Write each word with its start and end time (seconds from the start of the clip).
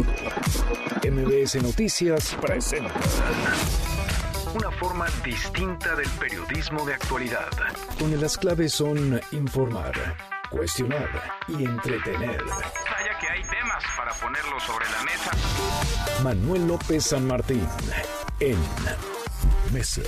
MBS 0.00 1.62
Noticias 1.62 2.34
presenta 2.40 2.94
una 4.54 4.70
forma 4.70 5.06
distinta 5.22 5.94
del 5.94 6.08
periodismo 6.18 6.86
de 6.86 6.94
actualidad. 6.94 7.50
Donde 7.98 8.16
las 8.16 8.38
claves 8.38 8.72
son 8.72 9.20
informar, 9.32 9.92
cuestionar 10.50 11.10
y 11.46 11.64
entretener. 11.64 12.42
Vaya 12.42 13.18
que 13.20 13.28
hay 13.28 13.42
temas 13.42 13.84
para 13.94 14.12
ponerlos 14.14 14.62
sobre 14.62 14.86
la 14.88 15.02
mesa. 15.02 15.30
Manuel 16.22 16.68
López 16.68 17.04
San 17.04 17.26
Martín 17.26 17.66
en 18.40 18.56
Mesa 19.72 20.02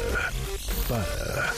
para 0.89 1.53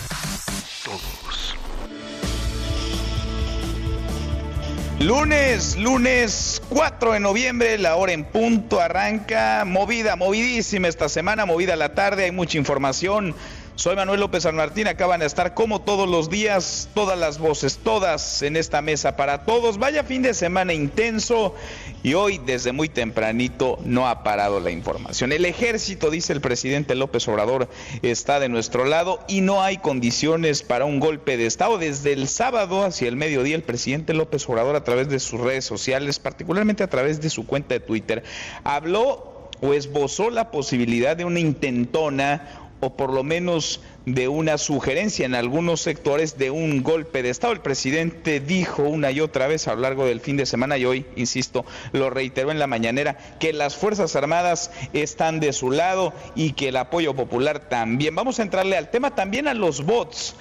Lunes, 5.00 5.76
lunes 5.76 6.62
4 6.70 7.12
de 7.12 7.20
noviembre, 7.20 7.76
la 7.76 7.96
hora 7.96 8.12
en 8.12 8.24
punto 8.24 8.80
arranca, 8.80 9.64
movida, 9.66 10.16
movidísima 10.16 10.88
esta 10.88 11.10
semana, 11.10 11.44
movida 11.44 11.76
la 11.76 11.94
tarde, 11.94 12.24
hay 12.24 12.32
mucha 12.32 12.56
información. 12.56 13.34
Soy 13.76 13.94
Manuel 13.94 14.20
López 14.20 14.44
San 14.44 14.56
Martín, 14.56 14.88
acaban 14.88 15.20
de 15.20 15.26
estar 15.26 15.52
como 15.52 15.82
todos 15.82 16.08
los 16.08 16.30
días, 16.30 16.88
todas 16.94 17.18
las 17.18 17.38
voces, 17.38 17.76
todas 17.76 18.40
en 18.40 18.56
esta 18.56 18.80
mesa 18.80 19.16
para 19.16 19.44
todos. 19.44 19.76
Vaya 19.76 20.02
fin 20.02 20.22
de 20.22 20.32
semana 20.32 20.72
intenso 20.72 21.54
y 22.02 22.14
hoy 22.14 22.40
desde 22.46 22.72
muy 22.72 22.88
tempranito 22.88 23.78
no 23.84 24.08
ha 24.08 24.22
parado 24.22 24.60
la 24.60 24.70
información. 24.70 25.30
El 25.30 25.44
ejército, 25.44 26.10
dice 26.10 26.32
el 26.32 26.40
presidente 26.40 26.94
López 26.94 27.28
Obrador, 27.28 27.68
está 28.00 28.40
de 28.40 28.48
nuestro 28.48 28.86
lado 28.86 29.20
y 29.28 29.42
no 29.42 29.62
hay 29.62 29.76
condiciones 29.76 30.62
para 30.62 30.86
un 30.86 30.98
golpe 30.98 31.36
de 31.36 31.44
Estado. 31.44 31.76
Desde 31.76 32.14
el 32.14 32.28
sábado 32.28 32.82
hacia 32.82 33.08
el 33.08 33.16
mediodía, 33.16 33.56
el 33.56 33.62
presidente 33.62 34.14
López 34.14 34.48
Obrador 34.48 34.74
a 34.74 34.84
través 34.84 35.10
de 35.10 35.20
sus 35.20 35.38
redes 35.38 35.66
sociales, 35.66 36.18
particularmente 36.18 36.82
a 36.82 36.88
través 36.88 37.20
de 37.20 37.28
su 37.28 37.46
cuenta 37.46 37.74
de 37.74 37.80
Twitter, 37.80 38.24
habló 38.64 39.36
o 39.60 39.74
esbozó 39.74 40.30
la 40.30 40.50
posibilidad 40.50 41.16
de 41.16 41.24
una 41.24 41.40
intentona 41.40 42.65
o 42.80 42.96
por 42.96 43.12
lo 43.12 43.22
menos 43.22 43.80
de 44.04 44.28
una 44.28 44.58
sugerencia 44.58 45.26
en 45.26 45.34
algunos 45.34 45.80
sectores 45.80 46.38
de 46.38 46.50
un 46.50 46.82
golpe 46.82 47.22
de 47.22 47.30
Estado. 47.30 47.52
El 47.52 47.60
presidente 47.60 48.40
dijo 48.40 48.82
una 48.82 49.10
y 49.10 49.20
otra 49.20 49.46
vez 49.46 49.66
a 49.66 49.74
lo 49.74 49.80
largo 49.80 50.06
del 50.06 50.20
fin 50.20 50.36
de 50.36 50.46
semana 50.46 50.78
y 50.78 50.84
hoy, 50.84 51.06
insisto, 51.16 51.64
lo 51.92 52.10
reiteró 52.10 52.50
en 52.50 52.58
la 52.58 52.66
mañanera, 52.66 53.16
que 53.40 53.52
las 53.52 53.76
Fuerzas 53.76 54.14
Armadas 54.14 54.70
están 54.92 55.40
de 55.40 55.52
su 55.52 55.70
lado 55.70 56.12
y 56.34 56.52
que 56.52 56.68
el 56.68 56.76
apoyo 56.76 57.14
popular 57.14 57.68
también. 57.68 58.14
Vamos 58.14 58.38
a 58.38 58.42
entrarle 58.42 58.76
al 58.76 58.90
tema 58.90 59.14
también 59.14 59.48
a 59.48 59.54
los 59.54 59.84
bots. 59.84 60.36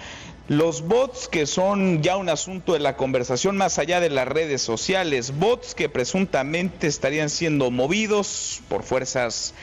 Los 0.48 0.84
bots 0.84 1.28
que 1.28 1.48
son 1.48 2.04
ya 2.04 2.18
un 2.18 2.30
asunto 2.30 2.74
de 2.74 2.80
la 2.80 2.98
conversación 2.98 3.58
más 3.58 3.80
allá 3.80 4.00
de 4.00 4.12
las 4.12 4.28
redes 4.28 4.62
sociales, 4.62 5.40
bots 5.40 5.74
que 5.74 5.90
presuntamente 5.90 6.86
estarían 6.86 7.32
siendo 7.32 7.72
movidos 7.72 8.62
por 8.70 8.84
fuerzas 8.84 9.56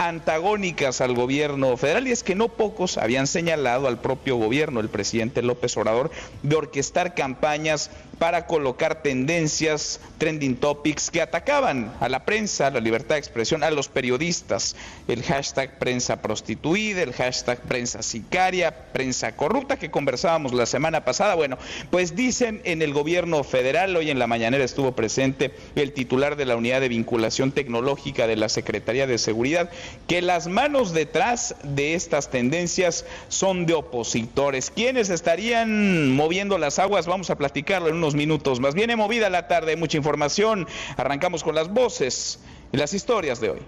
antagónicas 0.00 1.02
al 1.02 1.14
gobierno 1.14 1.76
federal 1.76 2.08
y 2.08 2.12
es 2.12 2.22
que 2.22 2.34
no 2.34 2.48
pocos 2.48 2.96
habían 2.96 3.26
señalado 3.26 3.86
al 3.86 4.00
propio 4.00 4.36
gobierno, 4.36 4.80
el 4.80 4.88
presidente 4.88 5.42
López 5.42 5.76
Obrador, 5.76 6.10
de 6.42 6.56
orquestar 6.56 7.14
campañas 7.14 7.90
para 8.20 8.46
colocar 8.46 9.02
tendencias, 9.02 9.98
trending 10.18 10.56
topics 10.56 11.10
que 11.10 11.22
atacaban 11.22 11.90
a 12.00 12.08
la 12.10 12.26
prensa, 12.26 12.66
a 12.66 12.70
la 12.70 12.78
libertad 12.78 13.14
de 13.14 13.20
expresión, 13.20 13.64
a 13.64 13.70
los 13.70 13.88
periodistas. 13.88 14.76
El 15.08 15.22
hashtag 15.22 15.78
prensa 15.78 16.20
prostituida, 16.20 17.00
el 17.02 17.14
hashtag 17.14 17.62
prensa 17.62 18.02
sicaria, 18.02 18.92
prensa 18.92 19.34
corrupta 19.36 19.78
que 19.78 19.90
conversábamos 19.90 20.52
la 20.52 20.66
semana 20.66 21.02
pasada. 21.02 21.34
Bueno, 21.34 21.56
pues 21.90 22.14
dicen 22.14 22.60
en 22.64 22.82
el 22.82 22.92
gobierno 22.92 23.42
federal, 23.42 23.96
hoy 23.96 24.10
en 24.10 24.18
la 24.18 24.26
mañanera 24.26 24.64
estuvo 24.64 24.92
presente 24.92 25.54
el 25.74 25.94
titular 25.94 26.36
de 26.36 26.44
la 26.44 26.56
unidad 26.56 26.82
de 26.82 26.90
vinculación 26.90 27.52
tecnológica 27.52 28.26
de 28.26 28.36
la 28.36 28.50
Secretaría 28.50 29.06
de 29.06 29.16
Seguridad, 29.16 29.70
que 30.06 30.20
las 30.20 30.46
manos 30.46 30.92
detrás 30.92 31.54
de 31.62 31.94
estas 31.94 32.28
tendencias 32.28 33.06
son 33.28 33.64
de 33.64 33.72
opositores. 33.72 34.70
¿Quiénes 34.70 35.08
estarían 35.08 36.14
moviendo 36.14 36.58
las 36.58 36.78
aguas? 36.78 37.06
Vamos 37.06 37.30
a 37.30 37.38
platicarlo 37.38 37.88
en 37.88 37.96
unos 37.96 38.09
minutos. 38.14 38.60
Más 38.60 38.74
viene 38.74 38.96
movida 38.96 39.30
la 39.30 39.48
tarde, 39.48 39.76
mucha 39.76 39.96
información. 39.96 40.66
Arrancamos 40.96 41.42
con 41.42 41.54
las 41.54 41.68
voces 41.68 42.44
y 42.72 42.76
las 42.76 42.94
historias 42.94 43.40
de 43.40 43.50
hoy. 43.50 43.60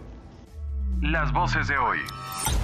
Las 1.01 1.33
voces 1.33 1.67
de 1.69 1.77
hoy. 1.77 1.99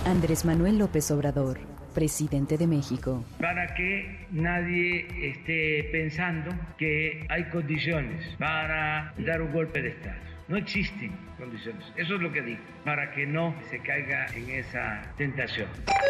Andrés 0.07 0.45
Manuel 0.45 0.79
López 0.79 1.11
Obrador, 1.11 1.59
presidente 1.95 2.57
de 2.57 2.67
México. 2.67 3.25
Para 3.41 3.75
que 3.75 4.27
nadie 4.31 5.07
esté 5.31 5.89
pensando 5.91 6.51
que 6.79 7.27
hay 7.29 7.49
condiciones 7.51 8.25
para 8.39 9.13
dar 9.19 9.43
un 9.43 9.53
golpe 9.53 9.83
de 9.83 9.89
Estado. 9.91 10.29
No 10.49 10.57
existen 10.57 11.13
condiciones. 11.37 11.85
Eso 11.97 12.15
es 12.15 12.21
lo 12.21 12.33
que 12.33 12.41
digo, 12.43 12.61
para 12.85 13.13
que 13.13 13.27
no 13.27 13.55
se 13.71 13.81
caiga 13.81 14.27
en 14.35 14.49
esa 14.51 15.03
tentación. 15.17 15.69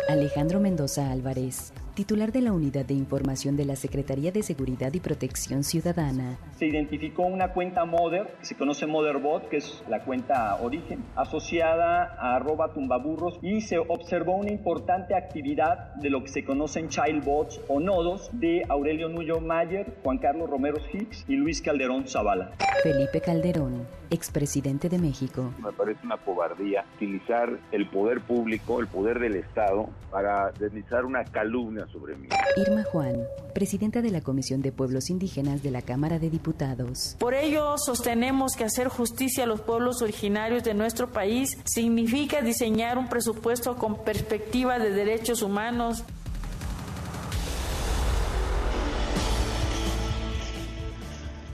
Alejandro 0.09 0.61
Mendoza 0.61 1.11
Álvarez, 1.11 1.73
titular 1.99 2.31
de 2.31 2.43
la 2.43 2.53
Unidad 2.53 2.85
de 2.85 2.95
Información 2.95 3.57
de 3.57 3.65
la 3.65 3.75
Secretaría 3.75 4.31
de 4.31 4.45
Seguridad 4.45 4.95
y 4.95 5.01
Protección 5.01 5.65
Ciudadana. 5.65 6.39
Se 6.57 6.67
identificó 6.67 7.25
una 7.25 7.53
cuenta 7.53 7.85
Mother, 7.87 8.37
que 8.39 8.45
se 8.45 8.55
conoce 8.55 8.87
Motherbot, 8.87 9.49
que 9.49 9.57
es 9.57 9.83
la 9.89 10.05
cuenta 10.05 10.55
origen, 10.63 11.03
asociada 11.17 12.15
a 12.21 12.37
arroba 12.37 12.73
tumbaburros 12.73 13.41
y 13.43 13.63
se 13.63 13.79
observó 13.79 14.37
una 14.37 14.53
importante 14.53 15.17
actividad 15.17 15.93
de 15.97 16.11
lo 16.11 16.23
que 16.23 16.29
se 16.29 16.45
conocen 16.45 16.89
childbots 16.89 17.61
o 17.67 17.81
nodos 17.81 18.31
de 18.33 18.63
Aurelio 18.69 19.09
Nuyo 19.09 19.41
Mayer, 19.41 19.97
Juan 20.05 20.19
Carlos 20.19 20.49
Romero 20.49 20.79
Hicks 20.93 21.25
y 21.27 21.35
Luis 21.35 21.61
Calderón 21.61 22.07
Zavala. 22.07 22.53
Felipe 22.85 23.21
Calderón, 23.21 23.89
expresidente 24.11 24.89
de 24.89 24.99
México. 24.99 25.53
Me 25.63 25.73
parece 25.73 26.01
una 26.05 26.17
cobardía 26.17 26.85
utilizar 26.97 27.59
el 27.73 27.89
poder 27.89 28.21
público, 28.21 28.81
el 28.81 28.87
poder 28.87 29.19
del 29.19 29.37
Estado, 29.37 29.89
para 30.11 30.51
deslizar 30.53 31.05
una 31.05 31.25
calumnia 31.25 31.87
sobre 31.93 32.17
mí. 32.17 32.29
Irma 32.57 32.83
Juan, 32.85 33.17
presidenta 33.55 34.03
de 34.03 34.11
la 34.11 34.21
Comisión 34.21 34.63
de 34.63 34.73
Pueblos 34.73 35.11
Indígenas 35.11 35.63
de 35.63 35.71
la 35.71 35.83
Cámara 35.83 36.19
de 36.19 36.31
Diputados. 36.31 37.17
Por 37.19 37.35
ello, 37.35 37.77
sostenemos 37.79 38.53
que 38.57 38.65
hacer 38.65 38.89
justicia 38.89 39.45
a 39.45 39.47
los 39.47 39.61
pueblos 39.61 40.03
originarios 40.03 40.65
de 40.65 40.75
nuestro 40.75 41.11
país 41.11 41.59
significa 41.65 42.41
diseñar 42.41 42.99
un 42.99 43.09
presupuesto 43.09 43.77
con 43.77 44.05
perspectiva 44.05 44.79
de 44.79 44.91
derechos 44.91 45.43
humanos. 45.43 46.05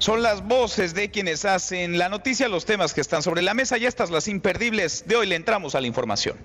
Son 0.04 0.22
las 0.22 0.46
voces 0.46 0.92
de 0.92 1.10
quienes 1.10 1.46
hacen 1.46 1.96
la 1.96 2.10
noticia, 2.10 2.46
los 2.50 2.66
temas 2.66 2.92
que 2.92 3.00
están 3.00 3.22
sobre 3.22 3.40
la 3.40 3.54
mesa 3.54 3.78
y 3.78 3.86
estas 3.86 4.10
las 4.10 4.28
imperdibles. 4.28 5.04
De 5.06 5.16
hoy 5.16 5.26
le 5.26 5.34
entramos 5.34 5.74
a 5.74 5.80
la 5.80 5.86
información. 5.86 6.36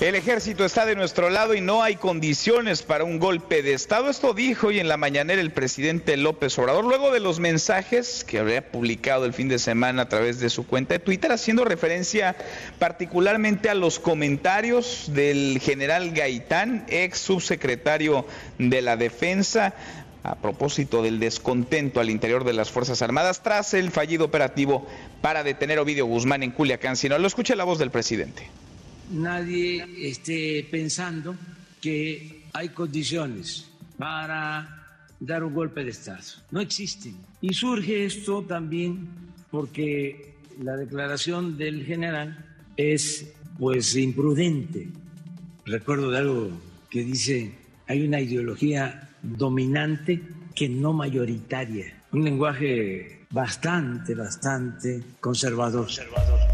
El 0.00 0.14
ejército 0.14 0.64
está 0.64 0.86
de 0.86 0.96
nuestro 0.96 1.28
lado 1.28 1.54
y 1.54 1.60
no 1.60 1.82
hay 1.82 1.96
condiciones 1.96 2.82
para 2.82 3.04
un 3.04 3.18
golpe 3.18 3.62
de 3.62 3.74
Estado. 3.74 4.08
Esto 4.08 4.32
dijo 4.32 4.68
hoy 4.68 4.78
en 4.78 4.88
la 4.88 4.96
mañanera 4.96 5.42
el 5.42 5.50
presidente 5.50 6.16
López 6.16 6.58
Obrador, 6.58 6.86
luego 6.86 7.10
de 7.10 7.20
los 7.20 7.38
mensajes 7.38 8.24
que 8.24 8.38
habría 8.38 8.72
publicado 8.72 9.26
el 9.26 9.34
fin 9.34 9.48
de 9.48 9.58
semana 9.58 10.00
a 10.00 10.08
través 10.08 10.40
de 10.40 10.48
su 10.48 10.66
cuenta 10.66 10.94
de 10.94 11.00
Twitter, 11.00 11.30
haciendo 11.32 11.66
referencia 11.66 12.34
particularmente 12.78 13.68
a 13.68 13.74
los 13.74 13.98
comentarios 13.98 15.10
del 15.12 15.60
general 15.62 16.12
Gaitán, 16.12 16.86
ex 16.88 17.18
subsecretario 17.18 18.26
de 18.58 18.80
la 18.80 18.96
Defensa, 18.96 19.74
a 20.22 20.36
propósito 20.36 21.02
del 21.02 21.18
descontento 21.18 22.00
al 22.00 22.10
interior 22.10 22.44
de 22.44 22.52
las 22.52 22.70
Fuerzas 22.70 23.02
Armadas 23.02 23.42
tras 23.42 23.74
el 23.74 23.90
fallido 23.90 24.24
operativo 24.24 24.86
para 25.22 25.42
detener 25.42 25.78
a 25.78 25.82
Ovidio 25.82 26.06
Guzmán 26.06 26.42
en 26.42 26.50
Culiacán. 26.50 26.96
Si 26.96 27.08
no, 27.08 27.18
lo 27.18 27.26
escuche 27.26 27.56
la 27.56 27.64
voz 27.64 27.78
del 27.78 27.90
presidente 27.90 28.48
nadie 29.10 29.84
esté 30.08 30.66
pensando 30.70 31.36
que 31.80 32.44
hay 32.52 32.70
condiciones 32.70 33.68
para 33.98 35.02
dar 35.18 35.44
un 35.44 35.54
golpe 35.54 35.84
de 35.84 35.90
Estado. 35.90 36.22
No 36.50 36.60
existen. 36.60 37.16
Y 37.40 37.52
surge 37.54 38.04
esto 38.04 38.42
también 38.42 39.08
porque 39.50 40.34
la 40.62 40.76
declaración 40.76 41.58
del 41.58 41.84
general 41.84 42.44
es 42.76 43.32
pues 43.58 43.96
imprudente. 43.96 44.88
Recuerdo 45.66 46.10
de 46.10 46.18
algo 46.18 46.50
que 46.88 47.04
dice, 47.04 47.52
hay 47.86 48.06
una 48.06 48.20
ideología 48.20 49.09
dominante 49.22 50.22
que 50.54 50.68
no 50.68 50.92
mayoritaria. 50.92 51.94
Un 52.12 52.24
lenguaje 52.24 53.26
bastante, 53.30 54.14
bastante 54.14 55.02
conservador. 55.20 55.84
conservador. 55.84 56.49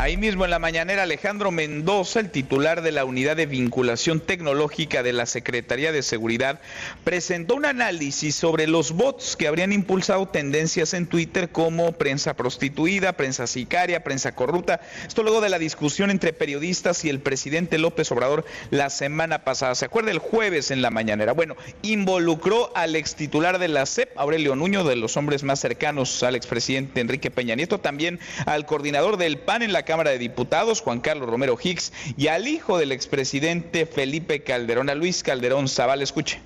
Ahí 0.00 0.16
mismo 0.16 0.44
en 0.44 0.52
la 0.52 0.60
mañanera 0.60 1.02
Alejandro 1.02 1.50
Mendoza, 1.50 2.20
el 2.20 2.30
titular 2.30 2.82
de 2.82 2.92
la 2.92 3.04
Unidad 3.04 3.34
de 3.34 3.46
Vinculación 3.46 4.20
Tecnológica 4.20 5.02
de 5.02 5.12
la 5.12 5.26
Secretaría 5.26 5.90
de 5.90 6.04
Seguridad, 6.04 6.60
presentó 7.02 7.56
un 7.56 7.64
análisis 7.64 8.36
sobre 8.36 8.68
los 8.68 8.92
bots 8.92 9.34
que 9.34 9.48
habrían 9.48 9.72
impulsado 9.72 10.28
tendencias 10.28 10.94
en 10.94 11.08
Twitter 11.08 11.48
como 11.48 11.90
prensa 11.90 12.34
prostituida, 12.34 13.14
prensa 13.14 13.48
sicaria, 13.48 14.04
prensa 14.04 14.36
corrupta. 14.36 14.80
Esto 15.04 15.24
luego 15.24 15.40
de 15.40 15.48
la 15.48 15.58
discusión 15.58 16.12
entre 16.12 16.32
periodistas 16.32 17.04
y 17.04 17.08
el 17.08 17.18
presidente 17.18 17.76
López 17.76 18.12
Obrador 18.12 18.44
la 18.70 18.90
semana 18.90 19.42
pasada. 19.42 19.74
¿Se 19.74 19.86
acuerda 19.86 20.12
el 20.12 20.18
jueves 20.20 20.70
en 20.70 20.80
la 20.80 20.90
mañanera? 20.90 21.32
Bueno, 21.32 21.56
involucró 21.82 22.70
al 22.76 22.94
ex 22.94 23.16
titular 23.16 23.58
de 23.58 23.66
la 23.66 23.84
CEP, 23.84 24.16
Aurelio 24.16 24.54
Nuño, 24.54 24.84
de 24.84 24.94
los 24.94 25.16
hombres 25.16 25.42
más 25.42 25.58
cercanos 25.58 26.22
al 26.22 26.36
expresidente 26.36 27.00
Enrique 27.00 27.32
Peña 27.32 27.56
Nieto, 27.56 27.80
también 27.80 28.20
al 28.46 28.64
coordinador 28.64 29.16
del 29.16 29.38
PAN 29.38 29.62
en 29.62 29.72
la 29.72 29.87
Cámara 29.88 30.10
de 30.10 30.18
Diputados, 30.18 30.82
Juan 30.82 31.00
Carlos 31.00 31.30
Romero 31.30 31.56
Hicks, 31.60 31.94
y 32.18 32.26
al 32.26 32.46
hijo 32.46 32.76
del 32.76 32.92
expresidente 32.92 33.86
Felipe 33.86 34.42
Calderón, 34.42 34.90
a 34.90 34.94
Luis 34.94 35.22
Calderón 35.22 35.66
Zaval. 35.66 36.02
Escuche. 36.02 36.42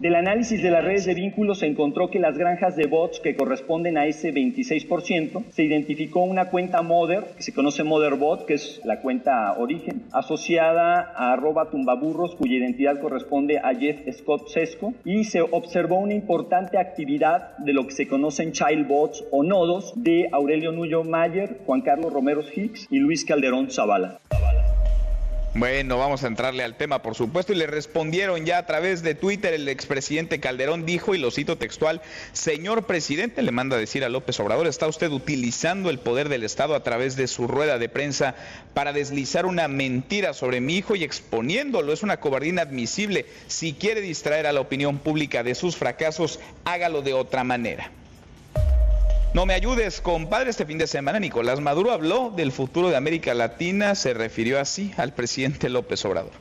Del 0.00 0.14
análisis 0.14 0.62
de 0.62 0.70
las 0.70 0.82
redes 0.82 1.04
de 1.04 1.12
vínculos 1.12 1.58
se 1.58 1.66
encontró 1.66 2.08
que 2.08 2.18
las 2.18 2.38
granjas 2.38 2.74
de 2.74 2.86
bots 2.86 3.20
que 3.20 3.36
corresponden 3.36 3.98
a 3.98 4.06
ese 4.06 4.32
26%, 4.32 5.44
se 5.50 5.62
identificó 5.62 6.22
una 6.22 6.46
cuenta 6.46 6.80
Mother, 6.80 7.24
que 7.36 7.42
se 7.42 7.52
conoce 7.52 7.84
Motherbot, 7.84 8.46
que 8.46 8.54
es 8.54 8.80
la 8.84 9.02
cuenta 9.02 9.52
origen, 9.58 10.04
asociada 10.10 11.12
a 11.14 11.34
arroba 11.34 11.70
tumbaburros, 11.70 12.34
cuya 12.34 12.56
identidad 12.56 12.98
corresponde 12.98 13.58
a 13.58 13.74
Jeff 13.74 14.00
Scott 14.10 14.48
Sesco, 14.48 14.94
y 15.04 15.24
se 15.24 15.42
observó 15.42 15.98
una 15.98 16.14
importante 16.14 16.78
actividad 16.78 17.58
de 17.58 17.74
lo 17.74 17.86
que 17.86 17.92
se 17.92 18.08
conocen 18.08 18.52
child 18.52 18.88
bots 18.88 19.22
o 19.30 19.42
nodos 19.42 19.92
de 19.96 20.30
Aurelio 20.32 20.72
Nuyo 20.72 21.04
Mayer, 21.04 21.58
Juan 21.66 21.82
Carlos 21.82 22.10
Romero 22.10 22.40
Hicks 22.40 22.86
y 22.90 23.00
Luis 23.00 23.26
Calderón 23.26 23.70
Zavala. 23.70 24.18
Bueno, 25.52 25.98
vamos 25.98 26.22
a 26.22 26.28
entrarle 26.28 26.62
al 26.62 26.76
tema, 26.76 27.02
por 27.02 27.16
supuesto, 27.16 27.52
y 27.52 27.56
le 27.56 27.66
respondieron 27.66 28.46
ya 28.46 28.58
a 28.58 28.66
través 28.66 29.02
de 29.02 29.16
Twitter. 29.16 29.52
El 29.52 29.68
expresidente 29.68 30.38
Calderón 30.38 30.86
dijo, 30.86 31.12
y 31.12 31.18
lo 31.18 31.32
cito 31.32 31.58
textual, 31.58 32.02
señor 32.32 32.86
presidente, 32.86 33.42
le 33.42 33.50
manda 33.50 33.74
a 33.74 33.80
decir 33.80 34.04
a 34.04 34.08
López 34.08 34.38
Obrador, 34.38 34.68
¿está 34.68 34.86
usted 34.86 35.10
utilizando 35.10 35.90
el 35.90 35.98
poder 35.98 36.28
del 36.28 36.44
Estado 36.44 36.76
a 36.76 36.84
través 36.84 37.16
de 37.16 37.26
su 37.26 37.48
rueda 37.48 37.78
de 37.78 37.88
prensa 37.88 38.36
para 38.74 38.92
deslizar 38.92 39.44
una 39.44 39.66
mentira 39.66 40.34
sobre 40.34 40.60
mi 40.60 40.76
hijo 40.76 40.94
y 40.94 41.02
exponiéndolo? 41.02 41.92
Es 41.92 42.04
una 42.04 42.20
cobardía 42.20 42.50
inadmisible. 42.50 43.26
Si 43.48 43.72
quiere 43.72 44.02
distraer 44.02 44.46
a 44.46 44.52
la 44.52 44.60
opinión 44.60 45.00
pública 45.00 45.42
de 45.42 45.56
sus 45.56 45.74
fracasos, 45.74 46.38
hágalo 46.64 47.02
de 47.02 47.14
otra 47.14 47.42
manera. 47.42 47.90
No 49.32 49.46
me 49.46 49.54
ayudes, 49.54 50.00
compadre. 50.00 50.50
Este 50.50 50.66
fin 50.66 50.76
de 50.76 50.88
semana 50.88 51.20
Nicolás 51.20 51.60
Maduro 51.60 51.92
habló 51.92 52.30
del 52.30 52.50
futuro 52.50 52.88
de 52.88 52.96
América 52.96 53.32
Latina, 53.32 53.94
se 53.94 54.12
refirió 54.12 54.58
así 54.58 54.92
al 54.96 55.14
presidente 55.14 55.68
López 55.68 56.04
Obrador. 56.04 56.32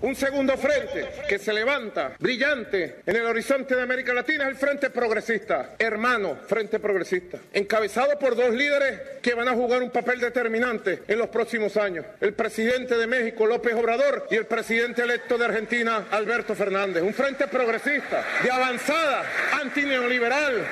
Un 0.00 0.16
segundo 0.16 0.56
frente 0.56 1.10
que 1.28 1.38
se 1.38 1.52
levanta 1.52 2.16
brillante 2.18 3.02
en 3.04 3.16
el 3.16 3.26
horizonte 3.26 3.76
de 3.76 3.82
América 3.82 4.14
Latina 4.14 4.44
es 4.44 4.50
el 4.52 4.56
Frente 4.56 4.88
Progresista, 4.88 5.74
hermano 5.78 6.38
Frente 6.48 6.80
Progresista, 6.80 7.36
encabezado 7.52 8.18
por 8.18 8.34
dos 8.34 8.54
líderes 8.54 8.98
que 9.20 9.34
van 9.34 9.48
a 9.48 9.52
jugar 9.52 9.82
un 9.82 9.90
papel 9.90 10.20
determinante 10.20 11.02
en 11.06 11.18
los 11.18 11.28
próximos 11.28 11.76
años, 11.76 12.06
el 12.22 12.32
presidente 12.32 12.96
de 12.96 13.06
México 13.06 13.44
López 13.44 13.74
Obrador 13.74 14.26
y 14.30 14.36
el 14.36 14.46
presidente 14.46 15.02
electo 15.02 15.36
de 15.36 15.44
Argentina 15.44 16.06
Alberto 16.10 16.54
Fernández. 16.54 17.02
Un 17.02 17.12
Frente 17.12 17.46
Progresista 17.46 18.24
de 18.42 18.50
avanzada, 18.50 19.22
antineoliberal. 19.60 20.66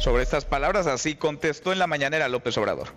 Sobre 0.00 0.22
estas 0.22 0.46
palabras 0.46 0.86
así 0.86 1.14
contestó 1.14 1.74
en 1.74 1.78
la 1.78 1.86
mañanera 1.86 2.26
López 2.30 2.56
Obrador. 2.56 2.88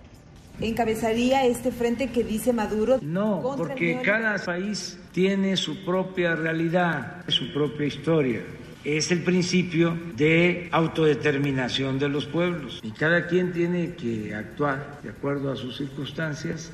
¿Encabezaría 0.61 1.45
este 1.45 1.69
frente 1.73 2.11
que 2.11 2.23
dice 2.23 2.53
Maduro? 2.53 2.99
No, 3.01 3.55
porque 3.57 3.99
cada 4.05 4.37
país 4.37 4.97
tiene 5.11 5.57
su 5.57 5.83
propia 5.83 6.33
realidad, 6.37 7.25
su 7.27 7.51
propia 7.51 7.87
historia. 7.87 8.41
Es 8.85 9.11
el 9.11 9.21
principio 9.21 9.97
de 10.15 10.69
autodeterminación 10.71 11.99
de 11.99 12.07
los 12.07 12.25
pueblos 12.25 12.79
y 12.81 12.91
cada 12.91 13.27
quien 13.27 13.51
tiene 13.51 13.95
que 13.95 14.33
actuar 14.33 14.99
de 15.03 15.09
acuerdo 15.09 15.51
a 15.51 15.57
sus 15.57 15.75
circunstancias. 15.75 16.71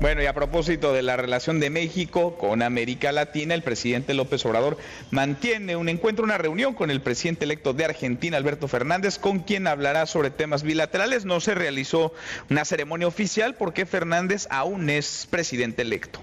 Bueno, 0.00 0.22
y 0.22 0.26
a 0.26 0.32
propósito 0.32 0.94
de 0.94 1.02
la 1.02 1.18
relación 1.18 1.60
de 1.60 1.68
México 1.68 2.38
con 2.38 2.62
América 2.62 3.12
Latina, 3.12 3.52
el 3.52 3.62
presidente 3.62 4.14
López 4.14 4.46
Obrador 4.46 4.78
mantiene 5.10 5.76
un 5.76 5.90
encuentro, 5.90 6.24
una 6.24 6.38
reunión 6.38 6.72
con 6.72 6.90
el 6.90 7.02
presidente 7.02 7.44
electo 7.44 7.74
de 7.74 7.84
Argentina, 7.84 8.38
Alberto 8.38 8.66
Fernández, 8.66 9.18
con 9.18 9.40
quien 9.40 9.66
hablará 9.66 10.06
sobre 10.06 10.30
temas 10.30 10.62
bilaterales. 10.62 11.26
No 11.26 11.38
se 11.40 11.54
realizó 11.54 12.14
una 12.48 12.64
ceremonia 12.64 13.08
oficial 13.08 13.56
porque 13.56 13.84
Fernández 13.84 14.46
aún 14.48 14.88
es 14.88 15.28
presidente 15.28 15.82
electo. 15.82 16.20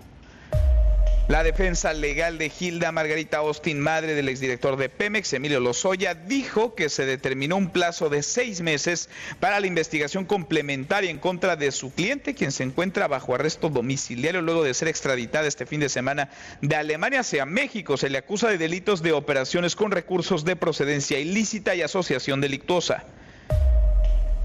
La 1.28 1.44
defensa 1.44 1.92
legal 1.92 2.38
de 2.38 2.50
Hilda 2.58 2.94
Margarita 2.94 3.40
Austin, 3.40 3.82
madre 3.82 4.14
del 4.14 4.30
exdirector 4.30 4.78
de 4.78 4.88
Pemex, 4.88 5.34
Emilio 5.34 5.60
Lozoya, 5.60 6.14
dijo 6.14 6.74
que 6.74 6.88
se 6.88 7.06
determinó 7.06 7.58
un 7.58 7.70
plazo 7.70 8.08
de 8.08 8.24
seis 8.24 8.62
meses 8.62 9.10
para 9.42 9.60
la 9.60 9.68
investigación 9.68 10.24
complementaria 10.24 11.12
en 11.12 11.18
contra 11.20 11.58
de 11.58 11.74
su 11.74 11.94
cliente, 11.94 12.34
quien 12.34 12.54
se 12.54 12.64
encuentra 12.64 13.10
bajo 13.10 13.36
arresto 13.36 13.68
domiciliario 13.68 14.42
luego 14.42 14.64
de 14.64 14.74
ser 14.74 14.88
extraditada 14.88 15.48
este 15.48 15.66
fin 15.66 15.82
de 15.82 15.90
semana 15.90 16.30
de 16.62 16.78
Alemania 16.78 17.20
hacia 17.20 17.46
México. 17.46 17.98
Se 17.98 18.10
le 18.10 18.20
acusa 18.20 18.48
de 18.48 18.58
delitos 18.58 19.02
de 19.02 19.12
operaciones 19.12 19.76
con 19.76 19.92
recursos 19.92 20.46
de 20.46 20.56
procedencia 20.56 21.20
ilícita 21.20 21.76
y 21.76 21.82
asociación 21.82 22.40
delictuosa. 22.40 23.04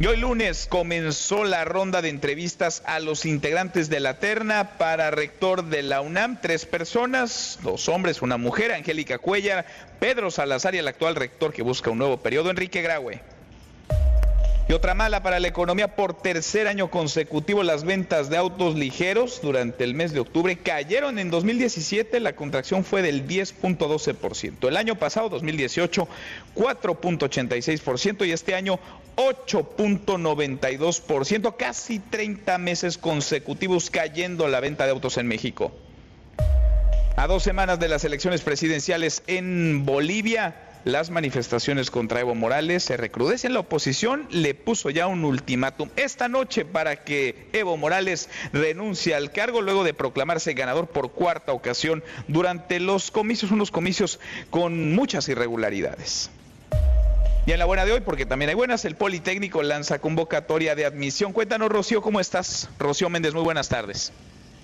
Y 0.03 0.07
hoy 0.09 0.17
lunes 0.17 0.67
comenzó 0.69 1.45
la 1.45 1.65
ronda 1.65 2.03
de 2.03 2.09
entrevistas 2.09 2.83
a 2.87 2.99
los 2.99 3.25
integrantes 3.25 3.89
de 3.89 4.01
la 4.01 4.19
terna 4.19 4.77
para 4.77 5.13
rector 5.13 5.67
de 5.67 5.85
la 5.85 6.01
UNAM. 6.01 6.41
Tres 6.43 6.67
personas, 6.67 7.61
dos 7.63 7.89
hombres, 7.89 8.21
una 8.21 8.37
mujer, 8.37 8.73
Angélica 8.73 9.19
Cuellar, 9.19 9.65
Pedro 10.01 10.33
Salazar 10.33 10.75
y 10.75 10.79
el 10.79 10.89
actual 10.89 11.15
rector 11.15 11.53
que 11.53 11.63
busca 11.63 11.91
un 11.91 11.99
nuevo 11.99 12.17
periodo, 12.17 12.51
Enrique 12.51 12.83
Graue. 12.83 13.21
Y 14.69 14.75
otra 14.75 14.95
mala 14.95 15.25
para 15.25 15.41
la 15.41 15.49
economía, 15.49 15.97
por 15.97 16.15
tercer 16.15 16.69
año 16.69 16.89
consecutivo 16.89 17.65
las 17.65 17.83
ventas 17.85 18.31
de 18.31 18.37
autos 18.37 18.77
ligeros 18.77 19.41
durante 19.43 19.83
el 19.83 19.95
mes 19.95 20.13
de 20.13 20.21
octubre 20.21 20.57
cayeron 20.57 21.19
en 21.19 21.31
2017, 21.31 22.21
la 22.21 22.37
contracción 22.37 22.85
fue 22.85 23.03
del 23.03 23.27
10.12%. 23.27 24.69
El 24.69 24.77
año 24.77 24.95
pasado, 24.95 25.31
2018, 25.31 26.07
4.86% 26.55 28.25
y 28.27 28.31
este 28.31 28.55
año 28.55 28.79
8.92%, 29.17 31.57
casi 31.57 31.99
30 31.99 32.57
meses 32.59 32.99
consecutivos 32.99 33.91
cayendo 33.91 34.47
la 34.47 34.61
venta 34.61 34.85
de 34.85 34.93
autos 34.93 35.19
en 35.19 35.27
México. 35.27 35.73
A 37.17 37.27
dos 37.27 37.43
semanas 37.43 37.81
de 37.81 37.89
las 37.89 38.05
elecciones 38.05 38.43
presidenciales 38.43 39.25
en 39.27 39.85
Bolivia, 39.85 40.55
las 40.85 41.11
manifestaciones 41.11 41.91
contra 41.91 42.21
Evo 42.21 42.35
Morales 42.35 42.85
se 42.85 42.97
recrudecen. 42.97 43.55
La 43.55 43.61
oposición 43.61 44.27
le 44.31 44.55
puso 44.55 44.91
ya 44.91 45.07
un 45.07 45.25
ultimátum 45.25 45.89
esta 45.97 46.29
noche 46.29 46.65
para 46.65 47.05
que 47.05 47.49
Evo 47.53 47.77
Morales 47.77 48.29
renuncie 48.53 49.15
al 49.15 49.33
cargo 49.33 49.63
luego 49.63 49.85
de 49.85 49.95
proclamarse 49.95 50.55
ganador 50.55 50.89
por 50.89 51.13
cuarta 51.13 51.53
ocasión 51.53 52.03
durante 52.29 52.81
los 52.81 53.11
comicios, 53.11 53.51
unos 53.51 53.71
comicios 53.71 54.21
con 54.51 54.95
muchas 54.95 55.29
irregularidades. 55.29 56.31
Y 57.45 57.51
en 57.51 57.59
la 57.59 57.65
buena 57.65 57.85
de 57.85 57.93
hoy, 57.93 58.01
porque 58.01 58.25
también 58.25 58.51
hay 58.51 58.55
buenas, 58.55 58.85
el 58.85 58.95
Politécnico 58.95 59.65
lanza 59.65 59.99
convocatoria 59.99 60.77
de 60.77 60.85
admisión. 60.85 61.33
Cuéntanos, 61.33 61.71
Rocío, 61.71 62.01
¿cómo 62.01 62.21
estás? 62.21 62.69
Rocío 62.79 63.09
Méndez, 63.09 63.35
muy 63.35 63.43
buenas 63.43 63.69
tardes. 63.69 64.13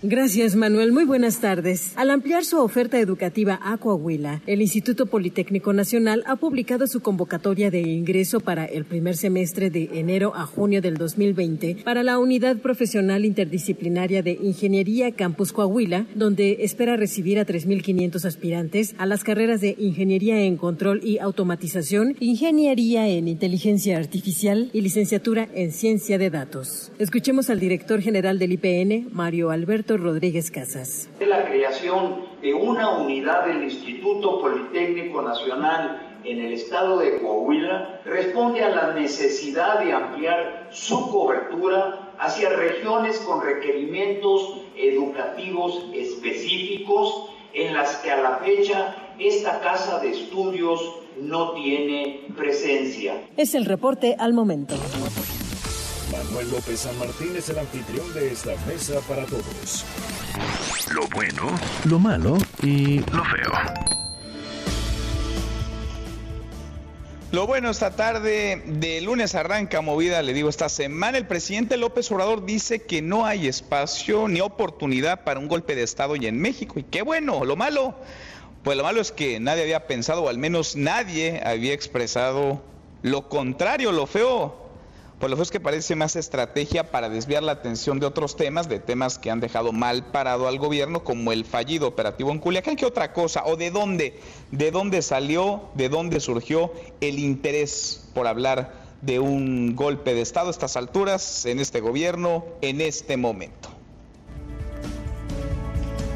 Gracias, 0.00 0.54
Manuel. 0.54 0.92
Muy 0.92 1.04
buenas 1.04 1.40
tardes. 1.40 1.92
Al 1.96 2.10
ampliar 2.10 2.44
su 2.44 2.60
oferta 2.60 3.00
educativa 3.00 3.58
a 3.60 3.78
Coahuila, 3.78 4.42
el 4.46 4.62
Instituto 4.62 5.06
Politécnico 5.06 5.72
Nacional 5.72 6.22
ha 6.28 6.36
publicado 6.36 6.86
su 6.86 7.00
convocatoria 7.00 7.72
de 7.72 7.80
ingreso 7.80 8.38
para 8.38 8.64
el 8.64 8.84
primer 8.84 9.16
semestre 9.16 9.70
de 9.70 9.90
enero 9.94 10.36
a 10.36 10.46
junio 10.46 10.80
del 10.80 10.94
2020 10.94 11.78
para 11.84 12.04
la 12.04 12.20
Unidad 12.20 12.58
Profesional 12.58 13.24
Interdisciplinaria 13.24 14.22
de 14.22 14.38
Ingeniería 14.40 15.10
Campus 15.10 15.52
Coahuila, 15.52 16.06
donde 16.14 16.58
espera 16.60 16.96
recibir 16.96 17.40
a 17.40 17.44
3.500 17.44 18.24
aspirantes 18.24 18.94
a 18.98 19.06
las 19.06 19.24
carreras 19.24 19.60
de 19.60 19.74
Ingeniería 19.80 20.40
en 20.44 20.58
Control 20.58 21.00
y 21.02 21.18
Automatización, 21.18 22.14
Ingeniería 22.20 23.08
en 23.08 23.26
Inteligencia 23.26 23.98
Artificial 23.98 24.70
y 24.72 24.80
Licenciatura 24.80 25.48
en 25.54 25.72
Ciencia 25.72 26.18
de 26.18 26.30
Datos. 26.30 26.92
Escuchemos 27.00 27.50
al 27.50 27.58
director 27.58 28.00
general 28.00 28.38
del 28.38 28.52
IPN, 28.52 29.08
Mario 29.10 29.50
Alberto 29.50 29.87
Rodríguez 29.96 30.50
Casas. 30.50 31.08
La 31.20 31.44
creación 31.46 32.26
de 32.42 32.54
una 32.54 32.98
unidad 32.98 33.46
del 33.46 33.64
Instituto 33.64 34.40
Politécnico 34.40 35.22
Nacional 35.22 36.20
en 36.24 36.40
el 36.40 36.52
estado 36.52 36.98
de 36.98 37.20
Coahuila 37.20 38.00
responde 38.04 38.62
a 38.62 38.70
la 38.70 38.94
necesidad 38.94 39.80
de 39.80 39.92
ampliar 39.92 40.68
su 40.70 41.10
cobertura 41.10 42.12
hacia 42.18 42.50
regiones 42.50 43.18
con 43.20 43.42
requerimientos 43.42 44.62
educativos 44.76 45.86
específicos 45.94 47.30
en 47.54 47.74
las 47.74 47.96
que 47.96 48.10
a 48.10 48.20
la 48.20 48.36
fecha 48.38 48.94
esta 49.18 49.60
casa 49.60 50.00
de 50.00 50.10
estudios 50.10 50.80
no 51.20 51.52
tiene 51.52 52.26
presencia. 52.36 53.14
Es 53.36 53.54
el 53.54 53.64
reporte 53.64 54.14
al 54.18 54.32
momento. 54.32 54.74
Manuel 56.24 56.50
López 56.50 56.80
San 56.80 56.98
Martín 56.98 57.36
es 57.36 57.48
el 57.48 57.58
anfitrión 57.58 58.12
de 58.12 58.32
esta 58.32 58.50
mesa 58.66 59.00
para 59.08 59.24
todos. 59.26 59.84
Lo 60.92 61.06
bueno, 61.14 61.56
lo 61.84 61.98
malo 62.00 62.38
y 62.60 62.98
lo 62.98 63.24
feo. 63.24 63.52
Lo 67.30 67.46
bueno, 67.46 67.70
esta 67.70 67.94
tarde 67.94 68.62
de 68.66 69.00
lunes 69.00 69.34
arranca 69.36 69.80
movida, 69.80 70.22
le 70.22 70.32
digo, 70.32 70.48
esta 70.48 70.68
semana 70.68 71.18
el 71.18 71.26
presidente 71.26 71.76
López 71.76 72.10
Obrador 72.10 72.44
dice 72.44 72.82
que 72.82 73.00
no 73.00 73.24
hay 73.24 73.46
espacio 73.46 74.26
ni 74.26 74.40
oportunidad 74.40 75.22
para 75.22 75.38
un 75.38 75.46
golpe 75.46 75.76
de 75.76 75.82
Estado 75.84 76.16
y 76.16 76.26
en 76.26 76.40
México. 76.40 76.80
Y 76.80 76.84
qué 76.84 77.02
bueno, 77.02 77.44
lo 77.44 77.54
malo, 77.54 77.94
pues 78.64 78.76
lo 78.76 78.82
malo 78.82 79.00
es 79.00 79.12
que 79.12 79.38
nadie 79.38 79.62
había 79.62 79.86
pensado, 79.86 80.24
o 80.24 80.28
al 80.28 80.38
menos 80.38 80.74
nadie 80.74 81.40
había 81.44 81.74
expresado 81.74 82.60
lo 83.02 83.28
contrario, 83.28 83.92
lo 83.92 84.06
feo 84.06 84.67
pues 85.18 85.30
lo 85.30 85.36
que 85.36 85.42
es 85.42 85.50
que 85.50 85.60
parece 85.60 85.96
más 85.96 86.14
estrategia 86.16 86.90
para 86.90 87.08
desviar 87.08 87.42
la 87.42 87.52
atención 87.52 87.98
de 87.98 88.06
otros 88.06 88.36
temas, 88.36 88.68
de 88.68 88.78
temas 88.78 89.18
que 89.18 89.30
han 89.30 89.40
dejado 89.40 89.72
mal 89.72 90.06
parado 90.06 90.46
al 90.46 90.58
gobierno, 90.58 91.02
como 91.02 91.32
el 91.32 91.44
fallido 91.44 91.88
operativo 91.88 92.30
en 92.30 92.38
Culiacán, 92.38 92.76
que 92.76 92.86
otra 92.86 93.12
cosa, 93.12 93.44
o 93.46 93.56
de 93.56 93.70
dónde, 93.70 94.20
de 94.52 94.70
dónde 94.70 95.02
salió, 95.02 95.62
de 95.74 95.88
dónde 95.88 96.20
surgió 96.20 96.72
el 97.00 97.18
interés 97.18 98.08
por 98.14 98.26
hablar 98.26 98.72
de 99.02 99.18
un 99.18 99.74
golpe 99.74 100.14
de 100.14 100.20
Estado 100.20 100.48
a 100.48 100.50
estas 100.50 100.76
alturas, 100.76 101.46
en 101.46 101.58
este 101.58 101.80
gobierno, 101.80 102.44
en 102.60 102.80
este 102.80 103.16
momento. 103.16 103.77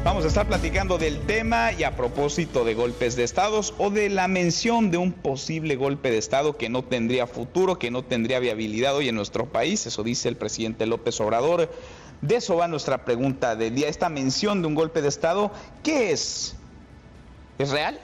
Vamos 0.03 0.25
a 0.25 0.27
estar 0.27 0.45
platicando 0.45 0.97
del 0.97 1.21
tema 1.21 1.71
y 1.71 1.83
a 1.83 1.95
propósito 1.95 2.65
de 2.65 2.73
golpes 2.73 3.15
de 3.15 3.23
estados 3.23 3.73
o 3.77 3.89
de 3.89 4.09
la 4.09 4.27
mención 4.27 4.91
de 4.91 4.97
un 4.97 5.13
posible 5.13 5.77
golpe 5.77 6.11
de 6.11 6.17
estado 6.17 6.57
que 6.57 6.67
no 6.67 6.83
tendría 6.83 7.25
futuro, 7.25 7.79
que 7.79 7.89
no 7.89 8.03
tendría 8.03 8.39
viabilidad 8.39 8.97
hoy 8.97 9.07
en 9.07 9.15
nuestro 9.15 9.45
país, 9.45 9.87
eso 9.87 10.03
dice 10.03 10.27
el 10.27 10.35
presidente 10.35 10.85
López 10.87 11.21
Obrador. 11.21 11.71
De 12.21 12.35
eso 12.35 12.57
va 12.57 12.67
nuestra 12.67 13.05
pregunta 13.05 13.55
del 13.55 13.75
día, 13.75 13.87
esta 13.87 14.09
mención 14.09 14.61
de 14.61 14.67
un 14.67 14.75
golpe 14.75 15.01
de 15.01 15.07
estado, 15.07 15.51
¿qué 15.83 16.11
es? 16.11 16.57
¿Es 17.57 17.69
real? 17.69 17.97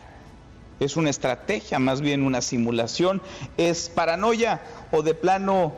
¿Es 0.79 0.96
una 0.96 1.10
estrategia, 1.10 1.79
más 1.79 2.00
bien 2.00 2.24
una 2.24 2.39
simulación? 2.39 3.22
¿Es 3.58 3.89
paranoia 3.89 4.62
o 4.94 5.01
de 5.01 5.15
plano 5.15 5.74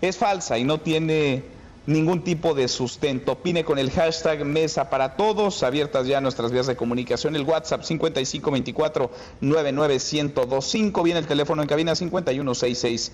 es 0.00 0.16
falsa 0.16 0.56
y 0.56 0.64
no 0.64 0.80
tiene 0.80 1.44
ningún 1.86 2.22
tipo 2.22 2.54
de 2.54 2.68
sustento. 2.68 3.32
Opine 3.32 3.64
con 3.64 3.78
el 3.78 3.90
hashtag 3.90 4.44
Mesa 4.44 4.90
para 4.90 5.16
Todos, 5.16 5.62
abiertas 5.62 6.06
ya 6.06 6.20
nuestras 6.20 6.52
vías 6.52 6.66
de 6.66 6.76
comunicación, 6.76 7.36
el 7.36 7.42
WhatsApp 7.42 7.82
5524 7.82 9.10
99125, 9.40 11.02
viene 11.02 11.20
el 11.20 11.26
teléfono 11.26 11.62
en 11.62 11.68
cabina 11.68 11.94
5166 11.94 13.12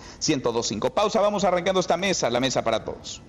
Pausa, 0.94 1.20
vamos 1.20 1.44
arrancando 1.44 1.80
esta 1.80 1.96
mesa, 1.96 2.30
la 2.30 2.40
Mesa 2.40 2.64
para 2.64 2.84
Todos. 2.84 3.22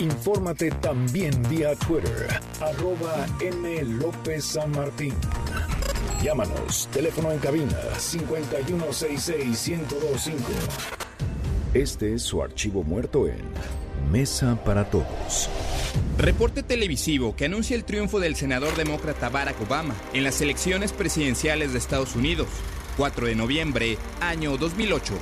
Infórmate 0.00 0.70
también 0.70 1.42
vía 1.48 1.74
Twitter, 1.76 2.40
arroba 2.60 3.26
M. 3.40 3.82
López 3.84 4.44
San 4.44 4.70
Martín. 4.72 5.14
Llámanos, 6.22 6.88
teléfono 6.92 7.30
en 7.30 7.38
cabina 7.38 7.76
5166 7.98 9.72
Este 11.74 12.14
es 12.14 12.22
su 12.22 12.42
archivo 12.42 12.82
muerto 12.82 13.28
en 13.28 13.83
Mesa 14.10 14.56
para 14.64 14.84
Todos. 14.90 15.48
Reporte 16.18 16.62
televisivo 16.62 17.34
que 17.34 17.46
anuncia 17.46 17.76
el 17.76 17.84
triunfo 17.84 18.20
del 18.20 18.36
senador 18.36 18.76
demócrata 18.76 19.28
Barack 19.28 19.60
Obama 19.60 19.94
en 20.12 20.24
las 20.24 20.40
elecciones 20.40 20.92
presidenciales 20.92 21.72
de 21.72 21.78
Estados 21.78 22.14
Unidos, 22.14 22.48
4 22.96 23.26
de 23.26 23.34
noviembre, 23.34 23.98
año 24.20 24.56
2008. 24.56 25.14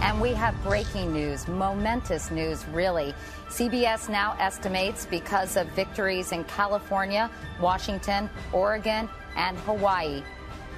And 0.00 0.20
we 0.20 0.34
have 0.34 0.54
breaking 0.62 1.12
news, 1.12 1.48
momentous 1.48 2.30
news, 2.30 2.64
really. 2.72 3.14
CBS 3.48 4.08
now 4.08 4.36
estimates 4.38 5.06
because 5.10 5.56
of 5.56 5.66
victories 5.74 6.32
in 6.32 6.44
California, 6.44 7.30
Washington, 7.60 8.30
Oregon, 8.52 9.08
and 9.36 9.58
Hawaii. 9.58 10.22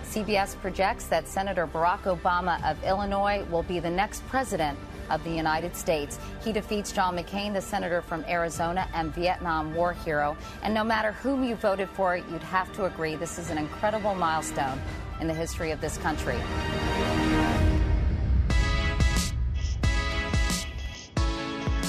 CBS 0.05 0.57
projects 0.61 1.07
that 1.09 1.29
Senator 1.29 1.67
Barack 1.67 2.03
Obama 2.05 2.59
of 2.69 2.83
Illinois 2.85 3.45
will 3.51 3.65
be 3.65 3.79
the 3.79 3.91
next 3.91 4.27
president 4.29 4.79
of 5.11 5.23
the 5.25 5.31
United 5.31 5.77
States. 5.77 6.19
He 6.43 6.53
defeats 6.53 6.93
John 6.93 7.17
McCain, 7.17 7.53
the 7.53 7.61
senator 7.61 8.03
from 8.03 8.25
Arizona 8.25 8.89
and 8.95 9.15
Vietnam 9.15 9.75
War 9.75 9.93
hero. 9.93 10.37
And 10.63 10.75
no 10.75 10.85
matter 10.85 11.13
whom 11.13 11.45
you 11.45 11.57
voted 11.57 11.89
for, 11.91 12.17
you'd 12.17 12.43
have 12.43 12.73
to 12.75 12.85
agree 12.85 13.17
this 13.17 13.39
is 13.39 13.51
an 13.51 13.59
incredible 13.59 14.15
milestone 14.15 14.81
in 15.21 15.27
the 15.27 15.35
history 15.35 15.71
of 15.71 15.81
this 15.81 15.99
country. 15.99 16.39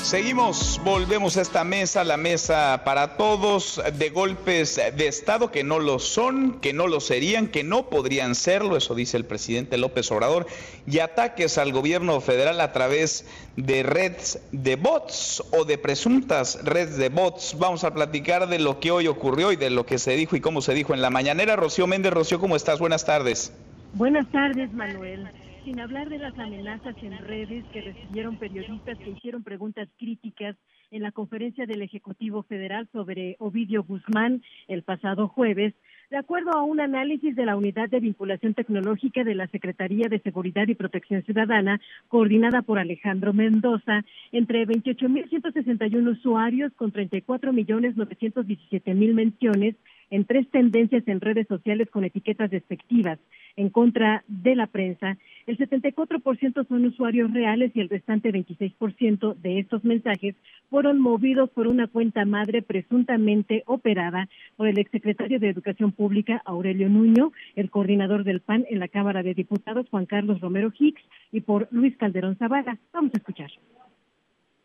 Seguimos, 0.04 0.82
volvemos 0.84 1.38
a 1.38 1.42
esta 1.42 1.64
mesa, 1.64 2.04
la 2.04 2.18
mesa 2.18 2.82
para 2.84 3.16
todos, 3.16 3.80
de 3.94 4.10
golpes 4.10 4.82
de 4.96 5.08
Estado 5.08 5.52
que 5.52 5.64
no 5.64 5.78
lo 5.78 6.00
son, 6.00 6.60
que 6.62 6.74
no 6.74 6.88
lo 6.88 7.00
serían, 7.00 7.48
que 7.48 7.64
no 7.64 7.90
podrían 7.90 8.34
serlo, 8.34 8.76
eso 8.76 8.96
dice 8.96 9.18
el 9.18 9.26
presidente 9.26 9.78
López 9.78 10.12
Obrador, 10.12 10.48
y 10.88 11.00
ataques 11.00 11.60
al 11.60 11.72
gobierno 11.72 12.22
federal 12.22 12.60
a 12.62 12.72
través 12.72 13.28
de 13.56 13.84
redes 13.84 14.42
de 14.52 14.78
bots 14.78 15.44
o 15.52 15.66
de 15.66 15.78
presuntas 15.78 16.60
redes 16.64 16.98
de 16.98 17.10
bots. 17.10 17.56
Vamos 17.60 17.84
a 17.84 17.94
platicar 17.94 18.48
de 18.48 18.58
lo 18.58 18.80
que 18.80 18.90
hoy 18.90 19.08
ocurrió 19.08 19.52
y 19.52 19.58
de 19.58 19.70
lo 19.70 19.86
que 19.86 20.00
se 20.00 20.16
dijo 20.16 20.36
y 20.36 20.42
cómo 20.42 20.62
se 20.62 20.74
dijo 20.74 20.96
en 20.96 21.02
la 21.04 21.12
mañanera. 21.12 21.56
Rocío 21.56 21.86
Méndez, 21.86 22.14
Rocío, 22.14 22.40
¿cómo 22.40 22.56
estás? 22.56 22.80
Buenas 22.80 23.06
tardes. 23.06 23.54
Buenas 23.94 24.28
tardes, 24.32 24.74
Manuel 24.74 25.30
sin 25.66 25.80
hablar 25.80 26.10
de 26.10 26.18
las 26.18 26.38
amenazas 26.38 26.96
en 27.02 27.18
redes 27.18 27.64
que 27.72 27.82
recibieron 27.82 28.38
periodistas 28.38 28.98
que 28.98 29.12
hicieron 29.12 29.44
preguntas 29.44 29.88
críticas 29.98 30.56
en 30.92 31.04
la 31.04 31.12
conferencia 31.12 31.66
del 31.66 31.82
Ejecutivo 31.82 32.44
Federal 32.44 32.88
sobre 32.92 33.36
Ovidio 33.40 33.84
Guzmán 33.84 34.44
el 34.68 34.84
pasado 34.84 35.28
jueves, 35.28 35.74
de 36.10 36.18
acuerdo 36.18 36.52
a 36.52 36.64
un 36.64 36.80
análisis 36.80 37.36
de 37.36 37.46
la 37.46 37.56
Unidad 37.56 37.90
de 37.90 38.00
Vinculación 38.00 38.56
Tecnológica 38.56 39.24
de 39.24 39.36
la 39.36 39.48
Secretaría 39.48 40.08
de 40.10 40.20
Seguridad 40.20 40.68
y 40.68 40.76
Protección 40.76 41.24
Ciudadana, 41.24 41.80
coordinada 42.08 42.64
por 42.64 42.80
Alejandro 42.80 43.34
Mendoza, 43.34 44.04
entre 44.32 44.66
28.161 44.66 46.12
usuarios 46.12 46.74
con 46.74 46.92
34.917.000 46.92 49.14
menciones 49.14 49.76
en 50.10 50.26
tres 50.26 50.50
tendencias 50.50 51.08
en 51.08 51.22
redes 51.22 51.48
sociales 51.48 51.88
con 51.92 52.04
etiquetas 52.04 52.50
despectivas 52.50 53.20
en 53.56 53.70
contra 53.70 54.24
de 54.28 54.56
la 54.56 54.68
prensa, 54.68 55.18
el 55.48 55.58
74% 55.58 56.68
son 56.68 56.86
usuarios 56.86 57.34
reales 57.34 57.72
y 57.74 57.82
el 57.82 57.90
restante 57.90 58.32
26% 58.32 59.36
de 59.36 59.60
estos 59.60 59.84
mensajes 59.84 60.36
fueron 60.70 61.00
movidos 61.00 61.50
por 61.50 61.68
una 61.68 61.88
cuenta 61.88 62.26
madre 62.26 62.62
presuntamente 62.62 63.64
operada 63.66 64.30
por 64.58 64.68
el 64.68 64.78
exsecretario 64.78 65.40
de 65.40 65.50
Educación 65.50 65.92
Pública, 65.92 66.42
Aurelio 66.46 66.90
Nuño, 66.90 67.32
el 67.56 67.70
coordinador 67.70 68.24
del 68.24 68.42
PAN 68.42 68.66
en 68.70 68.80
la 68.80 68.88
Cámara 68.88 69.24
de 69.24 69.34
Diputados, 69.34 69.88
Juan 69.90 70.06
Carlos 70.06 70.40
Romero 70.40 70.72
Hicks, 70.78 71.02
y 71.32 71.42
por 71.42 71.68
Luis 71.72 71.96
Calderón 71.98 72.36
Zavala. 72.38 72.78
Vamos 72.94 73.12
a 73.14 73.18
escuchar. 73.18 73.50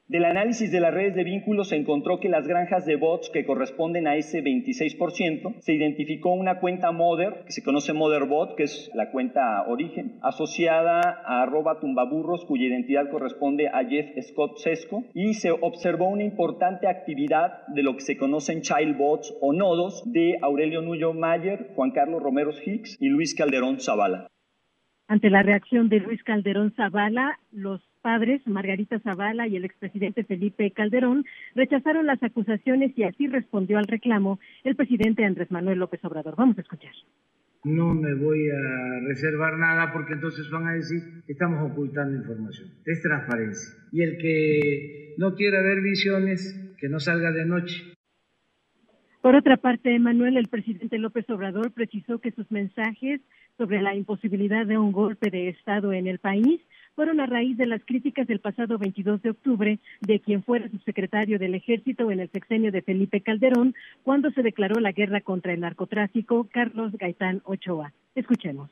Del 0.07 0.27
análisis 0.27 0.71
de 0.71 0.81
las 0.81 0.93
redes 0.93 1.15
de 1.15 1.25
vínculos 1.25 1.71
se 1.71 1.77
encontró 1.77 2.21
que 2.21 2.29
las 2.29 2.47
granjas 2.47 2.85
de 2.85 2.97
bots 2.97 3.31
que 3.31 3.47
corresponden 3.47 4.07
a 4.07 4.17
ese 4.17 4.45
26%, 4.45 5.61
se 5.61 5.73
identificó 5.73 6.35
una 6.35 6.61
cuenta 6.61 6.93
Mother, 6.93 7.45
que 7.47 7.53
se 7.53 7.63
conoce 7.63 7.95
Motherbot, 7.95 8.55
que 8.55 8.65
es 8.65 8.91
la 8.93 9.11
cuenta 9.11 9.65
origen, 9.67 10.19
asociada 10.21 11.01
a 11.25 11.43
arroba 11.43 11.81
tumbaburros, 11.81 12.45
cuya 12.45 12.67
identidad 12.67 13.09
corresponde 13.11 13.69
a 13.69 13.83
Jeff 13.87 14.11
Scott 14.29 14.59
Sesco, 14.59 15.05
y 15.15 15.33
se 15.33 15.51
observó 15.53 16.11
una 16.11 16.25
importante 16.25 16.87
actividad 16.87 17.67
de 17.69 17.83
lo 17.83 17.95
que 17.95 18.03
se 18.03 18.19
conocen 18.19 18.61
childbots 18.61 19.35
o 19.41 19.55
nodos 19.55 20.03
de 20.05 20.37
Aurelio 20.43 20.83
Nuyo 20.83 21.15
Mayer, 21.15 21.71
Juan 21.77 21.93
Carlos 21.93 22.23
Romero 22.23 22.51
Hicks 22.51 22.99
y 23.01 23.09
Luis 23.09 23.35
Calderón 23.35 23.81
Zavala. 23.81 24.27
Ante 25.09 25.31
la 25.31 25.43
reacción 25.43 25.89
de 25.89 26.01
Luis 26.01 26.23
Calderón 26.25 26.75
Zavala, 26.75 27.39
los 27.51 27.81
padres, 28.05 28.47
Margarita 28.47 29.01
Zavala 29.01 29.49
y 29.49 29.57
el 29.57 29.65
expresidente 29.65 30.25
Felipe 30.25 30.71
Calderón, 30.73 31.25
rechazaron 31.55 32.05
las 32.05 32.23
acusaciones 32.23 32.93
y 32.99 33.05
así 33.05 33.29
respondió 33.29 33.79
al 33.79 33.87
reclamo 33.87 34.39
el 34.63 34.77
presidente 34.77 35.25
Andrés 35.25 35.51
Manuel 35.51 35.79
López 35.79 36.05
Obrador. 36.05 36.37
Vamos 36.37 36.59
a 36.59 36.61
escuchar. 36.61 36.93
No 37.65 37.95
me 37.95 38.13
voy 38.15 38.51
a 38.51 39.09
reservar 39.09 39.57
nada 39.57 39.91
porque 39.95 40.13
entonces 40.13 40.51
van 40.51 40.67
a 40.67 40.75
decir 40.75 41.01
que 41.27 41.33
estamos 41.33 41.73
ocultando 41.73 42.15
información. 42.15 42.69
Es 42.85 43.01
transparencia. 43.01 43.73
Y 43.91 44.03
el 44.03 44.19
que 44.19 45.15
no 45.17 45.35
quiera 45.35 45.63
ver 45.63 45.81
visiones, 45.81 46.77
que 46.79 46.91
no 46.91 47.01
salga 47.01 47.33
de 47.33 47.47
noche. 47.47 47.95
Por 49.23 49.35
otra 49.35 49.57
parte, 49.57 49.99
Manuel, 49.99 50.37
el 50.37 50.49
presidente 50.49 50.99
López 50.99 51.25
Obrador 51.31 51.73
precisó 51.73 52.19
que 52.19 52.33
sus 52.33 52.51
mensajes 52.51 53.23
sobre 53.57 53.81
la 53.81 53.95
imposibilidad 53.95 54.67
de 54.67 54.77
un 54.77 54.93
golpe 54.93 55.31
de 55.31 55.49
Estado 55.49 55.95
en 55.95 56.07
el 56.07 56.19
país 56.19 56.61
fueron 56.95 57.21
a 57.21 57.27
raíz 57.27 57.57
de 57.57 57.67
las 57.67 57.83
críticas 57.85 58.27
del 58.27 58.41
pasado 58.41 58.79
22 58.79 59.23
de 59.23 59.31
octubre 59.31 59.79
de 60.01 60.21
quien 60.21 60.43
fuera 60.43 60.69
subsecretario 60.69 61.39
del 61.39 61.55
Ejército 61.55 62.11
en 62.11 62.21
el 62.21 62.31
sexenio 62.31 62.73
de 62.73 62.83
Felipe 62.83 63.21
Calderón, 63.21 63.75
cuando 64.03 64.31
se 64.31 64.43
declaró 64.43 64.81
la 64.81 64.93
guerra 64.93 65.21
contra 65.21 65.53
el 65.53 65.61
narcotráfico, 65.61 66.49
Carlos 66.53 66.93
Gaitán 66.99 67.43
Ochoa. 67.45 67.93
Escuchemos. 68.15 68.71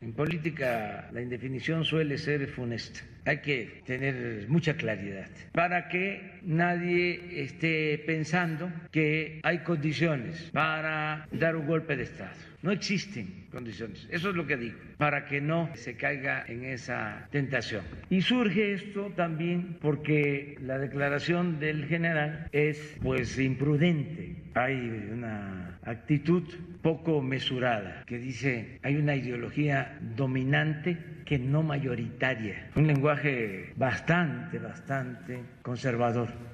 En 0.00 0.14
política 0.14 1.08
la 1.12 1.22
indefinición 1.22 1.84
suele 1.84 2.18
ser 2.18 2.48
funesta. 2.48 3.00
Hay 3.24 3.40
que 3.40 3.82
tener 3.86 4.48
mucha 4.48 4.76
claridad 4.76 5.30
para 5.52 5.88
que 5.88 6.40
nadie 6.42 7.40
esté 7.44 8.02
pensando 8.04 8.68
que 8.90 9.40
hay 9.44 9.58
condiciones 9.58 10.50
para 10.52 11.28
dar 11.30 11.54
un 11.54 11.68
golpe 11.68 11.96
de 11.96 12.02
Estado. 12.02 12.51
No 12.62 12.70
existen 12.70 13.46
condiciones. 13.50 14.06
Eso 14.10 14.30
es 14.30 14.36
lo 14.36 14.46
que 14.46 14.56
digo, 14.56 14.78
para 14.96 15.26
que 15.26 15.40
no 15.40 15.68
se 15.74 15.96
caiga 15.96 16.44
en 16.46 16.64
esa 16.64 17.28
tentación. 17.30 17.82
Y 18.08 18.22
surge 18.22 18.72
esto 18.72 19.12
también 19.16 19.78
porque 19.80 20.56
la 20.60 20.78
declaración 20.78 21.58
del 21.58 21.86
general 21.86 22.48
es 22.52 22.96
pues 23.02 23.38
imprudente. 23.38 24.36
Hay 24.54 24.76
una 25.12 25.78
actitud 25.84 26.44
poco 26.82 27.20
mesurada 27.20 28.04
que 28.06 28.18
dice 28.18 28.78
hay 28.82 28.96
una 28.96 29.16
ideología 29.16 29.98
dominante 30.16 30.98
que 31.24 31.38
no 31.38 31.62
mayoritaria. 31.62 32.70
Un 32.76 32.86
lenguaje 32.86 33.72
bastante, 33.76 34.58
bastante 34.58 35.42
conservador. 35.62 36.51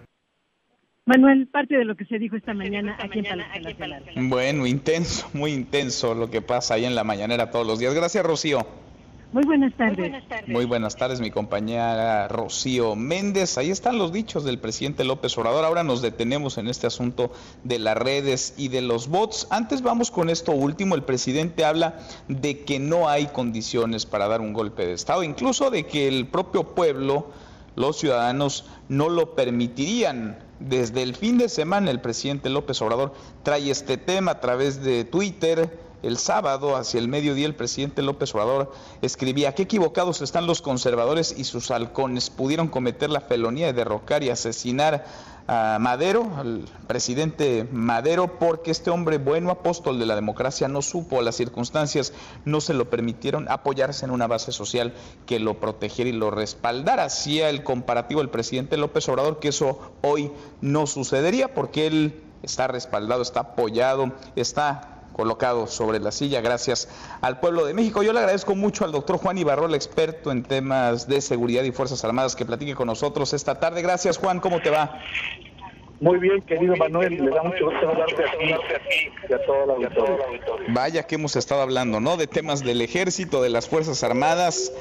Manuel, 1.08 1.46
parte 1.46 1.74
de 1.74 1.86
lo 1.86 1.96
que 1.96 2.04
se 2.04 2.18
dijo 2.18 2.36
esta 2.36 2.52
mañana 2.52 2.94
aquí 3.00 3.20
en 3.20 3.24
Palacio 3.24 3.62
Nacional. 3.62 4.02
Bueno, 4.28 4.66
intenso, 4.66 5.26
muy 5.32 5.52
intenso 5.52 6.14
lo 6.14 6.28
que 6.28 6.42
pasa 6.42 6.74
ahí 6.74 6.84
en 6.84 6.94
la 6.94 7.02
mañanera 7.02 7.50
todos 7.50 7.66
los 7.66 7.78
días. 7.78 7.94
Gracias, 7.94 8.22
Rocío. 8.26 8.66
Muy 9.32 9.42
buenas 9.46 9.72
tardes. 9.74 10.12
Muy 10.46 10.66
buenas 10.66 10.96
tardes, 10.96 11.20
mi 11.20 11.30
compañera 11.30 12.28
Rocío 12.28 12.94
Méndez. 12.94 13.56
Ahí 13.56 13.70
están 13.70 13.96
los 13.96 14.12
dichos 14.12 14.44
del 14.44 14.58
presidente 14.58 15.02
López 15.02 15.36
Obrador. 15.38 15.64
Ahora 15.64 15.82
nos 15.82 16.02
detenemos 16.02 16.58
en 16.58 16.68
este 16.68 16.86
asunto 16.86 17.32
de 17.64 17.78
las 17.78 17.96
redes 17.96 18.52
y 18.58 18.68
de 18.68 18.82
los 18.82 19.08
bots. 19.08 19.48
Antes 19.50 19.80
vamos 19.80 20.10
con 20.10 20.28
esto 20.28 20.52
último. 20.52 20.94
El 20.94 21.04
presidente 21.04 21.64
habla 21.64 22.00
de 22.28 22.64
que 22.64 22.80
no 22.80 23.08
hay 23.08 23.28
condiciones 23.28 24.04
para 24.04 24.28
dar 24.28 24.42
un 24.42 24.52
golpe 24.52 24.84
de 24.84 24.92
Estado, 24.92 25.22
incluso 25.22 25.70
de 25.70 25.86
que 25.86 26.06
el 26.06 26.26
propio 26.26 26.74
pueblo, 26.74 27.30
los 27.76 27.98
ciudadanos, 27.98 28.66
no 28.90 29.08
lo 29.08 29.34
permitirían. 29.34 30.47
Desde 30.60 31.02
el 31.02 31.14
fin 31.14 31.38
de 31.38 31.48
semana 31.48 31.90
el 31.90 32.00
presidente 32.00 32.48
López 32.48 32.82
Obrador 32.82 33.14
trae 33.44 33.70
este 33.70 33.96
tema 33.96 34.32
a 34.32 34.40
través 34.40 34.82
de 34.82 35.04
Twitter. 35.04 35.78
El 36.02 36.16
sábado, 36.16 36.76
hacia 36.76 37.00
el 37.00 37.08
mediodía, 37.08 37.46
el 37.46 37.54
presidente 37.54 38.02
López 38.02 38.34
Obrador 38.34 38.72
escribía, 39.02 39.54
qué 39.54 39.62
equivocados 39.62 40.22
están 40.22 40.46
los 40.46 40.62
conservadores 40.62 41.34
y 41.36 41.44
sus 41.44 41.70
halcones. 41.70 42.30
Pudieron 42.30 42.68
cometer 42.68 43.10
la 43.10 43.20
felonía 43.20 43.66
de 43.66 43.72
derrocar 43.72 44.22
y 44.22 44.30
asesinar 44.30 45.04
a 45.48 45.78
Madero, 45.80 46.30
al 46.36 46.66
presidente 46.86 47.66
Madero, 47.72 48.38
porque 48.38 48.70
este 48.70 48.90
hombre 48.90 49.16
bueno, 49.16 49.50
apóstol 49.50 49.98
de 49.98 50.04
la 50.04 50.14
democracia, 50.14 50.68
no 50.68 50.82
supo, 50.82 51.22
las 51.22 51.36
circunstancias 51.36 52.12
no 52.44 52.60
se 52.60 52.74
lo 52.74 52.90
permitieron 52.90 53.50
apoyarse 53.50 54.04
en 54.04 54.10
una 54.10 54.26
base 54.26 54.52
social 54.52 54.92
que 55.26 55.40
lo 55.40 55.58
protegiera 55.58 56.10
y 56.10 56.12
lo 56.12 56.30
respaldara. 56.30 57.04
Hacía 57.04 57.48
el 57.48 57.64
comparativo 57.64 58.20
el 58.20 58.28
presidente 58.28 58.76
López 58.76 59.08
Obrador 59.08 59.40
que 59.40 59.48
eso 59.48 59.80
hoy 60.02 60.30
no 60.60 60.86
sucedería 60.86 61.54
porque 61.54 61.86
él 61.86 62.22
está 62.42 62.68
respaldado, 62.68 63.22
está 63.22 63.40
apoyado, 63.40 64.12
está 64.36 64.97
colocado 65.18 65.66
sobre 65.66 65.98
la 65.98 66.12
silla 66.12 66.40
gracias 66.40 66.88
al 67.22 67.40
pueblo 67.40 67.64
de 67.66 67.74
México. 67.74 68.04
Yo 68.04 68.12
le 68.12 68.20
agradezco 68.20 68.54
mucho 68.54 68.84
al 68.84 68.92
doctor 68.92 69.18
Juan 69.18 69.36
Ibarrola, 69.36 69.74
experto 69.74 70.30
en 70.30 70.44
temas 70.44 71.08
de 71.08 71.20
seguridad 71.20 71.64
y 71.64 71.72
Fuerzas 71.72 72.04
Armadas, 72.04 72.36
que 72.36 72.46
platique 72.46 72.76
con 72.76 72.86
nosotros 72.86 73.32
esta 73.32 73.58
tarde. 73.58 73.82
Gracias, 73.82 74.16
Juan. 74.16 74.38
¿Cómo 74.38 74.60
te 74.60 74.70
va? 74.70 75.02
Muy 75.98 76.20
bien, 76.20 76.40
querido 76.42 76.76
Manuel, 76.76 77.16
le 77.16 77.32
da 77.32 77.42
mucho 77.42 77.64
gusto 77.64 77.88
hablarte 77.88 78.22
a 78.22 78.30
ti 78.30 79.10
y 79.28 79.32
a 79.32 79.44
toda 79.44 79.66
la 79.66 79.72
auditoría. 79.72 80.66
Vaya 80.68 81.02
que 81.02 81.16
hemos 81.16 81.34
estado 81.34 81.62
hablando, 81.62 81.98
¿no? 81.98 82.16
De 82.16 82.28
temas 82.28 82.62
del 82.62 82.80
ejército, 82.80 83.42
de 83.42 83.50
las 83.50 83.68
Fuerzas 83.68 84.04
Armadas. 84.04 84.72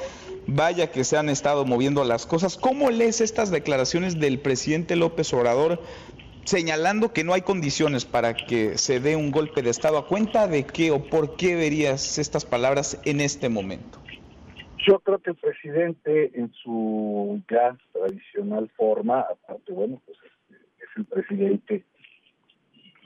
Vaya 0.46 0.92
que 0.92 1.02
se 1.02 1.16
han 1.16 1.28
estado 1.30 1.64
moviendo 1.64 2.04
las 2.04 2.26
cosas. 2.26 2.56
¿Cómo 2.56 2.90
lees 2.90 3.20
estas 3.20 3.50
declaraciones 3.50 4.20
del 4.20 4.38
presidente 4.38 4.94
López 4.94 5.34
Obrador 5.34 5.80
señalando 6.48 7.12
que 7.12 7.24
no 7.24 7.34
hay 7.34 7.42
condiciones 7.42 8.06
para 8.06 8.32
que 8.32 8.78
se 8.78 9.00
dé 9.00 9.16
un 9.16 9.30
golpe 9.30 9.60
de 9.60 9.68
Estado. 9.68 9.98
¿A 9.98 10.06
cuenta 10.06 10.48
de 10.48 10.64
qué 10.64 10.90
o 10.90 11.04
por 11.04 11.36
qué 11.36 11.54
verías 11.54 12.18
estas 12.18 12.46
palabras 12.46 13.00
en 13.04 13.20
este 13.20 13.50
momento? 13.50 13.98
Yo 14.78 14.98
creo 15.00 15.18
que 15.18 15.30
el 15.30 15.36
presidente 15.36 16.30
en 16.34 16.50
su 16.54 17.42
ya 17.50 17.76
tradicional 17.92 18.70
forma, 18.78 19.20
aparte, 19.20 19.72
bueno, 19.72 20.00
pues 20.06 20.16
es 20.48 20.88
el 20.96 21.04
presidente 21.04 21.84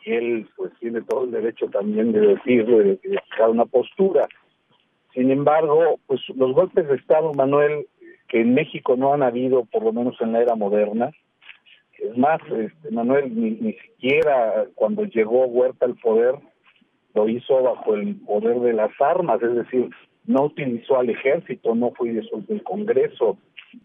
y 0.04 0.12
él 0.12 0.48
pues 0.56 0.72
tiene 0.78 1.00
todo 1.02 1.24
el 1.24 1.32
derecho 1.32 1.66
también 1.66 2.12
de 2.12 2.20
decirlo, 2.20 2.78
de, 2.78 2.84
de 3.02 3.20
fijar 3.28 3.50
una 3.50 3.66
postura. 3.66 4.28
Sin 5.14 5.32
embargo, 5.32 5.98
pues 6.06 6.20
los 6.36 6.54
golpes 6.54 6.86
de 6.86 6.94
Estado, 6.94 7.32
Manuel, 7.34 7.88
que 8.28 8.40
en 8.40 8.54
México 8.54 8.96
no 8.96 9.12
han 9.12 9.24
habido, 9.24 9.64
por 9.64 9.82
lo 9.82 9.92
menos 9.92 10.14
en 10.20 10.32
la 10.32 10.42
era 10.42 10.54
moderna, 10.54 11.10
es 12.02 12.16
más, 12.16 12.40
este, 12.50 12.90
Manuel, 12.90 13.34
ni, 13.34 13.52
ni 13.52 13.72
siquiera 13.74 14.66
cuando 14.74 15.04
llegó 15.04 15.46
Huerta 15.46 15.86
al 15.86 15.96
poder 15.96 16.34
lo 17.14 17.28
hizo 17.28 17.62
bajo 17.62 17.94
el 17.94 18.16
poder 18.16 18.58
de 18.60 18.72
las 18.72 18.90
armas, 19.00 19.42
es 19.42 19.54
decir, 19.54 19.90
no 20.26 20.44
utilizó 20.44 20.98
al 20.98 21.10
ejército, 21.10 21.74
no 21.74 21.92
fue 21.92 22.08
y 22.08 22.12
disolvió 22.12 22.56
el 22.56 22.62
Congreso, 22.62 23.38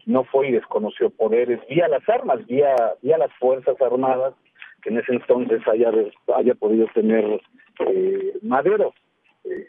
no 0.06 0.24
fue 0.26 0.50
y 0.50 0.52
desconoció 0.54 1.10
poderes, 1.10 1.60
vía 1.70 1.88
las 1.88 2.08
armas, 2.08 2.46
vía, 2.46 2.76
vía 3.02 3.18
las 3.18 3.34
Fuerzas 3.34 3.76
Armadas, 3.82 4.34
que 4.82 4.90
en 4.90 5.00
ese 5.00 5.14
entonces 5.14 5.62
haya, 5.68 5.92
haya 6.36 6.56
podido 6.56 6.88
tener 6.94 7.42
eh, 7.80 8.34
Madero. 8.42 8.94
Eh, 9.44 9.68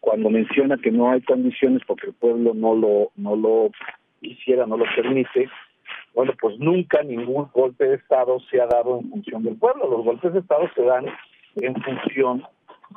cuando 0.00 0.30
menciona 0.30 0.76
que 0.78 0.90
no 0.90 1.12
hay 1.12 1.22
condiciones 1.22 1.82
porque 1.86 2.08
el 2.08 2.14
pueblo 2.14 2.54
no 2.54 2.74
lo, 2.74 3.12
no 3.14 3.36
lo 3.36 3.70
quisiera, 4.20 4.66
no 4.66 4.76
lo 4.76 4.84
permite, 4.96 5.48
bueno, 6.14 6.32
pues 6.40 6.58
nunca 6.58 7.02
ningún 7.02 7.48
golpe 7.54 7.86
de 7.86 7.94
Estado 7.96 8.38
se 8.50 8.60
ha 8.60 8.66
dado 8.66 8.98
en 8.98 9.10
función 9.10 9.42
del 9.42 9.56
pueblo. 9.56 9.88
Los 9.88 10.04
golpes 10.04 10.32
de 10.32 10.40
Estado 10.40 10.68
se 10.74 10.82
dan 10.82 11.06
en 11.56 11.74
función 11.82 12.44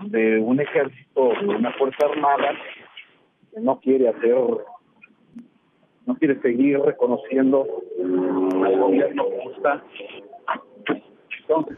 de 0.03 0.39
un 0.39 0.59
ejército, 0.59 1.29
de 1.41 1.47
una 1.47 1.71
fuerza 1.73 2.05
armada 2.05 2.51
que 3.53 3.61
no 3.61 3.79
quiere 3.79 4.09
hacer, 4.09 4.35
no 6.05 6.15
quiere 6.15 6.41
seguir 6.41 6.79
reconociendo 6.79 7.65
al 7.99 8.79
gobierno 8.79 9.25
está. 9.55 9.81
Entonces, 11.39 11.77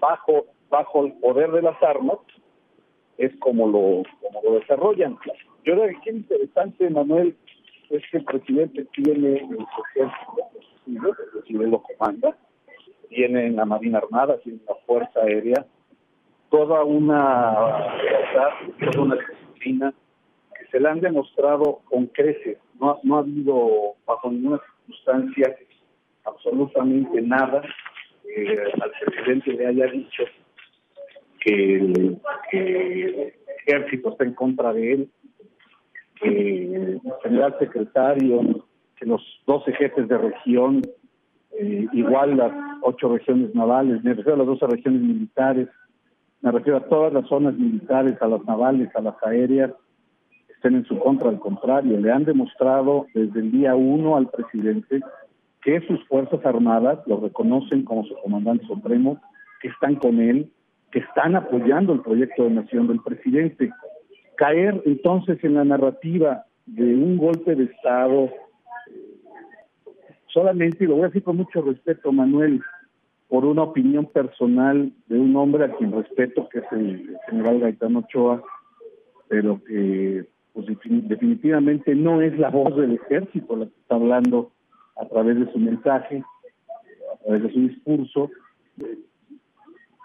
bajo, 0.00 0.44
bajo 0.68 1.06
el 1.06 1.12
poder 1.14 1.50
de 1.52 1.62
las 1.62 1.82
armas, 1.82 2.18
es 3.16 3.34
como 3.38 3.66
lo, 3.66 4.02
como 4.20 4.42
lo 4.44 4.60
desarrollan. 4.60 5.18
Yo 5.64 5.74
creo 5.74 5.86
que 6.02 6.10
es 6.10 6.16
interesante, 6.16 6.90
Manuel, 6.90 7.36
es 7.90 8.02
que 8.10 8.18
el 8.18 8.24
presidente 8.24 8.84
tiene 8.92 9.38
el 9.38 9.58
ejército, 9.94 10.36
el 10.86 11.00
presidente 11.32 11.70
lo 11.70 11.82
comanda, 11.82 12.36
tiene 13.08 13.50
la 13.50 13.64
Marina 13.64 13.98
Armada, 13.98 14.38
tiene 14.40 14.60
la 14.68 14.74
Fuerza 14.86 15.20
Aérea, 15.20 15.66
toda 16.50 16.84
una 16.84 17.94
toda 18.80 19.02
una 19.02 19.16
disciplina 19.16 19.94
que 20.58 20.66
se 20.66 20.80
le 20.80 20.88
han 20.88 21.00
demostrado 21.00 21.80
con 21.84 22.06
creces. 22.06 22.58
No, 22.80 23.00
no 23.02 23.16
ha 23.16 23.20
habido 23.20 23.94
bajo 24.06 24.30
ninguna 24.30 24.60
circunstancia 24.86 25.56
absolutamente 26.24 27.20
nada 27.22 27.62
eh, 28.36 28.58
al 28.80 28.92
presidente 29.00 29.52
le 29.52 29.66
haya 29.66 29.86
dicho 29.86 30.24
que 31.40 31.76
el 31.76 32.20
ejército 33.66 34.10
está 34.10 34.24
en 34.24 34.34
contra 34.34 34.72
de 34.72 34.92
él, 34.92 35.10
que 36.20 36.74
el 36.74 37.00
general 37.22 37.56
secretario, 37.58 38.40
que 38.96 39.06
los 39.06 39.22
12 39.46 39.72
jefes 39.72 40.08
de 40.08 40.18
región, 40.18 40.82
eh, 41.58 41.86
igual 41.92 42.36
las 42.36 42.52
ocho 42.82 43.12
regiones 43.12 43.54
navales, 43.54 44.02
me 44.04 44.14
refiero 44.14 44.34
a 44.34 44.38
las 44.38 44.46
12 44.46 44.66
regiones 44.66 45.02
militares, 45.02 45.68
me 46.40 46.52
refiero 46.52 46.78
a 46.78 46.88
todas 46.88 47.12
las 47.12 47.26
zonas 47.26 47.54
militares, 47.54 48.20
a 48.20 48.28
las 48.28 48.44
navales, 48.44 48.94
a 48.94 49.00
las 49.00 49.14
aéreas, 49.22 49.72
estén 50.48 50.74
en 50.74 50.84
su 50.86 50.98
contra, 50.98 51.28
al 51.28 51.38
contrario, 51.38 51.98
le 51.98 52.10
han 52.10 52.24
demostrado 52.24 53.06
desde 53.14 53.40
el 53.40 53.52
día 53.52 53.74
uno 53.76 54.16
al 54.16 54.28
presidente 54.28 55.00
que 55.62 55.80
sus 55.86 56.04
Fuerzas 56.06 56.44
Armadas 56.44 57.00
lo 57.06 57.20
reconocen 57.20 57.84
como 57.84 58.04
su 58.04 58.14
comandante 58.22 58.66
supremo, 58.66 59.20
que 59.60 59.68
están 59.68 59.96
con 59.96 60.20
él, 60.20 60.50
que 60.90 61.00
están 61.00 61.36
apoyando 61.36 61.92
el 61.92 62.00
proyecto 62.00 62.44
de 62.44 62.50
nación 62.50 62.86
del 62.86 63.00
presidente. 63.00 63.70
Caer 64.38 64.80
entonces 64.86 65.42
en 65.42 65.54
la 65.54 65.64
narrativa 65.64 66.46
de 66.64 66.94
un 66.94 67.16
golpe 67.16 67.56
de 67.56 67.64
Estado, 67.64 68.30
solamente, 70.28 70.84
y 70.84 70.86
lo 70.86 70.94
voy 70.94 71.02
a 71.02 71.06
decir 71.08 71.24
con 71.24 71.38
mucho 71.38 71.60
respeto, 71.60 72.12
Manuel, 72.12 72.62
por 73.28 73.44
una 73.44 73.64
opinión 73.64 74.06
personal 74.06 74.92
de 75.08 75.18
un 75.18 75.34
hombre 75.34 75.64
a 75.64 75.76
quien 75.76 75.90
respeto, 75.90 76.48
que 76.48 76.60
es 76.60 76.64
el 76.70 77.16
general 77.28 77.58
Gaetano 77.58 77.98
Ochoa, 77.98 78.42
pero 79.26 79.60
que 79.64 80.24
pues, 80.52 80.66
definitivamente 80.86 81.96
no 81.96 82.22
es 82.22 82.38
la 82.38 82.50
voz 82.50 82.76
del 82.76 82.94
ejército 82.94 83.56
la 83.56 83.66
que 83.66 83.80
está 83.80 83.96
hablando 83.96 84.52
a 84.96 85.06
través 85.06 85.38
de 85.40 85.52
su 85.52 85.58
mensaje, 85.58 86.22
a 87.12 87.24
través 87.24 87.42
de 87.42 87.52
su 87.52 87.60
discurso, 87.60 88.30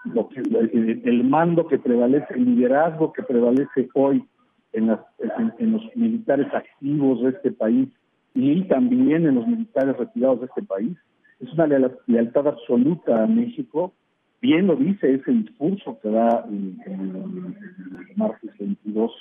lo 0.04 0.28
que, 0.28 0.40
el 0.40 1.24
mando 1.24 1.66
que 1.66 1.78
prevalece, 1.78 2.34
el 2.34 2.44
liderazgo 2.56 3.12
que 3.12 3.22
prevalece 3.22 3.88
hoy 3.94 4.24
en, 4.72 4.88
los 4.88 5.96
militares 5.96 6.46
activos 6.52 7.22
de 7.22 7.30
este 7.30 7.52
país 7.52 7.88
y 8.34 8.62
también 8.64 9.26
en 9.26 9.36
los 9.36 9.46
militares 9.46 9.96
retirados 9.96 10.40
de 10.40 10.46
este 10.46 10.62
país. 10.62 10.96
Es 11.40 11.52
una 11.52 11.66
lealtad 12.06 12.48
absoluta 12.48 13.22
a 13.22 13.26
México. 13.26 13.92
Bien 14.40 14.66
lo 14.66 14.76
dice 14.76 15.14
ese 15.14 15.30
discurso 15.30 15.98
que 16.02 16.10
da 16.10 16.44
el, 16.48 16.76
martes 18.16 18.50
22 18.58 19.12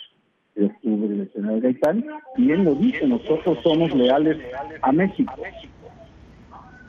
de 0.55 0.65
octubre 0.65 1.07
del 1.07 1.29
general 1.29 1.61
Gaitán. 1.61 2.05
Bien 2.37 2.65
lo 2.65 2.75
dice, 2.75 3.07
nosotros 3.07 3.57
somos 3.63 3.93
leales 3.95 4.37
a 4.81 4.91
México. 4.91 5.33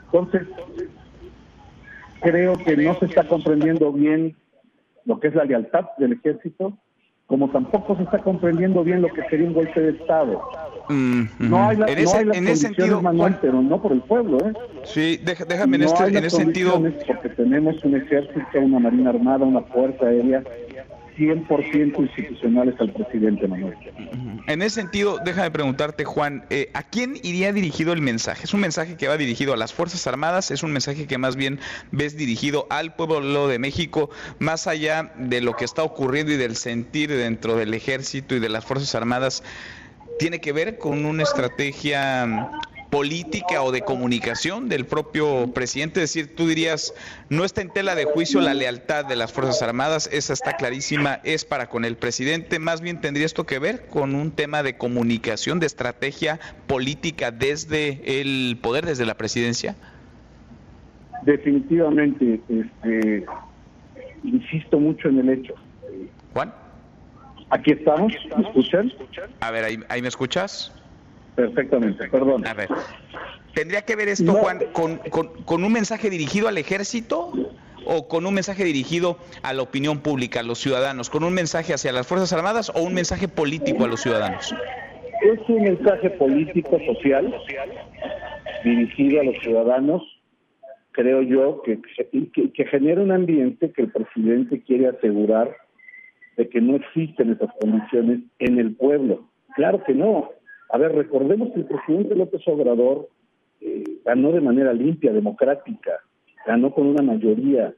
Entonces, 0.06 0.46
creo 2.24 2.54
que 2.54 2.76
no 2.76 2.98
se 2.98 3.06
está 3.06 3.28
comprendiendo 3.28 3.92
bien 3.92 4.36
lo 5.04 5.20
que 5.20 5.28
es 5.28 5.34
la 5.34 5.44
lealtad 5.44 5.84
del 5.98 6.14
ejército, 6.14 6.76
como 7.26 7.50
tampoco 7.50 7.96
se 7.96 8.02
está 8.02 8.18
comprendiendo 8.18 8.82
bien 8.82 9.02
lo 9.02 9.08
que 9.08 9.22
sería 9.28 9.46
un 9.46 9.54
golpe 9.54 9.80
de 9.80 9.90
Estado. 9.90 10.42
Mm, 10.88 11.22
no 11.38 11.68
hay, 11.68 11.76
la, 11.76 11.86
en 11.86 11.98
ese, 11.98 12.20
en 12.20 12.48
ese 12.48 12.56
sentido, 12.56 13.00
Manuel, 13.00 13.36
pero 13.40 13.62
no 13.62 13.80
por 13.80 13.92
el 13.92 14.00
pueblo, 14.02 14.38
¿eh? 14.38 14.52
Sí, 14.84 15.20
déjame 15.22 15.76
en, 15.76 15.82
este, 15.84 16.04
en 16.04 16.16
ese 16.16 16.30
sentido. 16.30 16.82
Porque 17.06 17.28
tenemos 17.30 17.82
un 17.84 17.96
ejército, 17.96 18.58
una 18.60 18.78
marina 18.78 19.10
armada, 19.10 19.44
una 19.44 19.62
fuerza 19.62 20.06
aérea 20.06 20.42
100% 21.16 21.98
institucionales 21.98 22.74
al 22.80 22.92
presidente 22.92 23.46
Manuel. 23.46 23.76
En 24.46 24.62
ese 24.62 24.80
sentido, 24.80 25.18
déjame 25.24 25.50
preguntarte, 25.50 26.04
Juan, 26.04 26.44
eh, 26.50 26.70
¿a 26.74 26.82
quién 26.82 27.16
iría 27.22 27.52
dirigido 27.52 27.92
el 27.92 28.00
mensaje? 28.00 28.44
¿Es 28.44 28.54
un 28.54 28.60
mensaje 28.60 28.96
que 28.96 29.08
va 29.08 29.16
dirigido 29.16 29.54
a 29.54 29.56
las 29.56 29.72
Fuerzas 29.72 30.06
Armadas? 30.06 30.50
¿Es 30.50 30.62
un 30.62 30.72
mensaje 30.72 31.06
que 31.06 31.18
más 31.18 31.36
bien 31.36 31.60
ves 31.92 32.16
dirigido 32.16 32.66
al 32.70 32.94
pueblo 32.94 33.48
de 33.48 33.58
México, 33.58 34.10
más 34.38 34.66
allá 34.66 35.12
de 35.16 35.40
lo 35.40 35.54
que 35.54 35.64
está 35.64 35.82
ocurriendo 35.82 36.32
y 36.32 36.36
del 36.36 36.56
sentir 36.56 37.10
dentro 37.10 37.56
del 37.56 37.74
ejército 37.74 38.34
y 38.34 38.40
de 38.40 38.48
las 38.48 38.64
Fuerzas 38.64 38.94
Armadas? 38.94 39.42
¿Tiene 40.18 40.40
que 40.40 40.52
ver 40.52 40.78
con 40.78 41.04
una 41.06 41.22
estrategia 41.22 42.50
política 42.94 43.60
o 43.64 43.72
de 43.72 43.80
comunicación 43.80 44.68
del 44.68 44.86
propio 44.86 45.52
presidente? 45.52 46.00
Es 46.00 46.14
decir, 46.14 46.36
tú 46.36 46.46
dirías, 46.46 46.94
no 47.28 47.44
está 47.44 47.60
en 47.60 47.70
tela 47.70 47.96
de 47.96 48.04
juicio 48.04 48.40
la 48.40 48.54
lealtad 48.54 49.04
de 49.04 49.16
las 49.16 49.32
Fuerzas 49.32 49.60
Armadas, 49.62 50.08
esa 50.12 50.32
está 50.32 50.52
clarísima, 50.52 51.18
es 51.24 51.44
para 51.44 51.68
con 51.68 51.84
el 51.84 51.96
presidente, 51.96 52.60
más 52.60 52.82
bien 52.82 53.00
tendría 53.00 53.26
esto 53.26 53.46
que 53.46 53.58
ver 53.58 53.86
con 53.88 54.14
un 54.14 54.30
tema 54.30 54.62
de 54.62 54.76
comunicación, 54.76 55.58
de 55.58 55.66
estrategia 55.66 56.38
política 56.68 57.32
desde 57.32 58.20
el 58.20 58.58
poder, 58.62 58.86
desde 58.86 59.04
la 59.06 59.16
presidencia. 59.16 59.74
Definitivamente, 61.22 62.40
este, 62.48 63.26
insisto 64.22 64.78
mucho 64.78 65.08
en 65.08 65.18
el 65.18 65.30
hecho. 65.30 65.54
Juan. 66.32 66.54
Aquí 67.50 67.72
estamos, 67.72 68.12
¿me 68.36 68.42
escuchan? 68.44 68.92
A 69.40 69.50
ver, 69.50 69.64
¿ahí, 69.64 69.80
ahí 69.88 70.00
me 70.00 70.08
escuchas? 70.08 70.72
Perfectamente, 71.34 72.08
perdón. 72.08 72.46
A 72.46 72.54
ver, 72.54 72.68
¿tendría 73.54 73.82
que 73.82 73.96
ver 73.96 74.08
esto, 74.08 74.32
Juan, 74.32 74.60
con, 74.72 74.98
con, 75.44 75.64
un 75.64 75.72
mensaje 75.72 76.10
dirigido 76.10 76.48
al 76.48 76.58
ejército 76.58 77.32
o 77.86 78.08
con 78.08 78.24
un 78.26 78.34
mensaje 78.34 78.64
dirigido 78.64 79.18
a 79.42 79.52
la 79.52 79.62
opinión 79.62 80.00
pública, 80.00 80.40
a 80.40 80.42
los 80.42 80.58
ciudadanos? 80.58 81.10
¿Con 81.10 81.24
un 81.24 81.34
mensaje 81.34 81.74
hacia 81.74 81.92
las 81.92 82.06
Fuerzas 82.06 82.32
Armadas 82.32 82.70
o 82.74 82.82
un 82.82 82.94
mensaje 82.94 83.26
político 83.26 83.84
a 83.84 83.88
los 83.88 84.00
ciudadanos? 84.00 84.54
Es 85.22 85.40
un 85.48 85.62
mensaje 85.62 86.10
político, 86.10 86.78
social, 86.86 87.34
dirigido 88.62 89.20
a 89.20 89.24
los 89.24 89.36
ciudadanos, 89.42 90.02
creo 90.92 91.22
yo, 91.22 91.62
que, 91.62 91.80
que, 92.32 92.52
que 92.52 92.64
genera 92.66 93.02
un 93.02 93.10
ambiente 93.10 93.72
que 93.72 93.82
el 93.82 93.90
presidente 93.90 94.62
quiere 94.62 94.88
asegurar 94.88 95.56
de 96.36 96.48
que 96.48 96.60
no 96.60 96.76
existen 96.76 97.32
esas 97.32 97.50
condiciones 97.60 98.20
en 98.38 98.58
el 98.58 98.74
pueblo. 98.76 99.28
Claro 99.56 99.82
que 99.84 99.94
no, 99.94 100.30
a 100.74 100.76
ver, 100.76 100.92
recordemos 100.92 101.52
que 101.52 101.60
el 101.60 101.66
presidente 101.66 102.16
López 102.16 102.42
Obrador 102.48 103.08
eh, 103.60 103.84
ganó 104.04 104.32
de 104.32 104.40
manera 104.40 104.72
limpia, 104.72 105.12
democrática, 105.12 106.00
ganó 106.44 106.74
con 106.74 106.88
una 106.88 107.00
mayoría, 107.00 107.72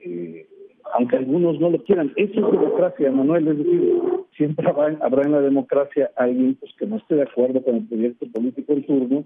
eh, 0.00 0.48
aunque 0.92 1.16
algunos 1.16 1.60
no 1.60 1.70
lo 1.70 1.80
quieran. 1.84 2.12
Eso 2.16 2.44
es 2.44 2.50
democracia, 2.50 3.12
Manuel, 3.12 3.46
es 3.46 3.58
decir, 3.58 4.02
siempre 4.36 4.68
habrá, 4.68 5.22
en 5.22 5.30
la 5.30 5.40
democracia 5.40 6.10
alguien 6.16 6.56
pues, 6.56 6.72
que 6.76 6.86
no 6.86 6.96
esté 6.96 7.14
de 7.14 7.22
acuerdo 7.22 7.62
con 7.62 7.76
el 7.76 7.86
proyecto 7.86 8.26
político 8.32 8.72
en 8.72 8.84
turno, 8.84 9.24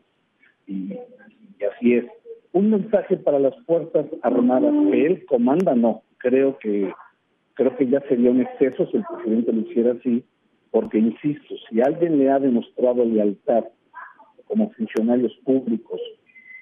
y, 0.66 0.92
y 0.92 1.64
así 1.64 1.94
es. 1.94 2.04
Un 2.52 2.68
mensaje 2.68 3.16
para 3.16 3.38
las 3.38 3.58
Fuerzas 3.64 4.04
Armadas, 4.20 4.74
que 4.90 5.06
él 5.06 5.24
comanda, 5.24 5.74
no, 5.74 6.02
creo 6.18 6.58
que 6.58 6.92
creo 7.54 7.74
que 7.74 7.87
ya 7.87 8.00
sería 8.00 8.30
un 8.30 8.42
exceso 8.42 8.87
si 8.90 8.98
el 8.98 9.04
presidente 9.04 9.50
lo 9.50 9.60
hiciera 9.62 9.92
así, 9.92 10.22
porque, 10.74 10.98
insisto, 10.98 11.54
si 11.68 11.80
alguien 11.80 12.18
le 12.18 12.32
ha 12.32 12.40
demostrado 12.40 13.04
lealtad 13.04 13.62
como 14.46 14.72
funcionarios 14.72 15.32
públicos, 15.44 16.00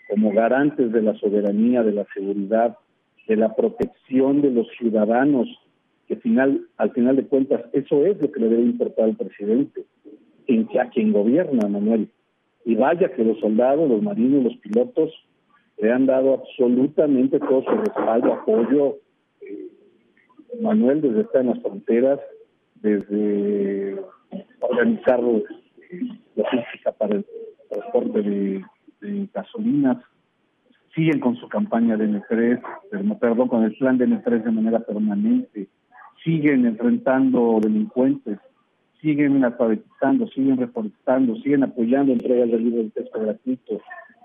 como 0.07 0.35
garantes 0.35 0.93
de 0.93 1.01
la 1.01 1.15
soberanía, 1.15 1.83
de 1.83 1.93
la 1.93 2.07
seguridad, 2.13 2.77
de 3.27 3.37
la 3.37 3.57
protección 3.57 4.43
de 4.43 4.51
los 4.51 4.69
ciudadanos, 4.77 5.49
que 6.07 6.17
final, 6.17 6.61
al 6.77 6.93
final 6.93 7.17
de 7.17 7.25
cuentas 7.25 7.63
eso 7.73 8.05
es 8.05 8.21
lo 8.21 8.31
que 8.31 8.41
le 8.41 8.51
debe 8.51 8.65
importar 8.65 9.07
al 9.07 9.17
presidente, 9.17 9.87
en 10.47 10.69
que 10.69 10.79
a 10.79 10.91
quien 10.91 11.15
gobierna, 11.15 11.67
Manuel. 11.67 12.11
Y 12.67 12.75
vaya 12.75 13.15
que 13.15 13.25
los 13.25 13.41
soldados, 13.41 13.89
los 13.89 14.03
marinos, 14.03 14.45
los 14.45 14.57
pilotos 14.59 15.11
le 15.79 15.91
han 15.91 16.05
dado 16.05 16.35
absolutamente 16.35 17.41
todo 17.41 17.65
su 17.65 17.71
respaldo, 17.71 18.35
apoyo. 18.35 18.99
Eh, 19.41 19.69
Manuel, 20.61 21.01
desde 21.01 21.23
estar 21.23 21.41
en 21.41 21.49
las 21.49 21.63
fronteras, 21.63 22.21
desde 22.83 23.97
organizar 24.61 25.21
logística 25.21 26.93
para 26.93 27.17
el 27.17 27.27
transporte 27.71 28.23
de, 28.23 28.65
gasolinas, 29.33 29.99
siguen 30.95 31.21
con 31.21 31.37
su 31.37 31.49
campaña 31.49 31.97
de 31.97 32.09
N3, 32.09 33.19
perdón, 33.19 33.49
con 33.49 33.65
el 33.65 33.75
plan 33.77 33.99
de 33.99 34.07
N3 34.07 34.45
de 34.45 34.51
manera 34.51 34.81
permanente, 34.81 35.69
siguen 36.23 36.67
enfrentando 36.67 37.59
delincuentes, 37.61 38.39
siguen 39.01 39.43
alfabetizando, 39.45 40.29
siguen 40.29 40.59
reforestando, 40.59 41.35
siguen 41.37 41.65
apoyando 41.65 42.13
entregas 42.13 42.51
de 42.51 42.59
libros 42.59 42.85
de 42.85 43.03
texto 43.03 43.21
gratuitos, 43.21 43.83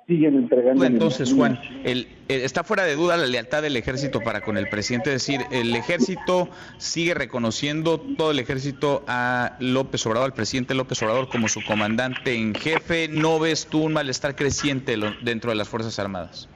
siguen 0.08 0.36
entregando. 0.36 0.86
Entonces, 0.86 1.34
Juan, 1.34 1.60
el, 1.84 2.08
está 2.30 2.64
fuera 2.64 2.84
de 2.84 2.96
duda 2.96 3.18
la 3.18 3.28
lealtad 3.28 3.62
del 3.62 3.76
ejército 3.76 4.22
para 4.22 4.42
con 4.42 4.58
el 4.58 4.68
presidente. 4.70 5.14
Es 5.14 5.28
decir, 5.28 5.42
el 5.52 5.76
ejército 5.76 6.50
sigue 6.78 7.14
reconociendo 7.14 8.00
todo 8.00 8.32
el 8.32 8.40
ejército 8.40 9.04
a 9.08 9.58
López 9.60 10.06
Obrador, 10.06 10.28
al 10.28 10.34
presidente 10.34 10.74
López 10.74 11.02
Obrador, 11.04 11.28
como 11.30 11.50
su 11.50 11.64
comandante 11.64 12.36
en 12.36 12.56
jefe. 12.56 13.10
¿No 13.10 13.40
ves 13.40 13.68
tú 13.68 13.84
un 13.84 13.94
malestar 13.94 14.36
creciente 14.36 14.96
dentro 15.22 15.52
de 15.52 15.58
las 15.58 15.68
Fuerzas 15.68 16.00
Armadas? 16.00 16.50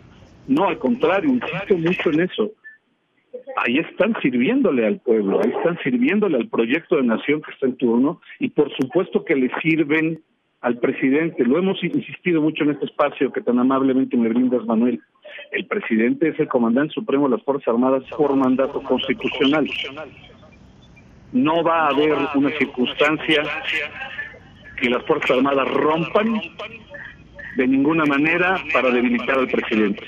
No, 0.48 0.68
al 0.68 0.80
contrario, 0.80 1.30
insisto 1.30 1.78
mucho 1.78 2.10
en 2.12 2.22
eso. 2.22 2.52
Ahí 3.58 3.78
están 3.80 4.16
sirviéndole 4.22 4.88
al 4.88 5.00
pueblo, 5.00 5.42
ahí 5.44 5.52
están 5.52 5.78
sirviéndole 5.84 6.38
al 6.38 6.48
proyecto 6.48 6.96
de 6.96 7.04
nación 7.04 7.42
que 7.42 7.52
está 7.52 7.66
en 7.66 7.76
turno 7.76 8.22
y 8.40 8.50
por 8.50 8.74
supuesto 8.76 9.26
que 9.26 9.36
le 9.36 9.52
sirven 9.62 10.22
al 10.62 10.78
presidente. 10.78 11.44
Lo 11.44 11.58
hemos 11.58 11.84
insistido 11.84 12.42
mucho 12.42 12.64
en 12.64 12.72
este 12.72 12.86
espacio 12.86 13.32
que 13.32 13.42
tan 13.42 13.60
amablemente 13.60 14.16
me 14.16 14.30
brindas, 14.30 14.66
Manuel. 14.66 15.02
El 15.52 15.66
presidente 15.66 16.30
es 16.30 16.40
el 16.40 16.48
comandante 16.48 16.94
supremo 16.94 17.28
de 17.28 17.36
las 17.36 17.46
Fuerzas 17.46 17.70
Armadas 17.70 18.04
por 18.16 18.36
mandato 18.36 18.82
constitucional. 18.82 19.68
No 21.34 21.64
va 21.64 21.86
a 21.86 21.90
haber 21.90 22.16
una 22.36 22.50
circunstancia 22.58 23.44
que 24.80 24.90
las 24.90 25.04
Fuerzas 25.06 25.32
Armadas 25.32 25.68
rompan 25.72 26.42
de 27.58 27.68
ninguna 27.68 28.06
manera 28.06 28.62
para 28.72 28.92
debilitar 28.92 29.38
al 29.38 29.48
presidente. 29.48 30.04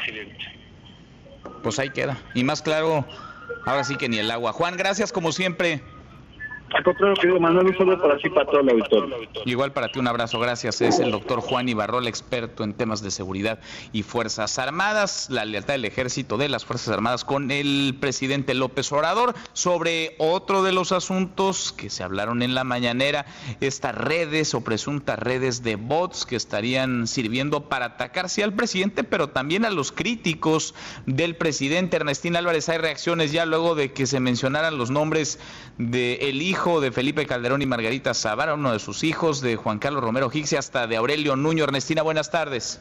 Pues 1.62 1.80
ahí 1.80 1.90
queda. 1.90 2.18
Y 2.36 2.44
más 2.44 2.62
claro, 2.62 3.06
ahora 3.66 3.84
sí 3.84 3.96
que 3.98 4.10
ni 4.10 4.20
el 4.20 4.30
agua. 4.30 4.52
Juan, 4.52 4.78
gracias 4.78 5.12
como 5.12 5.32
siempre. 5.32 5.82
Al 6.74 6.84
contrario, 6.84 7.14
querido 7.16 7.40
Manuel, 7.40 7.68
un 7.68 7.78
saludo 7.78 8.02
para 8.02 8.18
ti, 8.18 8.30
para 8.30 8.48
todo 8.48 8.62
el 8.62 8.70
auditorio. 8.70 9.16
Igual 9.46 9.74
para 9.74 9.92
ti, 9.92 10.00
un 10.00 10.08
abrazo, 10.08 10.40
gracias. 10.40 10.82
Es 10.82 11.00
el 11.00 11.12
doctor 11.12 11.40
Juan 11.40 11.70
Ibarrol, 11.70 12.08
experto 12.08 12.64
en 12.64 12.74
temas 12.74 13.04
de 13.04 13.12
seguridad 13.12 13.60
y 13.92 14.02
Fuerzas 14.02 14.58
Armadas, 14.58 15.28
la 15.30 15.46
lealtad 15.46 15.76
del 15.76 15.86
ejército 15.86 16.38
de 16.38 16.50
las 16.50 16.66
Fuerzas 16.66 16.92
Armadas 16.92 17.26
con 17.26 17.52
el 17.52 17.96
presidente 18.00 18.56
López 18.56 18.92
Obrador. 18.92 19.36
Sobre 19.54 20.16
otro 20.18 20.64
de 20.64 20.72
los 20.72 20.92
asuntos 20.92 21.74
que 21.74 21.92
se 21.92 22.04
hablaron 22.04 22.42
en 22.42 22.56
la 22.56 22.64
mañanera, 22.64 23.28
estas 23.62 23.94
redes 23.94 24.56
o 24.56 24.62
presuntas 24.62 25.20
redes 25.20 25.62
de 25.62 25.76
bots 25.76 26.26
que 26.26 26.36
estarían 26.36 27.06
sirviendo 27.06 27.70
para 27.70 27.86
atacarse 27.86 28.44
al 28.44 28.54
presidente, 28.54 29.04
pero 29.04 29.30
también 29.30 29.66
a 29.66 29.70
los 29.70 29.92
críticos 29.92 30.74
del 31.06 31.36
presidente. 31.36 31.98
Ernestina 31.98 32.40
Álvarez, 32.40 32.68
hay 32.70 32.80
reacciones 32.80 33.32
ya 33.32 33.46
luego 33.46 33.76
de 33.76 33.94
que 33.94 34.08
se 34.08 34.20
mencionaran 34.20 34.80
los 34.80 34.90
nombres 34.90 35.40
del 35.78 36.42
hijo 36.42 36.63
de 36.64 36.94
Felipe 36.94 37.26
Calderón 37.26 37.62
y 37.62 37.66
Margarita 37.66 38.14
Zavala, 38.14 38.54
uno 38.54 38.72
de 38.72 38.80
sus 38.80 39.04
hijos, 39.04 39.42
de 39.42 39.58
Juan 39.58 39.80
Carlos 39.80 40.02
Romero 40.02 40.30
Hicks 40.32 40.54
hasta 40.54 40.88
de 40.88 40.96
Aurelio 40.96 41.36
Nuño. 41.36 41.66
Ernestina, 41.66 42.04
buenas 42.04 42.32
tardes. 42.32 42.80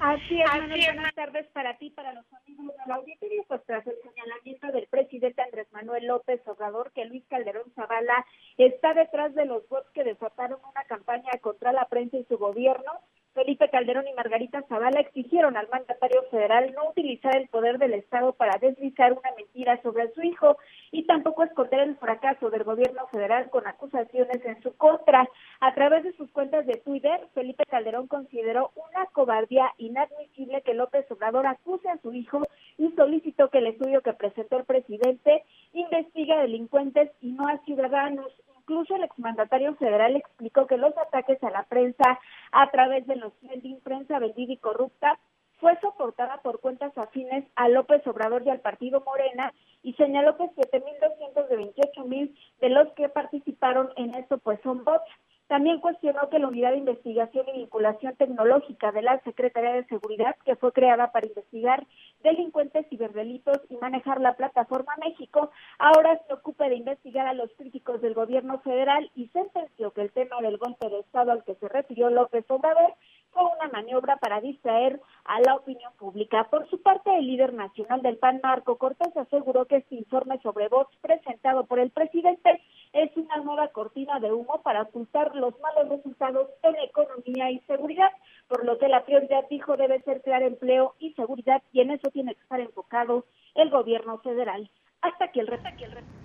Así 0.00 0.40
es, 0.40 0.94
buenas 0.94 1.14
tardes 1.14 1.46
para 1.52 1.78
ti, 1.78 1.90
para 1.90 2.12
los 2.14 2.24
amigos 2.32 2.66
de 2.66 2.82
la 2.88 2.96
auditoría, 2.96 3.44
pues 3.46 3.60
tras 3.64 3.86
el 3.86 3.94
señalamiento 4.02 4.72
del 4.72 4.88
presidente 4.88 5.40
Andrés 5.40 5.68
Manuel 5.70 6.04
López 6.04 6.40
Obrador 6.46 6.90
que 6.96 7.04
Luis 7.04 7.22
Calderón 7.28 7.70
Zavala 7.76 8.26
está 8.58 8.92
detrás 8.92 9.32
de 9.36 9.44
los 9.44 9.68
bots 9.68 9.88
que 9.94 10.02
desataron 10.02 10.58
una 10.68 10.82
campaña 10.84 11.30
contra 11.40 11.72
la 11.72 11.84
prensa 11.84 12.16
y 12.16 12.24
su 12.24 12.36
gobierno, 12.38 12.90
Felipe 13.36 13.68
Calderón 13.68 14.08
y 14.08 14.14
Margarita 14.14 14.62
Zavala 14.62 14.98
exigieron 14.98 15.58
al 15.58 15.68
mandatario 15.68 16.22
federal 16.30 16.72
no 16.74 16.88
utilizar 16.88 17.36
el 17.36 17.48
poder 17.48 17.76
del 17.76 17.92
Estado 17.92 18.32
para 18.32 18.56
deslizar 18.58 19.12
una 19.12 19.30
mentira 19.36 19.78
sobre 19.82 20.10
su 20.14 20.22
hijo 20.22 20.56
y 20.90 21.04
tampoco 21.04 21.44
esconder 21.44 21.80
el 21.80 21.96
fracaso 21.98 22.48
del 22.48 22.64
gobierno 22.64 23.06
federal 23.08 23.50
con 23.50 23.66
acusaciones 23.66 24.42
en 24.42 24.62
su 24.62 24.74
contra. 24.78 25.28
A 25.60 25.74
través 25.74 26.04
de 26.04 26.14
sus 26.14 26.30
cuentas 26.30 26.64
de 26.64 26.76
Twitter, 26.78 27.28
Felipe 27.34 27.64
Calderón 27.66 28.06
consideró 28.06 28.70
una 28.74 29.04
cobardía 29.12 29.70
inadmisible 29.76 30.62
que 30.62 30.72
López 30.72 31.04
Obrador 31.10 31.46
acuse 31.46 31.90
a 31.90 31.98
su 31.98 32.14
hijo 32.14 32.40
y 32.78 32.90
solicitó 32.92 33.50
que 33.50 33.58
el 33.58 33.66
estudio 33.66 34.00
que 34.00 34.14
presentó 34.14 34.56
el 34.56 34.64
presidente 34.64 35.44
investigue 35.74 36.32
a 36.32 36.40
delincuentes 36.40 37.10
y 37.20 37.32
no 37.32 37.46
a 37.48 37.58
ciudadanos. 37.66 38.32
Incluso 38.68 38.96
el 38.96 39.04
exmandatario 39.04 39.76
federal 39.76 40.16
explicó 40.16 40.66
que 40.66 40.76
los 40.76 40.92
ataques 40.98 41.40
a 41.44 41.50
la 41.50 41.62
prensa 41.62 42.18
a 42.50 42.68
través 42.72 43.06
de 43.06 43.14
los 43.14 43.32
trending 43.38 43.80
prensa 43.80 44.18
vendida 44.18 44.54
y 44.54 44.56
corrupta 44.56 45.20
fue 45.60 45.78
soportada 45.80 46.38
por 46.42 46.58
cuentas 46.58 46.90
afines 46.98 47.44
a 47.54 47.68
López 47.68 48.04
Obrador 48.08 48.42
y 48.44 48.50
al 48.50 48.58
partido 48.58 49.04
Morena 49.06 49.52
y 49.84 49.92
señaló 49.92 50.36
que 50.36 50.50
7.200 50.50 51.46
de 51.46 51.58
28.000 51.58 52.36
de 52.60 52.68
los 52.70 52.92
que 52.94 53.08
participaron 53.08 53.90
en 53.94 54.16
esto 54.16 54.38
pues 54.38 54.58
son 54.64 54.82
bots. 54.82 55.06
También 55.46 55.78
cuestionó 55.78 56.28
que 56.28 56.40
la 56.40 56.48
Unidad 56.48 56.72
de 56.72 56.78
Investigación 56.78 57.46
y 57.48 57.58
Vinculación 57.58 58.16
Tecnológica 58.16 58.90
de 58.90 59.02
la 59.02 59.20
Secretaría 59.20 59.74
de 59.74 59.84
Seguridad, 59.84 60.34
que 60.44 60.56
fue 60.56 60.72
creada 60.72 61.12
para 61.12 61.28
investigar 61.28 61.86
delincuentes, 62.24 62.88
ciberdelitos 62.88 63.58
y 63.68 63.76
manejar 63.76 64.20
la 64.20 64.34
plataforma 64.34 64.96
México, 64.96 65.52
ahora 65.78 66.20
se 66.56 66.62
ocupa 66.62 66.68
de 66.68 66.76
investigar 66.76 67.26
a 67.26 67.34
los 67.34 67.50
críticos 67.56 68.00
del 68.00 68.14
gobierno 68.14 68.58
federal 68.60 69.10
y 69.14 69.28
sentenció 69.28 69.90
que 69.92 70.02
el 70.02 70.12
tema 70.12 70.40
del 70.40 70.56
golpe 70.56 70.88
de 70.88 71.00
Estado 71.00 71.32
al 71.32 71.44
que 71.44 71.54
se 71.56 71.68
refirió 71.68 72.08
López 72.08 72.44
Obrador 72.48 72.94
fue 73.32 73.42
una 73.44 73.68
maniobra 73.68 74.16
para 74.16 74.40
distraer 74.40 75.00
a 75.24 75.40
la 75.40 75.56
opinión 75.56 75.92
pública. 75.98 76.44
Por 76.50 76.68
su 76.70 76.80
parte, 76.80 77.14
el 77.14 77.26
líder 77.26 77.52
nacional 77.52 78.00
del 78.00 78.16
PAN, 78.16 78.40
Marco 78.42 78.76
Cortés, 78.76 79.14
aseguró 79.16 79.66
que 79.66 79.76
este 79.76 79.96
informe 79.96 80.38
sobre 80.42 80.68
votos 80.68 80.96
presentado 81.02 81.66
por 81.66 81.78
el 81.78 81.90
presidente 81.90 82.62
es 82.92 83.14
una 83.16 83.36
nueva 83.38 83.68
cortina 83.68 84.18
de 84.20 84.32
humo 84.32 84.62
para 84.62 84.82
ocultar 84.82 85.34
los 85.34 85.58
malos 85.60 85.88
resultados 85.90 86.48
en 86.62 86.76
economía 86.76 87.50
y 87.50 87.58
seguridad, 87.60 88.10
por 88.48 88.64
lo 88.64 88.78
que 88.78 88.88
la 88.88 89.04
prioridad, 89.04 89.44
dijo, 89.50 89.76
debe 89.76 90.00
ser 90.02 90.22
crear 90.22 90.42
empleo 90.42 90.94
y 90.98 91.12
seguridad 91.12 91.62
y 91.72 91.80
en 91.80 91.90
eso 91.90 92.10
tiene 92.10 92.34
que 92.34 92.40
estar 92.40 92.60
enfocado 92.60 93.26
el 93.54 93.68
gobierno 93.68 94.18
federal. 94.18 94.70
Hasta 95.02 95.26
aquí 95.26 95.40
el 95.40 95.46
reto. 95.48 95.66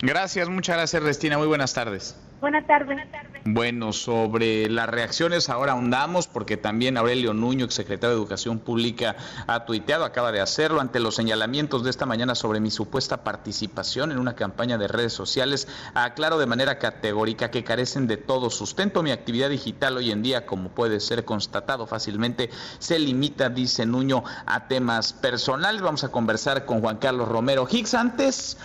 Gracias, 0.02 0.48
muchas 0.48 0.76
gracias, 0.76 1.00
Restina. 1.00 1.38
Muy 1.38 1.46
buenas 1.46 1.74
tardes. 1.74 2.16
Buenas 2.40 2.66
tardes. 2.66 2.86
Buenas 2.86 3.12
tardes. 3.12 3.42
Bueno, 3.44 3.92
sobre 3.92 4.68
las 4.68 4.88
reacciones 4.88 5.48
ahora 5.48 5.74
ahondamos 5.74 6.26
porque 6.26 6.56
también 6.56 6.96
Aurelio 6.96 7.34
Nuño, 7.34 7.70
secretario 7.70 8.16
de 8.16 8.20
Educación 8.20 8.58
Pública, 8.58 9.14
ha 9.46 9.64
tuiteado, 9.64 10.04
acaba 10.04 10.32
de 10.32 10.40
hacerlo 10.40 10.80
ante 10.80 10.98
los 10.98 11.14
señalamientos 11.14 11.84
de 11.84 11.90
esta 11.90 12.04
mañana 12.04 12.34
sobre 12.34 12.58
mi 12.58 12.72
supuesta 12.72 13.22
participación 13.22 14.10
en 14.10 14.18
una 14.18 14.34
campaña 14.34 14.76
de 14.76 14.88
redes 14.88 15.12
sociales. 15.12 15.68
Aclaro 15.94 16.36
de 16.36 16.46
manera 16.46 16.80
categórica 16.80 17.52
que 17.52 17.62
carecen 17.62 18.08
de 18.08 18.16
todo 18.16 18.50
sustento. 18.50 19.04
Mi 19.04 19.12
actividad 19.12 19.50
digital 19.50 19.96
hoy 19.96 20.10
en 20.10 20.24
día, 20.24 20.46
como 20.46 20.70
puede 20.70 20.98
ser 20.98 21.24
constatado 21.24 21.86
fácilmente, 21.86 22.50
se 22.80 22.98
limita, 22.98 23.50
dice 23.50 23.86
Nuño, 23.86 24.24
a 24.46 24.66
temas 24.66 25.12
personales. 25.12 25.80
Vamos 25.80 26.02
a 26.02 26.10
conversar 26.10 26.64
con 26.64 26.80
Juan 26.80 26.96
Carlos 26.96 27.28
Romero 27.28 27.68
Higgs. 27.70 27.94
Antes, 27.94 28.58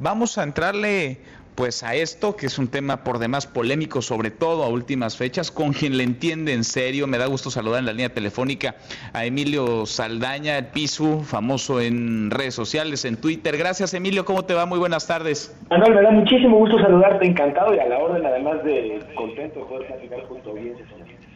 vamos 0.00 0.38
a 0.38 0.42
entrarle 0.42 1.18
pues 1.54 1.82
a 1.82 1.94
esto, 1.94 2.36
que 2.36 2.46
es 2.46 2.58
un 2.58 2.68
tema 2.68 3.04
por 3.04 3.18
demás 3.18 3.46
polémico, 3.46 4.00
sobre 4.00 4.30
todo 4.30 4.64
a 4.64 4.68
últimas 4.68 5.18
fechas, 5.18 5.50
con 5.50 5.72
quien 5.74 5.98
le 5.98 6.04
entiende 6.04 6.54
en 6.54 6.64
serio. 6.64 7.06
Me 7.06 7.18
da 7.18 7.26
gusto 7.26 7.50
saludar 7.50 7.80
en 7.80 7.86
la 7.86 7.92
línea 7.92 8.08
telefónica 8.08 8.76
a 9.12 9.26
Emilio 9.26 9.84
Saldaña, 9.84 10.56
el 10.56 10.66
Pisu, 10.66 11.20
famoso 11.20 11.80
en 11.80 12.30
redes 12.30 12.54
sociales, 12.54 13.04
en 13.04 13.16
Twitter. 13.16 13.58
Gracias, 13.58 13.92
Emilio, 13.92 14.24
¿cómo 14.24 14.44
te 14.44 14.54
va? 14.54 14.64
Muy 14.64 14.78
buenas 14.78 15.06
tardes. 15.06 15.54
Manuel, 15.68 15.96
me 15.96 16.02
da 16.02 16.10
muchísimo 16.12 16.56
gusto 16.56 16.78
saludarte, 16.78 17.26
encantado 17.26 17.74
y 17.74 17.78
a 17.78 17.86
la 17.86 17.98
orden, 17.98 18.24
además 18.24 18.64
de 18.64 19.04
contento 19.14 19.60
de 19.60 19.64
poder 19.66 19.86
platicar 19.88 20.20
junto 20.28 20.48
a 20.48 20.52
audiencia. 20.52 20.86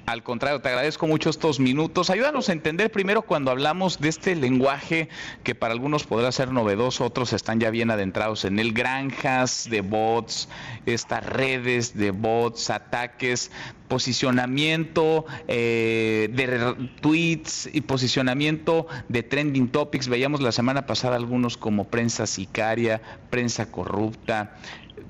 Al 0.07 0.23
contrario, 0.23 0.61
te 0.61 0.69
agradezco 0.69 1.07
mucho 1.07 1.31
estos 1.31 1.61
minutos. 1.61 2.11
Ayúdanos 2.11 2.51
a 2.51 2.53
entender 2.53 2.93
primero 2.93 3.23
cuando 3.23 3.51
hablamos 3.51 4.01
de 4.01 4.11
este 4.11 4.37
lenguaje 4.37 5.09
que 5.43 5.55
para 5.55 5.73
algunos 5.73 6.05
podrá 6.05 6.31
ser 6.31 6.53
novedoso, 6.53 7.07
otros 7.07 7.33
están 7.33 7.59
ya 7.59 7.71
bien 7.71 7.91
adentrados 7.91 8.45
en 8.45 8.59
él, 8.59 8.75
granjas 8.75 9.67
de 9.71 9.81
bots, 9.81 10.51
estas 10.85 11.25
redes 11.25 11.97
de 11.97 12.11
bots, 12.11 12.69
ataques, 12.69 13.51
posicionamiento 13.89 15.25
eh, 15.49 16.29
de 16.33 16.89
tweets 17.01 17.71
y 17.73 17.81
posicionamiento 17.81 18.87
de 19.09 19.23
trending 19.23 19.69
topics. 19.69 20.09
Veíamos 20.09 20.43
la 20.43 20.53
semana 20.53 20.85
pasada 20.85 21.17
algunos 21.17 21.57
como 21.57 21.85
prensa 21.85 22.27
sicaria, 22.27 23.01
prensa 23.31 23.71
corrupta, 23.71 24.57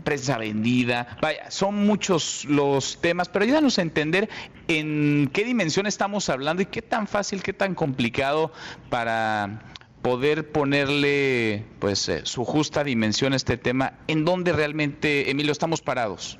prensa 0.04 0.38
vendida. 0.38 1.16
Vaya, 1.20 1.50
son 1.50 1.86
muchos 1.86 2.44
los 2.44 3.00
temas, 3.00 3.28
pero 3.28 3.44
ayúdanos 3.44 3.78
a 3.78 3.82
entender 3.82 4.28
en 4.68 5.30
qué 5.32 5.44
dimensión 5.44 5.86
estamos 5.86 6.28
hablando 6.28 6.62
y 6.62 6.66
qué 6.66 6.82
tan 6.82 7.06
fácil, 7.06 7.42
qué 7.42 7.52
tan 7.52 7.74
complicado 7.74 8.52
para 8.90 9.62
poder 10.02 10.52
ponerle 10.52 11.64
pues 11.78 12.08
eh, 12.10 12.20
su 12.24 12.44
justa 12.44 12.84
dimensión 12.84 13.32
a 13.32 13.36
este 13.36 13.56
tema, 13.56 13.94
en 14.06 14.26
dónde 14.26 14.52
realmente, 14.52 15.30
Emilio, 15.30 15.50
estamos 15.50 15.80
parados. 15.80 16.38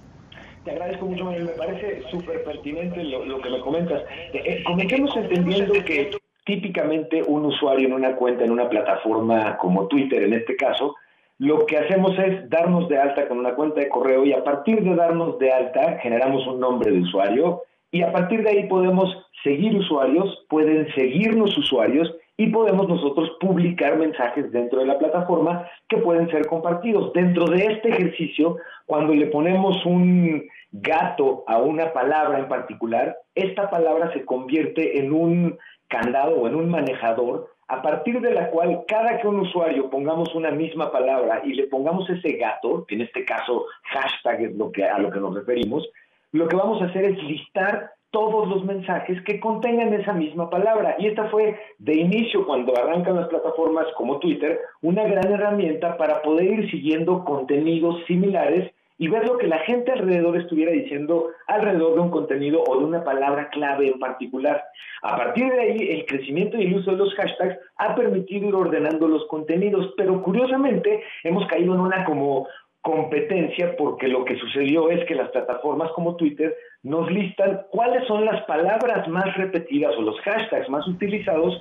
Te 0.64 0.70
agradezco 0.70 1.06
mucho, 1.06 1.24
Manuel. 1.24 1.44
Me 1.44 1.52
parece 1.52 2.02
súper 2.10 2.44
pertinente 2.44 3.02
lo, 3.04 3.40
que 3.40 3.50
me 3.50 3.60
comentas. 3.60 4.02
Eh, 4.32 4.42
eh, 4.44 4.64
comencemos 4.64 5.16
entendiendo 5.16 5.72
que 5.84 6.10
típicamente 6.44 7.22
un 7.22 7.46
usuario 7.46 7.88
en 7.88 7.94
una 7.94 8.16
cuenta, 8.16 8.44
en 8.44 8.50
una 8.50 8.68
plataforma 8.68 9.56
como 9.56 9.86
Twitter 9.88 10.22
en 10.22 10.34
este 10.34 10.56
caso, 10.56 10.96
lo 11.38 11.66
que 11.66 11.78
hacemos 11.78 12.16
es 12.18 12.48
darnos 12.48 12.88
de 12.88 12.98
alta 12.98 13.26
con 13.28 13.38
una 13.38 13.54
cuenta 13.54 13.80
de 13.80 13.88
correo 13.88 14.24
y 14.24 14.32
a 14.32 14.44
partir 14.44 14.82
de 14.82 14.94
darnos 14.94 15.38
de 15.38 15.52
alta 15.52 15.98
generamos 15.98 16.46
un 16.46 16.60
nombre 16.60 16.90
de 16.90 17.00
usuario 17.00 17.62
y 17.90 18.02
a 18.02 18.12
partir 18.12 18.42
de 18.42 18.50
ahí 18.50 18.68
podemos 18.68 19.08
seguir 19.42 19.76
usuarios, 19.76 20.44
pueden 20.48 20.92
seguirnos 20.94 21.56
usuarios 21.56 22.12
y 22.36 22.48
podemos 22.48 22.88
nosotros 22.88 23.30
publicar 23.40 23.96
mensajes 23.96 24.50
dentro 24.50 24.80
de 24.80 24.86
la 24.86 24.98
plataforma 24.98 25.68
que 25.88 25.98
pueden 25.98 26.28
ser 26.30 26.46
compartidos. 26.46 27.12
Dentro 27.12 27.46
de 27.46 27.66
este 27.66 27.90
ejercicio, 27.90 28.56
cuando 28.86 29.14
le 29.14 29.26
ponemos 29.26 29.84
un 29.86 30.42
gato 30.72 31.44
a 31.46 31.58
una 31.58 31.92
palabra 31.92 32.38
en 32.40 32.48
particular, 32.48 33.16
esta 33.36 33.70
palabra 33.70 34.12
se 34.12 34.24
convierte 34.24 34.98
en 34.98 35.12
un 35.12 35.58
candado 35.86 36.40
o 36.40 36.48
en 36.48 36.56
un 36.56 36.70
manejador 36.70 37.53
a 37.74 37.82
partir 37.82 38.20
de 38.20 38.32
la 38.32 38.50
cual 38.50 38.84
cada 38.86 39.18
que 39.18 39.26
un 39.26 39.40
usuario 39.40 39.90
pongamos 39.90 40.32
una 40.34 40.52
misma 40.52 40.92
palabra 40.92 41.42
y 41.44 41.54
le 41.54 41.66
pongamos 41.66 42.08
ese 42.08 42.34
gato, 42.34 42.86
en 42.88 43.00
este 43.00 43.24
caso 43.24 43.66
hashtag 43.82 44.42
es 44.42 44.56
lo 44.56 44.70
que, 44.70 44.84
a 44.84 44.98
lo 44.98 45.10
que 45.10 45.18
nos 45.18 45.34
referimos, 45.34 45.88
lo 46.30 46.46
que 46.46 46.56
vamos 46.56 46.80
a 46.80 46.86
hacer 46.86 47.04
es 47.04 47.22
listar 47.24 47.90
todos 48.12 48.48
los 48.48 48.64
mensajes 48.64 49.20
que 49.22 49.40
contengan 49.40 49.92
esa 49.92 50.12
misma 50.12 50.48
palabra. 50.48 50.94
Y 51.00 51.08
esta 51.08 51.24
fue 51.30 51.58
de 51.78 51.94
inicio, 51.94 52.46
cuando 52.46 52.72
arrancan 52.76 53.16
las 53.16 53.26
plataformas 53.26 53.86
como 53.96 54.20
Twitter, 54.20 54.60
una 54.82 55.02
gran 55.02 55.32
herramienta 55.32 55.96
para 55.96 56.22
poder 56.22 56.44
ir 56.44 56.70
siguiendo 56.70 57.24
contenidos 57.24 58.04
similares 58.06 58.72
y 58.98 59.08
ver 59.08 59.26
lo 59.26 59.38
que 59.38 59.46
la 59.46 59.58
gente 59.60 59.92
alrededor 59.92 60.36
estuviera 60.36 60.70
diciendo 60.70 61.28
alrededor 61.46 61.94
de 61.94 62.00
un 62.00 62.10
contenido 62.10 62.62
o 62.66 62.78
de 62.78 62.84
una 62.84 63.02
palabra 63.02 63.48
clave 63.50 63.88
en 63.88 63.98
particular. 63.98 64.62
A 65.02 65.16
partir 65.16 65.50
de 65.50 65.60
ahí, 65.60 65.88
el 65.90 66.06
crecimiento 66.06 66.56
y 66.56 66.66
el 66.66 66.76
uso 66.76 66.92
de 66.92 66.98
los 66.98 67.14
hashtags 67.14 67.58
ha 67.76 67.94
permitido 67.94 68.48
ir 68.48 68.54
ordenando 68.54 69.08
los 69.08 69.26
contenidos, 69.26 69.92
pero 69.96 70.22
curiosamente 70.22 71.02
hemos 71.24 71.46
caído 71.48 71.74
en 71.74 71.80
una 71.80 72.04
como 72.04 72.46
competencia 72.82 73.74
porque 73.78 74.08
lo 74.08 74.26
que 74.26 74.36
sucedió 74.36 74.90
es 74.90 75.04
que 75.06 75.14
las 75.14 75.30
plataformas 75.30 75.90
como 75.92 76.16
Twitter 76.16 76.54
nos 76.82 77.10
listan 77.10 77.62
cuáles 77.70 78.06
son 78.06 78.26
las 78.26 78.42
palabras 78.42 79.08
más 79.08 79.34
repetidas 79.38 79.96
o 79.96 80.02
los 80.02 80.20
hashtags 80.20 80.68
más 80.68 80.86
utilizados 80.86 81.58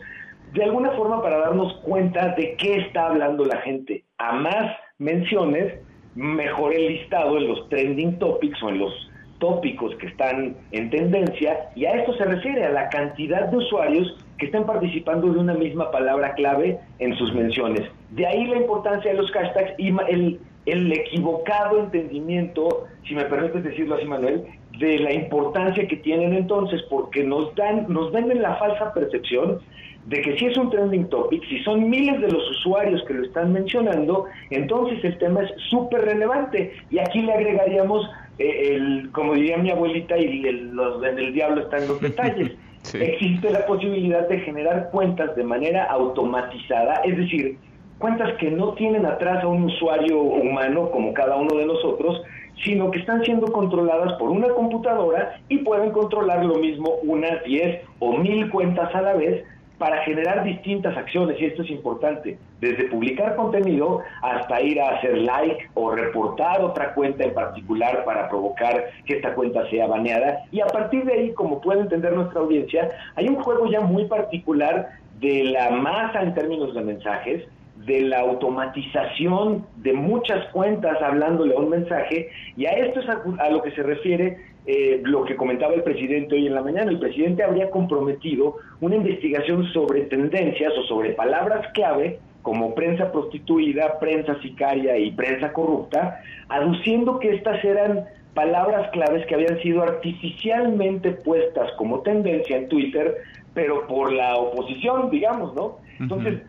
de 0.52 0.64
alguna 0.64 0.92
forma 0.92 1.22
para 1.22 1.40
darnos 1.40 1.74
cuenta 1.86 2.36
de 2.36 2.56
qué 2.58 2.76
está 2.76 3.08
hablando 3.08 3.46
la 3.46 3.58
gente. 3.62 4.04
A 4.18 4.34
más 4.34 4.76
menciones, 5.00 5.80
mejor 6.16 6.74
el 6.74 6.88
listado 6.88 7.38
en 7.38 7.48
los 7.48 7.68
trending 7.70 8.20
topics 8.20 8.62
o 8.64 8.70
en 8.70 8.80
los 8.80 9.10
tópicos 9.40 9.94
que 9.96 10.08
están 10.08 10.56
en 10.72 10.90
tendencia 10.90 11.70
y 11.76 11.86
a 11.86 11.96
esto 11.96 12.14
se 12.14 12.24
refiere 12.24 12.66
a 12.66 12.70
la 12.70 12.90
cantidad 12.90 13.50
de 13.50 13.58
usuarios 13.58 14.16
que 14.38 14.46
están 14.46 14.66
participando 14.66 15.32
de 15.32 15.40
una 15.40 15.54
misma 15.54 15.92
palabra 15.92 16.34
clave 16.36 16.80
en 17.00 17.16
sus 17.18 17.34
menciones. 17.34 17.82
De 18.12 18.26
ahí 18.26 18.46
la 18.48 18.58
importancia 18.58 19.12
de 19.12 19.18
los 19.18 19.32
hashtags 19.32 19.74
y 19.78 19.90
el, 20.10 20.40
el 20.66 20.94
equivocado 20.94 21.80
entendimiento, 21.80 22.88
si 23.08 23.16
me 23.16 23.26
permites 23.26 23.64
decirlo 23.64 23.96
así 23.96 24.06
Manuel, 24.06 24.46
de 24.80 25.00
la 25.00 25.14
importancia 25.14 25.88
que 25.88 25.98
tienen 25.98 26.34
entonces, 26.34 26.82
porque 26.90 27.24
nos 27.24 27.54
dan, 27.56 27.86
nos 27.90 28.12
venden 28.12 28.42
la 28.42 28.56
falsa 28.56 28.94
percepción 28.94 29.60
de 30.08 30.22
que 30.22 30.38
si 30.38 30.46
es 30.46 30.58
un 30.58 30.70
trending 30.70 31.08
topic, 31.10 31.44
si 31.48 31.60
son 31.64 31.90
miles 31.90 32.20
de 32.20 32.30
los 32.30 32.50
usuarios 32.52 33.04
que 33.08 33.14
lo 33.14 33.24
están 33.26 33.54
mencionando, 33.54 34.26
entonces 34.50 35.04
el 35.04 35.18
tema 35.18 35.44
es 35.44 35.52
súper 35.70 36.02
relevante. 36.02 36.74
Y 36.90 37.00
aquí 37.00 37.22
le 37.22 37.34
agregaríamos, 37.34 38.10
eh, 38.38 38.76
el, 38.76 39.10
como 39.12 39.34
diría 39.36 39.58
mi 39.58 39.70
abuelita, 39.70 40.18
y 40.18 40.46
el, 40.46 40.72
los, 40.72 41.04
en 41.04 41.18
el 41.20 41.34
diablo 41.34 41.62
están 41.62 41.88
los 41.88 42.02
detalles. 42.02 42.52
Existe 42.94 43.50
la 43.50 43.66
posibilidad 43.66 44.28
de 44.28 44.40
generar 44.40 44.90
cuentas 44.92 45.34
de 45.38 45.44
manera 45.46 45.86
automatizada, 45.86 46.96
es 47.06 47.16
decir, 47.16 47.58
cuentas 47.98 48.34
que 48.40 48.52
no 48.52 48.74
tienen 48.74 49.06
atrás 49.06 49.42
a 49.42 49.48
un 49.48 49.64
usuario 49.64 50.20
humano 50.20 50.92
como 50.92 51.14
cada 51.14 51.38
uno 51.38 51.56
de 51.56 51.66
nosotros, 51.66 52.22
sino 52.64 52.92
que 52.92 53.00
están 53.00 53.24
siendo 53.24 53.52
controladas 53.52 54.14
por 54.14 54.30
una 54.30 54.50
computadora 54.50 55.40
y 55.50 55.60
pueden 55.60 55.92
controlar 55.92 56.46
lo 56.46 56.56
mismo 56.56 56.96
unas 57.04 57.44
10 57.44 57.82
o 58.00 58.18
mil 58.18 58.50
cuentas 58.50 58.94
a 58.94 59.02
la 59.02 59.14
vez 59.14 59.44
para 59.78 60.04
generar 60.04 60.44
distintas 60.44 60.96
acciones, 60.96 61.40
y 61.42 61.46
esto 61.46 61.64
es 61.64 61.70
importante, 61.70 62.38
desde 62.62 62.86
publicar 62.86 63.36
contenido 63.36 64.02
hasta 64.22 64.62
ir 64.62 64.80
a 64.80 64.92
hacer 64.92 65.18
like 65.18 65.70
o 65.74 65.92
reportar 65.92 66.62
otra 66.62 66.94
cuenta 66.94 67.26
en 67.26 67.34
particular 67.34 68.06
para 68.06 68.30
provocar 68.30 68.92
que 69.06 69.18
esta 69.18 69.34
cuenta 69.34 69.70
sea 69.70 69.88
baneada. 69.88 70.46
Y 70.52 70.62
a 70.62 70.68
partir 70.68 71.04
de 71.04 71.14
ahí, 71.14 71.34
como 71.34 71.60
puede 71.60 71.82
entender 71.82 72.14
nuestra 72.14 72.40
audiencia, 72.40 72.92
hay 73.16 73.28
un 73.28 73.36
juego 73.44 73.66
ya 73.68 73.82
muy 73.82 74.06
particular 74.06 74.92
de 75.20 75.44
la 75.46 75.72
masa 75.72 76.22
en 76.22 76.34
términos 76.34 76.74
de 76.74 76.82
mensajes, 76.82 77.44
de 77.86 78.02
la 78.02 78.20
automatización 78.20 79.66
de 79.78 79.94
muchas 79.94 80.46
cuentas 80.52 81.02
hablándole 81.02 81.56
a 81.56 81.60
un 81.60 81.70
mensaje, 81.70 82.30
y 82.56 82.66
a 82.66 82.72
esto 82.72 83.00
es 83.02 83.08
a, 83.10 83.50
lo 83.50 83.62
que 83.62 83.72
se 83.72 83.84
refiere 83.84 84.38
eh, 84.66 85.02
lo 85.04 85.26
que 85.26 85.36
comentaba 85.36 85.74
el 85.74 85.84
presidente 85.84 86.36
hoy 86.36 86.48
en 86.48 86.56
la 86.56 86.62
mañana. 86.62 86.90
El 86.90 87.00
presidente 87.00 87.44
habría 87.44 87.70
comprometido 87.70 88.58
una 88.80 88.96
investigación 88.96 89.66
sobre 89.74 90.02
tendencias 90.04 90.72
o 90.78 90.84
sobre 90.84 91.12
palabras 91.12 91.68
clave 91.74 92.20
como 92.42 92.76
prensa 92.76 93.12
prostituida, 93.12 94.00
prensa 94.00 94.40
sicaria 94.42 94.98
y 94.98 95.12
prensa 95.12 95.52
corrupta, 95.54 96.22
aduciendo 96.50 97.20
que 97.20 97.36
estas 97.36 97.64
eran 97.64 98.06
palabras 98.34 98.90
claves 98.92 99.26
que 99.28 99.36
habían 99.36 99.60
sido 99.62 99.84
artificialmente 99.84 101.12
puestas 101.12 101.72
como 101.78 102.02
tendencia 102.02 102.58
en 102.58 102.68
Twitter, 102.68 103.18
pero 103.54 103.88
por 103.88 104.12
la 104.12 104.36
oposición, 104.36 105.10
digamos, 105.10 105.54
¿no? 105.56 105.78
Entonces, 106.00 106.42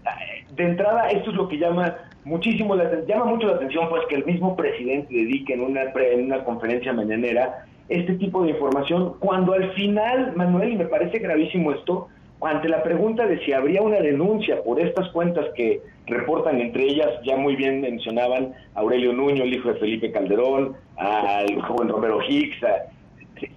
de 0.56 0.64
entrada, 0.64 1.08
esto 1.10 1.30
es 1.30 1.36
lo 1.36 1.48
que 1.48 1.58
llama 1.58 1.96
muchísimo 2.24 2.74
la 2.74 3.04
llama 3.06 3.26
mucho 3.26 3.46
la 3.48 3.56
atención, 3.56 3.88
pues 3.88 4.02
que 4.08 4.16
el 4.16 4.24
mismo 4.24 4.56
presidente 4.56 5.14
dedique 5.14 5.54
en 5.54 5.60
una, 5.60 5.82
en 5.82 6.24
una 6.24 6.44
conferencia 6.44 6.92
mañanera 6.92 7.66
este 7.88 8.14
tipo 8.14 8.42
de 8.42 8.50
información, 8.50 9.14
cuando 9.18 9.52
al 9.52 9.72
final, 9.72 10.34
Manuel, 10.34 10.72
y 10.72 10.76
me 10.76 10.86
parece 10.86 11.18
gravísimo 11.18 11.72
esto, 11.72 12.08
ante 12.40 12.68
la 12.68 12.82
pregunta 12.82 13.26
de 13.26 13.44
si 13.44 13.52
habría 13.52 13.82
una 13.82 14.00
denuncia 14.00 14.62
por 14.62 14.80
estas 14.80 15.08
cuentas 15.10 15.46
que 15.54 15.80
reportan 16.06 16.60
entre 16.60 16.84
ellas, 16.84 17.08
ya 17.24 17.36
muy 17.36 17.56
bien 17.56 17.80
mencionaban 17.80 18.54
Aurelio 18.74 19.12
Nuño, 19.12 19.44
el 19.44 19.54
hijo 19.54 19.72
de 19.72 19.80
Felipe 19.80 20.12
Calderón, 20.12 20.76
al 20.96 21.60
joven 21.62 21.88
Romero 21.88 22.20
Hicks, 22.26 22.58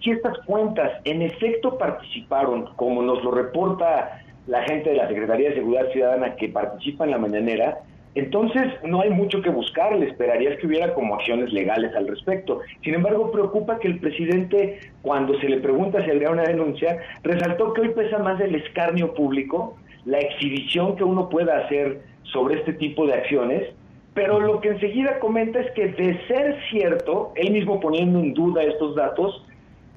si 0.02 0.12
estas 0.12 0.38
cuentas 0.40 0.92
en 1.06 1.22
efecto 1.22 1.78
participaron, 1.78 2.66
como 2.76 3.02
nos 3.02 3.24
lo 3.24 3.32
reporta 3.32 4.22
la 4.48 4.64
gente 4.64 4.90
de 4.90 4.96
la 4.96 5.08
Secretaría 5.08 5.50
de 5.50 5.56
Seguridad 5.56 5.92
Ciudadana 5.92 6.36
que 6.36 6.50
participa 6.50 7.06
en 7.06 7.12
la 7.12 7.18
mañanera, 7.18 7.80
entonces 8.16 8.64
no 8.84 9.02
hay 9.02 9.12
mucho 9.12 9.44
que 9.44 9.50
buscar, 9.52 9.96
le 9.96 10.08
esperarías 10.08 10.58
que 10.58 10.66
hubiera 10.66 10.94
como 10.96 11.16
acciones 11.16 11.54
legales 11.54 11.96
al 11.96 12.08
respecto. 12.08 12.62
Sin 12.84 12.96
embargo, 12.96 13.32
preocupa 13.32 13.78
que 13.78 13.88
el 13.88 14.00
presidente, 14.00 14.80
cuando 15.04 15.40
se 15.40 15.48
le 15.48 15.58
pregunta 15.58 16.04
si 16.04 16.10
habría 16.10 16.32
una 16.32 16.44
denuncia, 16.44 17.00
resaltó 17.22 17.74
que 17.74 17.82
hoy 17.82 17.90
pesa 17.90 18.18
más 18.18 18.42
el 18.42 18.56
escarnio 18.56 19.14
público, 19.14 19.78
la 20.06 20.18
exhibición 20.18 20.96
que 20.96 21.04
uno 21.04 21.30
pueda 21.30 21.60
hacer 21.60 22.02
sobre 22.24 22.56
este 22.56 22.74
tipo 22.74 23.06
de 23.06 23.14
acciones, 23.14 23.68
pero 24.16 24.40
lo 24.40 24.62
que 24.62 24.70
enseguida 24.70 25.20
comenta 25.20 25.60
es 25.60 25.70
que 25.74 25.90
de 25.90 26.20
ser 26.28 26.58
cierto, 26.72 27.34
él 27.36 27.52
mismo 27.52 27.80
poniendo 27.80 28.18
en 28.18 28.34
duda 28.34 28.64
estos 28.64 28.96
datos, 28.96 29.46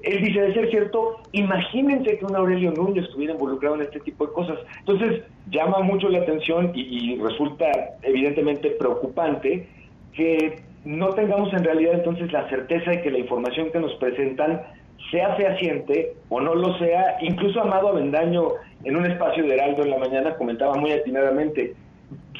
él 0.03 0.23
dice, 0.23 0.41
de 0.41 0.53
ser 0.53 0.69
cierto, 0.69 1.17
imagínense 1.31 2.17
que 2.17 2.25
un 2.25 2.35
Aurelio 2.35 2.71
Núñez 2.71 3.05
estuviera 3.05 3.33
involucrado 3.33 3.75
en 3.75 3.81
este 3.81 3.99
tipo 3.99 4.25
de 4.25 4.33
cosas. 4.33 4.57
Entonces, 4.79 5.23
llama 5.49 5.79
mucho 5.79 6.09
la 6.09 6.19
atención 6.19 6.71
y, 6.73 7.15
resulta 7.17 7.67
evidentemente 8.01 8.71
preocupante 8.71 9.67
que 10.13 10.61
no 10.85 11.09
tengamos 11.09 11.53
en 11.53 11.63
realidad 11.63 11.93
entonces 11.93 12.31
la 12.31 12.49
certeza 12.49 12.91
de 12.91 13.01
que 13.01 13.11
la 13.11 13.19
información 13.19 13.71
que 13.71 13.79
nos 13.79 13.93
presentan 13.95 14.63
sea 15.11 15.35
fehaciente 15.35 16.13
o 16.29 16.41
no 16.41 16.55
lo 16.55 16.77
sea. 16.79 17.17
Incluso 17.21 17.61
Amado 17.61 17.89
Avendaño, 17.89 18.49
en 18.83 18.95
un 18.95 19.05
espacio 19.05 19.43
de 19.43 19.53
Heraldo 19.53 19.83
en 19.83 19.91
la 19.91 19.99
mañana, 19.99 20.35
comentaba 20.35 20.75
muy 20.75 20.91
atinadamente, 20.91 21.75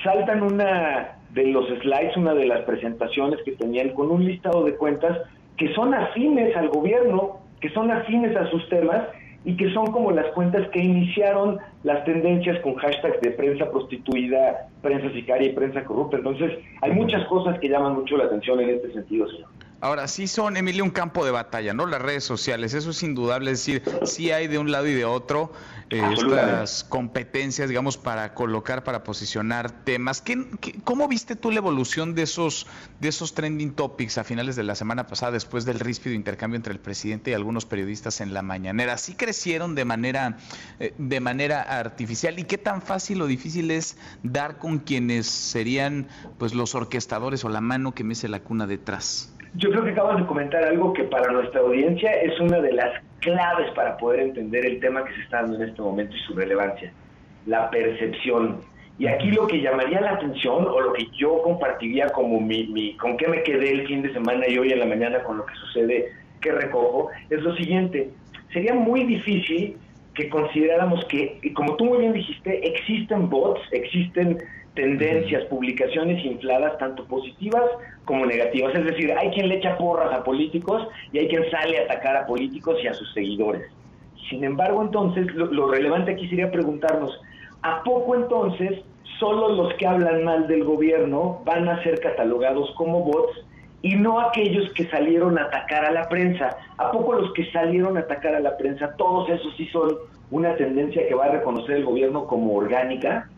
saltan 0.04 0.42
una 0.42 1.18
de 1.30 1.46
los 1.46 1.68
slides, 1.80 2.18
una 2.18 2.34
de 2.34 2.46
las 2.46 2.62
presentaciones 2.62 3.40
que 3.46 3.52
tenían 3.52 3.90
con 3.90 4.10
un 4.10 4.26
listado 4.26 4.64
de 4.64 4.76
cuentas 4.76 5.18
que 5.58 5.74
son 5.76 5.94
afines 5.94 6.56
al 6.56 6.70
gobierno, 6.70 7.41
que 7.62 7.70
son 7.70 7.92
afines 7.92 8.36
a 8.36 8.48
sus 8.48 8.68
temas 8.70 9.08
y 9.44 9.56
que 9.56 9.74
son 9.74 9.92
como 9.92 10.12
las 10.12 10.28
cuentas 10.34 10.68
que 10.70 10.80
iniciaron 10.80 11.58
las 11.84 12.04
tendencias 12.06 12.60
con 12.60 12.76
hashtags 12.76 13.22
de 13.22 13.32
prensa 13.32 13.72
prostituida, 13.72 14.68
prensa 14.82 15.12
sicaria 15.14 15.50
y 15.50 15.54
prensa 15.54 15.84
corrupta. 15.84 16.18
Entonces, 16.18 16.60
hay 16.82 16.92
muchas 16.92 17.26
cosas 17.28 17.58
que 17.60 17.70
llaman 17.70 17.96
mucho 17.96 18.18
la 18.18 18.26
atención 18.26 18.60
en 18.60 18.70
este 18.70 18.94
sentido, 18.94 19.28
señor. 19.30 19.50
Ahora, 19.82 20.08
sí 20.08 20.28
son, 20.28 20.58
Emilio, 20.58 20.84
un 20.84 20.92
campo 20.92 21.26
de 21.26 21.32
batalla, 21.32 21.74
¿no? 21.74 21.88
Las 21.88 22.02
redes 22.02 22.24
sociales, 22.24 22.76
eso 22.76 22.92
es 22.92 23.02
indudable, 23.02 23.50
es 23.50 23.66
decir, 23.66 23.84
sí 24.06 24.30
hay 24.30 24.48
de 24.48 24.60
un 24.60 24.72
lado 24.72 24.88
y 24.88 24.94
de 24.94 25.06
otro 25.06 25.52
eh, 25.90 26.02
estas 26.14 26.84
competencias, 26.84 27.68
digamos, 27.68 27.98
para 27.98 28.36
colocar, 28.36 28.84
para 28.84 29.04
posicionar 29.04 29.72
temas. 29.84 30.22
¿Qué, 30.22 30.48
cómo 30.84 31.08
viste 31.08 31.36
tú 31.36 31.50
la 31.50 31.58
evolución 31.58 32.14
de 32.14 32.22
esos, 32.22 32.68
de 33.00 33.10
esos 33.10 33.34
trending 33.34 33.74
topics 33.74 34.20
a 34.20 34.24
finales 34.24 34.56
de 34.56 34.62
la 34.62 34.76
semana 34.76 35.08
pasada, 35.08 35.32
después 35.32 35.66
del 35.66 35.80
ríspido 35.80 36.16
intercambio 36.16 36.58
entre 36.58 36.74
el 36.74 36.80
presidente 36.80 37.32
y 37.32 37.34
algunos 37.34 37.66
periodistas 37.66 38.22
en 38.22 38.36
la 38.36 38.44
mañanera? 38.44 39.00
¿Sí 39.00 39.16
crecieron 39.16 39.74
de 39.74 39.84
manera, 39.84 40.38
eh, 40.80 40.94
de 41.00 41.20
manera 41.20 41.62
artificial? 41.62 42.38
¿Y 42.38 42.44
qué 42.44 42.60
tan 42.60 42.84
fácil 42.84 43.20
o 43.22 43.26
difícil 43.26 43.72
es 43.72 43.98
dar 44.22 44.60
con 44.60 44.78
quienes 44.78 45.26
serían 45.26 46.08
pues 46.38 46.54
los 46.54 46.76
orquestadores 46.76 47.44
o 47.46 47.50
la 47.50 47.62
mano 47.62 47.96
que 47.96 48.04
mece 48.04 48.30
la 48.30 48.42
cuna 48.42 48.68
detrás? 48.68 49.34
Yo 49.56 49.70
creo 49.70 49.84
que 49.84 49.92
acabas 49.92 50.18
de 50.18 50.26
comentar 50.26 50.64
algo 50.64 50.94
que 50.94 51.04
para 51.04 51.32
nuestra 51.32 51.60
audiencia 51.62 52.12
es 52.22 52.40
una 52.40 52.60
de 52.62 52.72
las 52.72 53.02
claves 53.20 53.70
para 53.72 53.98
poder 53.98 54.22
entender 54.22 54.66
el 54.66 54.80
tema 54.80 55.04
que 55.04 55.14
se 55.14 55.22
está 55.22 55.42
dando 55.42 55.58
en 55.58 55.70
este 55.70 55.82
momento 55.82 56.16
y 56.16 56.20
su 56.22 56.34
relevancia, 56.34 56.92
la 57.46 57.70
percepción. 57.70 58.62
Y 58.98 59.08
aquí 59.08 59.32
lo 59.32 59.48
que 59.48 59.62
llamaría 59.62 60.00
la 60.00 60.12
atención 60.12 60.68
o 60.68 60.80
lo 60.80 60.94
que 60.94 61.08
yo 61.18 61.42
compartiría 61.42 62.10
como 62.10 62.40
mi, 62.40 62.68
mi 62.68 62.96
con 62.96 63.18
qué 63.18 63.28
me 63.28 63.44
quedé 63.44 63.72
el 63.72 63.88
fin 63.88 64.02
de 64.02 64.14
semana 64.14 64.48
y 64.48 64.58
hoy 64.58 64.72
en 64.72 64.80
la 64.80 64.86
mañana 64.86 65.24
con 65.24 65.38
lo 65.38 65.46
que 65.46 65.56
sucede 65.56 66.12
que 66.40 66.52
recojo, 66.52 67.10
es 67.30 67.42
lo 67.42 67.56
siguiente. 67.56 68.10
Sería 68.54 68.74
muy 68.74 69.04
difícil 69.04 69.78
que 70.14 70.30
consideráramos 70.30 71.06
que, 71.06 71.40
como 71.54 71.76
tú 71.76 71.86
muy 71.86 72.00
bien 72.00 72.14
dijiste, 72.14 72.68
existen 72.68 73.30
bots, 73.30 73.62
existen 73.72 74.38
tendencias, 74.74 75.44
publicaciones 75.46 76.24
infladas, 76.26 76.78
tanto 76.78 77.06
positivas 77.06 77.64
como 78.06 78.26
negativas. 78.26 78.74
Es 78.76 78.86
decir, 78.86 79.14
hay 79.18 79.30
quien 79.32 79.50
le 79.50 79.56
echa 79.56 79.78
porras 79.78 80.14
a 80.14 80.24
políticos 80.24 80.88
y 81.12 81.20
hay 81.20 81.28
quien 81.28 81.50
sale 81.52 81.80
a 81.80 81.84
atacar 81.84 82.16
a 82.16 82.26
políticos 82.26 82.78
y 82.84 82.88
a 82.88 82.94
sus 82.94 83.12
seguidores. 83.14 83.70
Sin 84.30 84.44
embargo, 84.44 84.82
entonces, 84.82 85.28
lo, 85.34 85.70
relevante 85.70 86.12
aquí 86.12 86.28
sería 86.30 86.52
preguntarnos, 86.52 87.20
¿a 87.64 87.84
poco 87.84 88.16
entonces 88.16 88.80
solo 89.20 89.50
los 89.50 89.74
que 89.74 89.86
hablan 89.86 90.24
mal 90.24 90.48
del 90.48 90.64
gobierno 90.64 91.42
van 91.44 91.68
a 91.68 91.84
ser 91.84 92.00
catalogados 92.00 92.72
como 92.76 93.04
bots 93.04 93.46
y 93.82 93.96
no 93.96 94.22
aquellos 94.22 94.72
que 94.74 94.86
salieron 94.86 95.38
a 95.38 95.44
atacar 95.44 95.84
a 95.84 95.92
la 95.92 96.08
prensa? 96.08 96.56
¿A 96.78 96.92
poco 96.92 97.14
los 97.14 97.34
que 97.34 97.52
salieron 97.52 97.98
a 97.98 98.02
atacar 98.02 98.36
a 98.36 98.40
la 98.40 98.56
prensa, 98.56 98.96
todos 98.96 99.30
esos 99.30 99.54
sí 99.58 99.68
son 99.68 99.98
una 100.30 100.56
tendencia 100.56 101.06
que 101.08 101.14
va 101.14 101.26
a 101.26 101.32
reconocer 101.32 101.78
el 101.78 101.84
gobierno 101.84 102.26
como 102.26 102.56
orgánica? 102.56 103.30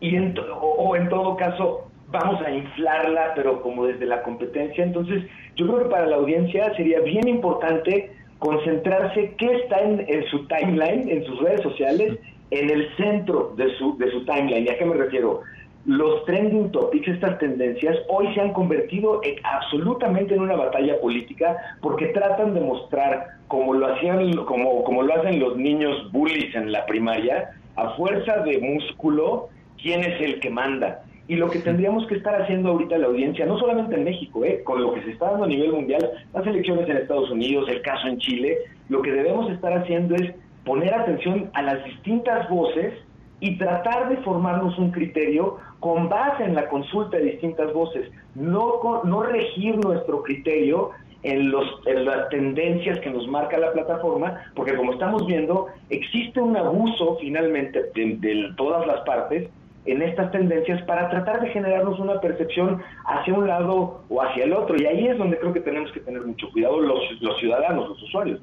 Y 0.00 0.16
o, 0.60 0.96
en 0.96 1.08
todo 1.08 1.36
caso 1.36 1.88
vamos 2.10 2.40
a 2.42 2.50
inflarla, 2.50 3.32
pero 3.34 3.60
como 3.60 3.86
desde 3.86 4.06
la 4.06 4.22
competencia. 4.22 4.82
Entonces, 4.82 5.24
yo 5.56 5.66
creo 5.66 5.78
que 5.80 5.90
para 5.90 6.06
la 6.06 6.16
audiencia 6.16 6.74
sería 6.74 7.00
bien 7.00 7.28
importante 7.28 8.10
concentrarse 8.38 9.34
qué 9.36 9.56
está 9.56 9.80
en, 9.80 10.24
su 10.30 10.46
timeline, 10.46 11.08
en 11.08 11.24
sus 11.24 11.40
redes 11.40 11.60
sociales, 11.62 12.18
en 12.50 12.70
el 12.70 12.96
centro 12.96 13.52
de 13.56 13.76
su, 13.76 13.98
de 13.98 14.10
su 14.10 14.24
timeline. 14.24 14.66
¿Y 14.66 14.68
a 14.70 14.78
qué 14.78 14.86
me 14.86 14.94
refiero? 14.94 15.42
Los 15.84 16.24
trending 16.24 16.70
topics, 16.70 17.08
estas 17.08 17.38
tendencias, 17.38 17.96
hoy 18.08 18.32
se 18.34 18.40
han 18.40 18.52
convertido 18.52 19.20
absolutamente 19.42 20.34
en 20.34 20.40
una 20.40 20.56
batalla 20.56 21.00
política 21.00 21.56
porque 21.80 22.06
tratan 22.08 22.54
de 22.54 22.60
mostrar, 22.60 23.26
como 23.48 23.74
lo, 23.74 23.86
hacían, 23.94 24.32
como, 24.44 24.84
como 24.84 25.02
lo 25.02 25.14
hacen 25.14 25.40
los 25.40 25.56
niños 25.56 26.10
bullies 26.12 26.54
en 26.54 26.72
la 26.72 26.86
primaria, 26.86 27.50
a 27.76 27.90
fuerza 27.90 28.38
de 28.38 28.58
músculo, 28.58 29.48
quién 29.80 30.02
es 30.02 30.20
el 30.20 30.40
que 30.40 30.50
manda. 30.50 31.02
Y 31.26 31.36
lo 31.36 31.50
que 31.50 31.58
tendríamos 31.58 32.06
que 32.06 32.14
estar 32.14 32.40
haciendo 32.40 32.70
ahorita 32.70 32.96
la 32.96 33.08
audiencia, 33.08 33.44
no 33.44 33.58
solamente 33.58 33.96
en 33.96 34.04
México, 34.04 34.44
¿eh? 34.44 34.62
con 34.64 34.82
lo 34.82 34.94
que 34.94 35.02
se 35.02 35.10
está 35.10 35.30
dando 35.30 35.44
a 35.44 35.48
nivel 35.48 35.72
mundial, 35.72 36.10
las 36.32 36.46
elecciones 36.46 36.88
en 36.88 36.96
Estados 36.96 37.30
Unidos, 37.30 37.68
el 37.68 37.82
caso 37.82 38.08
en 38.08 38.18
Chile, 38.18 38.58
lo 38.88 39.02
que 39.02 39.12
debemos 39.12 39.50
estar 39.50 39.72
haciendo 39.74 40.14
es 40.14 40.34
poner 40.64 40.94
atención 40.94 41.50
a 41.52 41.62
las 41.62 41.84
distintas 41.84 42.48
voces 42.48 42.94
y 43.40 43.56
tratar 43.56 44.08
de 44.08 44.16
formarnos 44.18 44.78
un 44.78 44.90
criterio 44.90 45.58
con 45.80 46.08
base 46.08 46.44
en 46.44 46.54
la 46.54 46.68
consulta 46.68 47.18
de 47.18 47.24
distintas 47.24 47.72
voces, 47.72 48.10
no, 48.34 48.80
no 49.04 49.22
regir 49.22 49.76
nuestro 49.76 50.22
criterio 50.22 50.90
en, 51.22 51.50
los, 51.50 51.66
en 51.86 52.04
las 52.04 52.28
tendencias 52.30 52.98
que 53.00 53.10
nos 53.10 53.26
marca 53.28 53.58
la 53.58 53.72
plataforma, 53.72 54.40
porque 54.54 54.76
como 54.76 54.92
estamos 54.92 55.26
viendo, 55.26 55.66
existe 55.90 56.40
un 56.40 56.56
abuso 56.56 57.16
finalmente 57.20 57.90
de, 57.94 58.52
todas 58.56 58.86
las 58.86 59.00
partes 59.00 59.48
en 59.92 60.02
estas 60.02 60.30
tendencias 60.30 60.82
para 60.82 61.08
tratar 61.08 61.40
de 61.40 61.48
generarnos 61.48 61.98
una 61.98 62.20
percepción 62.20 62.82
hacia 63.06 63.34
un 63.34 63.46
lado 63.46 64.02
o 64.08 64.22
hacia 64.22 64.44
el 64.44 64.52
otro. 64.52 64.76
Y 64.78 64.86
ahí 64.86 65.08
es 65.08 65.18
donde 65.18 65.38
creo 65.38 65.52
que 65.52 65.60
tenemos 65.60 65.90
que 65.92 66.00
tener 66.00 66.22
mucho 66.22 66.50
cuidado 66.52 66.80
los, 66.80 67.00
los 67.20 67.38
ciudadanos, 67.38 67.88
los 67.88 68.02
usuarios. 68.02 68.40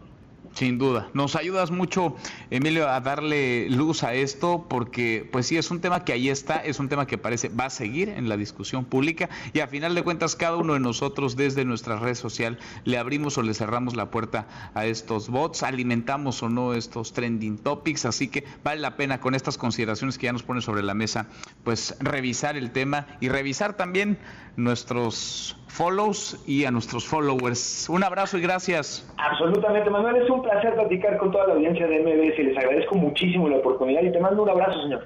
Sin 0.55 0.77
duda. 0.77 1.09
Nos 1.13 1.35
ayudas 1.35 1.69
mucho, 1.69 2.15
Emilio, 2.49 2.87
a 2.87 3.01
darle 3.01 3.69
luz 3.69 4.03
a 4.03 4.13
esto 4.13 4.65
porque, 4.69 5.27
pues 5.29 5.47
sí, 5.47 5.57
es 5.57 5.69
un 5.69 5.81
tema 5.81 6.05
que 6.05 6.13
ahí 6.13 6.29
está, 6.29 6.55
es 6.59 6.79
un 6.79 6.87
tema 6.87 7.05
que 7.07 7.17
parece 7.17 7.49
va 7.49 7.65
a 7.65 7.69
seguir 7.69 8.07
en 8.07 8.29
la 8.29 8.37
discusión 8.37 8.85
pública 8.85 9.29
y 9.51 9.59
a 9.59 9.67
final 9.67 9.95
de 9.95 10.03
cuentas 10.03 10.37
cada 10.37 10.55
uno 10.55 10.71
de 10.71 10.79
nosotros 10.79 11.35
desde 11.35 11.65
nuestra 11.65 11.99
red 11.99 12.15
social 12.15 12.57
le 12.85 12.97
abrimos 12.97 13.37
o 13.37 13.41
le 13.41 13.53
cerramos 13.53 13.97
la 13.97 14.11
puerta 14.11 14.47
a 14.73 14.85
estos 14.85 15.27
bots, 15.27 15.61
alimentamos 15.61 16.41
o 16.41 16.47
no 16.47 16.73
estos 16.73 17.11
trending 17.11 17.57
topics, 17.57 18.05
así 18.05 18.29
que 18.29 18.45
vale 18.63 18.79
la 18.79 18.95
pena 18.95 19.19
con 19.19 19.35
estas 19.35 19.57
consideraciones 19.57 20.17
que 20.17 20.27
ya 20.27 20.31
nos 20.31 20.43
pone 20.43 20.61
sobre 20.61 20.83
la 20.83 20.93
mesa, 20.93 21.27
pues 21.65 21.97
revisar 21.99 22.55
el 22.55 22.71
tema 22.71 23.07
y 23.19 23.27
revisar 23.27 23.75
también 23.75 24.19
nuestros 24.55 25.57
follows 25.75 26.41
y 26.47 26.63
a 26.65 26.71
nuestros 26.71 27.05
followers. 27.05 27.89
Un 27.89 28.03
abrazo 28.03 28.37
y 28.37 28.41
gracias. 28.41 29.05
Absolutamente, 29.17 29.89
Manuel, 29.89 30.15
es 30.15 30.29
un 30.29 30.41
placer 30.41 30.73
platicar 30.73 31.17
con 31.17 31.31
toda 31.31 31.47
la 31.47 31.53
audiencia 31.55 31.85
de 31.85 31.99
MBS 31.99 32.39
y 32.39 32.43
les 32.43 32.57
agradezco 32.57 32.95
muchísimo 32.95 33.49
la 33.49 33.57
oportunidad 33.57 34.01
y 34.01 34.11
te 34.11 34.19
mando 34.19 34.43
un 34.43 34.49
abrazo, 34.49 34.81
señor. 34.81 35.05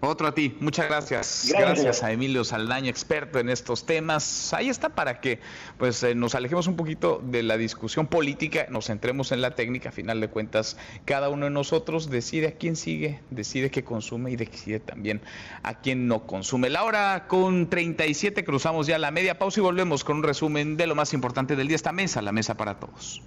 Otro 0.00 0.28
a 0.28 0.34
ti, 0.34 0.56
muchas 0.60 0.88
gracias. 0.88 1.52
Gracias, 1.52 2.02
a 2.02 2.12
Emilio 2.12 2.44
Saldaña, 2.44 2.88
experto 2.88 3.38
en 3.38 3.48
estos 3.48 3.84
temas. 3.84 4.52
Ahí 4.54 4.68
está 4.68 4.90
para 4.90 5.20
que 5.20 5.40
pues 5.76 6.02
eh, 6.02 6.14
nos 6.14 6.34
alejemos 6.34 6.66
un 6.68 6.76
poquito 6.76 7.20
de 7.24 7.42
la 7.42 7.56
discusión 7.56 8.06
política, 8.06 8.66
nos 8.70 8.86
centremos 8.86 9.32
en 9.32 9.40
la 9.40 9.54
técnica. 9.54 9.88
A 9.88 9.92
final 9.92 10.20
de 10.20 10.28
cuentas, 10.28 10.76
cada 11.04 11.28
uno 11.28 11.46
de 11.46 11.50
nosotros 11.50 12.10
decide 12.10 12.48
a 12.48 12.52
quién 12.52 12.76
sigue, 12.76 13.20
decide 13.30 13.70
qué 13.70 13.82
consume 13.82 14.30
y 14.30 14.36
decide 14.36 14.78
también 14.80 15.20
a 15.62 15.80
quién 15.80 16.06
no 16.06 16.26
consume. 16.26 16.70
La 16.70 16.84
hora 16.84 17.26
con 17.26 17.68
37 17.68 18.44
cruzamos 18.44 18.86
ya 18.86 18.98
la 18.98 19.10
media 19.10 19.38
pausa 19.38 19.60
y 19.60 19.62
volvemos 19.62 20.04
con 20.04 20.18
un 20.18 20.22
resumen 20.22 20.76
de 20.76 20.86
lo 20.86 20.94
más 20.94 21.12
importante 21.12 21.56
del 21.56 21.66
día. 21.66 21.76
Esta 21.76 21.92
mesa, 21.92 22.22
la 22.22 22.32
mesa 22.32 22.56
para 22.56 22.78
todos. 22.78 23.22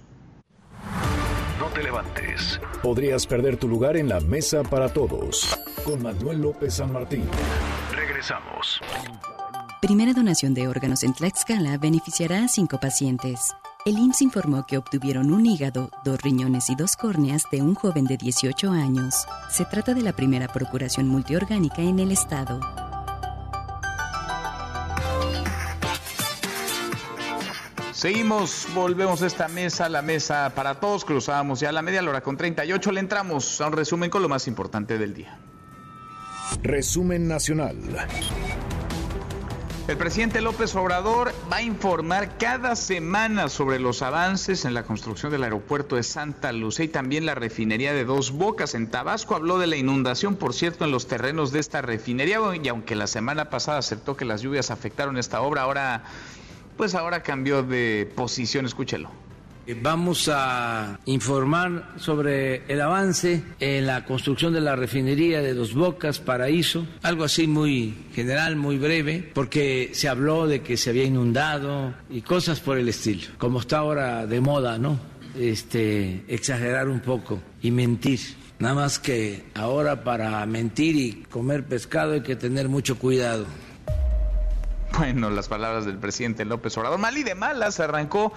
No 1.62 1.68
te 1.68 1.80
levantes. 1.80 2.60
Podrías 2.82 3.24
perder 3.24 3.56
tu 3.56 3.68
lugar 3.68 3.96
en 3.96 4.08
la 4.08 4.18
mesa 4.18 4.64
para 4.64 4.88
todos 4.88 5.56
con 5.84 6.02
Manuel 6.02 6.42
López 6.42 6.74
San 6.74 6.92
Martín. 6.92 7.24
Regresamos. 7.94 8.80
Primera 9.80 10.12
donación 10.12 10.54
de 10.54 10.66
órganos 10.66 11.04
en 11.04 11.14
Tlaxcala 11.14 11.78
beneficiará 11.78 12.42
a 12.42 12.48
cinco 12.48 12.80
pacientes. 12.80 13.54
El 13.84 13.96
IMSS 13.96 14.22
informó 14.22 14.66
que 14.66 14.76
obtuvieron 14.76 15.32
un 15.32 15.46
hígado, 15.46 15.88
dos 16.04 16.20
riñones 16.20 16.68
y 16.68 16.74
dos 16.74 16.96
córneas 16.96 17.44
de 17.52 17.62
un 17.62 17.76
joven 17.76 18.06
de 18.06 18.16
18 18.16 18.68
años. 18.72 19.24
Se 19.48 19.64
trata 19.64 19.94
de 19.94 20.02
la 20.02 20.14
primera 20.14 20.48
procuración 20.48 21.06
multiorgánica 21.06 21.80
en 21.80 22.00
el 22.00 22.10
estado. 22.10 22.58
Seguimos, 28.02 28.66
volvemos 28.74 29.22
a 29.22 29.28
esta 29.28 29.46
mesa, 29.46 29.88
la 29.88 30.02
mesa 30.02 30.50
para 30.56 30.80
todos, 30.80 31.04
cruzábamos 31.04 31.60
ya 31.60 31.70
la 31.70 31.82
media 31.82 32.02
hora 32.02 32.20
con 32.20 32.36
38, 32.36 32.90
le 32.90 32.98
entramos 32.98 33.60
a 33.60 33.68
un 33.68 33.74
resumen 33.74 34.10
con 34.10 34.22
lo 34.22 34.28
más 34.28 34.48
importante 34.48 34.98
del 34.98 35.14
día. 35.14 35.38
Resumen 36.64 37.28
nacional. 37.28 37.76
El 39.86 39.96
presidente 39.96 40.40
López 40.40 40.74
Obrador 40.74 41.32
va 41.52 41.56
a 41.58 41.62
informar 41.62 42.38
cada 42.38 42.74
semana 42.74 43.48
sobre 43.48 43.78
los 43.78 44.02
avances 44.02 44.64
en 44.64 44.74
la 44.74 44.82
construcción 44.82 45.30
del 45.30 45.44
aeropuerto 45.44 45.94
de 45.94 46.02
Santa 46.02 46.50
Lucía 46.52 46.86
y 46.86 46.88
también 46.88 47.24
la 47.24 47.36
refinería 47.36 47.92
de 47.92 48.04
Dos 48.04 48.32
Bocas. 48.32 48.74
En 48.74 48.90
Tabasco 48.90 49.36
habló 49.36 49.58
de 49.58 49.68
la 49.68 49.76
inundación, 49.76 50.34
por 50.34 50.54
cierto, 50.54 50.84
en 50.84 50.90
los 50.90 51.06
terrenos 51.06 51.52
de 51.52 51.60
esta 51.60 51.82
refinería 51.82 52.38
y 52.62 52.68
aunque 52.68 52.96
la 52.96 53.06
semana 53.06 53.50
pasada 53.50 53.78
aceptó 53.78 54.16
que 54.16 54.24
las 54.24 54.42
lluvias 54.42 54.70
afectaron 54.72 55.18
esta 55.18 55.40
obra, 55.40 55.62
ahora 55.62 56.04
pues 56.82 56.96
ahora 56.96 57.22
cambió 57.22 57.62
de 57.62 58.10
posición, 58.16 58.66
escúchelo. 58.66 59.08
Vamos 59.82 60.28
a 60.28 60.98
informar 61.04 61.92
sobre 61.96 62.64
el 62.66 62.80
avance 62.80 63.40
en 63.60 63.86
la 63.86 64.04
construcción 64.04 64.52
de 64.52 64.60
la 64.60 64.74
refinería 64.74 65.42
de 65.42 65.54
Dos 65.54 65.74
Bocas, 65.74 66.18
Paraíso, 66.18 66.84
algo 67.02 67.22
así 67.22 67.46
muy 67.46 67.94
general, 68.16 68.56
muy 68.56 68.78
breve, 68.78 69.30
porque 69.32 69.90
se 69.92 70.08
habló 70.08 70.48
de 70.48 70.62
que 70.62 70.76
se 70.76 70.90
había 70.90 71.04
inundado 71.04 71.94
y 72.10 72.22
cosas 72.22 72.58
por 72.58 72.78
el 72.78 72.88
estilo, 72.88 73.28
como 73.38 73.60
está 73.60 73.78
ahora 73.78 74.26
de 74.26 74.40
moda, 74.40 74.76
¿no? 74.76 74.98
Este, 75.38 76.24
exagerar 76.26 76.88
un 76.88 76.98
poco 76.98 77.40
y 77.62 77.70
mentir. 77.70 78.18
Nada 78.58 78.74
más 78.74 78.98
que 78.98 79.44
ahora 79.54 80.02
para 80.02 80.44
mentir 80.46 80.96
y 80.96 81.12
comer 81.30 81.64
pescado 81.64 82.14
hay 82.14 82.22
que 82.22 82.34
tener 82.34 82.68
mucho 82.68 82.98
cuidado. 82.98 83.46
Bueno, 84.98 85.30
las 85.30 85.48
palabras 85.48 85.86
del 85.86 85.96
presidente 85.96 86.44
López 86.44 86.76
Obrador. 86.76 86.98
Mal 86.98 87.16
y 87.16 87.22
de 87.22 87.34
malas 87.34 87.80
arrancó 87.80 88.32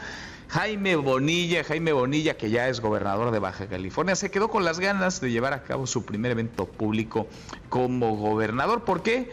Jaime 0.47 0.95
Bonilla, 0.95 1.66
Jaime 1.66 1.91
Bonilla, 1.91 2.38
que 2.38 2.49
ya 2.49 2.70
es 2.70 2.80
gobernador 2.80 3.32
de 3.32 3.39
Baja 3.39 3.68
California, 3.68 4.16
se 4.16 4.32
quedó 4.32 4.49
con 4.49 4.64
las 4.64 4.80
ganas 4.80 5.20
de 5.20 5.32
llevar 5.32 5.51
a 5.51 5.64
cabo 5.64 5.86
su 5.86 6.06
primer 6.06 6.32
evento 6.32 6.66
público 6.66 7.28
como 7.68 8.16
gobernador. 8.16 8.86
¿Por 8.86 9.03
qué? 9.03 9.32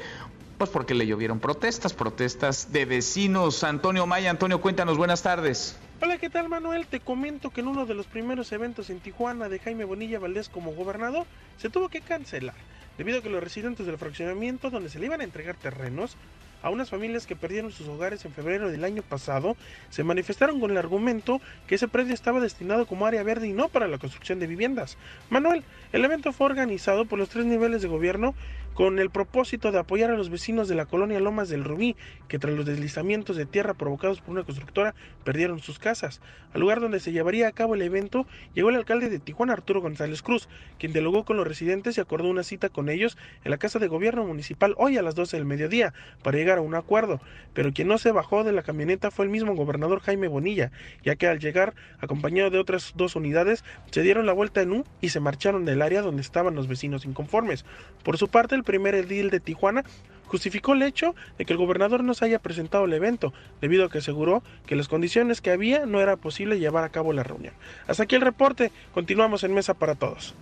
Pues 0.58 0.68
porque 0.70 0.94
le 0.94 1.06
llovieron 1.06 1.38
protestas, 1.38 1.92
protestas 1.92 2.72
de 2.72 2.86
vecinos. 2.86 3.62
Antonio 3.62 4.04
Maya, 4.06 4.30
Antonio, 4.30 4.60
cuéntanos, 4.60 4.98
buenas 4.98 5.22
tardes. 5.22 5.78
Hola, 6.00 6.18
¿qué 6.18 6.28
tal 6.28 6.48
Manuel? 6.48 6.88
Te 6.88 6.98
comento 6.98 7.50
que 7.50 7.60
en 7.60 7.68
uno 7.68 7.86
de 7.86 7.94
los 7.94 8.06
primeros 8.06 8.50
eventos 8.50 8.90
en 8.90 8.98
Tijuana 8.98 9.48
de 9.48 9.60
Jaime 9.60 9.84
Bonilla 9.84 10.18
Valdés 10.18 10.48
como 10.48 10.72
gobernador 10.72 11.26
se 11.58 11.70
tuvo 11.70 11.88
que 11.88 12.00
cancelar, 12.00 12.56
debido 12.98 13.20
a 13.20 13.22
que 13.22 13.30
los 13.30 13.42
residentes 13.42 13.86
del 13.86 13.96
fraccionamiento 13.96 14.70
donde 14.70 14.90
se 14.90 14.98
le 14.98 15.06
iban 15.06 15.20
a 15.20 15.24
entregar 15.24 15.54
terrenos 15.54 16.16
a 16.62 16.70
unas 16.70 16.90
familias 16.90 17.26
que 17.26 17.36
perdieron 17.36 17.72
sus 17.72 17.88
hogares 17.88 18.24
en 18.24 18.32
febrero 18.32 18.70
del 18.70 18.84
año 18.84 19.02
pasado, 19.02 19.56
se 19.90 20.04
manifestaron 20.04 20.60
con 20.60 20.70
el 20.70 20.78
argumento 20.78 21.40
que 21.66 21.74
ese 21.74 21.88
predio 21.88 22.14
estaba 22.14 22.40
destinado 22.40 22.86
como 22.86 23.06
área 23.06 23.22
verde 23.22 23.48
y 23.48 23.52
no 23.52 23.68
para 23.68 23.88
la 23.88 23.98
construcción 23.98 24.38
de 24.38 24.46
viviendas. 24.46 24.96
Manuel, 25.30 25.64
el 25.92 26.04
evento 26.04 26.32
fue 26.32 26.46
organizado 26.46 27.04
por 27.04 27.18
los 27.18 27.28
tres 27.28 27.44
niveles 27.44 27.82
de 27.82 27.88
gobierno 27.88 28.34
con 28.74 28.98
el 28.98 29.10
propósito 29.10 29.72
de 29.72 29.78
apoyar 29.78 30.10
a 30.10 30.16
los 30.16 30.30
vecinos 30.30 30.68
de 30.68 30.74
la 30.74 30.86
colonia 30.86 31.20
Lomas 31.20 31.48
del 31.48 31.64
Rubí, 31.64 31.96
que 32.28 32.38
tras 32.38 32.54
los 32.54 32.66
deslizamientos 32.66 33.36
de 33.36 33.46
tierra 33.46 33.74
provocados 33.74 34.20
por 34.20 34.30
una 34.30 34.44
constructora 34.44 34.94
perdieron 35.24 35.60
sus 35.60 35.78
casas. 35.78 36.20
Al 36.54 36.60
lugar 36.60 36.80
donde 36.80 37.00
se 37.00 37.12
llevaría 37.12 37.48
a 37.48 37.52
cabo 37.52 37.74
el 37.74 37.82
evento 37.82 38.26
llegó 38.54 38.70
el 38.70 38.76
alcalde 38.76 39.08
de 39.08 39.18
Tijuana, 39.18 39.52
Arturo 39.52 39.80
González 39.80 40.22
Cruz, 40.22 40.48
quien 40.78 40.92
dialogó 40.92 41.24
con 41.24 41.36
los 41.36 41.46
residentes 41.46 41.96
y 41.96 42.00
acordó 42.00 42.28
una 42.28 42.42
cita 42.42 42.68
con 42.68 42.88
ellos 42.88 43.16
en 43.44 43.50
la 43.50 43.58
Casa 43.58 43.78
de 43.78 43.88
Gobierno 43.88 44.24
Municipal 44.24 44.74
hoy 44.78 44.96
a 44.96 45.02
las 45.02 45.14
12 45.14 45.36
del 45.36 45.46
mediodía 45.46 45.94
para 46.22 46.36
llegar 46.36 46.58
a 46.58 46.62
un 46.62 46.74
acuerdo. 46.74 47.20
Pero 47.54 47.72
quien 47.72 47.88
no 47.88 47.98
se 47.98 48.12
bajó 48.12 48.44
de 48.44 48.52
la 48.52 48.62
camioneta 48.62 49.10
fue 49.10 49.24
el 49.24 49.30
mismo 49.30 49.54
gobernador 49.54 50.00
Jaime 50.00 50.28
Bonilla, 50.28 50.72
ya 51.02 51.16
que 51.16 51.26
al 51.26 51.38
llegar, 51.38 51.74
acompañado 52.00 52.50
de 52.50 52.58
otras 52.58 52.92
dos 52.96 53.16
unidades, 53.16 53.64
se 53.90 54.02
dieron 54.02 54.26
la 54.26 54.32
vuelta 54.32 54.62
en 54.62 54.72
U 54.72 54.84
y 55.00 55.10
se 55.10 55.20
marcharon 55.20 55.64
del 55.64 55.82
área 55.82 56.02
donde 56.02 56.22
estaban 56.22 56.54
los 56.54 56.68
vecinos 56.68 57.04
inconformes. 57.04 57.64
Por 58.02 58.18
su 58.18 58.28
parte, 58.28 58.54
el 58.54 58.61
primer 58.62 58.94
edil 58.94 59.30
de 59.30 59.40
Tijuana 59.40 59.84
justificó 60.32 60.72
el 60.72 60.82
hecho 60.82 61.14
de 61.36 61.44
que 61.44 61.52
el 61.52 61.58
gobernador 61.58 62.02
no 62.02 62.14
se 62.14 62.24
haya 62.24 62.38
presentado 62.38 62.84
al 62.84 62.92
evento, 62.94 63.34
debido 63.60 63.84
a 63.84 63.90
que 63.90 63.98
aseguró 63.98 64.42
que 64.66 64.76
las 64.76 64.88
condiciones 64.88 65.42
que 65.42 65.50
había 65.50 65.84
no 65.84 66.00
era 66.00 66.16
posible 66.16 66.58
llevar 66.58 66.84
a 66.84 66.88
cabo 66.88 67.12
la 67.12 67.22
reunión. 67.22 67.52
Hasta 67.86 68.04
aquí 68.04 68.14
el 68.14 68.22
reporte, 68.22 68.72
continuamos 68.94 69.44
en 69.44 69.52
Mesa 69.52 69.74
para 69.74 69.94
Todos. 69.94 70.34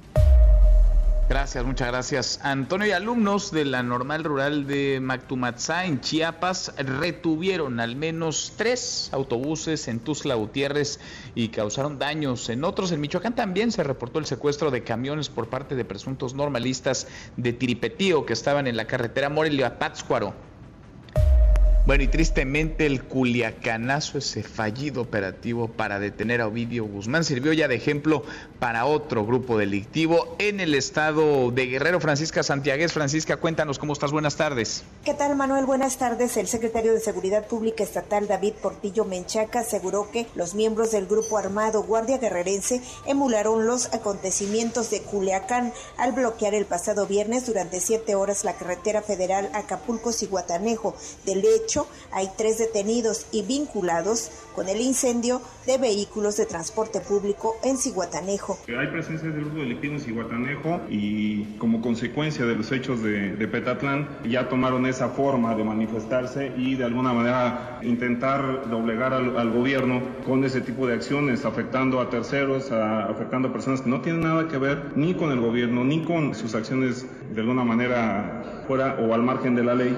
Gracias, 1.30 1.64
muchas 1.64 1.86
gracias. 1.86 2.40
Antonio 2.42 2.88
y 2.88 2.90
alumnos 2.90 3.52
de 3.52 3.64
la 3.64 3.84
normal 3.84 4.24
rural 4.24 4.66
de 4.66 4.98
Mactumatzá 5.00 5.84
en 5.84 6.00
Chiapas 6.00 6.74
retuvieron 6.76 7.78
al 7.78 7.94
menos 7.94 8.54
tres 8.56 9.10
autobuses 9.12 9.86
en 9.86 10.00
Tuzla 10.00 10.34
Gutiérrez 10.34 10.98
y 11.36 11.50
causaron 11.50 12.00
daños 12.00 12.48
en 12.48 12.64
otros. 12.64 12.90
En 12.90 13.00
Michoacán 13.00 13.36
también 13.36 13.70
se 13.70 13.84
reportó 13.84 14.18
el 14.18 14.26
secuestro 14.26 14.72
de 14.72 14.82
camiones 14.82 15.28
por 15.28 15.48
parte 15.48 15.76
de 15.76 15.84
presuntos 15.84 16.34
normalistas 16.34 17.06
de 17.36 17.52
Tiripetío 17.52 18.26
que 18.26 18.32
estaban 18.32 18.66
en 18.66 18.76
la 18.76 18.88
carretera 18.88 19.28
Morelia-Pátzcuaro. 19.28 20.34
Bueno, 21.86 22.04
y 22.04 22.08
tristemente 22.08 22.84
el 22.84 23.02
culiacanazo, 23.02 24.18
ese 24.18 24.42
fallido 24.42 25.00
operativo 25.00 25.66
para 25.66 25.98
detener 25.98 26.42
a 26.42 26.46
Ovidio 26.46 26.84
Guzmán, 26.84 27.24
sirvió 27.24 27.54
ya 27.54 27.68
de 27.68 27.74
ejemplo 27.74 28.22
para 28.58 28.84
otro 28.84 29.24
grupo 29.24 29.56
delictivo 29.56 30.36
en 30.38 30.60
el 30.60 30.74
estado 30.74 31.50
de 31.50 31.66
Guerrero. 31.66 31.98
Francisca 31.98 32.42
Santiaguez, 32.42 32.92
Francisca, 32.92 33.38
cuéntanos 33.38 33.78
cómo 33.78 33.94
estás, 33.94 34.12
buenas 34.12 34.36
tardes. 34.36 34.84
¿Qué 35.04 35.14
tal, 35.14 35.34
Manuel? 35.36 35.64
Buenas 35.64 35.96
tardes. 35.96 36.36
El 36.36 36.48
secretario 36.48 36.92
de 36.92 37.00
Seguridad 37.00 37.46
Pública 37.46 37.82
Estatal, 37.82 38.28
David 38.28 38.52
Portillo 38.60 39.06
Menchaca, 39.06 39.60
aseguró 39.60 40.10
que 40.12 40.26
los 40.34 40.54
miembros 40.54 40.92
del 40.92 41.06
grupo 41.06 41.38
armado 41.38 41.82
Guardia 41.82 42.18
Guerrerense 42.18 42.82
emularon 43.06 43.66
los 43.66 43.86
acontecimientos 43.94 44.90
de 44.90 45.00
Culiacán 45.00 45.72
al 45.96 46.12
bloquear 46.12 46.54
el 46.54 46.66
pasado 46.66 47.06
viernes 47.06 47.46
durante 47.46 47.80
siete 47.80 48.14
horas 48.14 48.44
la 48.44 48.52
carretera 48.52 49.00
federal 49.00 49.50
Acapulco-Ciguatanejo. 49.54 50.94
Del 51.24 51.42
hecho, 51.44 51.69
hay 52.12 52.28
tres 52.36 52.58
detenidos 52.58 53.26
y 53.32 53.42
vinculados 53.42 54.30
con 54.54 54.68
el 54.68 54.80
incendio 54.80 55.40
de 55.66 55.78
vehículos 55.78 56.36
de 56.36 56.46
transporte 56.46 57.00
público 57.00 57.56
en 57.62 57.76
Ciguatanejo. 57.76 58.58
Hay 58.76 58.88
presencia 58.88 59.28
del 59.28 59.42
grupo 59.42 59.58
delictivo 59.58 59.94
en 59.94 60.00
Ciguatanejo 60.00 60.80
y 60.88 61.44
como 61.58 61.80
consecuencia 61.80 62.44
de 62.44 62.56
los 62.56 62.72
hechos 62.72 63.02
de, 63.02 63.48
Petatlán 63.50 64.08
ya 64.28 64.48
tomaron 64.48 64.86
esa 64.86 65.08
forma 65.10 65.54
de 65.54 65.64
manifestarse 65.64 66.52
y 66.56 66.76
de 66.76 66.84
alguna 66.84 67.12
manera 67.12 67.78
intentar 67.82 68.68
doblegar 68.68 69.12
al, 69.12 69.50
gobierno 69.50 70.00
con 70.26 70.44
ese 70.44 70.60
tipo 70.60 70.86
de 70.86 70.94
acciones, 70.94 71.44
afectando 71.44 72.00
a 72.00 72.10
terceros, 72.10 72.70
afectando 72.70 73.48
a 73.48 73.52
personas 73.52 73.80
que 73.82 73.90
no 73.90 74.00
tienen 74.00 74.22
nada 74.22 74.48
que 74.48 74.58
ver 74.58 74.92
ni 74.96 75.14
con 75.14 75.30
el 75.32 75.40
gobierno 75.40 75.84
ni 75.84 76.04
con 76.04 76.34
sus 76.34 76.54
acciones 76.54 77.06
de 77.32 77.40
alguna 77.40 77.64
manera 77.64 78.64
fuera 78.66 78.96
o 79.00 79.14
al 79.14 79.22
margen 79.22 79.54
de 79.54 79.64
la 79.64 79.74
ley 79.74 79.96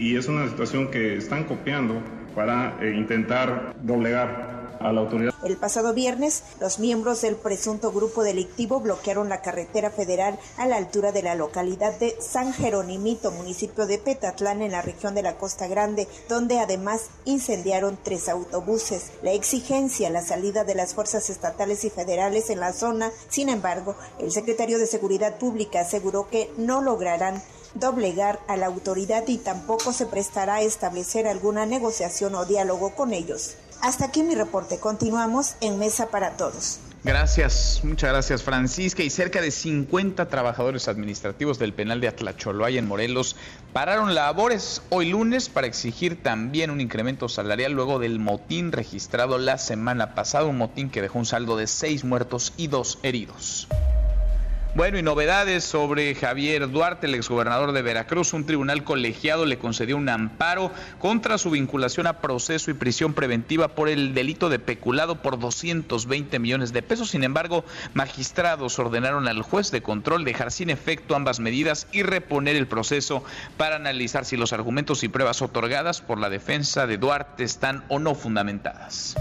y 0.00 0.16
es 0.16 0.26
una 0.26 0.48
situación 0.48 0.90
que 0.90 1.16
están 1.16 1.44
copiando 1.44 2.02
para 2.34 2.78
eh, 2.80 2.94
intentar 2.96 3.74
doblegar 3.82 4.78
a 4.80 4.92
la 4.92 5.02
autoridad. 5.02 5.34
El 5.44 5.58
pasado 5.58 5.92
viernes, 5.92 6.42
los 6.58 6.78
miembros 6.78 7.20
del 7.20 7.36
presunto 7.36 7.92
grupo 7.92 8.22
delictivo 8.22 8.80
bloquearon 8.80 9.28
la 9.28 9.42
carretera 9.42 9.90
federal 9.90 10.38
a 10.56 10.66
la 10.66 10.76
altura 10.76 11.12
de 11.12 11.22
la 11.22 11.34
localidad 11.34 11.98
de 12.00 12.16
San 12.18 12.54
Jeronimito, 12.54 13.30
municipio 13.30 13.86
de 13.86 13.98
Petatlán, 13.98 14.62
en 14.62 14.72
la 14.72 14.80
región 14.80 15.14
de 15.14 15.22
la 15.22 15.36
Costa 15.36 15.68
Grande, 15.68 16.08
donde 16.30 16.60
además 16.60 17.10
incendiaron 17.26 17.98
tres 18.02 18.30
autobuses. 18.30 19.12
La 19.22 19.32
exigencia, 19.32 20.08
la 20.08 20.22
salida 20.22 20.64
de 20.64 20.74
las 20.74 20.94
fuerzas 20.94 21.28
estatales 21.28 21.84
y 21.84 21.90
federales 21.90 22.48
en 22.48 22.60
la 22.60 22.72
zona, 22.72 23.10
sin 23.28 23.50
embargo, 23.50 23.96
el 24.18 24.30
secretario 24.30 24.78
de 24.78 24.86
Seguridad 24.86 25.36
Pública 25.36 25.80
aseguró 25.80 26.28
que 26.30 26.50
no 26.56 26.80
lograrán 26.80 27.42
doblegar 27.74 28.40
a 28.48 28.56
la 28.56 28.66
autoridad 28.66 29.24
y 29.28 29.38
tampoco 29.38 29.92
se 29.92 30.06
prestará 30.06 30.56
a 30.56 30.62
establecer 30.62 31.26
alguna 31.26 31.66
negociación 31.66 32.34
o 32.34 32.44
diálogo 32.44 32.94
con 32.94 33.12
ellos. 33.12 33.56
Hasta 33.80 34.06
aquí 34.06 34.22
mi 34.22 34.34
reporte. 34.34 34.78
Continuamos 34.78 35.54
en 35.60 35.78
Mesa 35.78 36.10
para 36.10 36.36
Todos. 36.36 36.80
Gracias, 37.02 37.80
muchas 37.82 38.10
gracias 38.10 38.42
Francisca. 38.42 39.02
Y 39.02 39.08
cerca 39.08 39.40
de 39.40 39.50
50 39.50 40.28
trabajadores 40.28 40.86
administrativos 40.86 41.58
del 41.58 41.72
penal 41.72 42.00
de 42.02 42.08
Atlacholoay 42.08 42.76
en 42.76 42.86
Morelos 42.86 43.36
pararon 43.72 44.14
labores 44.14 44.82
hoy 44.90 45.08
lunes 45.08 45.48
para 45.48 45.66
exigir 45.66 46.22
también 46.22 46.70
un 46.70 46.80
incremento 46.80 47.30
salarial 47.30 47.72
luego 47.72 47.98
del 47.98 48.18
motín 48.18 48.70
registrado 48.70 49.38
la 49.38 49.56
semana 49.56 50.14
pasada, 50.14 50.44
un 50.44 50.58
motín 50.58 50.90
que 50.90 51.00
dejó 51.00 51.18
un 51.18 51.26
saldo 51.26 51.56
de 51.56 51.66
seis 51.68 52.04
muertos 52.04 52.52
y 52.58 52.66
dos 52.66 52.98
heridos. 53.02 53.66
Bueno, 54.72 54.98
y 54.98 55.02
novedades 55.02 55.64
sobre 55.64 56.14
Javier 56.14 56.70
Duarte, 56.70 57.08
el 57.08 57.16
exgobernador 57.16 57.72
de 57.72 57.82
Veracruz. 57.82 58.32
Un 58.32 58.46
tribunal 58.46 58.84
colegiado 58.84 59.44
le 59.44 59.58
concedió 59.58 59.96
un 59.96 60.08
amparo 60.08 60.70
contra 61.00 61.38
su 61.38 61.50
vinculación 61.50 62.06
a 62.06 62.20
proceso 62.20 62.70
y 62.70 62.74
prisión 62.74 63.12
preventiva 63.12 63.74
por 63.74 63.88
el 63.88 64.14
delito 64.14 64.48
de 64.48 64.60
peculado 64.60 65.22
por 65.22 65.40
220 65.40 66.38
millones 66.38 66.72
de 66.72 66.82
pesos. 66.82 67.10
Sin 67.10 67.24
embargo, 67.24 67.64
magistrados 67.94 68.78
ordenaron 68.78 69.26
al 69.26 69.42
juez 69.42 69.72
de 69.72 69.82
control 69.82 70.24
dejar 70.24 70.52
sin 70.52 70.70
efecto 70.70 71.16
ambas 71.16 71.40
medidas 71.40 71.88
y 71.90 72.04
reponer 72.04 72.54
el 72.54 72.68
proceso 72.68 73.24
para 73.56 73.74
analizar 73.74 74.24
si 74.24 74.36
los 74.36 74.52
argumentos 74.52 75.02
y 75.02 75.08
pruebas 75.08 75.42
otorgadas 75.42 76.00
por 76.00 76.20
la 76.20 76.30
defensa 76.30 76.86
de 76.86 76.96
Duarte 76.96 77.42
están 77.42 77.82
o 77.88 77.98
no 77.98 78.14
fundamentadas 78.14 79.16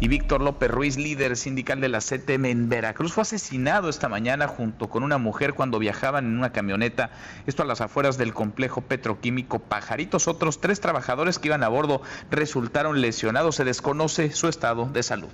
y 0.00 0.08
Víctor 0.08 0.40
López 0.40 0.70
Ruiz, 0.70 0.96
líder 0.96 1.36
sindical 1.36 1.80
de 1.80 1.90
la 1.90 1.98
CTM 2.00 2.46
en 2.46 2.68
Veracruz, 2.70 3.12
fue 3.12 3.22
asesinado 3.22 3.90
esta 3.90 4.08
mañana 4.08 4.48
junto 4.48 4.88
con 4.88 5.02
una 5.02 5.18
mujer 5.18 5.52
cuando 5.52 5.78
viajaban 5.78 6.24
en 6.24 6.38
una 6.38 6.52
camioneta, 6.52 7.10
esto 7.46 7.62
a 7.62 7.66
las 7.66 7.82
afueras 7.82 8.16
del 8.16 8.32
complejo 8.32 8.80
petroquímico 8.80 9.58
Pajaritos. 9.58 10.26
Otros 10.26 10.60
tres 10.60 10.80
trabajadores 10.80 11.38
que 11.38 11.48
iban 11.48 11.62
a 11.62 11.68
bordo 11.68 12.00
resultaron 12.30 13.00
lesionados. 13.00 13.56
Se 13.56 13.64
desconoce 13.64 14.32
su 14.32 14.48
estado 14.48 14.86
de 14.86 15.02
salud. 15.02 15.28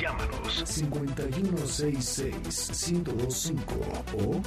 Llámanos 0.00 0.64
5166 0.64 2.34
o 4.18 4.42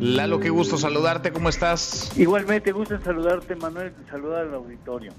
Lalo, 0.00 0.40
qué 0.40 0.48
gusto 0.48 0.78
saludarte, 0.78 1.32
¿cómo 1.32 1.50
estás? 1.50 2.16
Igualmente, 2.16 2.72
gusto 2.72 2.98
saludarte, 2.98 3.56
Manuel, 3.56 3.92
saludar 4.08 4.46
al 4.46 4.54
auditorio. 4.54 5.12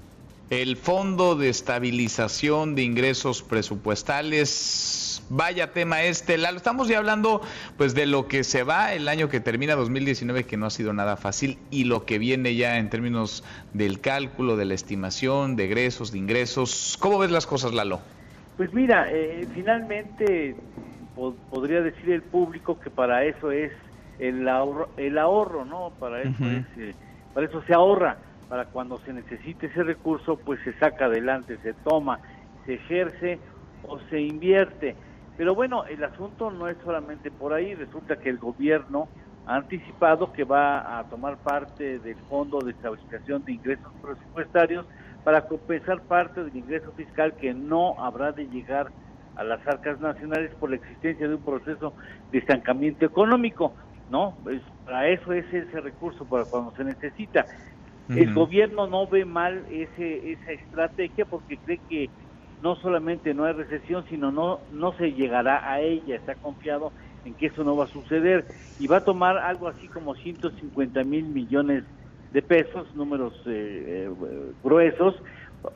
El 0.62 0.76
Fondo 0.76 1.34
de 1.34 1.48
Estabilización 1.48 2.76
de 2.76 2.82
Ingresos 2.82 3.42
Presupuestales. 3.42 5.20
Vaya 5.28 5.72
tema 5.72 6.02
este, 6.02 6.38
Lalo. 6.38 6.58
Estamos 6.58 6.86
ya 6.86 6.98
hablando 6.98 7.40
pues 7.76 7.94
de 7.94 8.06
lo 8.06 8.28
que 8.28 8.44
se 8.44 8.62
va 8.62 8.92
el 8.94 9.08
año 9.08 9.28
que 9.28 9.40
termina 9.40 9.74
2019, 9.74 10.44
que 10.44 10.56
no 10.56 10.66
ha 10.66 10.70
sido 10.70 10.92
nada 10.92 11.16
fácil, 11.16 11.58
y 11.72 11.84
lo 11.84 12.04
que 12.04 12.18
viene 12.18 12.54
ya 12.54 12.78
en 12.78 12.88
términos 12.88 13.42
del 13.72 14.00
cálculo, 14.00 14.56
de 14.56 14.66
la 14.66 14.74
estimación, 14.74 15.56
de 15.56 15.64
egresos, 15.64 16.12
de 16.12 16.18
ingresos. 16.18 16.96
¿Cómo 17.00 17.18
ves 17.18 17.32
las 17.32 17.46
cosas, 17.46 17.74
Lalo? 17.74 17.98
Pues 18.56 18.72
mira, 18.72 19.08
eh, 19.10 19.48
finalmente 19.54 20.54
podría 21.50 21.80
decir 21.80 22.10
el 22.10 22.22
público 22.22 22.78
que 22.78 22.90
para 22.90 23.24
eso 23.24 23.50
es 23.50 23.72
el 24.20 24.48
ahorro, 24.48 24.88
el 24.96 25.18
ahorro 25.18 25.64
¿no? 25.64 25.90
Para 25.98 26.22
eso, 26.22 26.44
es, 26.44 26.64
eh, 26.78 26.94
para 27.32 27.46
eso 27.46 27.60
se 27.66 27.74
ahorra, 27.74 28.18
para 28.54 28.66
cuando 28.66 28.98
se 29.00 29.12
necesite 29.12 29.66
ese 29.66 29.82
recurso, 29.82 30.36
pues 30.36 30.60
se 30.62 30.72
saca 30.74 31.06
adelante, 31.06 31.58
se 31.64 31.72
toma, 31.74 32.20
se 32.64 32.74
ejerce 32.74 33.40
o 33.82 33.98
se 34.08 34.20
invierte. 34.20 34.94
Pero 35.36 35.56
bueno, 35.56 35.84
el 35.86 36.04
asunto 36.04 36.52
no 36.52 36.68
es 36.68 36.76
solamente 36.84 37.32
por 37.32 37.52
ahí, 37.52 37.74
resulta 37.74 38.14
que 38.14 38.28
el 38.28 38.38
gobierno 38.38 39.08
ha 39.44 39.56
anticipado 39.56 40.32
que 40.32 40.44
va 40.44 41.00
a 41.00 41.02
tomar 41.08 41.38
parte 41.38 41.98
del 41.98 42.14
Fondo 42.28 42.60
de 42.60 42.70
Estabilización 42.70 43.44
de 43.44 43.54
Ingresos 43.54 43.92
Presupuestarios 44.00 44.86
para 45.24 45.48
compensar 45.48 46.02
parte 46.02 46.44
del 46.44 46.56
ingreso 46.56 46.92
fiscal 46.92 47.34
que 47.34 47.52
no 47.52 47.96
habrá 47.98 48.30
de 48.30 48.46
llegar 48.46 48.92
a 49.34 49.42
las 49.42 49.66
arcas 49.66 49.98
nacionales 49.98 50.54
por 50.60 50.70
la 50.70 50.76
existencia 50.76 51.26
de 51.26 51.34
un 51.34 51.42
proceso 51.42 51.92
de 52.30 52.38
estancamiento 52.38 53.04
económico, 53.04 53.74
¿no? 54.10 54.36
para 54.84 55.08
eso 55.08 55.32
es 55.32 55.44
ese 55.52 55.80
recurso, 55.80 56.24
para 56.24 56.44
cuando 56.44 56.70
se 56.76 56.84
necesita. 56.84 57.46
El 58.08 58.34
gobierno 58.34 58.86
no 58.86 59.06
ve 59.06 59.24
mal 59.24 59.64
ese, 59.70 60.32
esa 60.32 60.52
estrategia 60.52 61.24
porque 61.24 61.56
cree 61.56 61.80
que 61.88 62.10
no 62.62 62.76
solamente 62.76 63.34
no 63.34 63.44
hay 63.44 63.54
recesión, 63.54 64.04
sino 64.08 64.30
no, 64.30 64.60
no 64.72 64.92
se 64.94 65.12
llegará 65.12 65.70
a 65.70 65.80
ella, 65.80 66.16
está 66.16 66.34
confiado 66.34 66.92
en 67.24 67.34
que 67.34 67.46
eso 67.46 67.64
no 67.64 67.76
va 67.76 67.84
a 67.84 67.88
suceder 67.88 68.46
y 68.78 68.86
va 68.86 68.98
a 68.98 69.04
tomar 69.04 69.38
algo 69.38 69.68
así 69.68 69.88
como 69.88 70.14
150 70.14 71.04
mil 71.04 71.24
millones 71.24 71.84
de 72.32 72.42
pesos, 72.42 72.94
números 72.94 73.32
eh, 73.46 74.08
eh, 74.08 74.52
gruesos, 74.62 75.14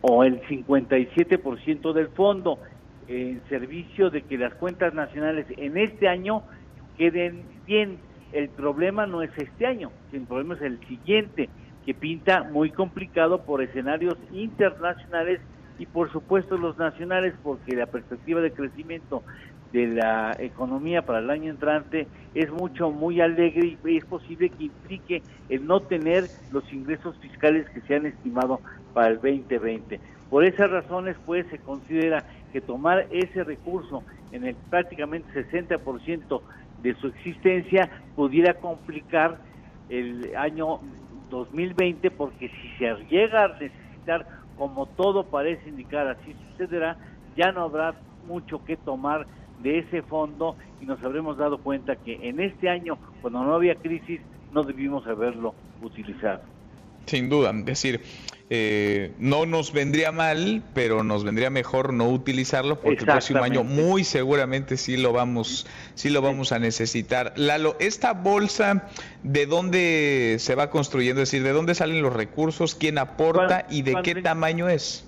o 0.02 0.24
el 0.24 0.42
57% 0.42 1.92
del 1.92 2.08
fondo 2.08 2.58
en 3.06 3.40
servicio 3.48 4.10
de 4.10 4.22
que 4.22 4.36
las 4.36 4.54
cuentas 4.54 4.92
nacionales 4.92 5.46
en 5.56 5.78
este 5.78 6.08
año 6.08 6.42
queden 6.96 7.42
bien. 7.66 7.98
El 8.32 8.50
problema 8.50 9.06
no 9.06 9.22
es 9.22 9.30
este 9.38 9.66
año, 9.66 9.90
el 10.12 10.22
problema 10.22 10.54
es 10.54 10.60
el 10.60 10.78
siguiente, 10.86 11.48
que 11.88 11.94
pinta 11.94 12.42
muy 12.42 12.70
complicado 12.70 13.46
por 13.46 13.62
escenarios 13.62 14.18
internacionales 14.30 15.40
y 15.78 15.86
por 15.86 16.12
supuesto 16.12 16.58
los 16.58 16.76
nacionales, 16.76 17.32
porque 17.42 17.74
la 17.74 17.86
perspectiva 17.86 18.42
de 18.42 18.52
crecimiento 18.52 19.22
de 19.72 19.86
la 19.86 20.36
economía 20.38 21.00
para 21.00 21.20
el 21.20 21.30
año 21.30 21.50
entrante 21.50 22.06
es 22.34 22.52
mucho, 22.52 22.90
muy 22.90 23.22
alegre 23.22 23.78
y 23.82 23.96
es 23.96 24.04
posible 24.04 24.50
que 24.50 24.64
implique 24.64 25.22
el 25.48 25.66
no 25.66 25.80
tener 25.80 26.28
los 26.52 26.70
ingresos 26.74 27.16
fiscales 27.20 27.66
que 27.70 27.80
se 27.80 27.94
han 27.94 28.04
estimado 28.04 28.60
para 28.92 29.08
el 29.08 29.14
2020. 29.14 29.98
Por 30.28 30.44
esas 30.44 30.70
razones, 30.70 31.16
pues, 31.24 31.46
se 31.46 31.56
considera 31.56 32.22
que 32.52 32.60
tomar 32.60 33.06
ese 33.10 33.44
recurso 33.44 34.02
en 34.30 34.44
el 34.44 34.56
prácticamente 34.68 35.32
60% 35.32 36.42
de 36.82 36.94
su 36.96 37.06
existencia 37.06 37.88
pudiera 38.14 38.52
complicar 38.52 39.38
el 39.88 40.36
año 40.36 40.80
2020 41.30 42.10
porque 42.10 42.48
si 42.48 42.68
se 42.78 42.94
llega 43.10 43.44
a 43.44 43.48
necesitar, 43.60 44.26
como 44.56 44.86
todo 44.86 45.30
parece 45.30 45.68
indicar, 45.68 46.08
así 46.08 46.34
sucederá, 46.50 46.98
ya 47.36 47.52
no 47.52 47.62
habrá 47.62 47.94
mucho 48.26 48.64
que 48.64 48.76
tomar 48.76 49.26
de 49.62 49.78
ese 49.78 50.02
fondo 50.02 50.56
y 50.80 50.86
nos 50.86 51.02
habremos 51.02 51.36
dado 51.36 51.58
cuenta 51.58 51.96
que 51.96 52.28
en 52.28 52.40
este 52.40 52.68
año, 52.68 52.98
cuando 53.20 53.42
no 53.42 53.54
había 53.54 53.74
crisis, 53.76 54.20
no 54.52 54.62
debimos 54.62 55.06
haberlo 55.06 55.54
utilizado. 55.80 56.42
Sin 57.08 57.30
duda, 57.30 57.50
es 57.50 57.64
decir, 57.64 58.00
eh, 58.50 59.12
no 59.18 59.46
nos 59.46 59.72
vendría 59.72 60.12
mal, 60.12 60.62
pero 60.74 61.02
nos 61.02 61.24
vendría 61.24 61.48
mejor 61.48 61.92
no 61.92 62.08
utilizarlo 62.08 62.80
porque 62.80 63.00
el 63.00 63.06
próximo 63.06 63.42
año 63.42 63.64
muy 63.64 64.04
seguramente 64.04 64.76
sí 64.76 64.96
lo 64.96 65.12
vamos, 65.12 65.66
sí 65.94 66.10
lo 66.10 66.20
vamos 66.20 66.52
a 66.52 66.58
necesitar. 66.58 67.32
Lalo, 67.36 67.76
esta 67.78 68.12
bolsa, 68.12 68.88
¿de 69.22 69.46
dónde 69.46 70.36
se 70.38 70.54
va 70.54 70.68
construyendo? 70.70 71.22
Es 71.22 71.30
decir, 71.30 71.46
¿de 71.46 71.52
dónde 71.52 71.74
salen 71.74 72.00
los 72.00 72.12
recursos? 72.12 72.74
¿Quién 72.74 72.98
aporta 72.98 73.66
y 73.70 73.82
de 73.82 73.96
qué 74.02 74.16
tamaño 74.16 74.68
es? 74.68 75.06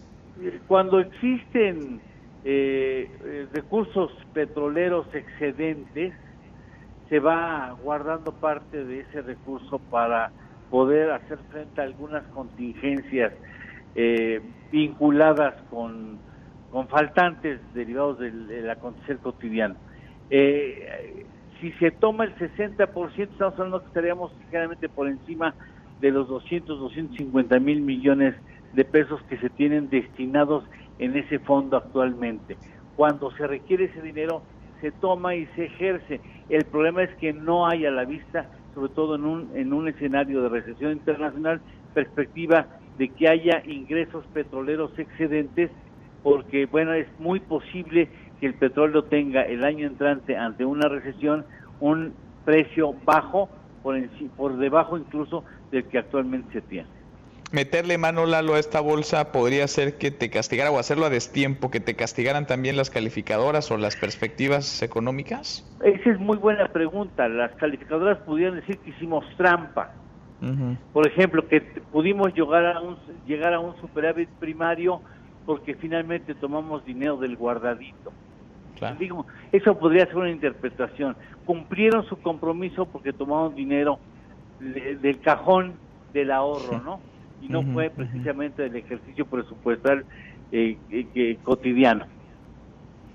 Cuando 0.69 1.01
existen 1.01 2.01
eh, 2.45 3.11
eh, 3.25 3.47
recursos 3.53 4.11
petroleros 4.33 5.07
excedentes, 5.15 6.15
se 7.11 7.19
va 7.19 7.77
guardando 7.83 8.33
parte 8.33 8.85
de 8.85 9.01
ese 9.01 9.21
recurso 9.21 9.79
para 9.91 10.31
poder 10.71 11.11
hacer 11.11 11.39
frente 11.51 11.81
a 11.81 11.85
algunas 11.85 12.23
contingencias 12.29 13.33
eh, 13.95 14.41
vinculadas 14.71 15.55
con, 15.71 16.18
con 16.71 16.89
faltantes 16.89 17.61
derivados 17.75 18.18
del, 18.18 18.68
acontecer 18.71 19.18
cotidiano. 19.18 19.75
Eh, 20.31 21.27
si 21.61 21.73
se 21.73 21.91
toma 21.91 22.25
el 22.25 22.35
60%, 22.37 23.18
estamos 23.18 23.55
hablando 23.55 23.81
que 23.81 23.87
estaríamos 23.89 24.33
ligeramente 24.45 24.89
por 24.89 25.09
encima 25.09 25.55
de 26.01 26.11
los 26.11 26.29
200, 26.29 26.79
250 26.79 27.59
mil 27.59 27.83
millones 27.83 28.35
de 28.73 28.85
pesos 28.85 29.21
que 29.25 29.37
se 29.39 29.51
tienen 29.51 29.91
destinados 29.91 30.64
en 30.99 31.16
ese 31.16 31.39
fondo 31.41 31.77
actualmente. 31.77 32.57
Cuando 32.97 33.31
se 33.33 33.47
requiere 33.47 33.87
ese 33.87 34.01
dinero, 34.01 34.43
se 34.81 34.93
toma 34.93 35.35
y 35.35 35.47
se 35.57 35.66
ejerce. 35.66 36.21
El 36.49 36.64
problema 36.64 37.03
es 37.03 37.14
que 37.16 37.33
no 37.33 37.66
hay 37.66 37.85
a 37.85 37.91
la 37.91 38.05
vista, 38.05 38.47
sobre 38.75 38.93
todo 38.93 39.14
en 39.16 39.25
un, 39.25 39.51
en 39.55 39.73
un 39.73 39.89
escenario 39.89 40.43
de 40.43 40.49
recesión 40.49 40.93
internacional, 40.93 41.61
perspectiva 41.95 42.66
de 42.99 43.09
que 43.09 43.29
haya 43.29 43.62
ingresos 43.66 44.25
petroleros 44.33 44.97
excedentes, 44.99 45.71
porque, 46.23 46.66
bueno, 46.66 46.93
es 46.93 47.07
muy 47.18 47.41
posible 47.41 48.09
que 48.41 48.47
el 48.47 48.55
petróleo 48.55 49.05
tenga 49.05 49.43
el 49.43 49.64
año 49.64 49.87
entrante 49.87 50.37
ante 50.37 50.64
una 50.64 50.89
recesión 50.89 51.45
un 51.81 52.12
precio 52.45 52.95
bajo, 53.05 53.49
por, 53.83 53.99
por 54.37 54.57
debajo 54.57 54.99
incluso 54.99 55.45
del 55.71 55.85
que 55.85 55.99
actualmente 55.99 56.53
se 56.53 56.61
tiene 56.62 57.00
meterle 57.53 57.99
mano, 57.99 58.27
Lalo, 58.27 58.55
a 58.55 58.59
esta 58.59 58.81
bolsa 58.81 59.33
podría 59.33 59.67
ser 59.69 59.99
que 59.99 60.11
te 60.11 60.31
castigara 60.31 60.71
o 60.71 60.79
hacerlo 60.79 61.07
a 61.07 61.11
destiempo, 61.11 61.71
que 61.71 61.81
te 61.81 61.97
castigaran 61.97 62.47
también 62.47 62.77
las 62.77 62.91
calificadoras 62.91 63.71
o 63.71 63.77
las 63.77 63.97
perspectivas 63.97 64.83
económicas? 64.83 65.67
Esa 65.83 66.11
es 66.11 66.19
muy 66.19 66.37
buena 66.37 66.69
pregunta. 66.69 67.29
Las 67.29 67.53
calificadoras 67.53 68.19
pudieran 68.19 68.57
decir 68.57 68.79
que 68.79 68.91
hicimos 68.91 69.25
trampa. 69.37 69.93
Por 70.95 71.07
ejemplo, 71.07 71.47
que 71.49 71.61
pudimos 71.93 72.33
llegar 72.33 72.65
a 72.65 72.81
un, 72.81 72.97
llegar 73.27 73.53
a 73.53 73.61
un 73.61 73.79
superávit 73.79 74.31
primario 74.39 75.03
porque 75.45 75.75
finalmente 75.75 76.35
tomamos 76.35 76.83
dinero 76.87 77.19
del 77.19 77.37
guardadito. 77.37 78.11
Digo, 78.99 79.27
eso 79.53 79.79
podría 79.79 80.07
ser 80.07 80.17
una 80.17 80.31
interpretación. 80.31 81.15
Cumplieron 81.45 82.07
su 82.07 82.17
compromiso 82.17 82.87
porque 82.87 83.13
tomaron 83.13 83.55
dinero 83.55 83.99
del 84.61 85.21
cajón 85.21 85.75
del 86.15 86.31
ahorro, 86.31 86.81
¿no? 86.81 87.01
Y 87.41 87.49
no 87.49 87.62
fue 87.62 87.91
precisamente 87.91 88.66
el 88.66 88.76
ejercicio 88.76 89.26
presupuestal 89.26 90.05
eh, 90.53 90.76
eh 90.91 91.38
cotidiano. 91.43 92.07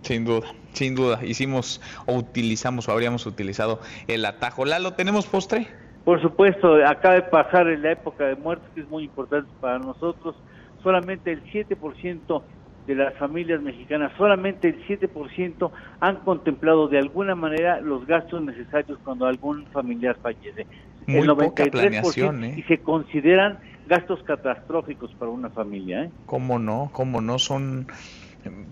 Sin 0.02 0.24
duda, 0.24 0.48
sin 0.74 0.94
duda. 0.94 1.20
Hicimos 1.26 1.82
o 2.06 2.14
utilizamos 2.14 2.88
o 2.88 2.92
habríamos 2.92 3.26
utilizado 3.26 3.80
el 4.08 4.24
atajo. 4.26 4.64
¿Lalo, 4.64 4.94
tenemos 4.94 5.26
postre? 5.26 5.68
Por 6.04 6.22
supuesto, 6.22 6.76
acaba 6.86 7.16
de 7.16 7.24
pasar 7.24 7.68
en 7.68 7.82
la 7.82 7.94
época 7.94 8.26
de 8.26 8.36
muertos, 8.36 8.70
que 8.76 8.82
es 8.82 8.90
muy 8.90 9.06
importante 9.06 9.50
para 9.60 9.80
nosotros. 9.80 10.36
Solamente 10.84 11.32
el 11.32 11.44
7% 11.46 12.44
de 12.86 12.94
las 12.94 13.16
familias 13.16 13.62
mexicanas, 13.64 14.12
solamente 14.16 14.68
el 14.68 14.86
7% 14.86 15.72
han 16.00 16.18
contemplado 16.18 16.88
de 16.88 17.00
alguna 17.00 17.34
manera 17.34 17.82
los 17.82 18.06
gastos 18.06 18.44
necesarios 18.44 19.00
cuando 19.04 19.26
algún 19.26 19.66
familiar 19.68 20.16
fallece. 20.22 20.68
Muy 21.08 21.22
el 21.22 21.30
93% 21.30 22.44
¿eh? 22.44 22.54
y 22.58 22.62
se 22.64 22.78
consideran 22.78 23.58
gastos 23.88 24.22
catastróficos 24.24 25.14
para 25.16 25.32
una 25.32 25.50
familia. 25.50 26.04
¿eh? 26.04 26.12
¿Cómo 26.26 26.60
no? 26.60 26.90
¿Cómo 26.94 27.22
no? 27.22 27.40
Son, 27.40 27.88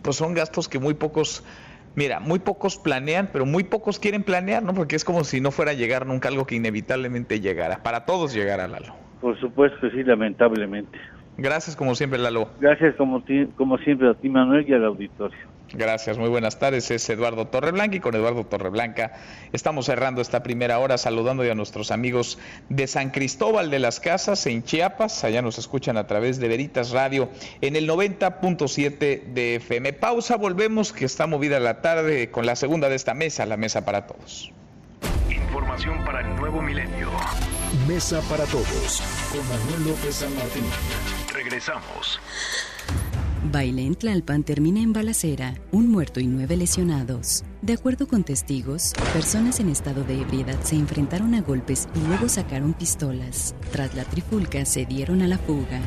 pues 0.02 0.18
son 0.18 0.34
gastos 0.34 0.68
que 0.68 0.80
muy 0.80 0.94
pocos, 0.94 1.44
mira, 1.96 2.20
muy 2.20 2.40
pocos 2.40 2.78
planean, 2.78 3.30
pero 3.32 3.46
muy 3.46 3.64
pocos 3.64 4.00
quieren 4.00 4.24
planear, 4.24 4.64
¿no? 4.64 4.74
Porque 4.74 4.96
es 4.96 5.04
como 5.04 5.24
si 5.24 5.42
no 5.42 5.52
fuera 5.52 5.72
a 5.72 5.76
llegar 5.76 6.06
nunca 6.06 6.30
algo 6.30 6.46
que 6.46 6.56
inevitablemente 6.56 7.40
llegara. 7.40 7.84
Para 7.84 8.06
todos 8.06 8.34
llegará, 8.34 8.68
Lalo. 8.68 8.94
Por 9.20 9.40
supuesto, 9.40 9.90
sí, 9.92 10.04
lamentablemente. 10.04 10.98
Gracias 11.38 11.76
como 11.76 11.96
siempre, 11.96 12.20
Lalo. 12.20 12.50
Gracias 12.60 12.96
como, 12.96 13.24
como 13.56 13.78
siempre 13.80 14.10
a 14.10 14.14
ti, 14.14 14.30
Manuel, 14.30 14.66
y 14.68 14.74
al 14.74 14.86
auditorio. 14.86 15.54
Gracias, 15.74 16.20
muy 16.20 16.30
buenas 16.30 16.60
tardes. 16.60 16.92
Es 16.92 17.10
Eduardo 17.10 17.48
Torreblanca 17.48 17.96
y 17.96 18.00
con 18.00 18.14
Eduardo 18.14 18.46
Torreblanca 18.46 19.14
estamos 19.54 19.88
cerrando 19.88 20.22
esta 20.22 20.44
primera 20.44 20.78
hora 20.78 21.00
saludando 21.00 21.42
a 21.44 21.56
nuestros 21.56 21.90
amigos 21.90 22.38
de 22.70 22.86
San 22.86 23.10
Cristóbal 23.10 23.72
de 23.72 23.80
las 23.80 24.00
Casas 24.00 24.46
en 24.46 24.64
Chiapas. 24.64 25.24
Allá 25.24 25.42
nos 25.42 25.58
escuchan 25.58 25.98
a 25.98 26.06
través 26.06 26.40
de 26.40 26.48
Veritas 26.48 26.92
Radio 26.92 27.30
en 27.62 27.76
el 27.76 27.90
90.7 27.90 29.24
de 29.34 29.56
FM. 29.56 29.94
Pausa, 29.94 30.38
volvemos 30.38 30.94
que 30.94 31.06
está 31.06 31.26
movida 31.26 31.60
la 31.60 31.82
tarde 31.82 32.30
con 32.30 32.46
la 32.46 32.56
segunda 32.56 32.88
de 32.88 32.96
esta 32.96 33.16
mesa, 33.16 33.48
la 33.48 33.58
mesa 33.58 33.84
para 33.84 34.06
todos. 34.06 34.52
Información 35.28 36.06
para 36.06 36.22
el 36.22 36.36
nuevo 36.36 36.62
milenio. 36.62 37.10
Mesa 37.88 38.22
para 38.30 38.46
todos 38.46 39.02
con 39.32 39.42
Manuel 39.50 39.90
López 39.90 40.16
San 40.16 40.36
Martín. 40.36 40.64
Regresamos. 41.54 42.20
Baile 43.52 43.86
en 43.86 43.94
Tlalpan 43.94 44.44
termina 44.44 44.80
en 44.80 44.92
balacera, 44.92 45.54
un 45.72 45.88
muerto 45.88 46.20
y 46.20 46.26
nueve 46.26 46.58
lesionados. 46.58 47.44
De 47.62 47.74
acuerdo 47.74 48.08
con 48.08 48.24
testigos, 48.24 48.94
personas 49.14 49.60
en 49.60 49.70
estado 49.70 50.04
de 50.04 50.20
ebriedad 50.20 50.60
se 50.64 50.78
enfrentaron 50.78 51.36
a 51.36 51.42
golpes 51.42 51.88
y 51.94 52.08
luego 52.08 52.28
sacaron 52.28 52.74
pistolas. 52.74 53.54
Tras 53.72 53.94
la 53.94 54.04
trifulca 54.04 54.66
se 54.66 54.88
dieron 54.88 55.22
a 55.22 55.28
la 55.28 55.38
fuga. 55.38 55.80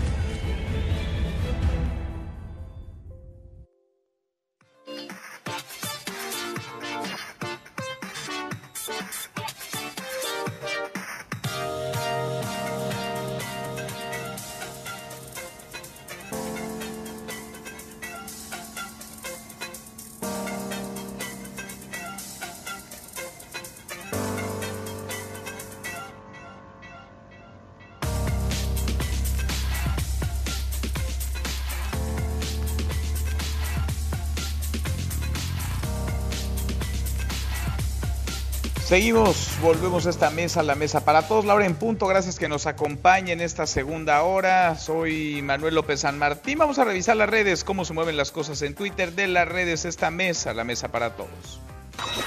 Seguimos, 38.97 39.51
volvemos 39.61 40.07
a 40.07 40.11
esta 40.11 40.30
mesa, 40.30 40.62
la 40.62 40.74
mesa 40.74 41.05
para 41.05 41.28
todos. 41.28 41.44
Laura 41.44 41.66
en 41.66 41.74
punto, 41.74 42.07
gracias 42.07 42.38
que 42.38 42.49
nos 42.49 42.64
acompañe 42.64 43.30
en 43.30 43.42
esta 43.42 43.66
segunda 43.66 44.22
hora. 44.22 44.74
Soy 44.78 45.42
Manuel 45.42 45.74
López 45.74 46.01
San 46.01 46.18
Martín. 46.18 46.57
Vamos 46.57 46.78
a 46.78 46.84
revisar 46.84 47.14
las 47.14 47.28
redes, 47.28 47.62
cómo 47.62 47.84
se 47.84 47.92
mueven 47.92 48.16
las 48.16 48.32
cosas 48.32 48.62
en 48.62 48.74
Twitter 48.74 49.12
de 49.12 49.26
las 49.28 49.47
redes, 49.47 49.84
esta 49.84 50.11
mesa, 50.11 50.55
la 50.55 50.64
mesa 50.64 50.88
para 50.92 51.14
todos. 51.14 51.61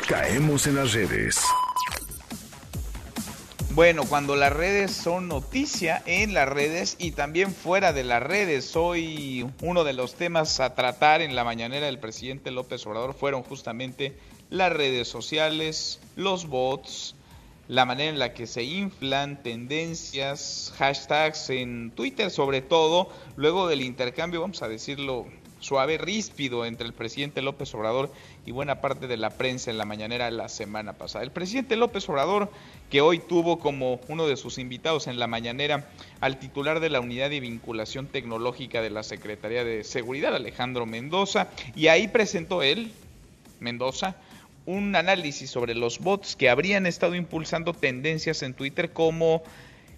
Caemos 0.07 0.67
en 0.67 0.76
las 0.76 0.93
redes. 0.93 1.41
Bueno, 3.72 4.03
cuando 4.03 4.36
las 4.36 4.53
redes 4.53 4.91
son 4.91 5.28
noticia 5.28 6.03
en 6.05 6.36
las 6.36 6.47
redes 6.47 6.97
y 6.99 7.13
también 7.13 7.51
fuera 7.51 7.93
de 7.93 8.03
las 8.03 8.22
redes, 8.22 8.76
hoy 8.76 9.49
uno 9.63 9.84
de 9.84 9.93
los 9.93 10.13
temas 10.13 10.59
a 10.59 10.76
tratar 10.76 11.22
en 11.24 11.36
la 11.36 11.43
mañanera 11.43 11.88
del 11.88 11.97
presidente 11.97 12.51
López 12.51 12.86
Obrador 12.86 13.15
fueron 13.15 13.41
justamente 13.41 14.15
las 14.50 14.72
redes 14.74 15.08
sociales, 15.08 16.00
los 16.16 16.47
bots, 16.47 17.16
la 17.68 17.86
manera 17.86 18.10
en 18.10 18.20
la 18.20 18.34
que 18.34 18.47
se 18.47 18.64
inflan 18.64 19.43
tendencias, 19.43 20.74
hashtags 20.78 21.52
en 21.52 21.91
Twitter 21.91 22.32
sobre 22.32 22.62
todo, 22.62 23.10
luego 23.36 23.68
del 23.68 23.82
intercambio, 23.82 24.41
vamos 24.41 24.64
a 24.64 24.68
decirlo 24.68 25.28
suave, 25.60 25.97
ríspido 25.97 26.66
entre 26.66 26.88
el 26.88 26.93
presidente 26.93 27.41
López 27.41 27.74
Obrador 27.76 28.12
y 28.45 28.52
buena 28.52 28.82
parte 28.82 29.08
de 29.08 29.18
la 29.18 29.32
prensa 29.32 29.70
en 29.70 29.78
la 29.78 29.86
mañanera 29.86 30.32
la 30.32 30.50
semana 30.50 30.93
pasada. 30.93 31.24
El 31.24 31.32
presidente 31.32 31.76
López 31.76 32.08
Obrador, 32.10 32.50
que 32.89 33.02
hoy 33.02 33.20
tuvo 33.20 33.60
como 33.60 34.00
uno 34.08 34.26
de 34.26 34.38
sus 34.38 34.58
invitados 34.58 35.08
en 35.08 35.20
la 35.20 35.28
mañanera 35.28 35.89
al 36.22 36.39
titular 36.39 36.80
de 36.80 36.89
la 36.89 37.02
Unidad 37.02 37.30
de 37.30 37.39
Vinculación 37.39 38.08
Tecnológica 38.08 38.82
de 38.82 38.89
la 38.89 39.04
Secretaría 39.04 39.64
de 39.64 39.84
Seguridad, 39.84 40.36
Alejandro 40.36 40.86
Mendoza, 40.86 41.50
y 41.76 41.88
ahí 41.88 42.08
presentó 42.08 42.64
él, 42.64 42.91
Mendoza, 43.60 44.16
un 44.66 44.95
análisis 44.95 45.49
sobre 45.49 45.76
los 45.76 45.99
bots 45.99 46.36
que 46.36 46.49
habrían 46.49 46.86
estado 46.86 47.16
impulsando 47.16 47.74
tendencias 47.74 48.43
en 48.43 48.53
Twitter 48.53 48.91
como 48.91 49.43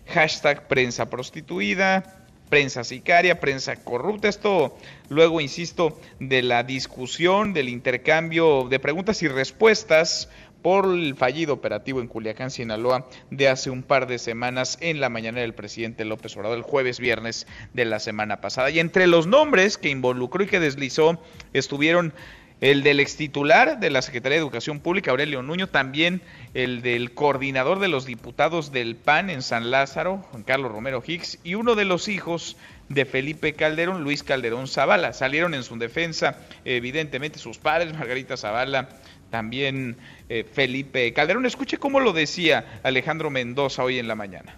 hashtag 0.08 0.68
prensa 0.68 1.10
prostituida, 1.10 2.26
prensa 2.50 2.84
sicaria, 2.84 3.40
prensa 3.40 3.78
corrupta. 3.78 4.28
Esto 4.28 4.78
luego, 5.10 5.42
insisto, 5.42 6.00
de 6.20 6.42
la 6.42 6.64
discusión, 6.64 7.54
del 7.54 7.70
intercambio 7.70 8.68
de 8.70 8.80
preguntas 8.80 9.24
y 9.24 9.28
respuestas 9.28 10.30
por 10.62 10.86
el 10.86 11.16
fallido 11.16 11.54
operativo 11.54 12.02
en 12.02 12.08
Culiacán, 12.08 12.52
Sinaloa, 12.52 13.08
de 13.32 13.48
hace 13.48 13.70
un 13.70 13.84
par 13.84 14.06
de 14.06 14.20
semanas 14.20 14.78
en 14.82 15.00
la 15.00 15.10
mañana 15.10 15.42
del 15.42 15.56
presidente 15.56 16.06
López 16.06 16.36
Obrador, 16.38 16.58
el 16.58 16.64
jueves 16.64 17.00
viernes 17.00 17.48
de 17.74 17.86
la 17.86 18.00
semana 18.00 18.42
pasada. 18.42 18.70
Y 18.70 18.80
entre 18.80 19.08
los 19.08 19.28
nombres 19.28 19.78
que 19.78 19.90
involucró 19.90 20.44
y 20.44 20.48
que 20.48 20.60
deslizó 20.60 21.20
estuvieron 21.54 22.14
el 22.62 22.84
del 22.84 23.00
extitular 23.00 23.80
de 23.80 23.90
la 23.90 24.04
Secretaría 24.04 24.36
de 24.38 24.44
Educación 24.44 24.80
Pública, 24.80 25.10
Aurelio 25.10 25.42
Nuño, 25.42 25.68
también 25.68 26.22
el 26.54 26.84
del 26.84 27.14
coordinador 27.14 27.80
de 27.80 27.88
los 27.88 28.06
diputados 28.06 28.72
del 28.72 28.96
PAN 28.96 29.32
en 29.32 29.42
San 29.42 29.72
Lázaro, 29.72 30.20
Juan 30.30 30.44
Carlos 30.44 30.72
Romero 30.72 31.04
Hicks, 31.06 31.40
y 31.44 31.56
uno 31.56 31.74
de 31.74 31.86
los 31.86 32.08
hijos 32.08 32.58
de 32.88 33.06
Felipe 33.06 33.54
Calderón, 33.54 34.04
Luis 34.04 34.22
Calderón 34.22 34.68
Zavala. 34.68 35.12
Salieron 35.14 35.56
en 35.56 35.64
su 35.64 35.76
defensa, 35.78 36.38
evidentemente, 36.64 37.40
sus 37.40 37.58
padres, 37.58 37.94
Margarita 37.98 38.38
Zavala, 38.38 38.90
también 39.32 39.98
eh, 40.30 40.46
Felipe 40.52 41.12
Calderón. 41.14 41.48
Escuche 41.48 41.80
cómo 41.80 42.00
lo 42.00 42.14
decía 42.14 42.80
Alejandro 42.84 43.32
Mendoza 43.32 43.84
hoy 43.84 43.98
en 43.98 44.08
la 44.08 44.16
mañana. 44.16 44.56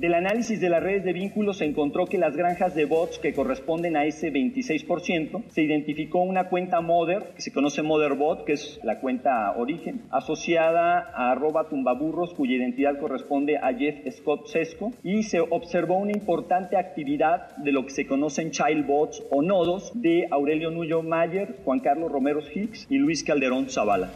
Del 0.00 0.14
análisis 0.14 0.58
de 0.62 0.70
las 0.70 0.82
redes 0.82 1.04
de 1.04 1.12
vínculos 1.12 1.58
se 1.58 1.66
encontró 1.66 2.06
que 2.06 2.16
las 2.16 2.34
granjas 2.34 2.74
de 2.74 2.86
bots 2.86 3.18
que 3.18 3.34
corresponden 3.34 3.98
a 3.98 4.06
ese 4.06 4.32
26%, 4.32 5.42
se 5.50 5.62
identificó 5.62 6.22
una 6.22 6.48
cuenta 6.48 6.80
Mother, 6.80 7.34
que 7.34 7.42
se 7.42 7.52
conoce 7.52 7.82
Motherbot, 7.82 8.46
que 8.46 8.54
es 8.54 8.80
la 8.82 8.98
cuenta 8.98 9.54
origen, 9.58 10.06
asociada 10.10 11.00
a 11.14 11.32
arroba 11.32 11.68
tumbaburros, 11.68 12.32
cuya 12.32 12.56
identidad 12.56 12.98
corresponde 12.98 13.58
a 13.58 13.74
Jeff 13.74 14.10
Scott 14.10 14.46
Sesco, 14.46 14.90
y 15.02 15.24
se 15.24 15.40
observó 15.40 15.98
una 15.98 16.12
importante 16.12 16.78
actividad 16.78 17.54
de 17.58 17.72
lo 17.72 17.84
que 17.84 17.90
se 17.90 18.06
conocen 18.06 18.52
child 18.52 18.86
bots 18.86 19.22
o 19.30 19.42
nodos 19.42 19.92
de 19.94 20.28
Aurelio 20.30 20.70
Nuyo 20.70 21.02
Mayer, 21.02 21.56
Juan 21.62 21.80
Carlos 21.80 22.10
Romero 22.10 22.40
Hicks 22.40 22.86
y 22.88 22.96
Luis 22.96 23.22
Calderón 23.22 23.68
Zavala. 23.68 24.08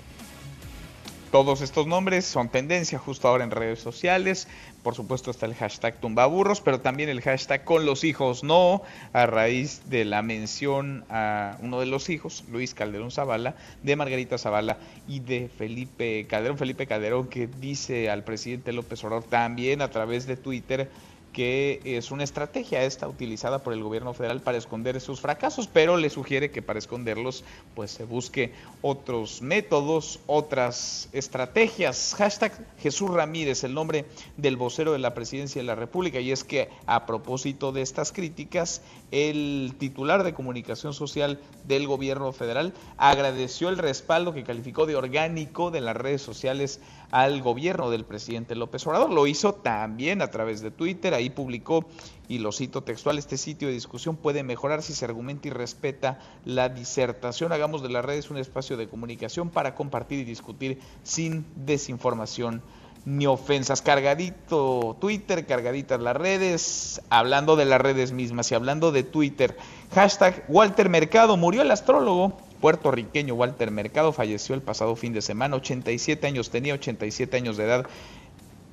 Todos 1.34 1.62
estos 1.62 1.88
nombres 1.88 2.24
son 2.24 2.48
tendencia 2.48 2.96
justo 2.96 3.26
ahora 3.26 3.42
en 3.42 3.50
redes 3.50 3.80
sociales. 3.80 4.46
Por 4.84 4.94
supuesto 4.94 5.32
está 5.32 5.46
el 5.46 5.56
hashtag 5.56 5.98
tumbaburros, 5.98 6.60
pero 6.60 6.78
también 6.80 7.08
el 7.08 7.22
hashtag 7.22 7.64
con 7.64 7.84
los 7.84 8.04
hijos 8.04 8.44
no, 8.44 8.82
a 9.12 9.26
raíz 9.26 9.82
de 9.90 10.04
la 10.04 10.22
mención 10.22 11.04
a 11.10 11.58
uno 11.60 11.80
de 11.80 11.86
los 11.86 12.08
hijos, 12.08 12.44
Luis 12.52 12.72
Calderón 12.72 13.10
Zavala, 13.10 13.56
de 13.82 13.96
Margarita 13.96 14.38
Zavala 14.38 14.78
y 15.08 15.18
de 15.18 15.48
Felipe 15.48 16.24
Calderón. 16.28 16.56
Felipe 16.56 16.86
Calderón 16.86 17.26
que 17.26 17.48
dice 17.48 18.10
al 18.10 18.22
presidente 18.22 18.72
López 18.72 19.02
Obrador 19.02 19.24
también 19.24 19.82
a 19.82 19.90
través 19.90 20.28
de 20.28 20.36
Twitter 20.36 20.88
que 21.34 21.80
es 21.84 22.12
una 22.12 22.22
estrategia 22.22 22.84
esta 22.84 23.08
utilizada 23.08 23.62
por 23.62 23.72
el 23.72 23.82
gobierno 23.82 24.14
federal 24.14 24.40
para 24.40 24.56
esconder 24.56 25.00
sus 25.00 25.20
fracasos, 25.20 25.66
pero 25.66 25.96
le 25.96 26.08
sugiere 26.08 26.52
que 26.52 26.62
para 26.62 26.78
esconderlos 26.78 27.44
pues 27.74 27.90
se 27.90 28.04
busque 28.04 28.52
otros 28.82 29.42
métodos, 29.42 30.20
otras 30.26 31.08
estrategias. 31.12 32.14
Hashtag 32.16 32.52
Jesús 32.78 33.10
Ramírez, 33.10 33.64
el 33.64 33.74
nombre 33.74 34.06
del 34.36 34.56
vocero 34.56 34.92
de 34.92 35.00
la 35.00 35.12
presidencia 35.12 35.60
de 35.60 35.66
la 35.66 35.74
República, 35.74 36.20
y 36.20 36.30
es 36.30 36.44
que 36.44 36.68
a 36.86 37.04
propósito 37.04 37.72
de 37.72 37.82
estas 37.82 38.12
críticas, 38.12 38.80
el 39.14 39.76
titular 39.78 40.24
de 40.24 40.34
comunicación 40.34 40.92
social 40.92 41.38
del 41.68 41.86
gobierno 41.86 42.32
federal 42.32 42.74
agradeció 42.96 43.68
el 43.68 43.78
respaldo 43.78 44.34
que 44.34 44.42
calificó 44.42 44.86
de 44.86 44.96
orgánico 44.96 45.70
de 45.70 45.80
las 45.80 45.96
redes 45.96 46.20
sociales 46.20 46.80
al 47.12 47.40
gobierno 47.40 47.90
del 47.90 48.04
presidente 48.04 48.56
López 48.56 48.84
Obrador. 48.88 49.12
Lo 49.12 49.28
hizo 49.28 49.54
también 49.54 50.20
a 50.20 50.32
través 50.32 50.62
de 50.62 50.72
Twitter, 50.72 51.14
ahí 51.14 51.30
publicó, 51.30 51.86
y 52.26 52.38
lo 52.38 52.50
cito 52.50 52.82
textual, 52.82 53.18
este 53.18 53.36
sitio 53.36 53.68
de 53.68 53.74
discusión 53.74 54.16
puede 54.16 54.42
mejorar 54.42 54.82
si 54.82 54.94
se 54.94 55.04
argumenta 55.04 55.46
y 55.46 55.52
respeta 55.52 56.18
la 56.44 56.68
disertación. 56.68 57.52
Hagamos 57.52 57.84
de 57.84 57.90
las 57.90 58.04
redes 58.04 58.32
un 58.32 58.38
espacio 58.38 58.76
de 58.76 58.88
comunicación 58.88 59.48
para 59.48 59.76
compartir 59.76 60.18
y 60.18 60.24
discutir 60.24 60.80
sin 61.04 61.46
desinformación 61.54 62.62
ni 63.04 63.26
ofensas. 63.26 63.82
Cargadito 63.82 64.96
Twitter, 65.00 65.46
cargaditas 65.46 66.00
las 66.00 66.16
redes, 66.16 67.00
hablando 67.10 67.56
de 67.56 67.64
las 67.64 67.80
redes 67.80 68.12
mismas 68.12 68.50
y 68.50 68.54
hablando 68.54 68.92
de 68.92 69.02
Twitter. 69.02 69.56
Hashtag 69.94 70.44
Walter 70.48 70.88
Mercado, 70.88 71.36
murió 71.36 71.62
el 71.62 71.70
astrólogo 71.70 72.36
puertorriqueño 72.60 73.34
Walter 73.34 73.70
Mercado, 73.70 74.12
falleció 74.12 74.54
el 74.54 74.62
pasado 74.62 74.96
fin 74.96 75.12
de 75.12 75.20
semana, 75.20 75.56
87 75.56 76.26
años, 76.26 76.50
tenía 76.50 76.74
87 76.74 77.36
años 77.36 77.56
de 77.56 77.64
edad. 77.64 77.86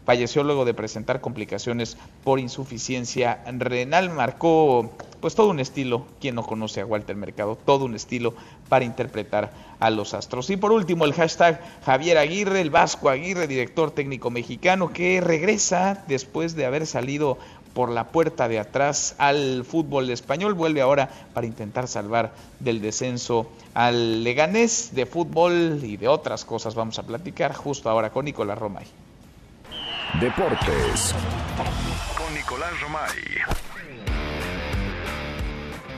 Falleció 0.05 0.43
luego 0.43 0.65
de 0.65 0.73
presentar 0.73 1.21
complicaciones 1.21 1.95
por 2.23 2.39
insuficiencia 2.39 3.43
renal. 3.45 4.09
Marcó 4.09 4.91
pues 5.21 5.35
todo 5.35 5.49
un 5.49 5.59
estilo, 5.59 6.05
quien 6.19 6.35
no 6.35 6.43
conoce 6.43 6.81
a 6.81 6.85
Walter 6.85 7.15
Mercado, 7.15 7.57
todo 7.63 7.85
un 7.85 7.95
estilo 7.95 8.33
para 8.67 8.83
interpretar 8.83 9.51
a 9.79 9.89
los 9.89 10.13
astros. 10.13 10.49
Y 10.49 10.57
por 10.57 10.71
último, 10.71 11.05
el 11.05 11.13
hashtag 11.13 11.61
Javier 11.85 12.17
Aguirre, 12.17 12.61
el 12.61 12.71
Vasco 12.71 13.09
Aguirre, 13.09 13.47
director 13.47 13.91
técnico 13.91 14.29
mexicano, 14.31 14.91
que 14.91 15.21
regresa 15.21 16.03
después 16.07 16.55
de 16.55 16.65
haber 16.65 16.87
salido 16.87 17.37
por 17.73 17.89
la 17.89 18.07
puerta 18.07 18.47
de 18.47 18.59
atrás 18.59 19.15
al 19.17 19.63
fútbol 19.63 20.09
español. 20.09 20.53
Vuelve 20.53 20.81
ahora 20.81 21.09
para 21.33 21.47
intentar 21.47 21.87
salvar 21.87 22.33
del 22.59 22.81
descenso 22.81 23.49
al 23.73 24.23
Leganés 24.23 24.93
de 24.93 25.05
fútbol 25.05 25.79
y 25.81 25.97
de 25.97 26.07
otras 26.07 26.45
cosas. 26.45 26.75
Vamos 26.75 26.99
a 26.99 27.03
platicar 27.03 27.53
justo 27.53 27.89
ahora 27.89 28.09
con 28.09 28.25
Nicolás 28.25 28.57
Romay. 28.57 28.85
Deportes. 30.19 31.15
Con 32.17 32.33
Nicolás 32.33 32.79
Romay. 32.81 33.70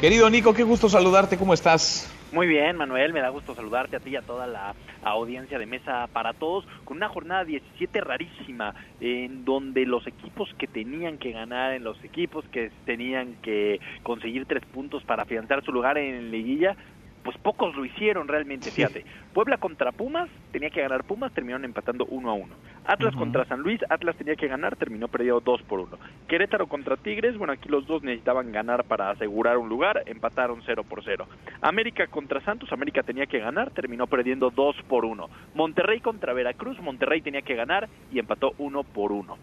Querido 0.03 0.29
Nico, 0.29 0.53
qué 0.53 0.63
gusto 0.63 0.89
saludarte, 0.89 1.37
¿cómo 1.37 1.53
estás? 1.53 2.13
Muy 2.33 2.45
bien, 2.45 2.75
Manuel, 2.75 3.13
me 3.13 3.21
da 3.21 3.29
gusto 3.29 3.55
saludarte 3.55 3.95
a 3.95 3.99
ti 4.01 4.09
y 4.09 4.15
a 4.17 4.21
toda 4.21 4.45
la 4.47 4.75
audiencia 5.01 5.57
de 5.57 5.65
Mesa 5.65 6.07
para 6.11 6.33
Todos, 6.33 6.65
con 6.83 6.97
una 6.97 7.07
jornada 7.07 7.45
17 7.45 8.01
rarísima, 8.01 8.75
en 8.99 9.45
donde 9.45 9.85
los 9.85 10.05
equipos 10.05 10.49
que 10.57 10.67
tenían 10.67 11.17
que 11.19 11.31
ganar, 11.31 11.71
en 11.71 11.85
los 11.85 12.03
equipos 12.03 12.43
que 12.51 12.69
tenían 12.83 13.37
que 13.41 13.79
conseguir 14.01 14.45
tres 14.45 14.65
puntos 14.65 15.05
para 15.05 15.23
afianzar 15.23 15.63
su 15.63 15.71
lugar 15.71 15.97
en 15.97 16.31
liguilla, 16.31 16.75
pues 17.23 17.37
pocos 17.37 17.75
lo 17.75 17.85
hicieron 17.85 18.27
realmente, 18.27 18.69
fíjate. 18.69 19.05
Puebla 19.33 19.57
contra 19.57 19.91
Pumas, 19.91 20.29
tenía 20.51 20.69
que 20.69 20.81
ganar 20.81 21.03
Pumas, 21.03 21.33
terminaron 21.33 21.65
empatando 21.65 22.05
uno 22.05 22.29
a 22.29 22.33
uno. 22.33 22.55
Atlas 22.85 23.15
contra 23.15 23.45
San 23.45 23.61
Luis, 23.61 23.79
Atlas 23.89 24.15
tenía 24.17 24.35
que 24.35 24.47
ganar, 24.47 24.75
terminó 24.75 25.07
perdiendo 25.07 25.39
dos 25.39 25.61
por 25.63 25.79
uno. 25.79 25.97
Querétaro 26.27 26.67
contra 26.67 26.97
Tigres, 26.97 27.37
bueno, 27.37 27.53
aquí 27.53 27.69
los 27.69 27.87
dos 27.87 28.03
necesitaban 28.03 28.51
ganar 28.51 28.83
para 28.83 29.09
asegurar 29.09 29.57
un 29.57 29.69
lugar, 29.69 30.03
empataron 30.05 30.61
cero 30.65 30.83
por 30.83 31.03
cero. 31.03 31.27
América 31.61 32.07
contra 32.07 32.41
Santos, 32.41 32.71
América 32.73 33.03
tenía 33.03 33.25
que 33.25 33.39
ganar, 33.39 33.71
terminó 33.71 34.07
perdiendo 34.07 34.49
dos 34.49 34.75
por 34.87 35.05
uno. 35.05 35.29
Monterrey 35.55 36.01
contra 36.01 36.33
Veracruz, 36.33 36.79
Monterrey 36.81 37.21
tenía 37.21 37.41
que 37.41 37.55
ganar 37.55 37.87
y 38.11 38.19
empató 38.19 38.53
uno 38.57 38.83
por 38.83 39.11
uno. 39.11 39.37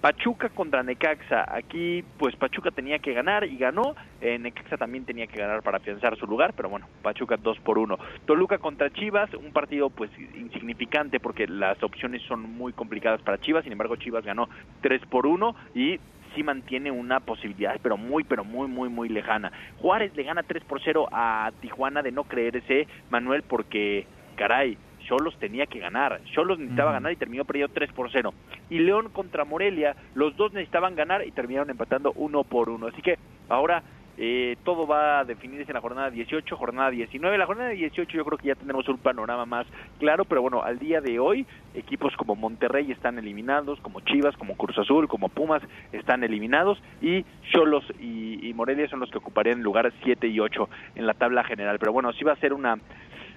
Pachuca 0.00 0.50
contra 0.50 0.82
Necaxa. 0.82 1.44
Aquí, 1.48 2.04
pues 2.18 2.36
Pachuca 2.36 2.70
tenía 2.70 2.98
que 2.98 3.12
ganar 3.12 3.44
y 3.44 3.56
ganó. 3.56 3.96
Eh, 4.20 4.38
Necaxa 4.38 4.76
también 4.76 5.04
tenía 5.04 5.26
que 5.26 5.38
ganar 5.38 5.62
para 5.62 5.78
afianzar 5.78 6.16
su 6.16 6.26
lugar, 6.26 6.52
pero 6.54 6.68
bueno, 6.68 6.86
Pachuca 7.02 7.36
2 7.36 7.58
por 7.60 7.78
1. 7.78 7.98
Toluca 8.26 8.58
contra 8.58 8.90
Chivas, 8.90 9.32
un 9.34 9.52
partido 9.52 9.90
pues 9.90 10.10
insignificante 10.34 11.20
porque 11.20 11.46
las 11.46 11.82
opciones 11.82 12.22
son 12.22 12.42
muy 12.42 12.72
complicadas 12.72 13.22
para 13.22 13.38
Chivas. 13.38 13.64
Sin 13.64 13.72
embargo, 13.72 13.96
Chivas 13.96 14.24
ganó 14.24 14.48
3 14.82 15.02
por 15.06 15.26
1 15.26 15.54
y 15.74 15.98
sí 16.34 16.42
mantiene 16.42 16.90
una 16.90 17.20
posibilidad, 17.20 17.78
pero 17.82 17.96
muy, 17.96 18.22
pero 18.22 18.44
muy, 18.44 18.68
muy, 18.68 18.88
muy 18.88 19.08
lejana. 19.08 19.50
Juárez 19.78 20.14
le 20.14 20.22
gana 20.22 20.42
3 20.42 20.62
por 20.64 20.80
0 20.82 21.08
a 21.10 21.50
Tijuana 21.60 22.02
de 22.02 22.12
no 22.12 22.24
creerse, 22.24 22.86
Manuel, 23.10 23.42
porque, 23.42 24.06
caray, 24.36 24.76
Cholos 25.06 25.36
tenía 25.38 25.66
que 25.66 25.78
ganar. 25.78 26.20
Cholos 26.34 26.58
necesitaba 26.58 26.92
ganar 26.92 27.12
y 27.12 27.16
terminó 27.16 27.44
perdiendo 27.44 27.72
3 27.74 27.92
por 27.92 28.10
0. 28.10 28.34
Y 28.70 28.78
León 28.80 29.10
contra 29.12 29.44
Morelia, 29.44 29.96
los 30.14 30.36
dos 30.36 30.52
necesitaban 30.52 30.94
ganar 30.94 31.26
y 31.26 31.30
terminaron 31.30 31.70
empatando 31.70 32.12
1 32.16 32.44
por 32.44 32.68
1. 32.68 32.86
Así 32.88 33.02
que 33.02 33.18
ahora 33.48 33.82
eh, 34.18 34.56
todo 34.64 34.86
va 34.86 35.20
a 35.20 35.24
definirse 35.24 35.70
en 35.70 35.74
la 35.74 35.80
jornada 35.80 36.10
18, 36.10 36.56
jornada 36.56 36.90
19. 36.90 37.36
La 37.36 37.44
jornada 37.44 37.70
18 37.70 38.16
yo 38.16 38.24
creo 38.24 38.38
que 38.38 38.48
ya 38.48 38.54
tenemos 38.54 38.88
un 38.88 38.96
panorama 38.96 39.44
más 39.44 39.66
claro, 39.98 40.24
pero 40.24 40.40
bueno, 40.40 40.62
al 40.62 40.78
día 40.78 41.00
de 41.00 41.18
hoy 41.18 41.46
equipos 41.74 42.16
como 42.16 42.34
Monterrey 42.34 42.90
están 42.90 43.18
eliminados, 43.18 43.78
como 43.80 44.00
Chivas, 44.00 44.34
como 44.36 44.56
Cruz 44.56 44.78
Azul, 44.78 45.06
como 45.06 45.28
Pumas 45.28 45.62
están 45.92 46.24
eliminados 46.24 46.82
y 47.02 47.24
Cholos 47.52 47.84
y, 48.00 48.48
y 48.48 48.54
Morelia 48.54 48.88
son 48.88 49.00
los 49.00 49.10
que 49.10 49.18
ocuparían 49.18 49.62
lugares 49.62 49.92
7 50.02 50.26
y 50.26 50.40
8 50.40 50.68
en 50.94 51.06
la 51.06 51.12
tabla 51.12 51.44
general. 51.44 51.78
Pero 51.78 51.92
bueno, 51.92 52.12
sí 52.14 52.24
va 52.24 52.32
a 52.32 52.36
ser 52.36 52.54
una 52.54 52.78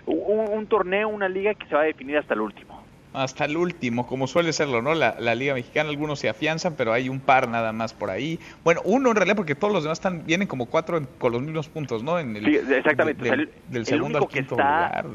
un, 0.06 0.68
torneo, 0.68 1.08
una 1.10 1.30
liga 1.30 1.54
que 1.54 1.68
se 1.68 1.76
va 1.76 1.82
a 1.82 1.86
definir 1.86 2.18
hasta 2.18 2.34
el 2.34 2.42
último. 2.42 2.84
Hasta 3.14 3.46
el 3.46 3.58
último, 3.58 4.06
como 4.06 4.28
suele 4.28 4.54
serlo, 4.54 4.82
¿no? 4.82 4.94
La, 4.94 5.36
Liga 5.36 5.56
Mexicana, 5.56 5.90
algunos 5.90 6.20
se 6.20 6.30
afianzan, 6.30 6.76
pero 6.76 6.94
hay 6.94 7.10
un 7.10 7.20
par 7.20 7.48
nada 7.50 7.74
más 7.74 7.94
por 7.94 8.12
ahí. 8.12 8.40
Bueno, 8.64 8.82
uno 8.86 9.10
en 9.10 9.16
realidad, 9.16 9.36
porque 9.36 9.56
todos 9.56 9.74
los 9.74 9.84
demás 9.84 9.98
están 9.98 10.26
vienen 10.26 10.48
como 10.48 10.68
cuatro 10.68 11.02
con 11.18 11.32
los 11.32 11.42
mismos 11.42 11.70
puntos, 11.70 12.04
¿no? 12.04 12.20
En 12.20 12.36
el, 12.36 12.46
sí, 12.46 12.74
exactamente. 12.74 13.50
del, 13.68 13.86
segundo 13.86 14.20
al 14.20 14.28
quinto 14.28 14.56
lugar. 14.56 15.08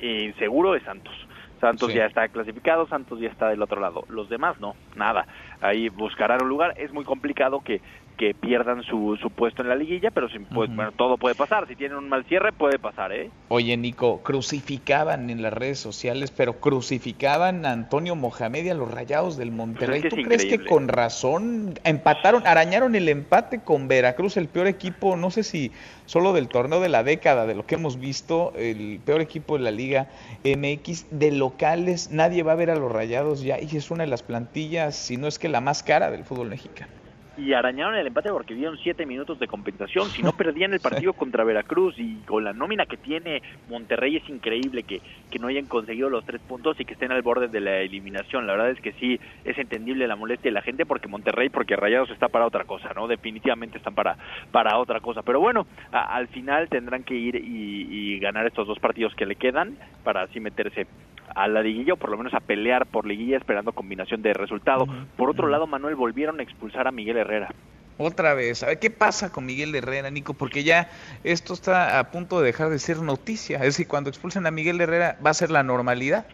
Eh, 0.00 0.34
seguro 0.38 0.72
de 0.72 0.80
Santos. 0.80 1.14
Santos 1.60 1.94
ya 1.94 2.04
está 2.04 2.28
clasificado, 2.28 2.86
Santos 2.88 3.20
ya 3.20 3.28
está 3.28 3.48
del 3.48 3.62
otro 3.62 3.80
lado. 3.80 4.04
Los 4.08 4.28
demás 4.28 4.60
no, 4.60 4.74
nada. 4.96 5.26
Ahí 5.62 5.88
buscarán 5.88 6.42
un 6.42 6.48
lugar. 6.48 6.74
Es 6.76 6.92
muy 6.92 7.04
complicado 7.04 7.60
que 7.60 7.80
que 8.16 8.34
pierdan 8.34 8.82
su, 8.82 9.16
su 9.20 9.30
puesto 9.30 9.62
en 9.62 9.68
la 9.68 9.76
liguilla, 9.76 10.10
pero 10.10 10.28
sin, 10.28 10.44
pues, 10.46 10.74
bueno, 10.74 10.92
todo 10.92 11.16
puede 11.16 11.34
pasar. 11.34 11.66
Si 11.66 11.76
tienen 11.76 11.98
un 11.98 12.08
mal 12.08 12.24
cierre, 12.24 12.52
puede 12.52 12.78
pasar, 12.78 13.12
¿eh? 13.12 13.30
Oye, 13.48 13.76
Nico, 13.76 14.22
crucificaban 14.22 15.30
en 15.30 15.42
las 15.42 15.52
redes 15.52 15.78
sociales, 15.78 16.30
pero 16.30 16.60
crucificaban 16.60 17.66
a 17.66 17.72
Antonio 17.72 18.14
Mohamed 18.14 18.64
y 18.64 18.70
a 18.70 18.74
los 18.74 18.90
rayados 18.90 19.36
del 19.36 19.50
Monterrey. 19.50 20.00
Pues 20.00 20.14
¿Tú 20.14 20.22
crees 20.22 20.44
que 20.46 20.64
con 20.64 20.88
razón 20.88 21.74
empataron, 21.84 22.46
arañaron 22.46 22.94
el 22.94 23.08
empate 23.08 23.60
con 23.60 23.88
Veracruz, 23.88 24.36
el 24.36 24.48
peor 24.48 24.66
equipo, 24.66 25.16
no 25.16 25.30
sé 25.30 25.42
si 25.42 25.72
solo 26.06 26.32
del 26.32 26.48
torneo 26.48 26.80
de 26.80 26.88
la 26.88 27.02
década, 27.02 27.46
de 27.46 27.54
lo 27.54 27.66
que 27.66 27.74
hemos 27.76 27.98
visto, 27.98 28.52
el 28.56 29.00
peor 29.04 29.20
equipo 29.20 29.56
de 29.56 29.64
la 29.64 29.70
Liga 29.70 30.08
MX, 30.44 31.06
de 31.10 31.32
locales, 31.32 32.10
nadie 32.10 32.42
va 32.42 32.52
a 32.52 32.56
ver 32.56 32.70
a 32.70 32.76
los 32.76 32.92
rayados 32.92 33.42
ya, 33.42 33.58
y 33.60 33.76
es 33.76 33.90
una 33.90 34.04
de 34.04 34.10
las 34.10 34.22
plantillas, 34.22 34.94
si 34.94 35.16
no 35.16 35.26
es 35.26 35.38
que 35.38 35.48
la 35.48 35.60
más 35.60 35.82
cara 35.82 36.10
del 36.10 36.24
fútbol 36.24 36.48
mexicano 36.48 37.03
y 37.36 37.52
arañaron 37.52 37.96
el 37.96 38.06
empate 38.06 38.30
porque 38.30 38.54
dieron 38.54 38.78
siete 38.78 39.06
minutos 39.06 39.38
de 39.38 39.46
compensación. 39.46 40.08
Si 40.10 40.22
no 40.22 40.32
perdían 40.36 40.72
el 40.72 40.80
partido 40.80 41.12
contra 41.12 41.44
Veracruz 41.44 41.94
y 41.98 42.16
con 42.26 42.44
la 42.44 42.52
nómina 42.52 42.86
que 42.86 42.96
tiene 42.96 43.42
Monterrey 43.68 44.16
es 44.16 44.28
increíble 44.28 44.82
que, 44.82 45.00
que 45.30 45.38
no 45.38 45.48
hayan 45.48 45.66
conseguido 45.66 46.08
los 46.10 46.24
tres 46.24 46.40
puntos 46.42 46.78
y 46.78 46.84
que 46.84 46.94
estén 46.94 47.12
al 47.12 47.22
borde 47.22 47.48
de 47.48 47.60
la 47.60 47.78
eliminación. 47.78 48.46
La 48.46 48.54
verdad 48.54 48.70
es 48.70 48.80
que 48.80 48.92
sí 48.92 49.18
es 49.44 49.58
entendible 49.58 50.06
la 50.06 50.16
molestia 50.16 50.50
de 50.50 50.54
la 50.54 50.62
gente 50.62 50.86
porque 50.86 51.08
Monterrey, 51.08 51.48
porque 51.48 51.76
Rayados 51.76 52.10
está 52.10 52.28
para 52.28 52.46
otra 52.46 52.64
cosa, 52.64 52.92
¿no? 52.94 53.08
Definitivamente 53.08 53.78
están 53.78 53.94
para, 53.94 54.16
para 54.50 54.78
otra 54.78 55.00
cosa. 55.00 55.22
Pero 55.22 55.40
bueno, 55.40 55.66
al 55.92 56.28
final 56.28 56.68
tendrán 56.68 57.04
que 57.04 57.14
ir 57.14 57.36
y, 57.36 57.88
y 57.90 58.18
ganar 58.18 58.46
estos 58.46 58.66
dos 58.66 58.78
partidos 58.78 59.14
que 59.14 59.26
le 59.26 59.36
quedan 59.36 59.76
para 60.02 60.22
así 60.22 60.40
meterse 60.40 60.86
a 61.34 61.48
la 61.48 61.62
liguilla 61.62 61.94
o 61.94 61.96
por 61.96 62.10
lo 62.10 62.16
menos 62.16 62.34
a 62.34 62.40
pelear 62.40 62.86
por 62.86 63.06
liguilla 63.06 63.36
esperando 63.36 63.72
combinación 63.72 64.22
de 64.22 64.32
resultado. 64.32 64.86
Por 65.16 65.30
otro 65.30 65.48
lado, 65.48 65.66
Manuel 65.66 65.96
volvieron 65.96 66.40
a 66.40 66.42
expulsar 66.42 66.86
a 66.86 66.92
Miguel 66.92 67.16
Herrera. 67.16 67.48
Otra 67.96 68.34
vez, 68.34 68.62
a 68.64 68.66
ver 68.66 68.80
qué 68.80 68.90
pasa 68.90 69.30
con 69.30 69.46
Miguel 69.46 69.74
Herrera, 69.74 70.10
Nico, 70.10 70.34
porque 70.34 70.64
ya 70.64 70.88
esto 71.22 71.52
está 71.52 72.00
a 72.00 72.10
punto 72.10 72.40
de 72.40 72.46
dejar 72.46 72.70
de 72.70 72.80
ser 72.80 72.98
noticia. 72.98 73.58
Es 73.58 73.64
decir, 73.64 73.86
cuando 73.86 74.10
expulsen 74.10 74.46
a 74.46 74.50
Miguel 74.50 74.80
Herrera 74.80 75.16
va 75.24 75.30
a 75.30 75.34
ser 75.34 75.50
la 75.50 75.62
normalidad. 75.62 76.26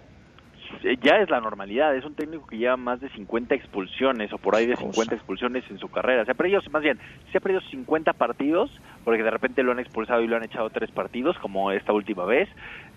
Ya 1.02 1.16
es 1.16 1.28
la 1.28 1.40
normalidad, 1.40 1.94
es 1.96 2.04
un 2.04 2.14
técnico 2.14 2.46
que 2.46 2.56
lleva 2.56 2.76
más 2.76 3.00
de 3.00 3.10
50 3.10 3.54
expulsiones 3.54 4.32
o 4.32 4.38
por 4.38 4.54
ahí 4.54 4.66
de 4.66 4.76
50 4.76 5.14
expulsiones 5.14 5.64
en 5.68 5.78
su 5.78 5.88
carrera. 5.88 6.24
Se 6.24 6.30
ha 6.30 6.34
perdido, 6.34 6.62
más 6.70 6.82
bien, 6.82 6.98
se 7.30 7.38
ha 7.38 7.40
perdido 7.40 7.60
50 7.60 8.12
partidos 8.14 8.70
porque 9.04 9.22
de 9.22 9.30
repente 9.30 9.62
lo 9.62 9.72
han 9.72 9.80
expulsado 9.80 10.22
y 10.22 10.28
lo 10.28 10.36
han 10.36 10.44
echado 10.44 10.70
tres 10.70 10.90
partidos, 10.90 11.36
como 11.38 11.72
esta 11.72 11.92
última 11.92 12.24
vez 12.24 12.48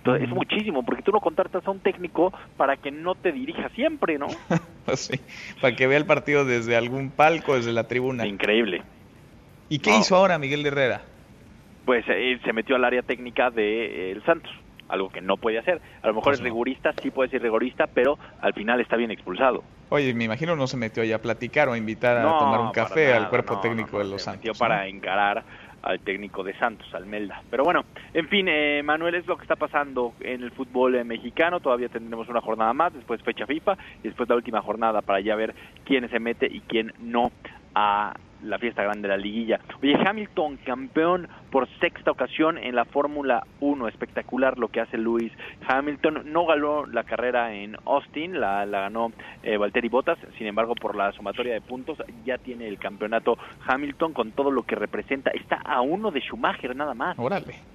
es 0.05 0.29
muchísimo, 0.29 0.83
porque 0.83 1.01
tú 1.01 1.11
no 1.11 1.19
contratas 1.19 1.65
a 1.65 1.71
un 1.71 1.79
técnico 1.79 2.33
para 2.57 2.77
que 2.77 2.91
no 2.91 3.15
te 3.15 3.31
dirija 3.31 3.69
siempre, 3.69 4.17
¿no? 4.17 4.27
pues 4.85 4.99
sí, 4.99 5.19
para 5.61 5.75
que 5.75 5.87
vea 5.87 5.97
el 5.97 6.05
partido 6.05 6.45
desde 6.45 6.75
algún 6.75 7.09
palco, 7.09 7.55
desde 7.55 7.71
la 7.71 7.87
tribuna. 7.87 8.25
Increíble. 8.27 8.83
¿Y 9.69 9.79
qué 9.79 9.97
hizo 9.97 10.15
ahora 10.15 10.37
Miguel 10.37 10.65
Herrera? 10.65 11.01
Pues 11.85 12.05
eh, 12.07 12.39
se 12.43 12.53
metió 12.53 12.75
al 12.75 12.85
área 12.85 13.01
técnica 13.01 13.49
de 13.49 13.85
eh, 13.85 14.11
el 14.11 14.23
Santos, 14.23 14.51
algo 14.87 15.09
que 15.09 15.21
no 15.21 15.37
puede 15.37 15.59
hacer. 15.59 15.81
A 16.01 16.07
lo 16.07 16.13
mejor 16.13 16.31
pues 16.31 16.39
es 16.39 16.43
rigorista, 16.43 16.93
sí 17.01 17.09
puede 17.09 17.29
ser 17.29 17.41
rigorista, 17.41 17.87
pero 17.87 18.17
al 18.41 18.53
final 18.53 18.79
está 18.81 18.95
bien 18.95 19.11
expulsado. 19.11 19.63
Oye, 19.89 20.13
me 20.13 20.25
imagino 20.25 20.55
no 20.55 20.67
se 20.67 20.77
metió 20.77 21.03
allá 21.03 21.17
a 21.17 21.21
platicar 21.21 21.69
o 21.69 21.73
a 21.73 21.77
invitar 21.77 22.17
a 22.17 22.37
tomar 22.37 22.61
un 22.61 22.71
café 22.71 23.13
al 23.13 23.29
cuerpo 23.29 23.59
técnico 23.59 23.99
de 23.99 24.05
los 24.05 24.21
se 24.21 24.25
Santos. 24.25 24.45
Metió 24.45 24.59
para 24.59 24.87
encarar 24.87 25.43
al 25.83 25.99
técnico 25.99 26.43
de 26.43 26.57
Santos, 26.57 26.87
Almelda. 26.93 27.41
Pero 27.49 27.63
bueno, 27.63 27.85
en 28.13 28.27
fin, 28.27 28.47
eh, 28.49 28.81
Manuel, 28.83 29.15
es 29.15 29.27
lo 29.27 29.37
que 29.37 29.43
está 29.43 29.55
pasando 29.55 30.13
en 30.21 30.41
el 30.41 30.51
fútbol 30.51 30.95
eh, 30.95 31.03
mexicano. 31.03 31.59
Todavía 31.59 31.89
tendremos 31.89 32.27
una 32.29 32.41
jornada 32.41 32.73
más, 32.73 32.93
después 32.93 33.21
fecha 33.21 33.45
FIFA 33.45 33.77
y 34.01 34.07
después 34.07 34.27
la 34.29 34.35
última 34.35 34.61
jornada 34.61 35.01
para 35.01 35.19
ya 35.19 35.35
ver 35.35 35.53
quién 35.85 36.09
se 36.09 36.19
mete 36.19 36.47
y 36.47 36.61
quién 36.61 36.93
no 36.99 37.31
a 37.75 38.13
la 38.43 38.59
fiesta 38.59 38.83
grande 38.83 39.07
de 39.07 39.15
la 39.15 39.17
liguilla. 39.17 39.59
Oye, 39.81 39.95
Hamilton, 39.95 40.57
campeón 40.65 41.27
por 41.49 41.67
sexta 41.79 42.11
ocasión 42.11 42.57
en 42.57 42.75
la 42.75 42.85
Fórmula 42.85 43.45
1. 43.61 43.87
Espectacular 43.87 44.57
lo 44.57 44.67
que 44.67 44.81
hace 44.81 44.97
Luis 44.97 45.31
Hamilton. 45.67 46.23
No 46.31 46.45
ganó 46.45 46.85
la 46.85 47.03
carrera 47.03 47.53
en 47.53 47.77
Austin, 47.85 48.39
la, 48.39 48.65
la 48.65 48.81
ganó 48.81 49.11
eh, 49.43 49.57
Valtteri 49.57 49.89
Bottas. 49.89 50.17
Sin 50.37 50.47
embargo, 50.47 50.75
por 50.75 50.95
la 50.95 51.11
sumatoria 51.13 51.53
de 51.53 51.61
puntos, 51.61 51.97
ya 52.25 52.37
tiene 52.37 52.67
el 52.67 52.77
campeonato 52.77 53.37
Hamilton 53.65 54.13
con 54.13 54.31
todo 54.31 54.51
lo 54.51 54.63
que 54.63 54.75
representa. 54.75 55.31
Está 55.31 55.55
a 55.55 55.81
uno 55.81 56.11
de 56.11 56.21
Schumacher 56.21 56.75
nada 56.75 56.93
más. 56.93 57.17
Órale 57.17 57.73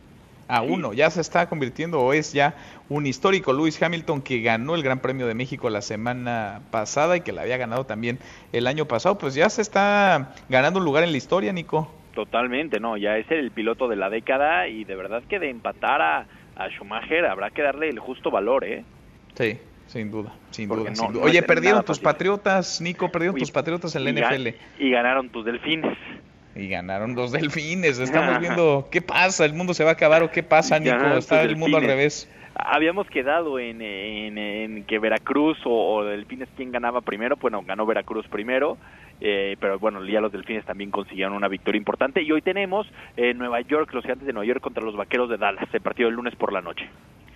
a 0.48 0.62
uno. 0.62 0.92
Ya 0.94 1.10
se 1.10 1.20
está 1.20 1.48
convirtiendo 1.48 2.00
o 2.00 2.12
es 2.12 2.32
ya 2.32 2.54
un 2.88 3.06
histórico 3.06 3.52
Lewis 3.52 3.80
Hamilton 3.80 4.22
que 4.22 4.40
ganó 4.40 4.74
el 4.74 4.82
Gran 4.82 4.98
Premio 4.98 5.26
de 5.26 5.34
México 5.34 5.70
la 5.70 5.82
semana 5.82 6.62
pasada 6.70 7.16
y 7.16 7.20
que 7.20 7.32
la 7.32 7.42
había 7.42 7.58
ganado 7.58 7.84
también 7.84 8.18
el 8.52 8.66
año 8.66 8.86
pasado. 8.86 9.18
Pues 9.18 9.34
ya 9.34 9.48
se 9.50 9.62
está 9.62 10.34
ganando 10.48 10.80
un 10.80 10.84
lugar 10.84 11.04
en 11.04 11.12
la 11.12 11.18
historia, 11.18 11.52
Nico. 11.52 11.92
Totalmente, 12.14 12.80
no, 12.80 12.96
ya 12.96 13.16
es 13.16 13.30
el 13.30 13.52
piloto 13.52 13.86
de 13.86 13.94
la 13.94 14.10
década 14.10 14.66
y 14.66 14.82
de 14.84 14.96
verdad 14.96 15.22
que 15.28 15.38
de 15.38 15.50
empatar 15.50 16.02
a, 16.02 16.26
Schumacher 16.70 17.24
habrá 17.26 17.50
que 17.50 17.62
darle 17.62 17.88
el 17.88 18.00
justo 18.00 18.32
valor, 18.32 18.64
¿eh? 18.64 18.82
Sí. 19.34 19.58
Sin 19.86 20.10
duda, 20.10 20.34
sin 20.50 20.68
duda, 20.68 20.92
Oye, 21.22 21.42
perdieron 21.42 21.82
tus 21.82 21.98
patriotas, 21.98 22.78
Nico, 22.82 23.10
perdieron 23.10 23.38
tus 23.38 23.50
patriotas 23.50 23.96
en 23.96 24.04
la 24.04 24.10
NFL. 24.12 24.48
y 24.78 24.90
ganaron 24.90 25.30
tus 25.30 25.46
delfines. 25.46 25.96
Y 26.58 26.68
ganaron 26.68 27.14
los 27.14 27.32
delfines. 27.38 27.98
Estamos 27.98 28.40
viendo 28.40 28.88
qué 28.90 29.00
pasa. 29.00 29.44
¿El 29.44 29.54
mundo 29.54 29.72
se 29.72 29.84
va 29.84 29.90
a 29.90 29.92
acabar 29.94 30.22
o 30.22 30.30
qué 30.30 30.42
pasa, 30.42 30.78
Nico? 30.78 31.06
Está 31.16 31.42
el 31.42 31.56
mundo 31.56 31.78
al 31.78 31.84
revés. 31.84 32.28
Habíamos 32.54 33.06
quedado 33.08 33.60
en, 33.60 33.80
en, 33.80 34.82
que 34.84 34.98
Veracruz 34.98 35.58
o, 35.64 36.02
Delfines 36.02 36.48
quién 36.56 36.72
ganaba 36.72 37.00
primero. 37.00 37.36
Bueno, 37.36 37.62
ganó 37.64 37.86
Veracruz 37.86 38.26
primero. 38.26 38.76
eh, 39.20 39.56
pero 39.60 39.78
bueno, 39.78 40.04
ya 40.04 40.20
los 40.20 40.32
Delfines 40.32 40.64
también 40.64 40.90
consiguieron 40.90 41.34
una 41.34 41.46
victoria 41.48 41.78
importante 41.78 42.22
y 42.22 42.32
hoy 42.32 42.42
tenemos 42.42 42.86
eh, 43.16 43.32
Nueva 43.34 43.60
York, 43.60 43.92
los 43.92 44.02
gigantes 44.02 44.26
de 44.26 44.32
Nueva 44.32 44.46
York 44.46 44.60
contra 44.60 44.82
los 44.82 44.96
Vaqueros 44.96 45.30
de 45.30 45.36
Dallas, 45.36 45.68
el 45.72 45.80
partido 45.80 46.08
del 46.08 46.16
lunes 46.16 46.34
por 46.34 46.52
la 46.52 46.60
noche. 46.60 46.88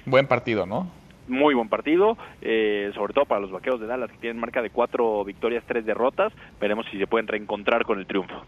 Buen 0.06 0.26
partido, 0.26 0.66
¿no? 0.66 0.90
Muy 1.28 1.54
buen 1.54 1.68
partido, 1.68 2.18
eh, 2.40 2.90
sobre 2.94 3.14
todo 3.14 3.24
para 3.24 3.40
los 3.40 3.52
Vaqueros 3.52 3.80
de 3.80 3.86
Dallas 3.86 4.10
que 4.10 4.18
tienen 4.18 4.40
marca 4.40 4.60
de 4.60 4.70
cuatro 4.70 5.24
victorias, 5.24 5.62
tres 5.66 5.86
derrotas. 5.86 6.32
Veremos 6.60 6.84
si 6.90 6.98
se 6.98 7.06
pueden 7.06 7.28
reencontrar 7.28 7.84
con 7.84 8.00
el 8.00 8.06
triunfo. 8.06 8.42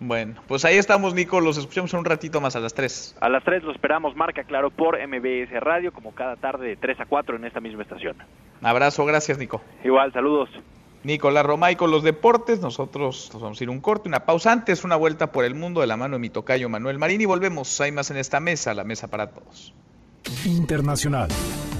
Bueno, 0.00 0.40
pues 0.46 0.64
ahí 0.64 0.76
estamos, 0.76 1.14
Nico. 1.14 1.40
Los 1.40 1.58
escuchamos 1.58 1.92
un 1.92 2.04
ratito 2.04 2.40
más 2.40 2.54
a 2.54 2.60
las 2.60 2.72
3. 2.74 3.16
A 3.20 3.28
las 3.28 3.42
3 3.42 3.64
lo 3.64 3.72
esperamos, 3.72 4.14
marca 4.14 4.44
claro, 4.44 4.70
por 4.70 4.96
MBS 4.96 5.50
Radio, 5.60 5.92
como 5.92 6.14
cada 6.14 6.36
tarde 6.36 6.68
de 6.68 6.76
3 6.76 7.00
a 7.00 7.06
4 7.06 7.36
en 7.36 7.44
esta 7.44 7.60
misma 7.60 7.82
estación. 7.82 8.16
Abrazo, 8.62 9.04
gracias, 9.04 9.38
Nico. 9.38 9.60
Igual, 9.82 10.12
saludos. 10.12 10.50
Nicolás 11.02 11.44
Romay 11.44 11.76
con 11.76 11.90
los 11.90 12.02
deportes. 12.02 12.60
Nosotros 12.60 13.30
nos 13.32 13.42
vamos 13.42 13.60
a 13.60 13.64
ir 13.64 13.70
un 13.70 13.80
corte, 13.80 14.08
una 14.08 14.24
pausa 14.24 14.52
antes, 14.52 14.84
una 14.84 14.96
vuelta 14.96 15.32
por 15.32 15.44
el 15.44 15.54
mundo 15.54 15.80
de 15.80 15.86
la 15.86 15.96
mano 15.96 16.16
de 16.16 16.20
mi 16.20 16.30
tocayo 16.30 16.68
Manuel 16.68 16.98
Marín 16.98 17.20
y 17.20 17.24
volvemos. 17.24 17.80
Hay 17.80 17.92
más 17.92 18.10
en 18.10 18.18
esta 18.18 18.40
mesa, 18.40 18.74
la 18.74 18.84
mesa 18.84 19.08
para 19.08 19.28
todos. 19.28 19.74
Internacional. 20.44 21.28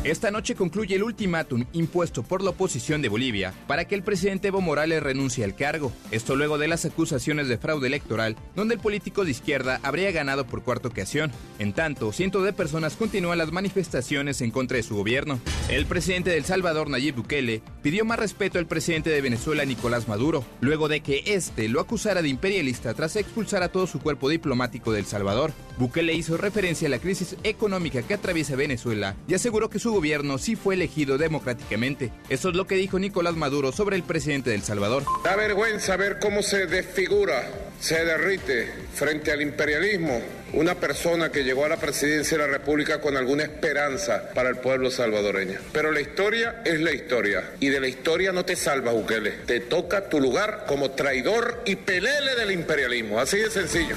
Esta 0.04 0.30
noche 0.30 0.54
concluye 0.54 0.94
el 0.94 1.02
ultimátum 1.02 1.64
impuesto 1.72 2.22
por 2.22 2.42
la 2.42 2.50
oposición 2.50 3.02
de 3.02 3.08
Bolivia 3.08 3.52
para 3.66 3.86
que 3.86 3.96
el 3.96 4.04
presidente 4.04 4.48
Evo 4.48 4.60
Morales 4.60 5.02
renuncie 5.02 5.44
al 5.44 5.56
cargo. 5.56 5.92
Esto 6.12 6.36
luego 6.36 6.56
de 6.56 6.68
las 6.68 6.84
acusaciones 6.84 7.48
de 7.48 7.58
fraude 7.58 7.88
electoral, 7.88 8.36
donde 8.54 8.74
el 8.74 8.80
político 8.80 9.24
de 9.24 9.32
izquierda 9.32 9.80
habría 9.82 10.12
ganado 10.12 10.46
por 10.46 10.62
cuarta 10.62 10.88
ocasión. 10.88 11.32
En 11.58 11.72
tanto, 11.72 12.12
cientos 12.12 12.44
de 12.44 12.52
personas 12.52 12.94
continúan 12.94 13.38
las 13.38 13.50
manifestaciones 13.50 14.40
en 14.40 14.52
contra 14.52 14.76
de 14.76 14.84
su 14.84 14.94
gobierno. 14.94 15.40
El 15.68 15.84
presidente 15.84 16.30
de 16.30 16.38
El 16.38 16.44
Salvador, 16.44 16.88
Nayib 16.88 17.16
Bukele, 17.16 17.60
pidió 17.88 18.04
más 18.04 18.18
respeto 18.18 18.58
al 18.58 18.66
presidente 18.66 19.08
de 19.08 19.22
Venezuela, 19.22 19.64
Nicolás 19.64 20.08
Maduro, 20.08 20.44
luego 20.60 20.88
de 20.88 21.00
que 21.00 21.22
este 21.24 21.70
lo 21.70 21.80
acusara 21.80 22.20
de 22.20 22.28
imperialista 22.28 22.92
tras 22.92 23.16
expulsar 23.16 23.62
a 23.62 23.70
todo 23.70 23.86
su 23.86 23.98
cuerpo 23.98 24.28
diplomático 24.28 24.92
de 24.92 24.98
El 24.98 25.06
Salvador. 25.06 25.52
Bukele 25.78 26.12
hizo 26.12 26.36
referencia 26.36 26.86
a 26.86 26.90
la 26.90 26.98
crisis 26.98 27.36
económica 27.44 28.02
que 28.02 28.12
atraviesa 28.12 28.56
Venezuela 28.56 29.16
y 29.26 29.32
aseguró 29.32 29.70
que 29.70 29.78
su 29.78 29.90
gobierno 29.90 30.36
sí 30.36 30.54
fue 30.54 30.74
elegido 30.74 31.16
democráticamente. 31.16 32.12
Eso 32.28 32.50
es 32.50 32.56
lo 32.56 32.66
que 32.66 32.74
dijo 32.74 32.98
Nicolás 32.98 33.36
Maduro 33.36 33.72
sobre 33.72 33.96
el 33.96 34.02
presidente 34.02 34.50
de 34.50 34.56
El 34.56 34.64
Salvador. 34.64 35.04
Da 35.24 35.34
vergüenza 35.36 35.96
ver 35.96 36.18
cómo 36.18 36.42
se 36.42 36.66
desfigura, 36.66 37.50
se 37.80 38.04
derrite 38.04 38.68
frente 38.94 39.30
al 39.30 39.40
imperialismo 39.42 40.20
una 40.52 40.74
persona 40.74 41.30
que 41.30 41.44
llegó 41.44 41.64
a 41.64 41.68
la 41.68 41.76
presidencia 41.76 42.36
de 42.38 42.44
la 42.44 42.50
República 42.50 43.00
con 43.00 43.16
alguna 43.16 43.42
esperanza 43.44 44.30
para 44.34 44.48
el 44.48 44.56
pueblo 44.56 44.90
salvadoreño. 44.90 45.60
Pero 45.72 45.92
la 45.92 46.00
historia 46.00 46.62
es 46.64 46.80
la 46.80 46.92
historia 46.92 47.52
y 47.60 47.68
de 47.68 47.80
la 47.80 47.88
historia 47.88 48.32
no 48.32 48.44
te 48.44 48.56
salva 48.56 48.92
Bukele. 48.92 49.30
Te 49.46 49.60
toca 49.60 50.08
tu 50.08 50.20
lugar 50.20 50.64
como 50.66 50.90
traidor 50.92 51.62
y 51.66 51.76
pelele 51.76 52.34
del 52.34 52.52
imperialismo. 52.52 53.20
Así 53.20 53.38
de 53.38 53.50
sencillo. 53.50 53.96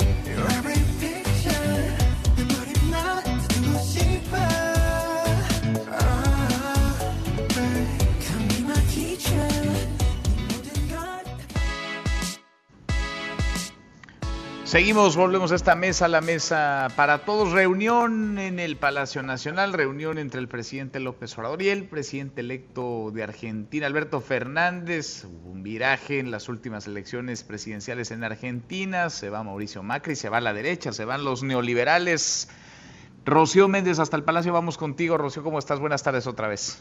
Seguimos, 14.71 15.17
volvemos 15.17 15.51
a 15.51 15.57
esta 15.57 15.75
mesa, 15.75 16.07
la 16.07 16.21
mesa 16.21 16.87
para 16.95 17.25
todos. 17.25 17.51
Reunión 17.51 18.39
en 18.39 18.61
el 18.61 18.77
Palacio 18.77 19.21
Nacional, 19.21 19.73
reunión 19.73 20.17
entre 20.17 20.39
el 20.39 20.47
presidente 20.47 21.01
López 21.01 21.37
Obrador 21.37 21.61
y 21.61 21.71
el 21.71 21.89
presidente 21.89 22.43
electo 22.43 23.11
de 23.13 23.25
Argentina, 23.25 23.89
Alberto 23.89 24.21
Fernández. 24.21 25.25
Un 25.25 25.65
viraje 25.65 26.21
en 26.21 26.31
las 26.31 26.49
últimas 26.49 26.87
elecciones 26.87 27.43
presidenciales 27.43 28.13
en 28.13 28.23
Argentina. 28.23 29.11
Se 29.11 29.29
va 29.29 29.43
Mauricio 29.43 29.83
Macri, 29.83 30.15
se 30.15 30.29
va 30.29 30.37
a 30.37 30.41
la 30.41 30.53
derecha, 30.53 30.93
se 30.93 31.05
van 31.05 31.25
los 31.25 31.43
neoliberales. 31.43 32.49
Rocío 33.25 33.67
Méndez, 33.67 33.99
hasta 33.99 34.17
el 34.17 34.23
Palacio 34.23 34.53
vamos 34.53 34.79
contigo. 34.79 35.19
Rocío, 35.19 35.43
¿cómo 35.43 35.59
estás? 35.59 35.81
Buenas 35.81 36.05
tardes 36.05 36.29
otra 36.29 36.47
vez. 36.47 36.81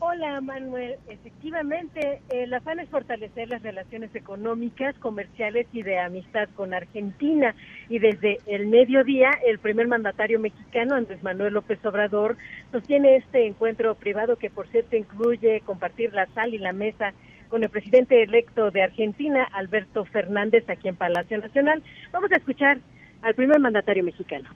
Hola 0.00 0.40
Manuel, 0.40 0.94
efectivamente 1.08 2.20
el 2.30 2.54
afán 2.54 2.78
es 2.78 2.88
fortalecer 2.88 3.48
las 3.48 3.64
relaciones 3.64 4.14
económicas, 4.14 4.96
comerciales 5.00 5.66
y 5.72 5.82
de 5.82 5.98
amistad 5.98 6.48
con 6.54 6.72
Argentina 6.72 7.52
y 7.88 7.98
desde 7.98 8.38
el 8.46 8.68
mediodía 8.68 9.30
el 9.44 9.58
primer 9.58 9.88
mandatario 9.88 10.38
mexicano 10.38 10.94
Andrés 10.94 11.20
Manuel 11.24 11.54
López 11.54 11.84
Obrador 11.84 12.36
sostiene 12.70 13.16
este 13.16 13.44
encuentro 13.48 13.96
privado 13.96 14.36
que 14.36 14.50
por 14.50 14.68
cierto 14.68 14.94
incluye 14.94 15.62
compartir 15.62 16.14
la 16.14 16.26
sal 16.26 16.54
y 16.54 16.58
la 16.58 16.72
mesa 16.72 17.12
con 17.48 17.64
el 17.64 17.68
presidente 17.68 18.22
electo 18.22 18.70
de 18.70 18.84
Argentina 18.84 19.48
Alberto 19.52 20.04
Fernández 20.04 20.62
aquí 20.70 20.86
en 20.86 20.94
Palacio 20.94 21.38
Nacional. 21.38 21.82
Vamos 22.12 22.30
a 22.30 22.36
escuchar 22.36 22.78
al 23.22 23.34
primer 23.34 23.58
mandatario 23.58 24.04
mexicano. 24.04 24.48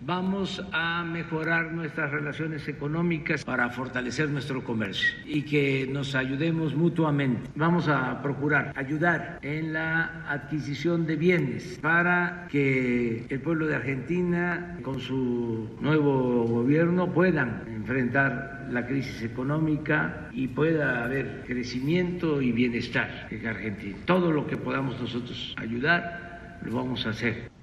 Vamos 0.00 0.64
a 0.72 1.02
mejorar 1.02 1.72
nuestras 1.72 2.12
relaciones 2.12 2.68
económicas 2.68 3.44
para 3.44 3.68
fortalecer 3.70 4.30
nuestro 4.30 4.62
comercio 4.62 5.08
y 5.26 5.42
que 5.42 5.88
nos 5.90 6.14
ayudemos 6.14 6.76
mutuamente. 6.76 7.50
Vamos 7.56 7.88
a 7.88 8.22
procurar 8.22 8.72
ayudar 8.76 9.40
en 9.42 9.72
la 9.72 10.24
adquisición 10.28 11.04
de 11.04 11.16
bienes 11.16 11.78
para 11.82 12.46
que 12.48 13.26
el 13.28 13.40
pueblo 13.40 13.66
de 13.66 13.74
Argentina 13.74 14.78
con 14.82 15.00
su 15.00 15.76
nuevo 15.80 16.44
gobierno 16.44 17.12
puedan 17.12 17.64
enfrentar 17.66 18.68
la 18.70 18.86
crisis 18.86 19.22
económica 19.22 20.28
y 20.32 20.46
pueda 20.46 21.04
haber 21.04 21.42
crecimiento 21.44 22.40
y 22.40 22.52
bienestar 22.52 23.26
en 23.30 23.46
Argentina. 23.46 23.96
Todo 24.04 24.30
lo 24.30 24.46
que 24.46 24.56
podamos 24.56 25.00
nosotros 25.00 25.56
ayudar, 25.58 26.60
lo 26.62 26.76
vamos 26.76 27.04
a 27.04 27.10
hacer. 27.10 27.57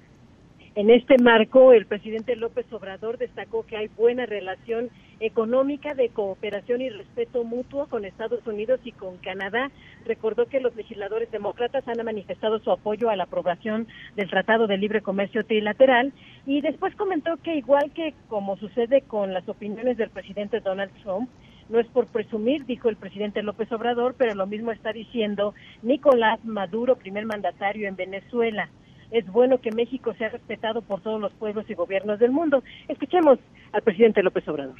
En 0.76 0.90
este 0.90 1.16
marco, 1.16 1.72
el 1.72 1.86
presidente 1.86 2.36
López 2.36 2.70
Obrador 2.70 3.16
destacó 3.16 3.64
que 3.64 3.78
hay 3.78 3.88
buena 3.88 4.26
relación 4.26 4.90
económica 5.20 5.94
de 5.94 6.10
cooperación 6.10 6.82
y 6.82 6.90
respeto 6.90 7.44
mutuo 7.44 7.86
con 7.86 8.04
Estados 8.04 8.46
Unidos 8.46 8.80
y 8.84 8.92
con 8.92 9.16
Canadá. 9.16 9.70
Recordó 10.04 10.44
que 10.44 10.60
los 10.60 10.76
legisladores 10.76 11.30
demócratas 11.30 11.88
han 11.88 12.04
manifestado 12.04 12.58
su 12.58 12.70
apoyo 12.70 13.08
a 13.08 13.16
la 13.16 13.24
aprobación 13.24 13.88
del 14.16 14.28
Tratado 14.28 14.66
de 14.66 14.76
Libre 14.76 15.00
Comercio 15.00 15.46
Trilateral 15.46 16.12
y 16.44 16.60
después 16.60 16.94
comentó 16.94 17.38
que 17.38 17.56
igual 17.56 17.90
que 17.94 18.12
como 18.28 18.58
sucede 18.58 19.00
con 19.00 19.32
las 19.32 19.48
opiniones 19.48 19.96
del 19.96 20.10
presidente 20.10 20.60
Donald 20.60 20.92
Trump, 21.02 21.30
no 21.70 21.80
es 21.80 21.86
por 21.86 22.06
presumir, 22.06 22.66
dijo 22.66 22.90
el 22.90 22.96
presidente 22.96 23.42
López 23.42 23.72
Obrador, 23.72 24.14
pero 24.18 24.34
lo 24.34 24.46
mismo 24.46 24.72
está 24.72 24.92
diciendo 24.92 25.54
Nicolás 25.82 26.44
Maduro, 26.44 26.96
primer 26.96 27.24
mandatario 27.24 27.88
en 27.88 27.96
Venezuela 27.96 28.68
es 29.10 29.26
bueno 29.26 29.60
que 29.60 29.72
México 29.72 30.14
sea 30.14 30.28
respetado 30.28 30.82
por 30.82 31.00
todos 31.00 31.20
los 31.20 31.32
pueblos 31.34 31.64
y 31.68 31.74
gobiernos 31.74 32.18
del 32.18 32.30
mundo. 32.30 32.62
Escuchemos 32.88 33.38
al 33.72 33.82
presidente 33.82 34.22
López 34.22 34.46
Obrador. 34.48 34.76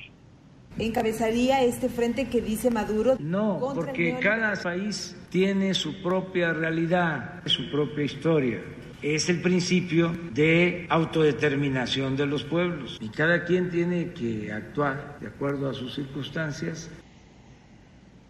¿Encabezaría 0.79 1.63
este 1.63 1.89
frente 1.89 2.29
que 2.29 2.43
dice 2.43 2.71
Maduro? 2.71 3.17
No, 3.19 3.73
porque 3.75 4.19
cada 4.21 4.55
país 4.63 5.17
tiene 5.31 5.73
su 5.73 6.03
propia 6.03 6.53
realidad, 6.53 7.43
su 7.47 7.71
propia 7.71 8.05
historia. 8.05 8.61
Es 9.01 9.29
el 9.31 9.41
principio 9.41 10.13
de 10.33 10.87
autodeterminación 10.91 12.17
de 12.17 12.27
los 12.27 12.45
pueblos 12.45 12.99
y 13.01 13.09
cada 13.09 13.45
quien 13.45 13.71
tiene 13.71 14.13
que 14.13 14.53
actuar 14.53 15.19
de 15.21 15.29
acuerdo 15.29 15.71
a 15.71 15.75
sus 15.75 15.95
circunstancias 15.95 16.91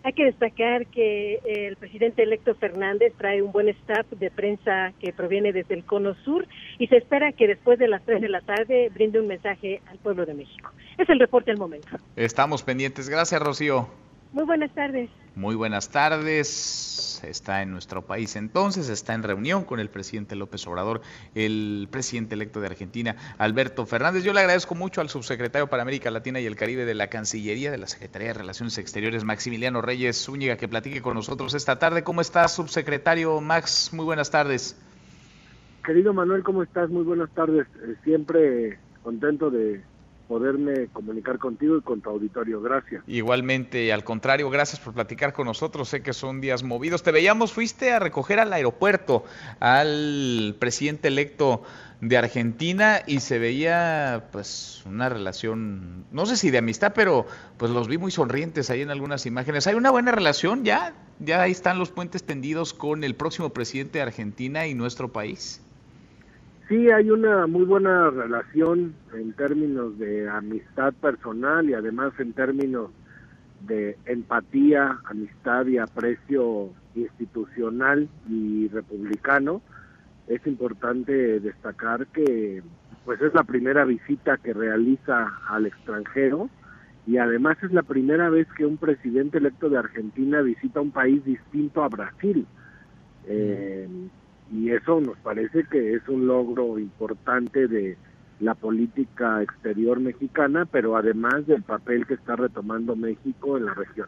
hay 0.07 0.13
que 0.13 0.25
destacar 0.25 0.87
que 0.87 1.41
el 1.45 1.75
presidente 1.75 2.23
electo 2.23 2.55
Fernández 2.55 3.13
trae 3.19 3.43
un 3.43 3.51
buen 3.51 3.69
staff 3.71 4.07
de 4.13 4.31
prensa 4.31 4.93
que 5.01 5.13
proviene 5.13 5.53
desde 5.53 5.75
el 5.75 5.85
Cono 5.85 6.15
Sur 6.25 6.47
y 6.79 6.87
se 6.87 6.99
espera 6.99 7.33
que 7.33 7.49
después 7.49 7.77
de 7.81 7.89
las 7.89 8.05
3 8.05 8.21
de 8.21 8.29
la 8.29 8.41
tarde 8.41 8.89
brinde 8.95 9.19
un 9.19 9.27
mensaje 9.27 9.83
al 9.89 9.99
pueblo 9.99 10.25
de 10.25 10.35
México. 10.35 10.71
Es 10.97 11.09
el 11.09 11.19
reporte 11.19 11.51
al 11.51 11.59
momento. 11.59 11.89
Estamos 12.15 12.63
pendientes. 12.63 13.09
Gracias, 13.09 13.43
Rocío. 13.43 13.89
Muy 14.37 14.45
buenas 14.45 14.71
tardes. 14.75 15.09
Muy 15.35 15.55
buenas 15.55 15.89
tardes. 15.89 17.23
Está 17.25 17.63
en 17.63 17.71
nuestro 17.71 18.03
país 18.03 18.37
entonces, 18.37 18.91
está 18.91 19.15
en 19.15 19.23
reunión 19.23 19.65
con 19.65 19.81
el 19.81 19.89
presidente 19.89 20.37
López 20.37 20.67
Obrador, 20.67 21.01
el 21.35 21.89
presidente 21.91 22.35
electo 22.35 22.61
de 22.61 22.67
Argentina, 22.67 23.17
Alberto 23.39 23.87
Fernández. 23.87 24.25
Yo 24.25 24.35
le 24.35 24.41
agradezco 24.41 24.75
mucho 24.75 25.01
al 25.01 25.09
subsecretario 25.09 25.69
para 25.69 25.85
América 25.85 26.11
Latina 26.11 26.39
y 26.39 26.45
el 26.45 26.55
Caribe 26.55 26.85
de 26.85 26.93
la 26.93 27.07
Cancillería 27.07 27.71
de 27.71 27.79
la 27.79 27.87
Secretaría 27.87 28.29
de 28.29 28.35
Relaciones 28.35 28.77
Exteriores, 28.77 29.25
Maximiliano 29.25 29.81
Reyes 29.81 30.23
Zúñiga, 30.23 30.59
que 30.59 30.69
platique 30.69 31.01
con 31.01 31.15
nosotros 31.15 31.55
esta 31.55 31.79
tarde. 31.79 32.05
¿Cómo 32.05 32.21
está, 32.21 32.47
subsecretario 32.47 33.41
Max? 33.41 33.95
Muy 33.95 34.05
buenas 34.05 34.31
tardes. 34.31 34.79
Querido 35.83 36.13
Manuel, 36.13 36.43
¿cómo 36.43 36.63
estás? 36.63 36.91
Muy 36.91 37.05
buenas 37.05 37.31
tardes. 37.31 37.67
Eh, 37.83 37.95
siempre 38.05 38.79
contento 39.03 39.49
de 39.49 39.83
poderme 40.29 40.89
comunicar 40.89 41.39
contigo 41.39 41.77
y 41.77 41.81
con 41.83 42.01
tu 42.01 42.11
auditorio. 42.11 42.61
Gracias. 42.61 43.03
Igualmente, 43.07 43.93
al 43.93 44.05
contrario, 44.05 44.51
gracias 44.51 44.81
por 44.81 44.95
platicar 44.95 45.33
con 45.33 45.47
nosotros. 45.47 45.89
Sé 45.89 46.03
que 46.03 46.13
son 46.13 46.41
días 46.41 46.63
movidos. 46.63 47.03
Te 47.03 47.13
veíamos, 47.13 47.53
fuiste 47.53 47.93
a 47.93 47.99
recoger 47.99 48.41
al 48.41 48.53
aeropuerto 48.53 49.25
al 49.61 50.57
presidente 50.59 51.09
electo 51.09 51.63
de 52.01 52.17
Argentina 52.17 53.01
y 53.07 53.21
se 53.21 53.39
veía 53.39 54.29
pues 54.31 54.83
una 54.85 55.09
relación, 55.09 56.05
no 56.13 56.27
sé 56.27 56.37
si 56.37 56.51
de 56.51 56.59
amistad, 56.59 56.93
pero 56.95 57.27
pues 57.57 57.71
los 57.71 57.89
vi 57.89 57.97
muy 57.97 58.11
sonrientes 58.11 58.69
ahí 58.71 58.83
en 58.83 58.91
algunas 58.91 59.25
imágenes. 59.27 59.67
¿Hay 59.67 59.75
una 59.75 59.91
buena 59.91 60.13
relación 60.13 60.65
ya? 60.65 60.95
¿Ya 61.19 61.43
ahí 61.43 61.53
están 61.53 61.79
los 61.79 61.91
puentes 61.91 62.25
tendidos 62.25 62.75
con 62.75 63.03
el 63.03 63.15
próximo 63.15 63.51
presidente 63.51 63.99
de 63.99 64.03
Argentina 64.03 64.67
y 64.67 64.75
nuestro 64.75 65.11
país? 65.13 65.63
Sí, 66.69 66.91
hay 66.91 67.11
una 67.11 67.47
muy 67.47 67.65
buena 67.65 68.11
relación 68.11 68.95
en 69.15 69.33
términos 69.35 69.97
de 69.99 70.29
amistad 70.29 70.93
personal 70.95 71.71
y 71.71 71.75
además 71.75 72.13
en 72.19 72.33
términos 72.33 72.91
de 73.61 73.97
empatía, 74.05 74.99
amistad 75.05 75.67
y 75.67 75.79
aprecio 75.79 76.71
institucional 76.97 78.09
y 78.29 78.67
republicano. 78.69 79.63
Es 80.27 80.45
importante 80.45 81.39
destacar 81.39 82.09
que 82.09 82.65
pues 83.05 83.21
es 83.23 83.33
la 83.33 83.45
primera 83.45 83.85
visita 83.85 84.37
que 84.37 84.53
realiza 84.53 85.39
al 85.49 85.67
extranjero 85.67 86.51
y 87.07 87.19
además 87.19 87.59
es 87.63 87.73
la 87.73 87.85
primera 87.85 88.29
vez 88.29 88.49
que 88.57 88.67
un 88.67 88.77
presidente 88.77 89.39
electo 89.39 89.69
de 89.69 89.79
Argentina 89.79 90.43
visita 90.43 90.81
un 90.81 90.91
país 90.91 91.25
distinto 91.25 91.85
a 91.85 91.89
Brasil. 91.89 92.45
Eh, 93.29 93.89
y 94.53 94.71
eso 94.71 95.01
nos 95.01 95.17
parece 95.19 95.65
que 95.65 95.95
es 95.95 96.09
un 96.09 96.27
logro 96.27 96.79
importante 96.79 97.67
de 97.67 97.97
la 98.41 98.55
política 98.55 99.43
exterior 99.43 99.99
mexicana, 99.99 100.67
pero 100.67 100.97
además 100.97 101.47
del 101.47 101.63
papel 101.63 102.07
que 102.07 102.15
está 102.15 102.37
retomando 102.37 102.95
México 102.95 103.57
en 103.57 103.67
la 103.67 103.75
región. 103.75 104.07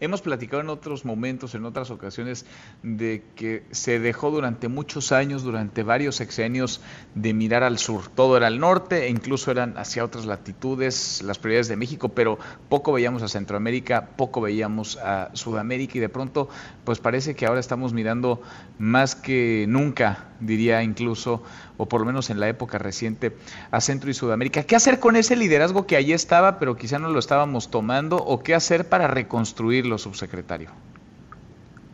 Hemos 0.00 0.22
platicado 0.22 0.62
en 0.62 0.68
otros 0.68 1.04
momentos, 1.04 1.54
en 1.54 1.64
otras 1.64 1.90
ocasiones, 1.90 2.46
de 2.82 3.22
que 3.34 3.64
se 3.70 3.98
dejó 3.98 4.30
durante 4.30 4.68
muchos 4.68 5.12
años, 5.12 5.42
durante 5.42 5.82
varios 5.82 6.16
sexenios, 6.16 6.80
de 7.14 7.34
mirar 7.34 7.62
al 7.62 7.78
sur. 7.78 8.08
Todo 8.08 8.36
era 8.36 8.46
al 8.46 8.58
norte 8.58 9.06
e 9.06 9.08
incluso 9.08 9.50
eran 9.50 9.76
hacia 9.78 10.04
otras 10.04 10.26
latitudes 10.26 11.22
las 11.22 11.38
prioridades 11.38 11.68
de 11.68 11.76
México, 11.76 12.10
pero 12.10 12.38
poco 12.68 12.92
veíamos 12.92 13.22
a 13.22 13.28
Centroamérica, 13.28 14.10
poco 14.16 14.40
veíamos 14.40 14.96
a 14.98 15.30
Sudamérica 15.34 15.98
y 15.98 16.00
de 16.00 16.08
pronto, 16.08 16.48
pues 16.84 16.98
parece 16.98 17.34
que 17.34 17.46
ahora 17.46 17.60
estamos 17.60 17.92
mirando 17.92 18.42
más 18.78 19.14
que 19.14 19.66
nunca, 19.68 20.28
diría 20.40 20.82
incluso, 20.82 21.42
o 21.76 21.86
por 21.86 22.00
lo 22.00 22.06
menos 22.06 22.30
en 22.30 22.40
la 22.40 22.48
época 22.48 22.78
reciente, 22.78 23.36
a 23.70 23.80
Centro 23.80 24.10
y 24.10 24.14
Sudamérica. 24.14 24.62
¿Qué 24.62 24.76
hacer 24.76 25.00
con 25.00 25.16
ese 25.16 25.36
liderazgo 25.36 25.86
que 25.86 25.96
allí 25.96 26.12
estaba, 26.12 26.58
pero 26.58 26.76
quizá 26.76 26.98
no 26.98 27.08
lo 27.08 27.18
estábamos 27.18 27.70
tomando, 27.70 28.16
o 28.16 28.42
qué 28.42 28.54
hacer 28.54 28.88
para 28.88 29.08
reconstruirlo, 29.08 29.98
subsecretario? 29.98 30.70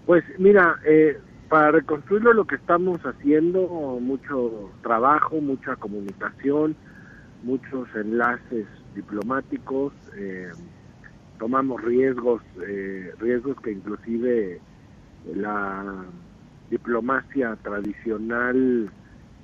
Pues 0.07 0.25
mira, 0.39 0.77
eh, 0.85 1.19
para 1.49 1.71
reconstruirlo 1.71 2.33
lo 2.33 2.47
que 2.47 2.57
estamos 2.57 3.01
haciendo, 3.03 3.99
mucho 4.01 4.71
trabajo, 4.83 5.41
mucha 5.41 5.77
comunicación, 5.77 6.75
muchos 7.43 7.89
enlaces 7.95 8.67
diplomáticos, 8.95 9.93
eh, 10.17 10.51
tomamos 11.39 11.83
riesgos, 11.83 12.43
eh, 12.67 13.13
riesgos 13.19 13.57
que 13.61 13.73
inclusive 13.73 14.61
la 15.35 16.05
diplomacia 16.71 17.57
tradicional 17.63 18.91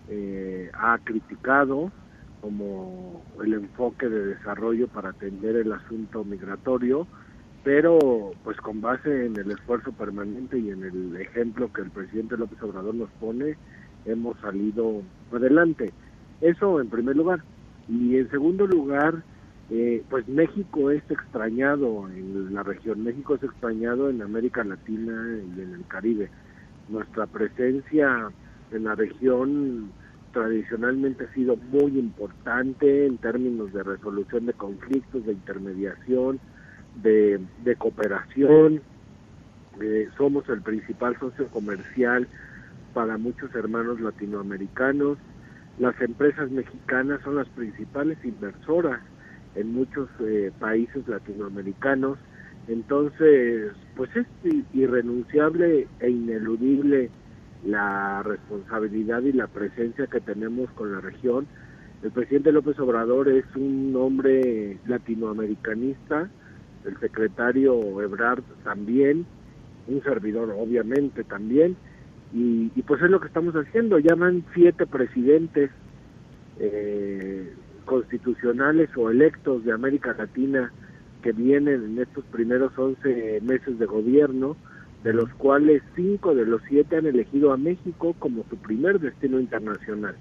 eh, 0.08 0.70
ha 0.74 0.98
criticado 1.04 1.92
como 2.40 3.22
el 3.42 3.54
enfoque 3.54 4.08
de 4.08 4.26
desarrollo 4.26 4.88
para 4.88 5.10
atender 5.10 5.56
el 5.56 5.72
asunto 5.72 6.24
migratorio, 6.24 7.06
pero 7.64 8.30
pues 8.44 8.56
con 8.58 8.80
base 8.80 9.26
en 9.26 9.36
el 9.36 9.50
esfuerzo 9.50 9.92
permanente 9.92 10.58
y 10.58 10.70
en 10.70 10.84
el 10.84 11.16
ejemplo 11.20 11.72
que 11.72 11.82
el 11.82 11.90
presidente 11.90 12.36
López 12.36 12.62
Obrador 12.62 12.94
nos 12.94 13.10
pone, 13.20 13.56
hemos 14.04 14.38
salido 14.40 15.02
adelante. 15.32 15.92
Eso 16.40 16.80
en 16.80 16.88
primer 16.88 17.16
lugar. 17.16 17.40
Y 17.88 18.16
en 18.16 18.30
segundo 18.30 18.66
lugar, 18.66 19.22
eh, 19.70 20.02
pues 20.08 20.26
México 20.28 20.90
es 20.90 21.02
extrañado 21.10 22.08
en 22.08 22.54
la 22.54 22.62
región, 22.62 23.02
México 23.02 23.34
es 23.34 23.42
extrañado 23.42 24.08
en 24.08 24.22
América 24.22 24.62
Latina 24.64 25.38
y 25.56 25.60
en 25.60 25.74
el 25.74 25.86
Caribe. 25.86 26.30
Nuestra 26.88 27.26
presencia 27.26 28.30
en 28.72 28.84
la 28.84 28.94
región 28.94 29.90
tradicionalmente 30.32 31.24
ha 31.24 31.34
sido 31.34 31.56
muy 31.56 31.98
importante 31.98 33.06
en 33.06 33.18
términos 33.18 33.72
de 33.72 33.82
resolución 33.82 34.46
de 34.46 34.52
conflictos, 34.52 35.24
de 35.26 35.32
intermediación, 35.32 36.38
de, 37.02 37.40
cooperación. 37.76 38.80
Eh, 39.80 40.08
somos 40.16 40.48
el 40.48 40.62
principal 40.62 41.18
socio 41.18 41.46
comercial 41.48 42.26
para 42.94 43.16
muchos 43.18 43.54
hermanos 43.54 44.00
latinoamericanos. 44.00 45.18
Las 45.78 46.00
empresas 46.00 46.50
mexicanas 46.50 47.20
son 47.22 47.36
las 47.36 47.48
principales 47.48 48.18
inversoras 48.24 49.00
en 49.54 49.72
muchos 49.72 50.08
eh, 50.20 50.50
países 50.58 51.06
latinoamericanos. 51.06 52.18
Entonces, 52.68 53.72
pues 53.96 54.10
es 54.14 54.26
irrenunciable 54.74 55.88
e 56.00 56.10
ineludible 56.10 57.10
la 57.64 58.22
responsabilidad 58.22 59.22
y 59.22 59.32
la 59.32 59.46
presencia 59.46 60.06
que 60.06 60.20
tenemos 60.20 60.70
con 60.72 60.92
la 60.92 61.00
región. 61.00 61.46
El 62.02 62.12
presidente 62.12 62.52
López 62.52 62.78
Obrador 62.78 63.28
es 63.28 63.44
un 63.56 63.94
hombre 63.96 64.78
latinoamericanista, 64.86 66.28
el 66.84 67.00
secretario 67.00 68.00
Ebrard 68.02 68.44
también, 68.62 69.26
un 69.88 70.02
servidor 70.02 70.54
obviamente 70.56 71.24
también, 71.24 71.76
y, 72.32 72.68
pues 72.82 73.02
es 73.02 73.10
lo 73.10 73.20
que 73.20 73.28
estamos 73.28 73.54
haciendo. 73.54 73.98
Llaman 73.98 74.44
siete 74.54 74.86
presidentes 74.86 75.70
eh, 76.58 77.50
constitucionales 77.86 78.90
o 78.96 79.10
electos 79.10 79.64
de 79.64 79.72
América 79.72 80.14
Latina 80.16 80.70
que 81.22 81.32
vienen 81.32 81.84
en 81.84 81.98
estos 81.98 82.24
primeros 82.26 82.76
11 82.76 83.40
meses 83.42 83.78
de 83.78 83.86
gobierno 83.86 84.56
de 85.04 85.12
los 85.12 85.28
cuales 85.34 85.82
cinco 85.94 86.34
de 86.34 86.44
los 86.44 86.60
siete 86.68 86.96
han 86.96 87.06
elegido 87.06 87.52
a 87.52 87.56
México 87.56 88.14
como 88.18 88.44
su 88.50 88.56
primer 88.56 88.98
destino 88.98 89.38
internacional. 89.38 90.16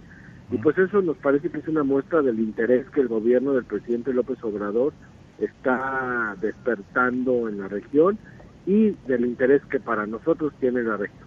Y 0.51 0.57
pues 0.59 0.77
eso 0.77 1.01
nos 1.01 1.17
parece 1.17 1.49
que 1.49 1.57
es 1.57 1.67
una 1.67 1.83
muestra 1.83 2.21
del 2.21 2.39
interés 2.39 2.89
que 2.91 3.01
el 3.01 3.07
gobierno 3.07 3.53
del 3.53 3.65
presidente 3.65 4.13
López 4.13 4.41
Obrador 4.43 4.93
está 5.39 6.35
despertando 6.41 7.49
en 7.49 7.59
la 7.59 7.67
región 7.67 8.17
y 8.65 8.91
del 9.07 9.25
interés 9.25 9.61
que 9.65 9.79
para 9.79 10.05
nosotros 10.05 10.53
tiene 10.59 10.83
la 10.83 10.97
región. 10.97 11.26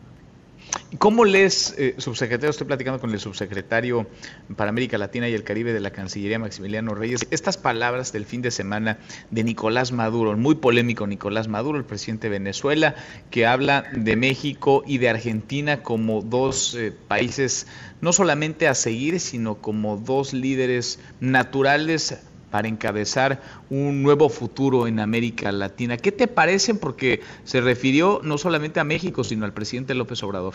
¿Cómo 0.98 1.24
lees, 1.24 1.76
eh, 1.78 1.94
subsecretario, 1.98 2.50
estoy 2.50 2.66
platicando 2.66 2.98
con 2.98 3.12
el 3.12 3.20
subsecretario 3.20 4.08
para 4.56 4.70
América 4.70 4.98
Latina 4.98 5.28
y 5.28 5.34
el 5.34 5.44
Caribe 5.44 5.72
de 5.72 5.78
la 5.78 5.92
Cancillería, 5.92 6.40
Maximiliano 6.40 6.96
Reyes, 6.96 7.28
estas 7.30 7.56
palabras 7.56 8.12
del 8.12 8.26
fin 8.26 8.42
de 8.42 8.50
semana 8.50 8.98
de 9.30 9.44
Nicolás 9.44 9.92
Maduro, 9.92 10.36
muy 10.36 10.56
polémico 10.56 11.06
Nicolás 11.06 11.46
Maduro, 11.46 11.78
el 11.78 11.84
presidente 11.84 12.26
de 12.26 12.38
Venezuela, 12.38 12.96
que 13.30 13.46
habla 13.46 13.84
de 13.92 14.16
México 14.16 14.82
y 14.84 14.98
de 14.98 15.10
Argentina 15.10 15.84
como 15.84 16.22
dos 16.22 16.74
eh, 16.74 16.92
países 17.06 17.68
no 18.00 18.12
solamente 18.12 18.66
a 18.66 18.74
seguir, 18.74 19.20
sino 19.20 19.58
como 19.58 19.96
dos 19.96 20.32
líderes 20.32 20.98
naturales 21.20 22.18
para 22.50 22.66
encabezar 22.66 23.40
un 23.70 24.02
nuevo 24.02 24.28
futuro 24.28 24.88
en 24.88 24.98
América 24.98 25.52
Latina. 25.52 25.96
¿Qué 25.96 26.10
te 26.10 26.26
parecen? 26.26 26.78
Porque 26.78 27.20
se 27.44 27.60
refirió 27.60 28.20
no 28.24 28.38
solamente 28.38 28.80
a 28.80 28.84
México, 28.84 29.22
sino 29.22 29.44
al 29.44 29.52
presidente 29.52 29.94
López 29.94 30.20
Obrador. 30.24 30.54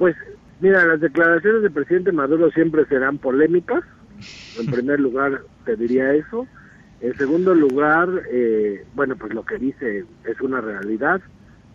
Pues 0.00 0.16
mira, 0.60 0.86
las 0.86 0.98
declaraciones 0.98 1.60
del 1.60 1.72
presidente 1.72 2.10
Maduro 2.10 2.50
siempre 2.52 2.86
serán 2.86 3.18
polémicas. 3.18 3.84
En 4.58 4.66
primer 4.72 4.98
lugar, 4.98 5.42
te 5.66 5.76
diría 5.76 6.14
eso. 6.14 6.46
En 7.02 7.14
segundo 7.18 7.54
lugar, 7.54 8.08
eh, 8.32 8.86
bueno, 8.94 9.14
pues 9.16 9.34
lo 9.34 9.44
que 9.44 9.58
dice 9.58 10.06
es 10.24 10.40
una 10.40 10.62
realidad. 10.62 11.20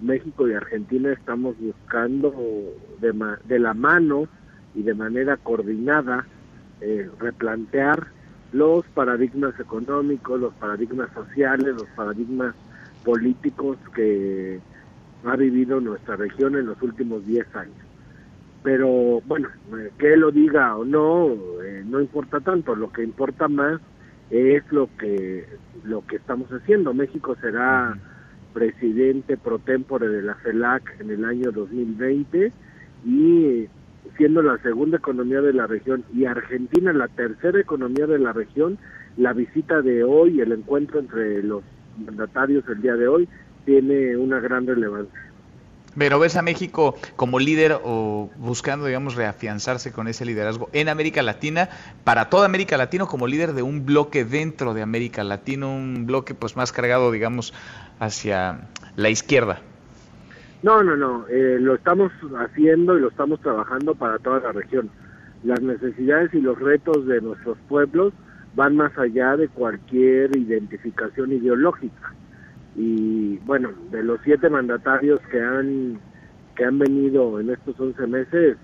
México 0.02 0.48
y 0.48 0.54
Argentina 0.54 1.14
estamos 1.14 1.56
buscando 1.60 2.34
de, 3.00 3.14
de 3.44 3.60
la 3.60 3.76
mano 3.76 4.28
y 4.74 4.82
de 4.82 4.96
manera 4.96 5.38
coordinada 5.38 6.26
eh, 6.82 7.08
replantear 7.20 8.08
los 8.54 8.88
paradigmas 8.88 9.54
económicos, 9.60 10.40
los 10.40 10.54
paradigmas 10.56 11.12
sociales, 11.14 11.76
los 11.76 11.90
paradigmas 11.96 12.56
políticos 13.04 13.78
que 13.96 14.60
ha 15.26 15.36
vivido 15.36 15.80
nuestra 15.80 16.16
región 16.16 16.56
en 16.56 16.66
los 16.66 16.82
últimos 16.82 17.24
10 17.28 17.56
años. 17.56 17.85
Pero 18.66 19.22
bueno, 19.28 19.50
eh, 19.78 19.92
que 20.00 20.14
él 20.14 20.22
lo 20.22 20.32
diga 20.32 20.76
o 20.76 20.84
no, 20.84 21.30
eh, 21.64 21.84
no 21.86 22.02
importa 22.02 22.40
tanto, 22.40 22.76
lo 22.76 22.92
que 22.92 23.04
importa 23.04 23.48
más 23.48 23.80
es 24.32 24.64
lo 24.72 24.90
que 24.98 25.46
lo 25.84 26.04
que 26.08 26.16
estamos 26.16 26.50
haciendo. 26.50 26.92
México 26.92 27.38
será 27.40 27.96
presidente 28.56 29.38
pro 29.38 29.60
tempore 29.60 30.08
de 30.08 30.24
la 30.24 30.34
CELAC 30.42 31.00
en 31.00 31.12
el 31.12 31.26
año 31.26 31.52
2020 31.52 32.52
y 33.06 33.68
siendo 34.18 34.42
la 34.42 34.58
segunda 34.64 34.98
economía 34.98 35.42
de 35.42 35.54
la 35.54 35.68
región 35.68 36.04
y 36.12 36.26
Argentina 36.26 36.92
la 36.92 37.08
tercera 37.08 37.60
economía 37.60 38.08
de 38.08 38.18
la 38.18 38.34
región, 38.34 38.80
la 39.16 39.34
visita 39.34 39.84
de 39.84 40.04
hoy, 40.04 40.42
el 40.42 40.52
encuentro 40.52 41.00
entre 41.00 41.44
los 41.44 41.62
mandatarios 42.04 42.68
el 42.68 42.82
día 42.82 42.96
de 42.96 43.08
hoy, 43.08 43.30
tiene 43.64 44.18
una 44.18 44.40
gran 44.40 44.66
relevancia. 44.66 45.35
Pero 45.98 46.20
ves 46.20 46.36
a 46.36 46.42
México 46.42 46.96
como 47.16 47.40
líder 47.40 47.80
o 47.84 48.30
buscando, 48.38 48.86
digamos, 48.86 49.16
reafianzarse 49.16 49.92
con 49.92 50.08
ese 50.08 50.26
liderazgo 50.26 50.70
en 50.74 50.90
América 50.90 51.22
Latina, 51.22 51.70
para 52.04 52.30
toda 52.30 52.46
América 52.46 52.78
Latina, 52.78 53.06
como 53.06 53.28
líder 53.28 53.54
de 53.54 53.62
un 53.62 53.86
bloque 53.86 54.26
dentro 54.26 54.74
de 54.74 54.82
América 54.82 55.24
Latina, 55.24 55.68
un 55.68 56.06
bloque 56.06 56.34
pues 56.34 56.58
más 56.58 56.72
cargado, 56.72 57.12
digamos, 57.12 57.54
hacia 58.00 58.68
la 58.98 59.10
izquierda. 59.10 59.62
No, 60.64 60.84
no, 60.84 60.98
no, 60.98 61.28
eh, 61.30 61.58
lo 61.60 61.76
estamos 61.76 62.12
haciendo 62.40 62.98
y 62.98 63.02
lo 63.02 63.10
estamos 63.10 63.40
trabajando 63.40 63.96
para 63.96 64.18
toda 64.20 64.40
la 64.40 64.52
región. 64.52 64.90
Las 65.44 65.62
necesidades 65.62 66.34
y 66.34 66.42
los 66.42 66.60
retos 66.60 67.06
de 67.06 67.22
nuestros 67.22 67.58
pueblos 67.70 68.14
van 68.56 68.76
más 68.76 68.98
allá 68.98 69.38
de 69.38 69.48
cualquier 69.48 70.36
identificación 70.36 71.32
ideológica 71.34 72.14
y 72.76 73.38
bueno, 73.46 73.72
de 73.92 74.04
los 74.04 74.20
siete 74.24 74.50
mandatarios 74.50 75.20
que 75.32 75.42
han 75.42 76.00
que 76.56 76.64
han 76.64 76.80
venido 76.80 77.40
en 77.40 77.50
estos 77.50 77.78
11 77.78 78.08
meses, 78.08 78.58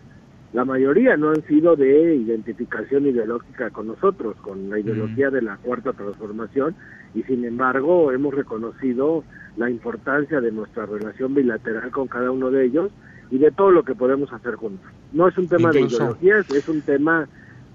la 0.54 0.64
mayoría 0.64 1.18
no 1.18 1.30
han 1.30 1.46
sido 1.46 1.76
de 1.76 2.16
identificación 2.16 3.06
ideológica 3.06 3.70
con 3.70 3.88
nosotros, 3.88 4.38
con 4.38 4.70
la 4.70 4.80
ideología 4.80 5.30
de 5.30 5.42
la 5.42 5.58
cuarta 5.58 5.92
transformación, 5.92 6.74
y 7.14 7.24
sin 7.24 7.44
embargo 7.44 8.12
hemos 8.14 8.34
reconocido 8.34 9.26
la 9.58 9.70
importancia 9.70 10.40
de 10.40 10.52
nuestra 10.52 10.86
relación 10.86 11.34
bilateral 11.34 11.92
con 11.92 12.08
cada 12.08 12.32
uno 12.32 12.50
de 12.50 12.66
ellos 12.66 12.92
y 13.30 13.38
de 13.40 13.52
todo 13.52 13.72
lo 13.72 13.84
que 13.84 13.96
podemos 13.96 14.32
hacer 14.32 14.56
juntos. 14.56 14.90
No 15.12 15.28
es 15.28 15.38
un 15.38 15.48
tema 15.50 15.72
de 15.72 15.82
ideologías, 15.82 16.50
es 16.50 16.70
un 16.70 16.82
tema 16.82 17.28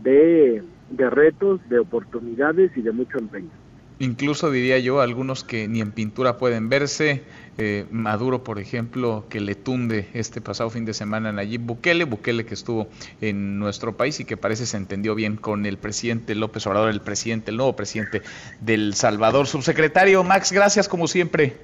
de, 0.03 0.63
de 0.91 1.11
retos, 1.11 1.61
de 1.69 1.79
oportunidades 1.79 2.75
y 2.77 2.81
de 2.81 2.93
mucho 2.93 3.19
empeño 3.19 3.51
incluso 3.99 4.51
diría 4.51 4.79
yo, 4.79 5.01
algunos 5.01 5.45
que 5.45 5.69
ni 5.69 5.81
en 5.81 5.93
pintura 5.93 6.39
pueden 6.39 6.69
verse. 6.69 7.23
Eh, 7.59 7.87
Maduro, 7.91 8.45
por 8.45 8.59
ejemplo, 8.59 9.25
que 9.31 9.41
le 9.41 9.55
tunde 9.55 10.09
este 10.13 10.41
pasado 10.41 10.69
fin 10.69 10.85
de 10.85 10.93
semana 10.93 11.31
a 11.31 11.33
Nayib 11.33 11.63
Bukele, 11.63 12.05
Bukele 12.05 12.45
que 12.45 12.55
estuvo 12.55 12.89
en 13.23 13.59
nuestro 13.59 13.97
país 13.97 14.21
y 14.21 14.27
que 14.27 14.37
parece 14.37 14.67
se 14.67 14.77
entendió 14.77 15.15
bien 15.15 15.37
con 15.37 15.65
el 15.65 15.79
presidente 15.79 16.35
López 16.35 16.67
Obrador, 16.67 16.91
el 16.91 17.01
presidente, 17.01 17.51
el 17.51 17.57
nuevo 17.57 17.75
presidente 17.75 18.23
del 18.61 18.95
Salvador. 18.95 19.47
Subsecretario 19.47 20.23
Max, 20.23 20.53
gracias 20.53 20.87
como 20.89 21.09
siempre. 21.09 21.57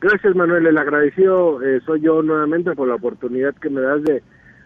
Gracias 0.00 0.34
Manuel, 0.34 0.66
el 0.66 0.78
agradecido 0.78 1.62
eh, 1.62 1.80
soy 1.86 2.00
yo 2.00 2.22
nuevamente 2.22 2.74
por 2.74 2.88
la 2.88 2.96
oportunidad 2.96 3.54
que 3.54 3.70
me 3.70 3.80
das 3.80 4.02
de 4.02 4.20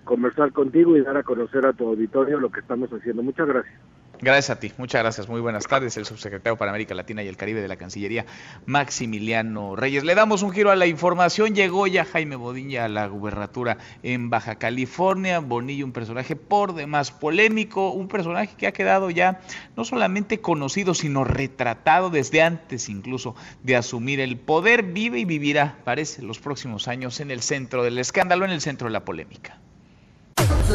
conversar 0.05 0.53
contigo 0.53 0.97
y 0.97 1.03
dar 1.03 1.19
a 1.19 1.23
conocer 1.25 1.67
a 1.67 1.75
tu 1.75 1.87
auditorio 1.87 2.41
lo 2.41 2.51
que 2.51 2.61
estamos 2.61 2.89
haciendo. 2.91 3.23
Muchas 3.23 3.47
gracias. 3.47 3.75
Gracias 4.23 4.49
a 4.49 4.59
ti, 4.59 4.73
muchas 4.79 5.03
gracias, 5.03 5.29
muy 5.29 5.43
buenas 5.43 5.67
tardes, 5.67 5.95
el 5.99 6.07
subsecretario 6.07 6.57
para 6.57 6.71
América 6.71 6.95
Latina 6.95 7.23
y 7.23 7.29
el 7.29 7.37
Caribe 7.37 7.61
de 7.61 7.69
la 7.69 7.77
Cancillería, 7.77 8.25
Maximiliano 8.65 9.77
Reyes. 9.77 10.05
Le 10.05 10.15
damos 10.15 10.41
un 10.43 10.53
giro 10.53 10.71
a 10.71 10.77
la 10.77 10.87
información, 10.87 11.55
llegó 11.55 11.87
ya 11.87 12.07
Jaime 12.07 12.37
Bodilla 12.37 12.87
a 12.87 12.89
la 12.89 13.09
gubernatura 13.09 13.77
en 14.03 14.31
Baja 14.31 14.55
California, 14.55 15.41
Bonillo, 15.41 15.85
un 15.85 15.93
personaje 15.93 16.35
por 16.35 16.75
demás 16.75 17.11
polémico, 17.11 17.91
un 17.91 18.09
personaje 18.09 18.57
que 18.57 18.67
ha 18.67 18.73
quedado 18.73 19.11
ya 19.11 19.43
no 19.77 19.85
solamente 19.85 20.41
conocido, 20.41 20.95
sino 20.95 21.25
retratado 21.25 22.09
desde 22.09 22.41
antes 22.41 22.89
incluso 22.89 23.35
de 23.65 23.77
asumir 23.77 24.21
el 24.21 24.39
poder, 24.39 24.83
vive 24.83 25.19
y 25.19 25.27
vivirá, 25.27 25.77
parece, 25.85 26.23
los 26.23 26.39
próximos 26.39 26.89
años 26.89 27.21
en 27.21 27.31
el 27.31 27.43
centro 27.43 27.85
del 27.85 27.99
escándalo, 27.99 28.47
en 28.47 28.53
el 28.53 28.63
centro 28.63 28.89
de 28.89 28.93
la 28.93 29.05
polémica 29.05 29.61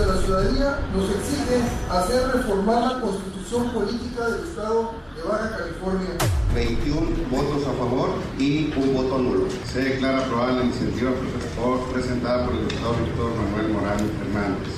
la 0.07 0.21
ciudadanía 0.21 0.79
nos 0.93 1.09
exige 1.09 1.61
hacer 1.89 2.27
reformar 2.33 2.93
la 2.93 3.01
constitución 3.01 3.69
política 3.71 4.29
del 4.29 4.47
Estado 4.47 4.91
de 5.15 5.23
Baja 5.23 5.57
California. 5.57 6.09
21 6.55 7.01
votos 7.29 7.67
a 7.67 7.73
favor 7.77 8.09
y 8.39 8.73
un 8.75 8.93
voto 8.93 9.17
nulo. 9.17 9.47
Se 9.71 9.81
declara 9.81 10.19
aprobada 10.19 10.53
la 10.53 10.63
iniciativa 10.63 11.11
presentada 11.93 12.45
por 12.45 12.55
el 12.55 12.67
diputado 12.67 12.93
Víctor 13.05 13.31
Manuel 13.35 13.73
Morán 13.73 13.99
Hernández. 14.21 14.69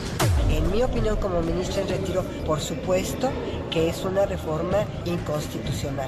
En 0.50 0.72
mi 0.72 0.84
opinión 0.84 1.18
como 1.18 1.42
ministra 1.42 1.82
en 1.84 1.90
retiro, 1.90 2.24
por 2.46 2.60
supuesto 2.60 3.30
que 3.72 3.90
es 3.90 4.04
una 4.04 4.26
reforma 4.26 4.78
inconstitucional. 5.06 6.08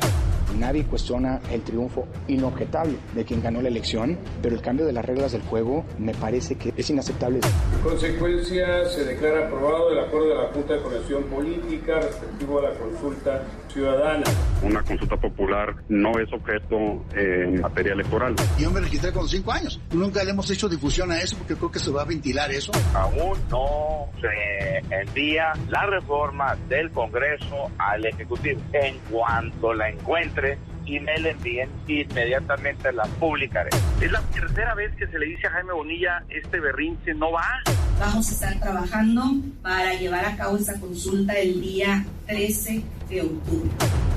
Nadie 0.59 0.85
cuestiona 0.85 1.39
el 1.51 1.61
triunfo 1.61 2.07
inobjetable 2.27 2.97
de 3.13 3.25
quien 3.25 3.41
ganó 3.41 3.61
la 3.61 3.67
elección, 3.67 4.17
pero 4.41 4.55
el 4.55 4.61
cambio 4.61 4.85
de 4.85 4.93
las 4.93 5.05
reglas 5.05 5.31
del 5.31 5.41
juego 5.41 5.85
me 5.99 6.13
parece 6.13 6.55
que 6.55 6.73
es 6.75 6.89
inaceptable. 6.89 7.39
En 7.75 7.81
consecuencia, 7.83 8.85
se 8.89 9.05
declara 9.05 9.47
aprobado 9.47 9.91
el 9.91 9.99
acuerdo 9.99 10.29
de 10.29 10.35
la 10.35 10.47
Junta 10.53 10.73
de 10.73 10.81
Conexión 10.81 11.23
Política 11.23 11.99
respectivo 11.99 12.59
a 12.59 12.63
la 12.63 12.71
consulta 12.71 13.43
ciudadana. 13.69 14.23
Una 14.63 14.81
consulta 14.83 15.17
popular 15.17 15.75
no 15.89 16.11
es 16.19 16.31
objeto 16.31 17.03
en 17.13 17.61
materia 17.61 17.93
electoral. 17.93 18.35
Yo 18.57 18.71
me 18.71 18.79
registré 18.79 19.11
con 19.11 19.27
cinco 19.27 19.51
años. 19.51 19.79
Nunca 19.91 20.23
le 20.23 20.31
hemos 20.31 20.49
hecho 20.49 20.69
difusión 20.69 21.11
a 21.11 21.21
eso 21.21 21.37
porque 21.37 21.55
creo 21.55 21.71
que 21.71 21.79
se 21.79 21.91
va 21.91 22.03
a 22.03 22.05
ventilar 22.05 22.51
eso. 22.51 22.71
Aún 22.93 23.37
no 23.49 24.07
se 24.21 24.95
envía 24.95 25.53
la 25.69 25.85
reforma 25.87 26.55
del 26.69 26.89
Congreso 26.91 27.69
al 27.77 28.05
Ejecutivo. 28.05 28.61
En 28.73 28.97
cuanto 29.11 29.73
la 29.73 29.89
encuentre, 29.89 30.44
y 30.85 30.99
me 30.99 31.17
la 31.19 31.29
envíen, 31.29 31.69
inmediatamente 31.87 32.91
la 32.91 33.05
publicaré. 33.19 33.69
Es 34.01 34.11
la 34.11 34.21
tercera 34.21 34.75
vez 34.75 34.93
que 34.95 35.07
se 35.07 35.17
le 35.17 35.25
dice 35.25 35.47
a 35.47 35.51
Jaime 35.51 35.73
Bonilla, 35.73 36.23
este 36.29 36.59
berrinche 36.59 37.13
no 37.13 37.31
va. 37.31 37.63
Vamos 37.99 38.29
a 38.29 38.31
estar 38.31 38.59
trabajando 38.59 39.23
para 39.61 39.93
llevar 39.95 40.25
a 40.25 40.35
cabo 40.35 40.57
esa 40.57 40.79
consulta 40.79 41.33
el 41.33 41.61
día 41.61 42.05
13 42.27 42.83
de 43.09 43.21
octubre 43.21 43.69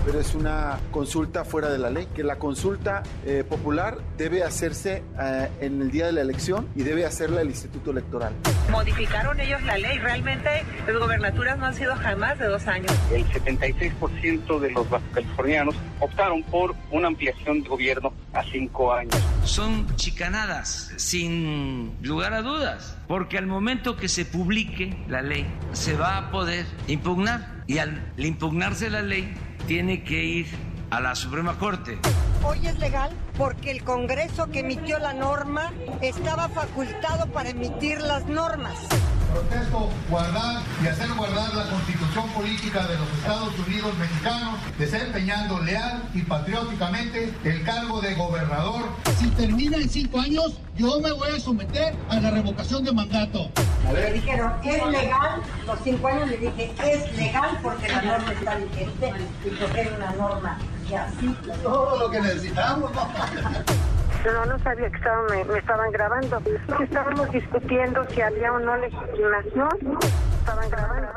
pero 0.08 0.20
es 0.20 0.34
una 0.34 0.78
consulta 0.90 1.44
fuera 1.44 1.68
de 1.68 1.76
la 1.76 1.90
ley, 1.90 2.08
que 2.14 2.24
la 2.24 2.38
consulta 2.38 3.02
eh, 3.26 3.44
popular 3.46 3.98
debe 4.16 4.42
hacerse 4.42 5.02
eh, 5.20 5.50
en 5.60 5.82
el 5.82 5.90
día 5.90 6.06
de 6.06 6.12
la 6.12 6.22
elección 6.22 6.66
y 6.74 6.82
debe 6.82 7.04
hacerla 7.04 7.42
el 7.42 7.48
Instituto 7.48 7.90
Electoral. 7.90 8.32
Modificaron 8.70 9.38
ellos 9.38 9.62
la 9.64 9.76
ley, 9.76 9.98
realmente 9.98 10.64
las 10.86 10.96
gobernaturas 10.96 11.58
no 11.58 11.66
han 11.66 11.74
sido 11.74 11.94
jamás 11.96 12.38
de 12.38 12.46
dos 12.46 12.66
años. 12.66 12.90
El 13.12 13.26
76% 13.26 14.58
de 14.58 14.70
los 14.70 14.86
californianos 15.12 15.74
optaron 16.00 16.42
por 16.44 16.74
una 16.90 17.08
ampliación 17.08 17.62
de 17.62 17.68
gobierno 17.68 18.10
a 18.32 18.42
cinco 18.44 18.94
años. 18.94 19.14
Son 19.44 19.94
chicanadas, 19.96 20.90
sin 20.96 21.92
lugar 22.00 22.32
a 22.32 22.40
dudas, 22.40 22.96
porque 23.08 23.36
al 23.36 23.46
momento 23.46 23.98
que 23.98 24.08
se 24.08 24.24
publique 24.24 24.96
la 25.06 25.20
ley, 25.20 25.46
se 25.72 25.94
va 25.98 26.16
a 26.16 26.30
poder 26.30 26.64
impugnar 26.86 27.57
y 27.68 27.78
al 27.78 28.02
impugnarse 28.16 28.90
la 28.90 29.02
ley, 29.02 29.32
tiene 29.66 30.02
que 30.02 30.24
ir 30.24 30.46
a 30.90 31.00
la 31.00 31.14
Suprema 31.14 31.58
Corte. 31.58 31.98
Hoy 32.42 32.66
es 32.66 32.78
legal 32.78 33.12
porque 33.36 33.70
el 33.70 33.84
Congreso 33.84 34.48
que 34.50 34.60
emitió 34.60 34.98
la 34.98 35.12
norma 35.12 35.70
estaba 36.00 36.48
facultado 36.48 37.30
para 37.30 37.50
emitir 37.50 38.00
las 38.00 38.24
normas. 38.24 38.74
Protesto 39.32 39.90
guardar 40.08 40.62
y 40.82 40.86
hacer 40.86 41.08
guardar 41.14 41.54
la 41.54 41.64
constitución 41.70 42.28
política 42.30 42.86
de 42.86 42.96
los 42.98 43.08
Estados 43.18 43.58
Unidos 43.66 43.96
mexicanos, 43.98 44.58
desempeñando 44.78 45.60
leal 45.60 46.02
y 46.14 46.22
patrióticamente 46.22 47.32
el 47.44 47.62
cargo 47.64 48.00
de 48.00 48.14
gobernador. 48.14 48.84
Si 49.18 49.28
termina 49.30 49.76
en 49.76 49.88
cinco 49.88 50.20
años, 50.20 50.58
yo 50.76 51.00
me 51.00 51.12
voy 51.12 51.28
a 51.36 51.40
someter 51.40 51.94
a 52.08 52.20
la 52.20 52.30
revocación 52.30 52.84
de 52.84 52.92
mandato. 52.92 53.50
Me 53.92 54.12
dijeron, 54.12 54.52
¿es 54.64 54.86
legal? 54.86 55.42
Los 55.66 55.78
cinco 55.84 56.08
años 56.08 56.28
le 56.30 56.36
dije, 56.38 56.74
es 56.82 57.16
legal 57.16 57.58
porque 57.62 57.88
la 57.88 58.02
norma 58.02 58.32
está 58.32 58.54
vigente 58.56 59.12
y 59.44 59.50
porque 59.50 59.80
es 59.82 59.92
una 59.92 60.10
norma 60.12 60.58
y 60.88 60.94
así. 60.94 61.36
Todo 61.62 61.98
lo 61.98 62.10
que 62.10 62.20
necesitamos. 62.20 62.90
No, 64.24 64.44
no 64.46 64.58
sabía 64.58 64.90
que 64.90 64.96
estaban, 64.96 65.26
me, 65.48 65.58
estaban 65.58 65.92
grabando. 65.92 66.42
Estábamos 66.82 67.30
discutiendo 67.30 68.04
si 68.10 68.20
había 68.20 68.52
o 68.52 68.58
no 68.58 68.76
legitimación. 68.76 69.98
Estaban 70.40 70.70
grabando. 70.70 71.08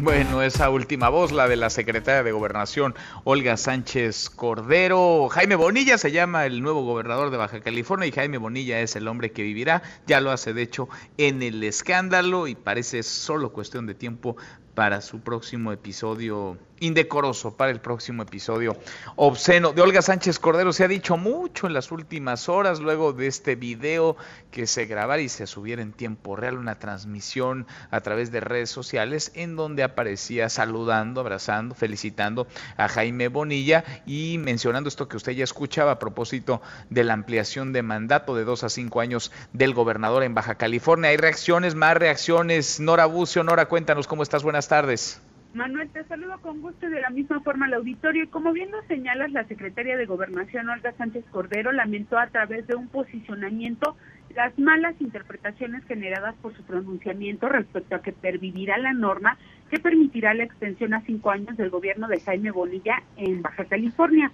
Bueno, 0.00 0.42
esa 0.42 0.68
última 0.68 1.08
voz, 1.08 1.32
la 1.32 1.48
de 1.48 1.56
la 1.56 1.70
secretaria 1.70 2.22
de 2.22 2.30
Gobernación, 2.30 2.94
Olga 3.24 3.56
Sánchez 3.56 4.28
Cordero. 4.28 5.28
Jaime 5.30 5.56
Bonilla 5.56 5.96
se 5.96 6.12
llama 6.12 6.44
el 6.44 6.62
nuevo 6.62 6.84
gobernador 6.84 7.30
de 7.30 7.38
Baja 7.38 7.60
California 7.60 8.06
y 8.06 8.12
Jaime 8.12 8.36
Bonilla 8.36 8.80
es 8.80 8.94
el 8.94 9.08
hombre 9.08 9.32
que 9.32 9.42
vivirá, 9.42 9.82
ya 10.06 10.20
lo 10.20 10.32
hace 10.32 10.52
de 10.52 10.60
hecho 10.60 10.90
en 11.16 11.42
el 11.42 11.64
escándalo 11.64 12.46
y 12.46 12.54
parece 12.54 13.02
solo 13.02 13.54
cuestión 13.54 13.86
de 13.86 13.94
tiempo 13.94 14.36
para 14.74 15.00
su 15.00 15.20
próximo 15.20 15.72
episodio 15.72 16.58
indecoroso 16.80 17.56
para 17.56 17.70
el 17.70 17.80
próximo 17.80 18.22
episodio 18.22 18.76
obsceno 19.16 19.72
de 19.72 19.82
Olga 19.82 20.02
Sánchez 20.02 20.38
Cordero. 20.38 20.72
Se 20.72 20.84
ha 20.84 20.88
dicho 20.88 21.16
mucho 21.16 21.66
en 21.66 21.72
las 21.72 21.90
últimas 21.92 22.48
horas 22.48 22.80
luego 22.80 23.12
de 23.12 23.26
este 23.26 23.56
video 23.56 24.16
que 24.50 24.66
se 24.66 24.86
grabara 24.86 25.22
y 25.22 25.28
se 25.28 25.46
subiera 25.46 25.82
en 25.82 25.92
tiempo 25.92 26.36
real 26.36 26.58
una 26.58 26.78
transmisión 26.78 27.66
a 27.90 28.00
través 28.00 28.30
de 28.30 28.40
redes 28.40 28.70
sociales 28.70 29.32
en 29.34 29.56
donde 29.56 29.82
aparecía 29.82 30.48
saludando, 30.48 31.20
abrazando, 31.20 31.74
felicitando 31.74 32.46
a 32.76 32.88
Jaime 32.88 33.28
Bonilla 33.28 33.84
y 34.06 34.38
mencionando 34.38 34.88
esto 34.88 35.08
que 35.08 35.16
usted 35.16 35.32
ya 35.32 35.44
escuchaba 35.44 35.92
a 35.92 35.98
propósito 35.98 36.62
de 36.90 37.04
la 37.04 37.14
ampliación 37.14 37.72
de 37.72 37.82
mandato 37.82 38.34
de 38.34 38.44
dos 38.44 38.64
a 38.64 38.68
cinco 38.68 39.00
años 39.00 39.32
del 39.52 39.74
gobernador 39.74 40.22
en 40.22 40.34
Baja 40.34 40.56
California. 40.56 41.10
Hay 41.10 41.16
reacciones, 41.16 41.74
más 41.74 41.96
reacciones. 41.96 42.80
Nora 42.80 43.06
Bucio, 43.06 43.44
Nora, 43.44 43.66
cuéntanos 43.66 44.06
cómo 44.06 44.22
estás. 44.22 44.42
Buenas 44.42 44.68
tardes. 44.68 45.20
Manuel, 45.56 45.88
te 45.88 46.04
saludo 46.04 46.38
con 46.42 46.60
gusto 46.60 46.86
y 46.86 46.90
de 46.90 47.00
la 47.00 47.08
misma 47.08 47.40
forma 47.40 47.64
al 47.64 47.72
auditorio. 47.72 48.24
Y 48.24 48.28
como 48.28 48.52
bien 48.52 48.70
nos 48.70 48.84
señalas, 48.84 49.32
la 49.32 49.44
secretaria 49.44 49.96
de 49.96 50.04
Gobernación, 50.04 50.68
Olga 50.68 50.92
Sánchez 50.92 51.24
Cordero, 51.30 51.72
lamentó 51.72 52.18
a 52.18 52.26
través 52.26 52.66
de 52.66 52.74
un 52.74 52.88
posicionamiento 52.88 53.96
las 54.34 54.56
malas 54.58 54.94
interpretaciones 55.00 55.82
generadas 55.86 56.34
por 56.42 56.54
su 56.54 56.62
pronunciamiento 56.62 57.48
respecto 57.48 57.96
a 57.96 58.02
que 58.02 58.12
pervivirá 58.12 58.76
la 58.76 58.92
norma 58.92 59.38
que 59.70 59.78
permitirá 59.78 60.34
la 60.34 60.44
extensión 60.44 60.92
a 60.92 61.00
cinco 61.00 61.30
años 61.30 61.56
del 61.56 61.70
gobierno 61.70 62.06
de 62.06 62.20
Jaime 62.20 62.50
Bonilla 62.50 63.02
en 63.16 63.40
Baja 63.40 63.64
California. 63.64 64.30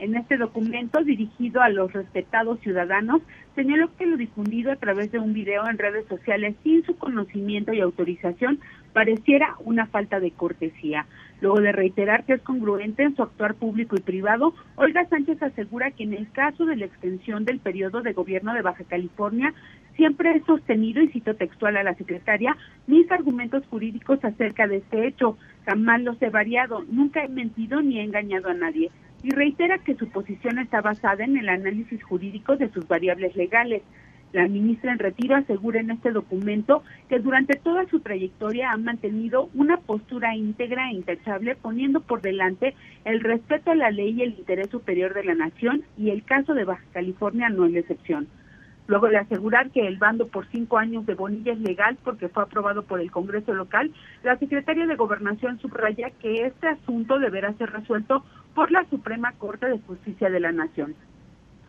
En 0.00 0.16
este 0.16 0.36
documento 0.36 1.04
dirigido 1.04 1.62
a 1.62 1.68
los 1.68 1.92
respetados 1.92 2.58
ciudadanos, 2.60 3.22
señaló 3.54 3.94
que 3.96 4.06
lo 4.06 4.16
difundido 4.16 4.72
a 4.72 4.76
través 4.76 5.12
de 5.12 5.20
un 5.20 5.32
video 5.32 5.68
en 5.68 5.78
redes 5.78 6.04
sociales 6.08 6.56
sin 6.64 6.84
su 6.84 6.96
conocimiento 6.96 7.72
y 7.72 7.80
autorización 7.80 8.58
pareciera 8.94 9.56
una 9.58 9.86
falta 9.86 10.20
de 10.20 10.30
cortesía. 10.30 11.04
Luego 11.42 11.60
de 11.60 11.72
reiterar 11.72 12.24
que 12.24 12.34
es 12.34 12.40
congruente 12.40 13.02
en 13.02 13.14
su 13.14 13.22
actuar 13.22 13.56
público 13.56 13.96
y 13.96 14.00
privado, 14.00 14.54
Olga 14.76 15.04
Sánchez 15.06 15.42
asegura 15.42 15.90
que 15.90 16.04
en 16.04 16.14
el 16.14 16.30
caso 16.30 16.64
de 16.64 16.76
la 16.76 16.86
extensión 16.86 17.44
del 17.44 17.58
periodo 17.58 18.00
de 18.00 18.14
gobierno 18.14 18.54
de 18.54 18.62
Baja 18.62 18.84
California, 18.84 19.52
siempre 19.96 20.34
he 20.34 20.40
sostenido, 20.44 21.02
y 21.02 21.08
cito 21.08 21.34
textual 21.34 21.76
a 21.76 21.82
la 21.82 21.94
secretaria, 21.94 22.56
mis 22.86 23.10
argumentos 23.10 23.66
jurídicos 23.66 24.24
acerca 24.24 24.66
de 24.68 24.78
este 24.78 25.06
hecho. 25.06 25.36
Jamás 25.66 26.00
los 26.00 26.22
he 26.22 26.30
variado, 26.30 26.84
nunca 26.88 27.24
he 27.24 27.28
mentido 27.28 27.82
ni 27.82 27.98
he 27.98 28.04
engañado 28.04 28.48
a 28.48 28.54
nadie. 28.54 28.90
Y 29.22 29.30
reitera 29.30 29.78
que 29.78 29.96
su 29.96 30.08
posición 30.08 30.58
está 30.58 30.82
basada 30.82 31.24
en 31.24 31.36
el 31.36 31.48
análisis 31.48 32.02
jurídico 32.02 32.56
de 32.56 32.70
sus 32.70 32.86
variables 32.86 33.34
legales. 33.34 33.82
La 34.34 34.48
ministra 34.48 34.90
en 34.90 34.98
retiro 34.98 35.36
asegura 35.36 35.78
en 35.78 35.92
este 35.92 36.10
documento 36.10 36.82
que 37.08 37.20
durante 37.20 37.56
toda 37.56 37.86
su 37.86 38.00
trayectoria 38.00 38.72
ha 38.72 38.76
mantenido 38.76 39.48
una 39.54 39.76
postura 39.76 40.34
íntegra 40.34 40.90
e 40.90 40.94
intachable, 40.94 41.54
poniendo 41.54 42.00
por 42.00 42.20
delante 42.20 42.74
el 43.04 43.20
respeto 43.20 43.70
a 43.70 43.76
la 43.76 43.92
ley 43.92 44.10
y 44.10 44.22
el 44.22 44.30
interés 44.30 44.70
superior 44.70 45.14
de 45.14 45.22
la 45.22 45.36
nación, 45.36 45.84
y 45.96 46.10
el 46.10 46.24
caso 46.24 46.52
de 46.52 46.64
Baja 46.64 46.82
California 46.92 47.48
no 47.48 47.64
es 47.64 47.74
la 47.74 47.78
excepción. 47.78 48.26
Luego 48.88 49.06
de 49.06 49.18
asegurar 49.18 49.70
que 49.70 49.86
el 49.86 49.98
bando 49.98 50.26
por 50.26 50.48
cinco 50.48 50.78
años 50.78 51.06
de 51.06 51.14
Bonilla 51.14 51.52
es 51.52 51.60
legal 51.60 51.96
porque 52.02 52.28
fue 52.28 52.42
aprobado 52.42 52.82
por 52.82 53.00
el 53.00 53.12
Congreso 53.12 53.54
local, 53.54 53.92
la 54.24 54.36
secretaria 54.38 54.88
de 54.88 54.96
Gobernación 54.96 55.60
subraya 55.60 56.10
que 56.10 56.44
este 56.44 56.66
asunto 56.66 57.20
deberá 57.20 57.52
ser 57.52 57.70
resuelto 57.70 58.24
por 58.52 58.72
la 58.72 58.84
Suprema 58.90 59.30
Corte 59.38 59.66
de 59.66 59.78
Justicia 59.78 60.28
de 60.28 60.40
la 60.40 60.50
Nación. 60.50 60.96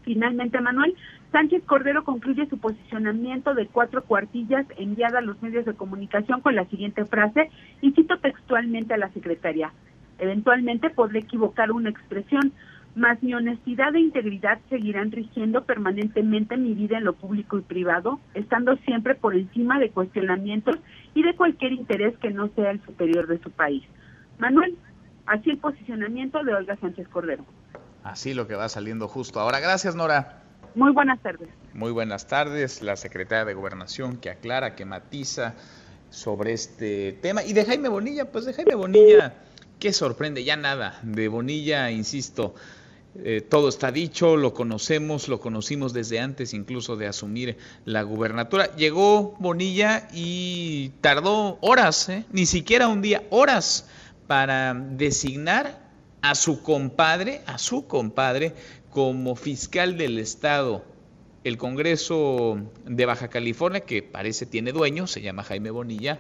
Finalmente, 0.06 0.62
Manuel, 0.62 0.96
Sánchez 1.32 1.64
Cordero 1.66 2.04
concluye 2.04 2.46
su 2.46 2.60
posicionamiento 2.60 3.56
de 3.56 3.66
cuatro 3.66 4.04
cuartillas 4.04 4.66
enviada 4.78 5.18
a 5.18 5.22
los 5.22 5.42
medios 5.42 5.66
de 5.66 5.74
comunicación 5.74 6.42
con 6.42 6.56
la 6.56 6.66
siguiente 6.66 7.06
frase, 7.06 7.50
y 7.82 7.92
cito 7.92 8.20
textualmente 8.20 8.94
a 8.94 8.98
la 8.98 9.10
secretaria. 9.10 9.74
Eventualmente 10.20 10.92
podré 10.92 11.20
equivocar 11.20 11.72
una 11.72 11.90
expresión, 11.90 12.54
mas 12.96 13.22
mi 13.22 13.34
honestidad 13.34 13.94
e 13.96 14.00
integridad 14.00 14.60
seguirán 14.70 15.12
rigiendo 15.12 15.66
permanentemente 15.66 16.56
mi 16.56 16.74
vida 16.76 17.00
en 17.00 17.04
lo 17.04 17.14
público 17.14 17.58
y 17.58 17.62
privado, 17.62 18.20
estando 18.36 18.78
siempre 18.78 19.16
por 19.16 19.36
encima 19.36 19.80
de 19.80 19.90
cuestionamientos 19.90 20.78
y 21.16 21.24
de 21.24 21.36
cualquier 21.36 21.74
interés 21.74 22.16
que 22.20 22.30
no 22.30 22.48
sea 22.50 22.72
el 22.72 22.80
superior 22.82 23.28
de 23.28 23.40
su 23.40 23.50
país. 23.50 23.84
Manuel, 24.38 24.76
así 25.26 25.50
el 25.50 25.58
posicionamiento 25.58 26.44
de 26.44 26.54
Olga 26.54 26.76
Sánchez 26.78 27.08
Cordero. 27.10 27.44
Así 28.06 28.36
lo 28.36 28.48
que 28.48 28.54
va 28.54 28.70
saliendo 28.70 29.08
justo 29.08 29.40
ahora. 29.40 29.60
Gracias, 29.60 29.96
Nora. 29.96 30.44
Muy 30.76 30.92
buenas 30.92 31.20
tardes. 31.24 31.50
Muy 31.74 31.92
buenas 31.92 32.28
tardes. 32.28 32.84
La 32.84 32.98
secretaria 32.98 33.46
de 33.46 33.56
Gobernación 33.56 34.18
que 34.18 34.30
aclara, 34.30 34.76
que 34.76 34.86
matiza 34.86 35.56
sobre 36.12 36.54
este 36.54 37.14
tema. 37.14 37.44
Y 37.44 37.54
de 37.54 37.66
Jaime 37.66 37.90
Bonilla, 37.90 38.32
pues 38.32 38.46
de 38.46 38.54
Jaime 38.54 38.76
Bonilla, 38.76 39.34
¿qué 39.80 39.92
sorprende? 39.92 40.44
Ya 40.44 40.56
nada. 40.56 41.00
De 41.02 41.28
Bonilla, 41.30 41.90
insisto, 41.90 42.54
eh, 43.24 43.42
todo 43.42 43.70
está 43.70 43.92
dicho, 43.92 44.38
lo 44.38 44.54
conocemos, 44.54 45.28
lo 45.28 45.40
conocimos 45.40 45.92
desde 45.92 46.20
antes 46.20 46.54
incluso 46.54 46.98
de 46.98 47.08
asumir 47.08 47.58
la 47.86 48.04
gubernatura. 48.04 48.76
Llegó 48.76 49.36
Bonilla 49.40 50.10
y 50.14 50.90
tardó 51.02 51.58
horas, 51.62 52.08
¿eh? 52.10 52.24
ni 52.32 52.46
siquiera 52.46 52.88
un 52.88 53.02
día, 53.02 53.24
horas 53.32 53.90
para 54.28 54.76
designar 54.76 55.85
a 56.30 56.34
su 56.34 56.64
compadre, 56.64 57.42
a 57.46 57.60
su 57.60 57.86
compadre, 57.86 58.56
como 58.90 59.36
fiscal 59.36 59.96
del 59.96 60.18
Estado. 60.18 60.84
El 61.44 61.58
Congreso 61.58 62.58
de 62.86 63.06
Baja 63.06 63.28
California, 63.28 63.82
que 63.82 64.02
parece 64.02 64.48
tiene 64.48 64.72
dueño, 64.72 65.06
se 65.06 65.22
llama 65.22 65.44
Jaime 65.44 65.70
Bonilla, 65.70 66.20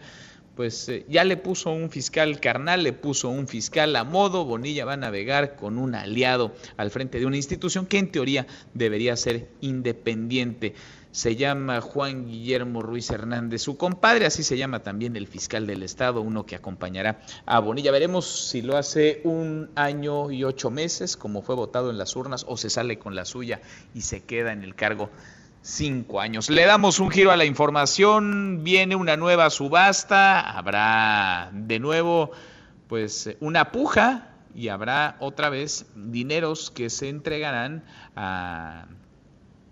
pues 0.55 0.87
eh, 0.89 1.05
ya 1.09 1.23
le 1.23 1.37
puso 1.37 1.71
un 1.71 1.89
fiscal 1.89 2.39
carnal, 2.39 2.83
le 2.83 2.93
puso 2.93 3.29
un 3.29 3.47
fiscal 3.47 3.95
a 3.95 4.03
modo, 4.03 4.45
Bonilla 4.45 4.85
va 4.85 4.93
a 4.93 4.97
navegar 4.97 5.55
con 5.55 5.79
un 5.79 5.95
aliado 5.95 6.53
al 6.77 6.91
frente 6.91 7.19
de 7.19 7.25
una 7.25 7.37
institución 7.37 7.87
que 7.87 7.97
en 7.97 8.11
teoría 8.11 8.45
debería 8.75 9.15
ser 9.15 9.49
independiente 9.61 10.75
se 11.15 11.37
llama 11.37 11.79
Juan 11.79 12.25
Guillermo 12.25 12.81
Ruiz 12.81 13.09
Hernández, 13.09 13.61
su 13.61 13.77
compadre, 13.77 14.25
así 14.25 14.43
se 14.43 14.57
llama 14.57 14.83
también 14.83 15.15
el 15.15 15.27
fiscal 15.27 15.65
del 15.65 15.81
Estado, 15.81 16.19
uno 16.19 16.45
que 16.45 16.57
acompañará 16.57 17.21
a 17.45 17.59
Bonilla. 17.59 17.93
Veremos 17.93 18.49
si 18.49 18.61
lo 18.61 18.75
hace 18.75 19.21
un 19.23 19.69
año 19.75 20.29
y 20.29 20.43
ocho 20.43 20.71
meses, 20.71 21.15
como 21.15 21.41
fue 21.41 21.55
votado 21.55 21.89
en 21.89 21.97
las 21.97 22.17
urnas, 22.17 22.45
o 22.49 22.57
se 22.57 22.69
sale 22.69 22.99
con 22.99 23.15
la 23.15 23.23
suya 23.23 23.61
y 23.93 24.01
se 24.01 24.25
queda 24.25 24.51
en 24.51 24.61
el 24.61 24.75
cargo 24.75 25.09
cinco 25.61 26.19
años. 26.19 26.49
Le 26.49 26.65
damos 26.65 26.99
un 26.99 27.09
giro 27.09 27.31
a 27.31 27.37
la 27.37 27.45
información, 27.45 28.65
viene 28.65 28.97
una 28.97 29.15
nueva 29.15 29.49
subasta, 29.51 30.41
habrá 30.41 31.49
de 31.53 31.79
nuevo 31.79 32.31
pues 32.89 33.37
una 33.39 33.71
puja 33.71 34.31
y 34.53 34.67
habrá 34.67 35.15
otra 35.21 35.47
vez 35.47 35.85
dineros 35.95 36.71
que 36.71 36.89
se 36.89 37.07
entregarán 37.07 37.85
a 38.17 38.87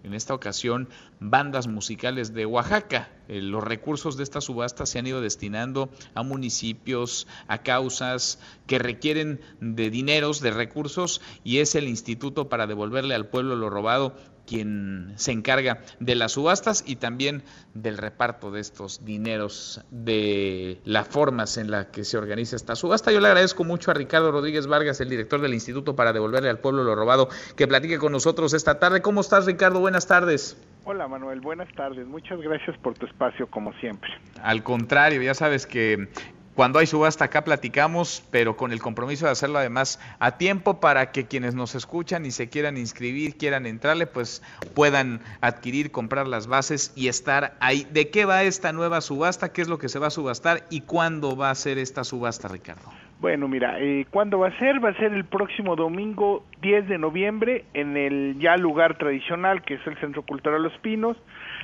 en 0.03 0.13
esta 0.13 0.33
ocasión 0.33 0.89
bandas 1.19 1.67
musicales 1.67 2.33
de 2.33 2.45
Oaxaca. 2.45 3.09
Eh, 3.27 3.41
los 3.41 3.63
recursos 3.63 4.17
de 4.17 4.23
esta 4.23 4.41
subasta 4.41 4.85
se 4.85 4.99
han 4.99 5.07
ido 5.07 5.21
destinando 5.21 5.89
a 6.13 6.23
municipios, 6.23 7.27
a 7.47 7.59
causas 7.59 8.39
que 8.67 8.79
requieren 8.79 9.39
de 9.61 9.89
dineros, 9.89 10.41
de 10.41 10.51
recursos, 10.51 11.21
y 11.43 11.59
es 11.59 11.75
el 11.75 11.87
Instituto 11.87 12.49
para 12.49 12.67
devolverle 12.67 13.15
al 13.15 13.27
pueblo 13.27 13.55
lo 13.55 13.69
robado 13.69 14.15
quien 14.47 15.13
se 15.15 15.31
encarga 15.31 15.81
de 15.99 16.15
las 16.15 16.33
subastas 16.33 16.83
y 16.85 16.97
también 16.97 17.43
del 17.73 17.97
reparto 17.97 18.51
de 18.51 18.61
estos 18.61 19.05
dineros, 19.05 19.81
de 19.91 20.79
las 20.85 21.07
formas 21.07 21.57
en 21.57 21.71
las 21.71 21.87
que 21.87 22.03
se 22.03 22.17
organiza 22.17 22.55
esta 22.55 22.75
subasta. 22.75 23.11
Yo 23.11 23.19
le 23.19 23.27
agradezco 23.27 23.63
mucho 23.63 23.91
a 23.91 23.93
Ricardo 23.93 24.31
Rodríguez 24.31 24.67
Vargas, 24.67 24.99
el 25.01 25.09
director 25.09 25.41
del 25.41 25.53
Instituto 25.53 25.95
para 25.95 26.13
devolverle 26.13 26.49
al 26.49 26.59
pueblo 26.59 26.83
lo 26.83 26.95
robado, 26.95 27.29
que 27.55 27.67
platique 27.67 27.97
con 27.97 28.11
nosotros 28.11 28.53
esta 28.53 28.79
tarde. 28.79 29.01
¿Cómo 29.01 29.21
estás, 29.21 29.45
Ricardo? 29.45 29.79
Buenas 29.79 30.07
tardes. 30.07 30.57
Hola 30.85 31.07
Manuel, 31.07 31.39
buenas 31.39 31.73
tardes. 31.75 32.05
Muchas 32.07 32.41
gracias 32.41 32.77
por 32.79 32.93
tu 32.95 33.05
espacio 33.05 33.47
como 33.47 33.71
siempre. 33.79 34.09
Al 34.41 34.63
contrario, 34.63 35.21
ya 35.21 35.33
sabes 35.33 35.65
que 35.65 36.09
cuando 36.55 36.79
hay 36.79 36.85
subasta 36.85 37.25
acá 37.25 37.43
platicamos, 37.43 38.27
pero 38.31 38.55
con 38.55 38.71
el 38.71 38.79
compromiso 38.79 39.25
de 39.25 39.31
hacerlo 39.31 39.57
además 39.57 39.99
a 40.19 40.37
tiempo 40.37 40.79
para 40.79 41.11
que 41.11 41.25
quienes 41.25 41.55
nos 41.55 41.73
escuchan 41.73 42.25
y 42.25 42.31
se 42.31 42.49
quieran 42.49 42.77
inscribir, 42.77 43.37
quieran 43.37 43.65
entrarle, 43.65 44.05
pues 44.05 44.43
puedan 44.75 45.21
adquirir, 45.41 45.91
comprar 45.91 46.27
las 46.27 46.47
bases 46.47 46.93
y 46.95 47.07
estar 47.07 47.55
ahí. 47.59 47.87
¿De 47.91 48.09
qué 48.09 48.25
va 48.25 48.43
esta 48.43 48.71
nueva 48.71 49.01
subasta? 49.01 49.51
¿Qué 49.51 49.61
es 49.61 49.67
lo 49.67 49.79
que 49.79 49.89
se 49.89 49.99
va 49.99 50.07
a 50.07 50.11
subastar? 50.11 50.63
¿Y 50.69 50.81
cuándo 50.81 51.35
va 51.35 51.49
a 51.49 51.55
ser 51.55 51.77
esta 51.77 52.03
subasta, 52.03 52.47
Ricardo? 52.47 52.83
Bueno, 53.19 53.47
mira, 53.47 53.79
eh, 53.79 54.05
¿cuándo 54.11 54.39
va 54.39 54.49
a 54.49 54.59
ser? 54.59 54.83
Va 54.83 54.89
a 54.89 54.93
ser 54.95 55.13
el 55.13 55.23
próximo 55.23 55.75
domingo 55.75 56.43
10 56.61 56.89
de 56.89 56.97
noviembre 56.97 57.65
en 57.73 57.95
el 57.95 58.37
ya 58.37 58.57
lugar 58.57 58.97
tradicional 58.97 59.63
que 59.63 59.75
es 59.75 59.87
el 59.87 59.97
Centro 59.99 60.23
Cultural 60.23 60.61
Los 60.61 60.77
Pinos, 60.79 61.17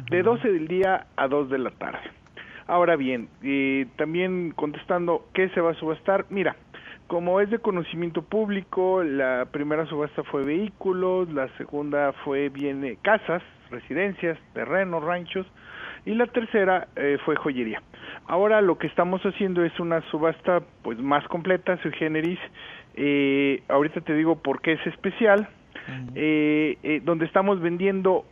de 0.09 0.23
12 0.23 0.51
del 0.51 0.67
día 0.67 1.07
a 1.17 1.27
2 1.27 1.49
de 1.49 1.59
la 1.59 1.71
tarde. 1.71 1.99
Ahora 2.69 2.95
bien, 2.97 3.29
eh, 3.41 3.87
también 3.95 4.51
contestando, 4.51 5.25
¿qué 5.33 5.49
se 5.49 5.59
va 5.59 5.71
a 5.71 5.73
subastar? 5.73 6.27
Mira, 6.29 6.55
como 7.07 7.41
es 7.41 7.49
de 7.49 7.57
conocimiento 7.57 8.21
público, 8.21 9.01
la 9.03 9.47
primera 9.51 9.87
subasta 9.87 10.21
fue 10.21 10.43
vehículos, 10.43 11.33
la 11.33 11.47
segunda 11.57 12.13
fue 12.23 12.49
bien 12.49 12.95
casas, 13.01 13.41
residencias, 13.71 14.37
terrenos, 14.53 15.03
ranchos, 15.03 15.47
y 16.05 16.13
la 16.13 16.27
tercera 16.27 16.87
eh, 16.95 17.17
fue 17.25 17.35
joyería. 17.37 17.81
ahora 18.27 18.61
lo 18.61 18.77
que 18.77 18.85
estamos 18.85 19.19
haciendo 19.23 19.65
es 19.65 19.79
una 19.79 20.01
subasta 20.11 20.61
pues 20.83 20.99
más 20.99 21.27
completa, 21.27 21.75
sui 21.81 21.91
generis. 21.93 22.39
Eh, 22.93 23.63
ahorita 23.67 24.01
te 24.01 24.13
digo 24.13 24.35
por 24.35 24.61
qué 24.61 24.73
es 24.73 24.85
especial, 24.85 25.49
eh, 26.13 27.01
donde 27.03 27.25
estamos 27.25 27.59
vendiendo 27.61 28.25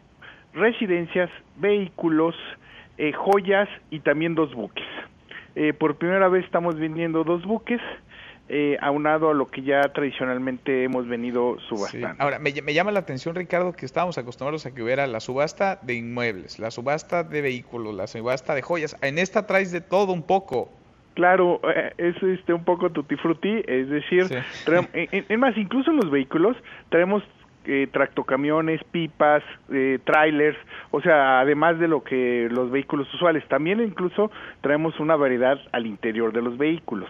residencias, 0.53 1.31
vehículos, 1.55 2.35
eh, 2.97 3.13
joyas 3.13 3.69
y 3.89 3.99
también 3.99 4.35
dos 4.35 4.53
buques. 4.53 4.85
Eh, 5.55 5.73
por 5.73 5.95
primera 5.97 6.27
vez 6.29 6.45
estamos 6.45 6.77
vendiendo 6.77 7.23
dos 7.23 7.43
buques, 7.45 7.81
eh, 8.49 8.77
aunado 8.79 9.29
a 9.29 9.33
lo 9.33 9.47
que 9.47 9.61
ya 9.61 9.81
tradicionalmente 9.81 10.83
hemos 10.83 11.07
venido 11.07 11.57
subastando. 11.67 12.15
Ahora, 12.19 12.39
me, 12.39 12.53
me, 12.61 12.73
llama 12.73 12.91
la 12.91 12.99
atención, 12.99 13.35
Ricardo, 13.35 13.73
que 13.73 13.85
estábamos 13.85 14.17
acostumbrados 14.17 14.65
a 14.65 14.73
que 14.73 14.81
hubiera 14.81 15.05
la 15.05 15.19
subasta 15.19 15.79
de 15.81 15.95
inmuebles, 15.95 16.57
la 16.57 16.71
subasta 16.71 17.23
de 17.23 17.41
vehículos, 17.41 17.93
la 17.93 18.07
subasta 18.07 18.55
de 18.55 18.61
joyas. 18.61 18.95
En 19.01 19.17
esta 19.17 19.47
traes 19.47 19.71
de 19.71 19.81
todo 19.81 20.13
un 20.13 20.23
poco. 20.23 20.69
Claro, 21.15 21.59
eh, 21.75 21.91
es 21.97 22.15
este 22.21 22.53
un 22.53 22.63
poco 22.63 22.91
tutti 22.91 23.15
frutti, 23.15 23.63
es 23.67 23.89
decir, 23.89 24.25
sí. 24.27 24.35
traemos, 24.63 24.91
en, 24.93 25.25
en, 25.27 25.39
más, 25.39 25.57
incluso 25.57 25.89
en 25.91 25.97
los 25.97 26.11
vehículos 26.11 26.55
traemos 26.89 27.23
eh, 27.67 27.87
tractocamiones, 27.91 28.81
pipas, 28.85 29.43
eh, 29.71 29.99
trailers, 30.05 30.57
o 30.91 31.01
sea, 31.01 31.41
además 31.41 31.77
de 31.79 31.87
lo 31.87 32.03
que 32.03 32.47
los 32.49 32.71
vehículos 32.71 33.13
usuales, 33.13 33.47
también 33.47 33.81
incluso 33.81 34.31
traemos 34.61 34.99
una 34.99 35.15
variedad 35.15 35.59
al 35.73 35.85
interior 35.85 36.31
de 36.33 36.41
los 36.41 36.57
vehículos. 36.57 37.09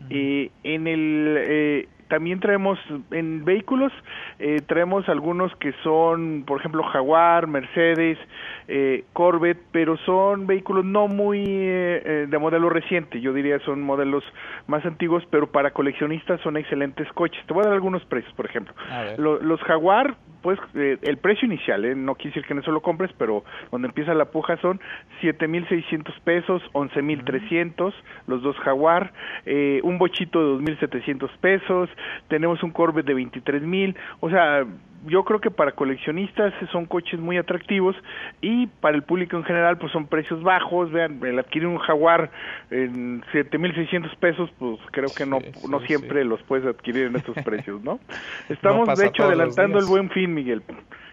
Uh 0.00 0.04
-huh. 0.04 0.06
eh, 0.10 0.50
en 0.64 0.86
el 0.86 1.36
eh, 1.38 1.88
también 2.08 2.40
traemos 2.40 2.78
en 3.10 3.44
vehículos 3.44 3.92
eh, 4.38 4.60
traemos 4.66 5.08
algunos 5.08 5.54
que 5.56 5.72
son 5.82 6.44
por 6.46 6.60
ejemplo 6.60 6.82
Jaguar 6.84 7.46
Mercedes 7.46 8.18
eh, 8.66 9.04
Corvette 9.12 9.62
pero 9.72 9.96
son 9.98 10.46
vehículos 10.46 10.84
no 10.84 11.08
muy 11.08 11.44
eh, 11.46 12.26
de 12.28 12.38
modelo 12.38 12.68
reciente 12.70 13.20
yo 13.20 13.32
diría 13.32 13.58
son 13.60 13.82
modelos 13.82 14.24
más 14.66 14.84
antiguos 14.84 15.24
pero 15.30 15.50
para 15.50 15.70
coleccionistas 15.72 16.40
son 16.42 16.56
excelentes 16.56 17.10
coches. 17.12 17.44
Te 17.46 17.54
voy 17.54 17.62
a 17.62 17.66
dar 17.66 17.74
algunos 17.74 18.04
precios 18.04 18.32
por 18.34 18.46
ejemplo. 18.46 18.74
Lo, 19.16 19.40
los 19.40 19.60
Jaguar 19.62 20.16
pues 20.42 20.58
eh, 20.74 20.98
el 21.02 21.18
precio 21.18 21.46
inicial 21.46 21.84
eh, 21.84 21.94
no 21.94 22.14
quiere 22.14 22.30
decir 22.30 22.46
que 22.46 22.52
en 22.52 22.60
eso 22.60 22.70
lo 22.72 22.82
compres 22.82 23.10
pero 23.18 23.44
donde 23.70 23.88
empieza 23.88 24.14
la 24.14 24.26
puja 24.26 24.56
son 24.58 24.80
siete 25.20 25.48
mil 25.48 25.66
seiscientos 25.68 26.14
pesos 26.20 26.62
once 26.72 27.02
mil 27.02 27.24
trescientos 27.24 27.94
los 28.26 28.42
dos 28.42 28.56
Jaguar 28.58 29.12
eh, 29.46 29.80
un 29.82 29.98
bochito 29.98 30.38
de 30.40 30.46
dos 30.46 30.62
mil 30.62 30.78
setecientos 30.78 31.30
pesos 31.40 31.90
tenemos 32.28 32.62
un 32.62 32.70
Corvette 32.70 33.06
de 33.06 33.14
23 33.14 33.62
mil, 33.62 33.96
o 34.20 34.30
sea, 34.30 34.64
yo 35.06 35.24
creo 35.24 35.40
que 35.40 35.50
para 35.50 35.72
coleccionistas 35.72 36.52
son 36.72 36.86
coches 36.86 37.20
muy 37.20 37.38
atractivos 37.38 37.96
y 38.40 38.66
para 38.66 38.96
el 38.96 39.02
público 39.02 39.36
en 39.36 39.44
general 39.44 39.78
pues 39.78 39.92
son 39.92 40.06
precios 40.06 40.42
bajos, 40.42 40.90
vean, 40.90 41.20
el 41.24 41.38
adquirir 41.38 41.68
un 41.68 41.78
Jaguar 41.78 42.30
en 42.70 43.22
7.600 43.32 44.16
pesos 44.16 44.50
pues 44.58 44.78
creo 44.90 45.08
que 45.14 45.26
no, 45.26 45.40
sí, 45.40 45.68
no 45.68 45.80
siempre 45.80 46.22
sí. 46.22 46.28
los 46.28 46.42
puedes 46.42 46.66
adquirir 46.66 47.06
en 47.06 47.16
estos 47.16 47.36
precios, 47.44 47.82
¿no? 47.82 48.00
Estamos 48.48 48.88
no 48.88 48.94
de 48.94 49.06
hecho 49.06 49.24
adelantando 49.24 49.78
el 49.78 49.86
buen 49.86 50.10
fin, 50.10 50.34
Miguel. 50.34 50.62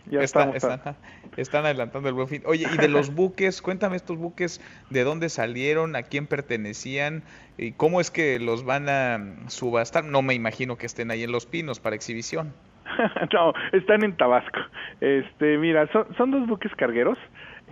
Ya 0.07 0.21
Está, 0.21 0.51
estamos 0.55 0.55
están, 0.57 0.97
están, 1.35 1.65
adelantando 1.65 2.09
el 2.09 2.13
buen 2.13 2.27
fin. 2.27 2.43
Oye, 2.45 2.67
y 2.71 2.77
de 2.77 2.87
los 2.87 3.13
buques, 3.13 3.63
cuéntame 3.63 3.95
estos 3.95 4.17
buques, 4.17 4.61
¿de 4.91 5.03
dónde 5.03 5.29
salieron? 5.29 5.95
¿A 5.95 6.03
quién 6.03 6.27
pertenecían? 6.27 7.23
¿Y 7.57 7.71
cómo 7.71 7.99
es 7.99 8.11
que 8.11 8.39
los 8.39 8.65
van 8.65 8.87
a 8.87 9.49
subastar? 9.49 10.03
No 10.05 10.21
me 10.21 10.35
imagino 10.35 10.77
que 10.77 10.85
estén 10.85 11.09
ahí 11.09 11.23
en 11.23 11.31
Los 11.31 11.47
Pinos 11.47 11.79
para 11.79 11.95
exhibición. 11.95 12.53
no, 13.33 13.53
están 13.71 14.03
en 14.03 14.15
Tabasco. 14.15 14.59
Este, 15.01 15.57
mira, 15.57 15.87
son, 15.87 16.05
son 16.15 16.31
dos 16.31 16.47
buques 16.47 16.73
cargueros. 16.75 17.17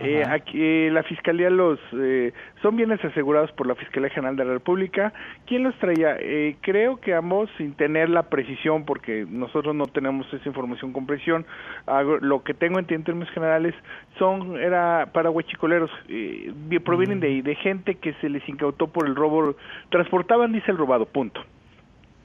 Eh, 0.00 0.24
aquí 0.26 0.60
eh, 0.60 0.90
la 0.90 1.04
fiscalía 1.04 1.48
los 1.50 1.78
eh, 1.92 2.32
son 2.62 2.74
bienes 2.74 3.02
asegurados 3.04 3.52
por 3.52 3.68
la 3.68 3.76
fiscalía 3.76 4.10
general 4.10 4.36
de 4.36 4.44
la 4.44 4.52
República. 4.54 5.12
¿Quién 5.46 5.62
los 5.62 5.74
traía? 5.78 6.16
Eh, 6.18 6.56
creo 6.62 7.00
que 7.00 7.14
ambos 7.14 7.48
sin 7.58 7.74
tener 7.74 8.10
la 8.10 8.24
precisión, 8.24 8.84
porque 8.84 9.24
nosotros 9.28 9.72
no 9.72 9.86
tenemos 9.86 10.26
esa 10.32 10.48
información 10.48 10.92
con 10.92 11.06
precisión. 11.06 11.46
Hago, 11.86 12.16
lo 12.16 12.42
que 12.42 12.54
tengo 12.54 12.80
en 12.80 12.86
términos 12.86 13.30
generales 13.30 13.74
son 14.18 14.56
era 14.56 15.10
para 15.12 15.30
huachicoleros, 15.30 15.90
eh, 16.08 16.52
provienen 16.84 17.20
de, 17.20 17.42
de 17.42 17.54
gente 17.54 17.94
que 17.94 18.14
se 18.14 18.28
les 18.28 18.46
incautó 18.48 18.88
por 18.88 19.06
el 19.06 19.14
robo, 19.14 19.54
transportaban 19.90 20.50
diésel 20.50 20.76
robado, 20.76 21.06
punto. 21.06 21.40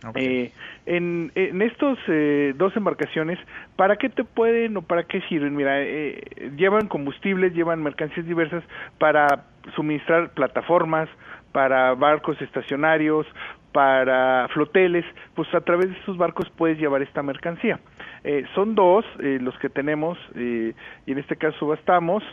Okay. 0.06 0.26
Eh, 0.26 0.54
en, 0.86 1.32
en, 1.36 1.62
estos 1.62 2.00
eh, 2.08 2.54
dos 2.56 2.76
embarcaciones, 2.78 3.38
¿para 3.76 3.98
qué 3.98 4.10
te 4.10 4.24
pueden 4.24 4.78
o 4.78 4.82
para 4.82 5.04
qué 5.04 5.22
sirven? 5.28 5.56
Mira, 5.56 5.82
eh, 5.82 6.52
llevan 6.56 6.88
combustibles, 6.88 7.54
llevan 7.54 7.84
mercancías 7.84 8.26
diversas 8.26 8.64
para 8.98 9.46
suministrar 9.76 10.32
plataformas, 10.34 11.10
para 11.52 11.96
barcos 11.96 12.42
estacionarios, 12.42 13.28
para 13.74 14.48
floteles, 14.54 15.06
pues 15.36 15.54
a 15.54 15.62
través 15.62 15.90
de 15.90 15.98
estos 15.98 16.18
barcos 16.18 16.50
puedes 16.58 16.78
llevar 16.80 17.02
esta 17.02 17.22
mercancía. 17.22 17.80
Eh, 18.24 18.46
son 18.56 18.76
dos 18.76 19.06
eh, 19.20 19.40
los 19.42 19.58
que 19.60 19.70
tenemos 19.70 20.18
eh, 20.36 20.74
y 21.06 21.12
en 21.12 21.18
este 21.18 21.36
caso 21.36 21.58
subastamos. 21.60 22.24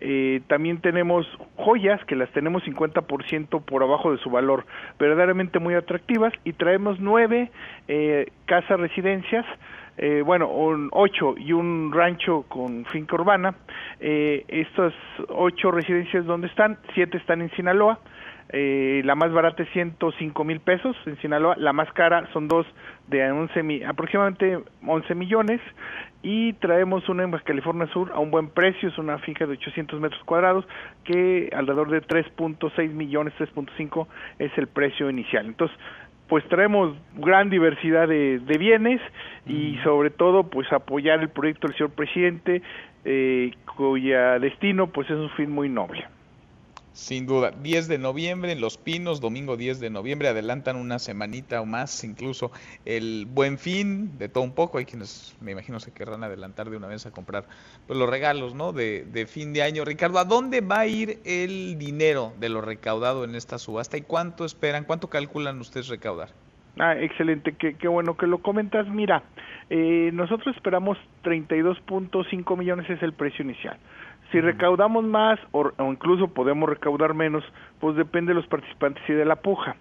Eh, 0.00 0.42
también 0.48 0.80
tenemos 0.80 1.26
joyas 1.56 2.04
que 2.04 2.16
las 2.16 2.30
tenemos 2.30 2.62
50% 2.64 3.64
por 3.64 3.82
abajo 3.82 4.12
de 4.12 4.18
su 4.18 4.28
valor, 4.30 4.66
verdaderamente 4.98 5.58
muy 5.58 5.74
atractivas 5.74 6.32
y 6.44 6.52
traemos 6.52 7.00
nueve 7.00 7.50
eh, 7.88 8.30
casas 8.46 8.78
residencias. 8.78 9.46
Eh, 9.98 10.22
bueno, 10.24 10.48
un 10.48 10.90
ocho 10.92 11.34
y 11.38 11.52
un 11.52 11.90
rancho 11.92 12.44
con 12.48 12.84
finca 12.86 13.14
urbana. 13.14 13.54
Eh, 13.98 14.44
estas 14.48 14.92
ocho 15.28 15.70
residencias, 15.70 16.26
¿dónde 16.26 16.48
están? 16.48 16.78
Siete 16.94 17.16
están 17.16 17.40
en 17.40 17.50
Sinaloa. 17.52 17.98
Eh, 18.50 19.02
la 19.04 19.16
más 19.16 19.32
barata 19.32 19.64
es 19.64 19.68
105 19.70 20.44
mil 20.44 20.60
pesos 20.60 20.96
en 21.06 21.16
Sinaloa, 21.20 21.56
la 21.58 21.72
más 21.72 21.92
cara 21.92 22.28
son 22.32 22.46
dos 22.46 22.66
de 23.08 23.30
11 23.30 23.62
mi, 23.64 23.82
aproximadamente 23.82 24.60
11 24.86 25.14
millones 25.16 25.60
y 26.22 26.52
traemos 26.54 27.08
una 27.08 27.24
en 27.24 27.32
Baja 27.32 27.44
California 27.44 27.86
Sur 27.88 28.12
a 28.12 28.20
un 28.20 28.30
buen 28.30 28.48
precio, 28.48 28.88
es 28.88 28.98
una 28.98 29.18
finca 29.18 29.46
de 29.46 29.52
800 29.52 30.00
metros 30.00 30.22
cuadrados 30.24 30.64
que 31.04 31.50
alrededor 31.54 31.90
de 31.90 32.02
3.6 32.02 32.90
millones, 32.90 33.34
3.5 33.38 34.06
es 34.38 34.50
el 34.56 34.68
precio 34.68 35.10
inicial. 35.10 35.46
Entonces, 35.46 35.76
pues 36.28 36.44
traemos 36.48 36.96
gran 37.16 37.50
diversidad 37.50 38.08
de, 38.08 38.40
de 38.40 38.58
bienes 38.58 39.00
y 39.46 39.76
sobre 39.84 40.10
todo 40.10 40.44
pues 40.44 40.72
apoyar 40.72 41.20
el 41.20 41.28
proyecto 41.28 41.68
del 41.68 41.76
señor 41.76 41.90
presidente 41.92 42.62
eh, 43.04 43.52
cuya 43.76 44.38
destino 44.40 44.88
pues 44.88 45.08
es 45.08 45.16
un 45.16 45.30
fin 45.30 45.50
muy 45.50 45.68
noble. 45.68 46.04
Sin 46.96 47.26
duda, 47.26 47.50
10 47.50 47.88
de 47.88 47.98
noviembre 47.98 48.52
en 48.52 48.62
Los 48.62 48.78
Pinos, 48.78 49.20
domingo 49.20 49.58
10 49.58 49.80
de 49.80 49.90
noviembre, 49.90 50.28
adelantan 50.28 50.76
una 50.76 50.98
semanita 50.98 51.60
o 51.60 51.66
más, 51.66 52.02
incluso 52.04 52.52
el 52.86 53.26
buen 53.26 53.58
fin, 53.58 54.16
de 54.16 54.30
todo 54.30 54.42
un 54.42 54.54
poco, 54.54 54.78
hay 54.78 54.86
quienes 54.86 55.36
me 55.42 55.52
imagino 55.52 55.78
se 55.78 55.92
querrán 55.92 56.24
adelantar 56.24 56.70
de 56.70 56.78
una 56.78 56.86
vez 56.86 57.04
a 57.04 57.10
comprar 57.10 57.44
pues, 57.86 57.98
los 57.98 58.08
regalos 58.08 58.54
¿no? 58.54 58.72
de, 58.72 59.04
de 59.04 59.26
fin 59.26 59.52
de 59.52 59.62
año. 59.62 59.84
Ricardo, 59.84 60.18
¿a 60.18 60.24
dónde 60.24 60.62
va 60.62 60.80
a 60.80 60.86
ir 60.86 61.18
el 61.26 61.76
dinero 61.76 62.32
de 62.40 62.48
lo 62.48 62.62
recaudado 62.62 63.24
en 63.24 63.34
esta 63.34 63.58
subasta 63.58 63.98
y 63.98 64.00
cuánto 64.00 64.46
esperan, 64.46 64.84
cuánto 64.84 65.10
calculan 65.10 65.60
ustedes 65.60 65.88
recaudar? 65.88 66.30
Ah, 66.78 66.94
excelente, 66.98 67.52
qué, 67.58 67.74
qué 67.74 67.88
bueno 67.88 68.16
que 68.16 68.26
lo 68.26 68.38
comentas. 68.38 68.88
Mira, 68.88 69.22
eh, 69.68 70.10
nosotros 70.14 70.56
esperamos 70.56 70.96
32.5 71.24 72.56
millones 72.56 72.88
es 72.88 73.02
el 73.02 73.12
precio 73.12 73.44
inicial. 73.44 73.78
Si 74.36 74.40
recaudamos 74.42 75.02
más 75.02 75.40
o, 75.52 75.72
o, 75.78 75.90
incluso 75.90 76.28
podemos 76.28 76.68
recaudar 76.68 77.14
menos, 77.14 77.42
pues 77.80 77.96
depende 77.96 78.32
de 78.32 78.34
los 78.34 78.46
participantes 78.46 79.02
y 79.08 79.14
de 79.14 79.24
la 79.24 79.36
puja. 79.36 79.76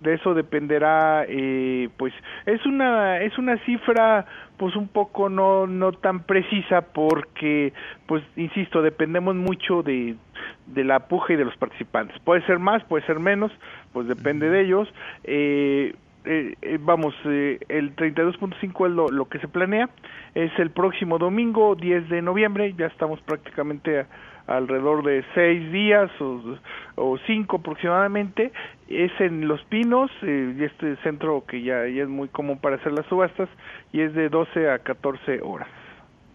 De 0.00 0.14
eso 0.14 0.32
dependerá, 0.32 1.26
eh, 1.28 1.90
pues 1.98 2.14
es 2.46 2.64
una 2.64 3.20
es 3.20 3.36
una 3.36 3.58
cifra 3.66 4.24
pues 4.56 4.76
un 4.76 4.88
poco 4.88 5.28
no 5.28 5.66
no 5.66 5.92
tan 5.92 6.20
precisa 6.20 6.80
porque 6.80 7.74
pues 8.06 8.24
insisto 8.36 8.80
dependemos 8.80 9.34
mucho 9.34 9.82
de 9.82 10.16
de 10.64 10.84
la 10.84 11.00
puja 11.00 11.34
y 11.34 11.36
de 11.36 11.44
los 11.44 11.56
participantes. 11.58 12.18
Puede 12.20 12.40
ser 12.46 12.58
más, 12.58 12.82
puede 12.84 13.04
ser 13.04 13.20
menos, 13.20 13.52
pues 13.92 14.08
depende 14.08 14.48
de 14.48 14.62
ellos. 14.62 14.88
Eh, 15.24 15.94
eh, 16.30 16.54
eh, 16.60 16.78
vamos, 16.78 17.14
eh, 17.24 17.58
el 17.68 17.96
32.5 17.96 18.86
es 18.86 18.92
lo, 18.92 19.08
lo, 19.08 19.28
que 19.30 19.38
se 19.38 19.48
planea, 19.48 19.88
es 20.34 20.52
el 20.58 20.70
próximo 20.70 21.18
domingo 21.18 21.74
10 21.74 22.10
de 22.10 22.20
noviembre, 22.20 22.74
ya 22.76 22.86
estamos 22.86 23.18
prácticamente 23.22 24.00
a, 24.00 24.06
alrededor 24.46 25.04
de 25.04 25.24
seis 25.34 25.72
días 25.72 26.10
o, 26.20 26.56
o 26.96 27.18
cinco 27.26 27.56
aproximadamente, 27.56 28.52
es 28.88 29.12
en 29.20 29.48
Los 29.48 29.62
Pinos, 29.64 30.10
eh, 30.22 30.54
y 30.58 30.64
este 30.64 30.96
centro 30.96 31.44
que 31.46 31.62
ya, 31.62 31.86
ya 31.86 32.02
es 32.02 32.08
muy 32.08 32.28
común 32.28 32.58
para 32.58 32.76
hacer 32.76 32.92
las 32.92 33.06
subastas, 33.06 33.48
y 33.92 34.00
es 34.00 34.12
de 34.14 34.28
12 34.28 34.70
a 34.70 34.80
14 34.80 35.40
horas. 35.42 35.68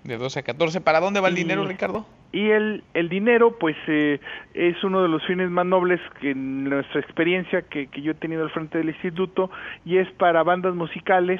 De 0.03 0.17
12 0.17 0.39
a 0.39 0.43
14, 0.43 0.81
¿para 0.81 1.01
dónde 1.01 1.19
va 1.19 1.27
el 1.27 1.35
dinero, 1.35 1.65
Ricardo? 1.65 2.05
Y 2.33 2.49
el, 2.49 2.83
el 2.95 3.09
dinero, 3.09 3.57
pues, 3.59 3.77
eh, 3.87 4.19
es 4.55 4.83
uno 4.83 5.03
de 5.03 5.07
los 5.07 5.23
fines 5.25 5.51
más 5.51 5.67
nobles 5.67 6.01
que 6.19 6.31
en 6.31 6.63
nuestra 6.63 6.99
experiencia 6.99 7.61
que, 7.61 7.85
que 7.87 8.01
yo 8.01 8.11
he 8.11 8.15
tenido 8.15 8.43
al 8.43 8.49
frente 8.49 8.79
del 8.79 8.89
instituto, 8.89 9.51
y 9.85 9.99
es 9.99 10.11
para 10.13 10.41
bandas 10.41 10.73
musicales, 10.73 11.39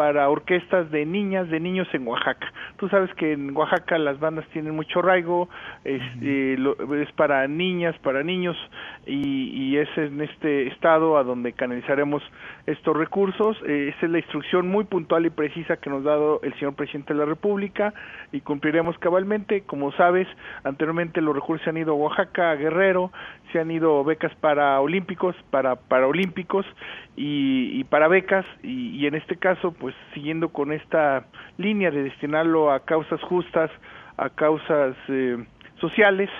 para 0.00 0.30
orquestas 0.30 0.90
de 0.90 1.04
niñas, 1.04 1.50
de 1.50 1.60
niños 1.60 1.86
en 1.92 2.08
Oaxaca. 2.08 2.50
Tú 2.78 2.88
sabes 2.88 3.12
que 3.16 3.34
en 3.34 3.54
Oaxaca 3.54 3.98
las 3.98 4.18
bandas 4.18 4.46
tienen 4.48 4.74
mucho 4.74 5.02
raigo, 5.02 5.50
es, 5.84 6.00
eh, 6.22 6.56
es 7.02 7.12
para 7.12 7.46
niñas, 7.46 7.94
para 7.98 8.22
niños, 8.22 8.56
y, 9.04 9.50
y, 9.50 9.76
es 9.76 9.90
en 9.98 10.22
este 10.22 10.68
estado 10.68 11.18
a 11.18 11.22
donde 11.22 11.52
canalizaremos 11.52 12.22
estos 12.64 12.96
recursos. 12.96 13.58
Eh, 13.66 13.92
esa 13.94 14.06
es 14.06 14.12
la 14.12 14.18
instrucción 14.20 14.68
muy 14.68 14.84
puntual 14.84 15.26
y 15.26 15.30
precisa 15.30 15.76
que 15.76 15.90
nos 15.90 16.00
ha 16.06 16.10
dado 16.10 16.40
el 16.44 16.54
señor 16.54 16.76
presidente 16.76 17.12
de 17.12 17.18
la 17.18 17.26
República 17.26 17.92
y 18.32 18.40
cumpliremos 18.40 18.96
cabalmente. 19.00 19.64
Como 19.66 19.92
sabes, 19.92 20.26
anteriormente 20.64 21.20
los 21.20 21.34
recursos 21.34 21.68
han 21.68 21.76
ido 21.76 21.92
a 21.92 21.96
Oaxaca, 21.96 22.52
a 22.52 22.54
Guerrero, 22.54 23.12
se 23.52 23.60
han 23.60 23.70
ido 23.70 24.04
becas 24.04 24.34
para 24.36 24.80
olímpicos, 24.80 25.36
para 25.50 25.76
paraolímpicos 25.76 26.66
y, 27.16 27.70
y 27.78 27.84
para 27.84 28.08
becas 28.08 28.46
y, 28.62 29.06
en 29.06 29.14
este 29.14 29.36
caso 29.36 29.72
pues 29.72 29.94
siguiendo 30.14 30.50
con 30.50 30.72
esta 30.72 31.26
línea 31.58 31.90
de 31.90 32.02
destinarlo 32.02 32.70
a 32.72 32.80
causas 32.84 33.20
justas, 33.22 33.70
a 34.16 34.30
causas 34.30 34.96
eh, 35.08 35.44
sociales, 35.80 36.30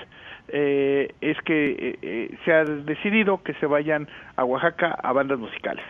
eh, 0.52 1.14
es 1.20 1.40
que 1.42 1.70
eh, 1.70 1.98
eh, 2.02 2.38
se 2.44 2.52
ha 2.52 2.64
decidido 2.64 3.42
que 3.42 3.54
se 3.54 3.66
vayan 3.66 4.08
a 4.36 4.44
Oaxaca 4.44 4.90
a 5.02 5.12
bandas 5.12 5.38
musicales. 5.38 5.84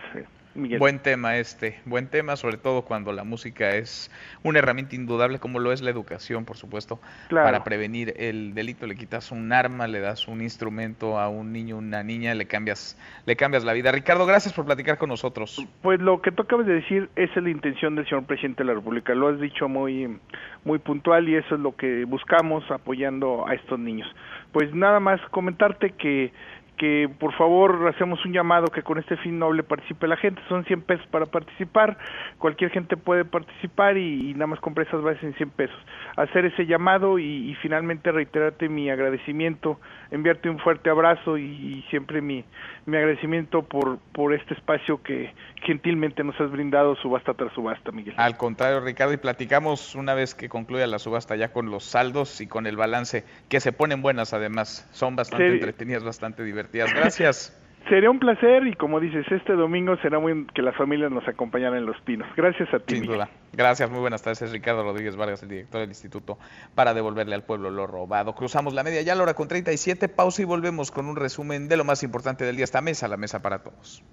Miguel. 0.55 0.78
Buen 0.78 0.98
tema 0.98 1.36
este, 1.36 1.81
buen 1.85 2.09
tema, 2.09 2.36
sobre 2.36 2.56
todo 2.56 2.82
cuando 2.82 3.12
la 3.12 3.24
música 3.24 3.70
es 3.77 4.10
una 4.43 4.59
herramienta 4.59 4.97
indudable, 4.97 5.39
como 5.39 5.59
lo 5.59 5.72
es 5.72 5.81
la 5.81 5.90
educación, 5.90 6.44
por 6.44 6.56
supuesto, 6.56 7.01
claro. 7.28 7.47
para 7.47 7.64
prevenir 7.64 8.14
el 8.16 8.55
delito. 8.55 8.86
Le 8.86 8.97
quitas 8.97 9.31
un 9.31 9.52
arma, 9.52 9.86
le 9.86 10.01
das 10.01 10.28
un 10.28 10.43
instrumento 10.43 11.18
a 11.18 11.28
un 11.28 11.52
niño, 11.52 11.78
una 11.78 12.02
niña, 12.02 12.35
le 12.35 12.47
cambias, 12.47 12.98
le 13.27 13.36
cambias 13.36 13.64
la 13.64 13.72
vida. 13.72 13.93
Ricardo, 13.93 14.27
gracias 14.27 14.52
por 14.52 14.64
platicar 14.64 14.98
con 14.98 15.09
nosotros. 15.09 15.64
Pues 15.82 16.01
lo 16.01 16.20
que 16.20 16.32
tú 16.32 16.43
acabas 16.43 16.66
de 16.66 16.74
decir, 16.74 17.09
esa 17.16 17.35
es 17.36 17.43
la 17.43 17.51
intención 17.51 17.94
del 17.94 18.06
señor 18.06 18.24
presidente 18.24 18.62
de 18.62 18.68
la 18.68 18.74
República. 18.74 19.14
Lo 19.14 19.28
has 19.28 19.40
dicho 19.40 19.68
muy, 19.68 20.18
muy 20.64 20.78
puntual 20.78 21.28
y 21.28 21.36
eso 21.36 21.55
es 21.55 21.60
lo 21.60 21.77
que 21.77 22.05
buscamos 22.05 22.68
apoyando 22.70 23.47
a 23.47 23.55
estos 23.55 23.78
niños. 23.78 24.09
Pues 24.52 24.74
nada 24.74 24.98
más 24.98 25.20
comentarte 25.31 25.90
que 25.90 26.32
que 26.81 27.11
por 27.19 27.35
favor 27.35 27.86
hacemos 27.94 28.24
un 28.24 28.32
llamado 28.32 28.69
que 28.69 28.82
con 28.82 28.97
este 28.98 29.19
fin 29.19 29.39
noble 29.39 29.62
participe 29.62 30.09
la 30.09 30.16
gente, 30.16 30.40
son 30.48 30.65
100 30.65 30.81
pesos 30.81 31.07
para 31.09 31.27
participar, 31.27 31.98
cualquier 32.39 32.70
gente 32.70 32.97
puede 32.97 33.27
participar 33.27 33.98
y, 33.98 34.31
y 34.31 34.32
nada 34.32 34.47
más 34.47 34.61
compra 34.61 34.85
esas 34.85 35.02
bases 35.02 35.23
en 35.23 35.35
100 35.35 35.51
pesos. 35.51 35.77
Hacer 36.16 36.47
ese 36.47 36.65
llamado 36.65 37.19
y, 37.19 37.51
y 37.51 37.55
finalmente 37.57 38.11
reiterarte 38.11 38.70
mi 38.70 38.89
agradecimiento, 38.89 39.78
enviarte 40.11 40.48
un 40.48 40.59
fuerte 40.59 40.89
abrazo 40.89 41.36
y, 41.36 41.43
y 41.44 41.85
siempre 41.90 42.23
mi, 42.23 42.47
mi 42.86 42.97
agradecimiento 42.97 43.61
por, 43.62 43.98
por 44.15 44.32
este 44.32 44.55
espacio 44.55 45.02
que 45.02 45.35
gentilmente 45.62 46.24
nos 46.24 46.40
has 46.40 46.51
brindado 46.51 46.97
subasta 46.97 47.35
tras 47.35 47.52
subasta, 47.52 47.93
Miguel. 47.93 48.15
Al 48.16 48.39
contrario, 48.39 48.81
Ricardo, 48.81 49.12
y 49.12 49.19
platicamos 49.19 49.94
una 49.94 50.15
vez 50.15 50.35
que 50.35 50.48
concluya 50.48 50.86
la 50.86 50.98
subasta 50.98 51.36
ya 51.36 51.52
con 51.52 51.70
los 51.70 51.85
saldos 51.85 52.40
y 52.40 52.47
con 52.47 52.66
el 52.66 52.78
balance, 52.78 53.24
que 53.51 53.61
se 53.61 53.73
ponen 53.73 54.01
buenas 54.01 54.32
además, 54.32 54.89
son 54.93 55.15
bastante 55.15 55.47
Sí. 55.47 55.52
entretenidas, 55.57 56.05
bastante 56.05 56.43
divertidas. 56.43 56.70
Gracias. 56.73 57.57
Sería 57.89 58.11
un 58.11 58.21
placer 58.21 58.67
y 58.67 58.75
como 58.75 59.01
dices, 59.01 59.27
este 59.31 59.55
domingo 59.55 59.97
será 59.97 60.19
muy 60.19 60.47
que 60.55 60.63
las 60.63 60.77
familias 60.77 61.11
nos 61.11 61.27
acompañaran 61.27 61.79
en 61.79 61.87
Los 61.87 62.01
Pinos. 62.03 62.29
Gracias 62.37 62.73
a 62.73 62.79
ti. 62.79 62.95
Sin 62.95 63.01
Miguel. 63.03 63.17
duda. 63.17 63.31
Gracias, 63.53 63.91
muy 63.91 64.01
buenas 64.01 64.23
tardes. 64.23 64.43
Es 64.43 64.53
Ricardo 64.53 64.85
Rodríguez 64.85 65.17
Vargas, 65.17 65.43
el 65.43 65.49
director 65.49 65.81
del 65.81 65.89
Instituto 65.89 66.39
para 66.75 66.95
devolverle 66.95 67.35
al 67.35 67.43
pueblo 67.43 67.71
lo 67.71 67.87
robado. 67.87 68.35
Cruzamos 68.35 68.75
la 68.75 68.85
media 68.85 69.03
ya 69.03 69.15
a 69.15 69.17
la 69.17 69.25
hora 69.25 69.35
con 69.35 69.49
37, 69.49 70.09
pausa 70.09 70.43
y 70.43 70.45
volvemos 70.45 70.91
con 70.91 71.07
un 71.07 71.17
resumen 71.17 71.69
de 71.69 71.77
lo 71.77 71.85
más 71.85 72.03
importante 72.03 72.45
del 72.45 72.57
día. 72.57 72.65
Esta 72.65 72.81
mesa, 72.81 73.09
la 73.09 73.17
mesa 73.17 73.43
para 73.43 73.63
todos. 73.63 74.05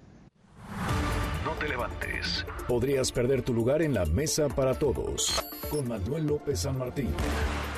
No 1.44 1.52
te 1.60 1.68
levantes. 1.68 2.48
Podrías 2.68 3.12
perder 3.12 3.44
tu 3.44 3.54
lugar 3.54 3.82
en 3.82 3.94
la 3.94 4.06
mesa 4.06 4.48
para 4.48 4.74
todos. 4.74 5.46
Con 5.70 5.88
Manuel 5.88 6.26
López 6.26 6.62
San 6.62 6.78
Martín. 6.80 7.14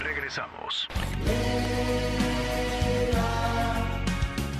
Regresamos. 0.01 0.87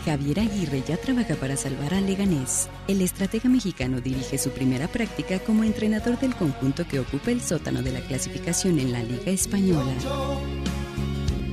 Javier 0.09 0.39
Aguirre 0.39 0.81
ya 0.81 0.97
trabaja 0.97 1.35
para 1.35 1.55
salvar 1.55 1.93
a 1.93 2.01
Leganés. 2.01 2.67
El 2.87 3.03
estratega 3.03 3.47
mexicano 3.47 4.01
dirige 4.01 4.39
su 4.39 4.49
primera 4.49 4.87
práctica 4.87 5.37
como 5.37 5.63
entrenador 5.63 6.17
del 6.17 6.33
conjunto 6.35 6.87
que 6.87 6.99
ocupa 6.99 7.29
el 7.29 7.41
sótano 7.41 7.83
de 7.83 7.91
la 7.91 7.99
clasificación 7.99 8.79
en 8.79 8.91
la 8.91 9.03
Liga 9.03 9.29
Española. 9.31 9.93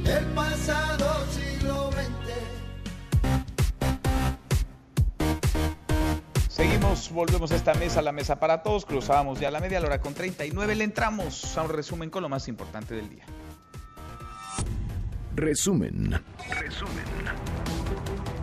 El 0.07 0.25
pasado 0.29 1.27
siglo 1.33 1.91
XX. 1.93 2.33
Seguimos, 6.49 7.11
volvemos 7.11 7.53
a 7.53 7.57
esta 7.57 7.75
mesa, 7.75 8.01
la 8.01 8.13
mesa 8.13 8.41
para 8.41 8.63
todos. 8.63 8.87
Cruzábamos 8.87 9.39
ya 9.39 9.51
la 9.51 9.61
media, 9.61 9.77
a 9.77 9.81
la 9.83 9.89
hora 9.89 10.01
con 10.01 10.15
39. 10.15 10.77
Le 10.77 10.85
entramos 10.85 11.59
a 11.59 11.63
un 11.63 11.69
resumen 11.69 12.09
con 12.09 12.23
lo 12.23 12.31
más 12.31 12.49
importante 12.49 12.95
del 12.95 13.11
día. 13.11 13.27
Resumen. 15.35 16.19
Resumen. 16.49 17.05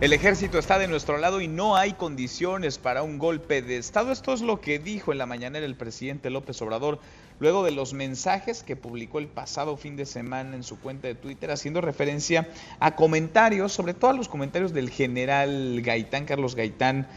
El 0.01 0.11
ejército 0.11 0.59
está 0.59 0.79
de 0.79 0.87
nuestro 0.87 1.17
lado 1.17 1.39
y 1.39 1.47
no 1.47 1.77
hay 1.77 1.93
condiciones 1.93 2.77
para 2.77 3.03
un 3.03 3.19
golpe 3.19 3.61
de 3.61 3.77
Estado. 3.77 4.11
Esto 4.11 4.33
es 4.33 4.41
lo 4.41 4.59
que 4.59 4.77
dijo 4.77 5.13
en 5.13 5.17
la 5.17 5.25
mañanera 5.25 5.65
el 5.65 5.75
presidente 5.75 6.29
López 6.29 6.61
Obrador 6.61 6.99
luego 7.39 7.63
de 7.63 7.71
los 7.71 7.93
mensajes 7.93 8.63
que 8.63 8.75
publicó 8.75 9.19
el 9.19 9.27
pasado 9.27 9.77
fin 9.77 9.95
de 9.95 10.05
semana 10.05 10.55
en 10.55 10.63
su 10.63 10.77
cuenta 10.79 11.07
de 11.07 11.15
Twitter 11.15 11.51
haciendo 11.51 11.79
referencia 11.79 12.49
a 12.79 12.95
comentarios, 12.95 13.71
sobre 13.71 13.93
todo 13.93 14.11
a 14.11 14.13
los 14.13 14.27
comentarios 14.27 14.73
del 14.73 14.89
general 14.89 15.81
Gaitán, 15.81 16.25
Carlos 16.25 16.55
Gaitán, 16.55 17.07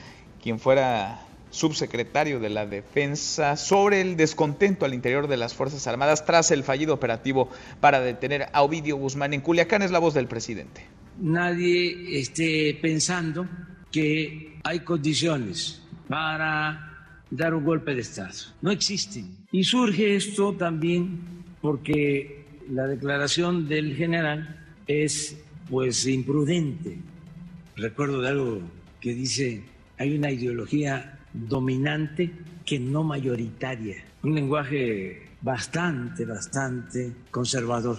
quien 0.41 0.61
fuera 0.61 1.27
subsecretario 1.51 2.39
de 2.39 2.51
la 2.51 2.67
Defensa, 2.67 3.57
sobre 3.57 4.01
el 4.01 4.17
descontento 4.17 4.85
al 4.85 4.95
interior 4.95 5.27
de 5.27 5.37
las 5.37 5.55
Fuerzas 5.55 5.87
Armadas 5.87 6.25
tras 6.25 6.51
el 6.53 6.63
fallido 6.63 6.95
operativo 6.95 7.49
para 7.81 8.01
detener 8.01 8.49
a 8.53 8.63
Ovidio 8.63 8.97
Guzmán 8.97 9.35
en 9.35 9.41
Culiacán. 9.41 9.83
Es 9.83 9.91
la 9.91 9.99
voz 9.99 10.15
del 10.15 10.29
presidente 10.29 10.96
nadie 11.21 12.19
esté 12.21 12.79
pensando 12.81 13.49
que 13.91 14.59
hay 14.63 14.81
condiciones 14.81 15.83
para 16.09 17.15
dar 17.31 17.55
un 17.55 17.65
golpe 17.65 17.95
de 17.95 18.01
Estado. 18.03 18.35
No 18.63 18.71
existen. 18.71 19.37
Y 19.53 19.65
surge 19.65 20.17
esto 20.17 20.55
también 20.55 21.21
porque 21.61 22.45
la 22.71 22.87
declaración 22.87 23.69
del 23.69 23.95
general 23.95 24.65
es 24.87 25.37
pues 25.69 26.07
imprudente. 26.07 26.99
Recuerdo 27.77 28.21
de 28.21 28.29
algo 28.29 28.61
que 29.01 29.15
dice, 29.15 29.63
hay 29.99 30.17
una 30.17 30.31
ideología 30.31 31.19
dominante 31.33 32.33
que 32.65 32.79
no 32.79 33.05
mayoritaria. 33.05 34.05
Un 34.23 34.35
lenguaje 34.35 35.23
bastante, 35.43 36.25
bastante 36.25 37.13
conservador. 37.31 37.99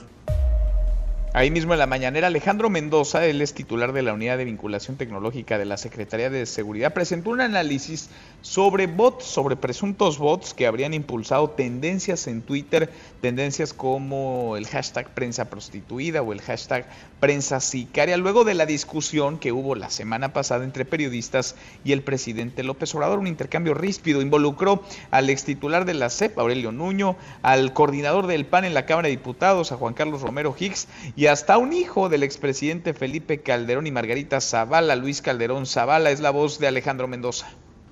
Ahí 1.38 1.51
mismo 1.51 1.73
en 1.73 1.80
la 1.80 1.85
mañanera, 1.85 2.26
Alejandro 2.26 2.72
Mendoza, 2.72 3.23
él 3.27 3.43
es 3.43 3.53
titular 3.53 3.93
de 3.93 4.01
la 4.01 4.11
Unidad 4.11 4.39
de 4.39 4.45
Vinculación 4.45 4.97
Tecnológica 4.97 5.59
de 5.59 5.65
la 5.65 5.77
Secretaría 5.77 6.31
de 6.31 6.47
Seguridad, 6.47 6.95
presentó 6.95 7.30
un 7.30 7.41
análisis 7.41 8.09
sobre 8.41 8.88
bots, 8.88 9.26
sobre 9.26 9.55
presuntos 9.55 10.18
bots 10.18 10.55
que 10.55 10.65
habrían 10.65 10.95
impulsado 10.95 11.51
tendencias 11.51 12.26
en 12.26 12.41
Twitter, 12.41 12.91
tendencias 13.22 13.76
como 13.76 14.57
el 14.57 14.65
hashtag 14.65 15.14
prensa 15.14 15.47
prostituida 15.47 16.23
o 16.23 16.34
el 16.34 16.41
hashtag 16.41 16.88
prensa 17.19 17.59
sicaria, 17.59 18.18
luego 18.18 18.43
de 18.43 18.55
la 18.55 18.65
discusión 18.65 19.38
que 19.38 19.51
hubo 19.51 19.76
la 19.76 19.91
semana 19.91 20.34
pasada 20.34 20.64
entre 20.64 20.85
periodistas 20.85 21.55
y 21.84 21.91
el 21.91 22.01
presidente 22.01 22.64
López 22.64 22.95
Obrador, 22.95 23.19
un 23.19 23.27
intercambio 23.27 23.76
ríspido, 23.76 24.23
involucró 24.23 24.81
al 25.11 25.30
ex 25.30 25.43
titular 25.43 25.85
de 25.85 25.93
la 25.93 26.09
CEP, 26.09 26.39
Aurelio 26.39 26.72
Nuño, 26.72 27.15
al 27.43 27.73
coordinador 27.73 28.26
del 28.26 28.47
PAN 28.47 28.65
en 28.65 28.73
la 28.73 28.88
Cámara 28.88 29.07
de 29.07 29.15
Diputados, 29.18 29.72
a 29.72 29.77
Juan 29.77 29.93
Carlos 29.93 30.23
Romero 30.23 30.55
Hicks, 30.57 30.88
y 31.15 31.27
hasta 31.28 31.58
un 31.58 31.74
hijo 31.74 32.10
del 32.10 32.24
expresidente 32.24 32.94
Felipe 32.94 33.41
Calderón 33.41 33.88
y 33.88 33.91
Margarita 33.91 34.40
Zavala, 34.41 34.95
Luis 34.95 35.22
Calderón 35.22 35.66
Zavala, 35.66 36.12
es 36.12 36.20
la 36.20 36.32
voz 36.32 36.60
de 36.60 36.68
Alejandro 36.68 37.08
Mendoza. 37.08 37.48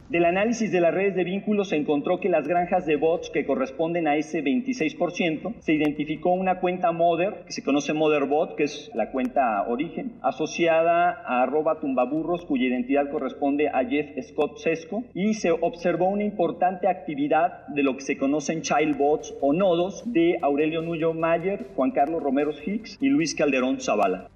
Del 0.09 0.25
análisis 0.25 0.71
de 0.71 0.81
las 0.81 0.93
redes 0.93 1.15
de 1.15 1.23
vínculos 1.23 1.69
se 1.69 1.77
encontró 1.77 2.19
que 2.19 2.29
las 2.29 2.47
granjas 2.47 2.85
de 2.85 2.95
bots 2.95 3.31
que 3.31 3.43
corresponden 3.43 4.07
a 4.07 4.17
ese 4.17 4.43
26%, 4.43 5.55
se 5.61 5.73
identificó 5.73 6.31
una 6.31 6.59
cuenta 6.59 6.91
Mother, 6.91 7.43
que 7.47 7.51
se 7.51 7.63
conoce 7.63 7.93
Motherbot, 7.93 8.55
que 8.55 8.65
es 8.65 8.91
la 8.93 9.09
cuenta 9.09 9.67
origen, 9.67 10.19
asociada 10.21 11.23
a 11.25 11.41
arroba 11.41 11.79
tumbaburros, 11.79 12.45
cuya 12.45 12.67
identidad 12.67 13.09
corresponde 13.09 13.67
a 13.69 13.83
Jeff 13.83 14.15
Scott 14.27 14.59
Sesco, 14.59 15.03
y 15.15 15.33
se 15.33 15.49
observó 15.49 16.07
una 16.09 16.23
importante 16.23 16.87
actividad 16.87 17.65
de 17.69 17.81
lo 17.81 17.95
que 17.95 18.01
se 18.01 18.17
conocen 18.17 18.61
childbots 18.61 19.33
o 19.41 19.53
nodos 19.53 20.03
de 20.05 20.37
Aurelio 20.43 20.83
Nuyo 20.83 21.15
Mayer, 21.15 21.65
Juan 21.75 21.89
Carlos 21.89 22.21
Romero 22.21 22.51
Hicks 22.51 22.99
y 23.01 23.09
Luis 23.09 23.33
Calderón 23.33 23.81
Zavala. 23.81 24.29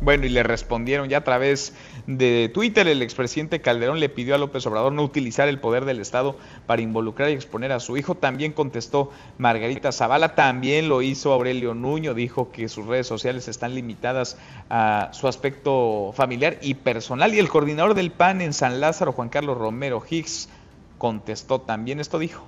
Bueno, 0.00 0.26
y 0.26 0.28
le 0.28 0.42
respondieron 0.42 1.08
ya 1.08 1.18
a 1.18 1.24
través 1.24 1.72
de 2.06 2.50
Twitter. 2.52 2.86
El 2.86 3.00
expresidente 3.00 3.60
Calderón 3.60 3.98
le 3.98 4.10
pidió 4.10 4.34
a 4.34 4.38
López 4.38 4.66
Obrador 4.66 4.92
no 4.92 5.02
utilizar 5.02 5.48
el 5.48 5.58
poder 5.58 5.86
del 5.86 6.00
Estado 6.00 6.36
para 6.66 6.82
involucrar 6.82 7.30
y 7.30 7.32
exponer 7.32 7.72
a 7.72 7.80
su 7.80 7.96
hijo. 7.96 8.14
También 8.14 8.52
contestó 8.52 9.10
Margarita 9.38 9.92
Zavala, 9.92 10.34
también 10.34 10.90
lo 10.90 11.00
hizo 11.00 11.32
Aurelio 11.32 11.74
Nuño, 11.74 12.12
dijo 12.12 12.52
que 12.52 12.68
sus 12.68 12.86
redes 12.86 13.06
sociales 13.06 13.48
están 13.48 13.74
limitadas 13.74 14.38
a 14.68 15.08
su 15.12 15.28
aspecto 15.28 16.12
familiar 16.14 16.58
y 16.60 16.74
personal. 16.74 17.34
Y 17.34 17.38
el 17.38 17.48
coordinador 17.48 17.94
del 17.94 18.10
PAN 18.10 18.42
en 18.42 18.52
San 18.52 18.80
Lázaro, 18.80 19.12
Juan 19.12 19.30
Carlos 19.30 19.56
Romero 19.56 20.02
Hicks, 20.08 20.50
contestó 20.98 21.62
también. 21.62 22.00
Esto 22.00 22.18
dijo. 22.18 22.46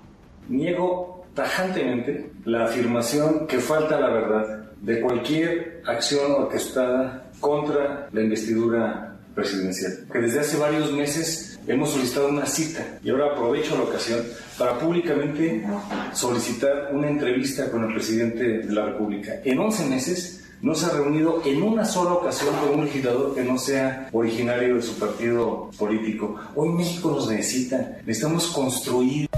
niego 0.48 1.24
tajantemente 1.34 2.32
la 2.44 2.64
afirmación 2.64 3.46
que 3.46 3.58
falta 3.58 3.98
la 4.00 4.08
verdad 4.08 4.72
de 4.80 5.00
cualquier 5.00 5.82
acción 5.86 6.32
orquestada 6.32 7.27
contra 7.40 8.08
la 8.12 8.20
investidura 8.20 9.16
presidencial, 9.34 10.06
que 10.12 10.18
desde 10.18 10.40
hace 10.40 10.56
varios 10.56 10.92
meses 10.92 11.60
hemos 11.66 11.90
solicitado 11.90 12.28
una 12.28 12.46
cita 12.46 12.98
y 13.04 13.10
ahora 13.10 13.26
aprovecho 13.32 13.76
la 13.76 13.84
ocasión 13.84 14.20
para 14.58 14.78
públicamente 14.78 15.64
solicitar 16.12 16.90
una 16.92 17.08
entrevista 17.08 17.70
con 17.70 17.84
el 17.84 17.94
presidente 17.94 18.58
de 18.58 18.72
la 18.72 18.86
República. 18.86 19.34
En 19.44 19.58
11 19.58 19.86
meses 19.86 20.44
no 20.60 20.74
se 20.74 20.86
ha 20.86 20.90
reunido 20.90 21.40
en 21.44 21.62
una 21.62 21.84
sola 21.84 22.14
ocasión 22.14 22.54
con 22.56 22.80
un 22.80 22.86
legislador 22.86 23.34
que 23.34 23.44
no 23.44 23.58
sea 23.58 24.08
originario 24.12 24.74
de 24.74 24.82
su 24.82 24.98
partido 24.98 25.70
político. 25.78 26.36
Hoy 26.56 26.70
México 26.70 27.12
nos 27.12 27.30
necesita, 27.30 27.98
necesitamos 28.04 28.48
construir. 28.48 29.28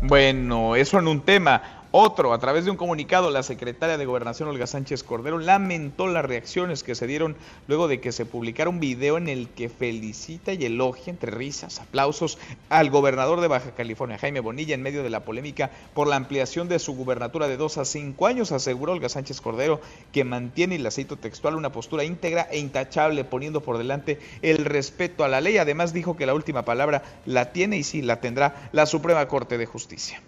Bueno, 0.00 0.74
eso 0.74 0.98
en 0.98 1.06
un 1.06 1.20
tema. 1.20 1.77
Otro, 1.90 2.34
a 2.34 2.38
través 2.38 2.66
de 2.66 2.70
un 2.70 2.76
comunicado, 2.76 3.30
la 3.30 3.42
secretaria 3.42 3.96
de 3.96 4.04
Gobernación, 4.04 4.46
Olga 4.50 4.66
Sánchez 4.66 5.02
Cordero, 5.02 5.38
lamentó 5.38 6.06
las 6.06 6.22
reacciones 6.22 6.82
que 6.82 6.94
se 6.94 7.06
dieron 7.06 7.34
luego 7.66 7.88
de 7.88 7.98
que 7.98 8.12
se 8.12 8.26
publicara 8.26 8.68
un 8.68 8.78
video 8.78 9.16
en 9.16 9.26
el 9.26 9.48
que 9.48 9.70
felicita 9.70 10.52
y 10.52 10.66
elogia, 10.66 11.10
entre 11.10 11.30
risas, 11.30 11.80
aplausos, 11.80 12.36
al 12.68 12.90
gobernador 12.90 13.40
de 13.40 13.48
Baja 13.48 13.70
California, 13.74 14.18
Jaime 14.18 14.40
Bonilla, 14.40 14.74
en 14.74 14.82
medio 14.82 15.02
de 15.02 15.08
la 15.08 15.24
polémica 15.24 15.70
por 15.94 16.08
la 16.08 16.16
ampliación 16.16 16.68
de 16.68 16.78
su 16.78 16.94
gubernatura 16.94 17.48
de 17.48 17.56
dos 17.56 17.78
a 17.78 17.86
cinco 17.86 18.26
años. 18.26 18.52
Aseguró 18.52 18.92
Olga 18.92 19.08
Sánchez 19.08 19.40
Cordero 19.40 19.80
que 20.12 20.24
mantiene, 20.24 20.74
y 20.74 20.78
la 20.78 20.90
cito 20.90 21.16
textual, 21.16 21.56
una 21.56 21.72
postura 21.72 22.04
íntegra 22.04 22.48
e 22.50 22.58
intachable, 22.58 23.24
poniendo 23.24 23.62
por 23.62 23.78
delante 23.78 24.18
el 24.42 24.66
respeto 24.66 25.24
a 25.24 25.28
la 25.28 25.40
ley. 25.40 25.56
Además, 25.56 25.94
dijo 25.94 26.18
que 26.18 26.26
la 26.26 26.34
última 26.34 26.66
palabra 26.66 27.02
la 27.24 27.50
tiene 27.52 27.78
y 27.78 27.82
sí 27.82 28.02
la 28.02 28.20
tendrá 28.20 28.68
la 28.72 28.84
Suprema 28.84 29.26
Corte 29.26 29.56
de 29.56 29.64
Justicia. 29.64 30.20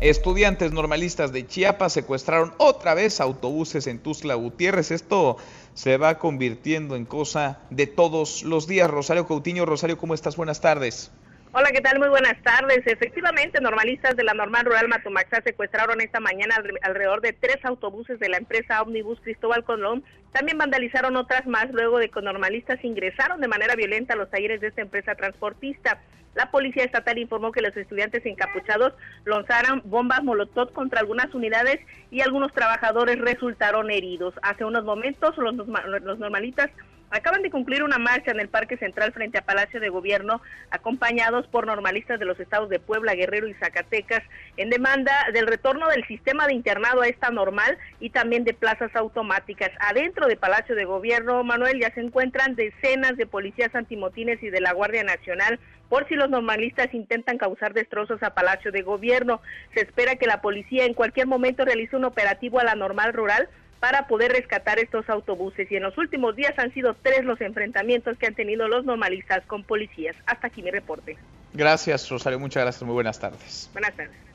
Estudiantes 0.00 0.72
normalistas 0.72 1.30
de 1.30 1.46
Chiapas 1.46 1.92
secuestraron 1.92 2.54
otra 2.56 2.94
vez 2.94 3.20
autobuses 3.20 3.86
en 3.86 3.98
Tuzla 3.98 4.34
Gutiérrez. 4.34 4.92
Esto 4.92 5.36
se 5.74 5.98
va 5.98 6.18
convirtiendo 6.18 6.96
en 6.96 7.04
cosa 7.04 7.58
de 7.68 7.86
todos 7.86 8.42
los 8.42 8.66
días. 8.66 8.90
Rosario 8.90 9.26
Coutinho, 9.26 9.66
Rosario, 9.66 9.98
¿cómo 9.98 10.14
estás? 10.14 10.36
Buenas 10.36 10.62
tardes. 10.62 11.10
Hola, 11.52 11.70
¿qué 11.72 11.80
tal? 11.80 11.98
Muy 11.98 12.08
buenas 12.08 12.40
tardes. 12.44 12.86
Efectivamente, 12.86 13.60
normalistas 13.60 14.14
de 14.14 14.22
la 14.22 14.34
normal 14.34 14.66
rural 14.66 14.86
Matumaxá 14.86 15.42
secuestraron 15.42 16.00
esta 16.00 16.20
mañana 16.20 16.54
alrededor 16.82 17.22
de 17.22 17.32
tres 17.32 17.56
autobuses 17.64 18.20
de 18.20 18.28
la 18.28 18.36
empresa 18.36 18.80
Omnibus 18.82 19.20
Cristóbal 19.20 19.64
Colón. 19.64 20.04
También 20.30 20.58
vandalizaron 20.58 21.16
otras 21.16 21.48
más 21.48 21.68
luego 21.72 21.98
de 21.98 22.08
que 22.08 22.22
normalistas 22.22 22.78
ingresaron 22.84 23.40
de 23.40 23.48
manera 23.48 23.74
violenta 23.74 24.14
a 24.14 24.16
los 24.16 24.30
talleres 24.30 24.60
de 24.60 24.68
esta 24.68 24.82
empresa 24.82 25.16
transportista. 25.16 26.00
La 26.36 26.52
policía 26.52 26.84
estatal 26.84 27.18
informó 27.18 27.50
que 27.50 27.62
los 27.62 27.76
estudiantes 27.76 28.24
encapuchados 28.26 28.92
lanzaron 29.24 29.82
bombas 29.86 30.22
molotov 30.22 30.72
contra 30.72 31.00
algunas 31.00 31.34
unidades 31.34 31.80
y 32.12 32.20
algunos 32.20 32.52
trabajadores 32.52 33.18
resultaron 33.18 33.90
heridos. 33.90 34.34
Hace 34.42 34.64
unos 34.64 34.84
momentos 34.84 35.36
los, 35.36 35.56
los 35.56 36.18
normalistas 36.20 36.70
acaban 37.10 37.42
de 37.42 37.50
concluir 37.50 37.82
una 37.82 37.98
marcha 37.98 38.30
en 38.30 38.40
el 38.40 38.48
Parque 38.48 38.76
Central 38.76 39.12
frente 39.12 39.38
a 39.38 39.44
Palacio 39.44 39.80
de 39.80 39.88
Gobierno, 39.88 40.40
acompañados 40.70 41.46
por 41.48 41.66
normalistas 41.66 42.18
de 42.18 42.26
los 42.26 42.38
estados 42.40 42.68
de 42.68 42.80
Puebla, 42.80 43.14
Guerrero 43.14 43.48
y 43.48 43.54
Zacatecas, 43.54 44.22
en 44.56 44.70
demanda 44.70 45.12
del 45.32 45.46
retorno 45.46 45.88
del 45.88 46.06
sistema 46.06 46.46
de 46.46 46.54
internado 46.54 47.02
a 47.02 47.08
esta 47.08 47.30
normal 47.30 47.76
y 47.98 48.10
también 48.10 48.44
de 48.44 48.54
plazas 48.54 48.94
automáticas. 48.94 49.70
Adentro 49.80 50.26
de 50.26 50.36
Palacio 50.36 50.74
de 50.74 50.84
Gobierno, 50.84 51.42
Manuel, 51.44 51.80
ya 51.80 51.92
se 51.94 52.00
encuentran 52.00 52.54
decenas 52.54 53.16
de 53.16 53.26
policías 53.26 53.74
antimotines 53.74 54.42
y 54.42 54.50
de 54.50 54.60
la 54.60 54.72
Guardia 54.72 55.04
Nacional 55.04 55.58
por 55.90 56.06
si 56.06 56.14
los 56.14 56.30
normalistas 56.30 56.94
intentan 56.94 57.36
causar 57.36 57.74
destrozos 57.74 58.22
a 58.22 58.32
Palacio 58.32 58.70
de 58.70 58.82
Gobierno. 58.82 59.42
Se 59.74 59.80
espera 59.80 60.14
que 60.14 60.26
la 60.26 60.40
policía 60.40 60.84
en 60.84 60.94
cualquier 60.94 61.26
momento 61.26 61.64
realice 61.64 61.96
un 61.96 62.04
operativo 62.04 62.60
a 62.60 62.64
la 62.64 62.76
normal 62.76 63.12
rural 63.12 63.48
para 63.80 64.06
poder 64.06 64.32
rescatar 64.32 64.78
estos 64.78 65.08
autobuses. 65.08 65.70
Y 65.72 65.76
en 65.76 65.82
los 65.82 65.96
últimos 65.98 66.36
días 66.36 66.52
han 66.58 66.72
sido 66.72 66.94
tres 67.02 67.24
los 67.24 67.40
enfrentamientos 67.40 68.16
que 68.18 68.26
han 68.26 68.34
tenido 68.34 68.68
los 68.68 68.84
normalistas 68.84 69.44
con 69.46 69.64
policías. 69.64 70.14
Hasta 70.26 70.48
aquí 70.48 70.62
mi 70.62 70.70
reporte. 70.70 71.16
Gracias, 71.52 72.08
Rosario. 72.08 72.38
Muchas 72.38 72.62
gracias. 72.62 72.82
Muy 72.82 72.94
buenas 72.94 73.18
tardes. 73.18 73.70
Buenas 73.72 73.96
tardes. 73.96 74.29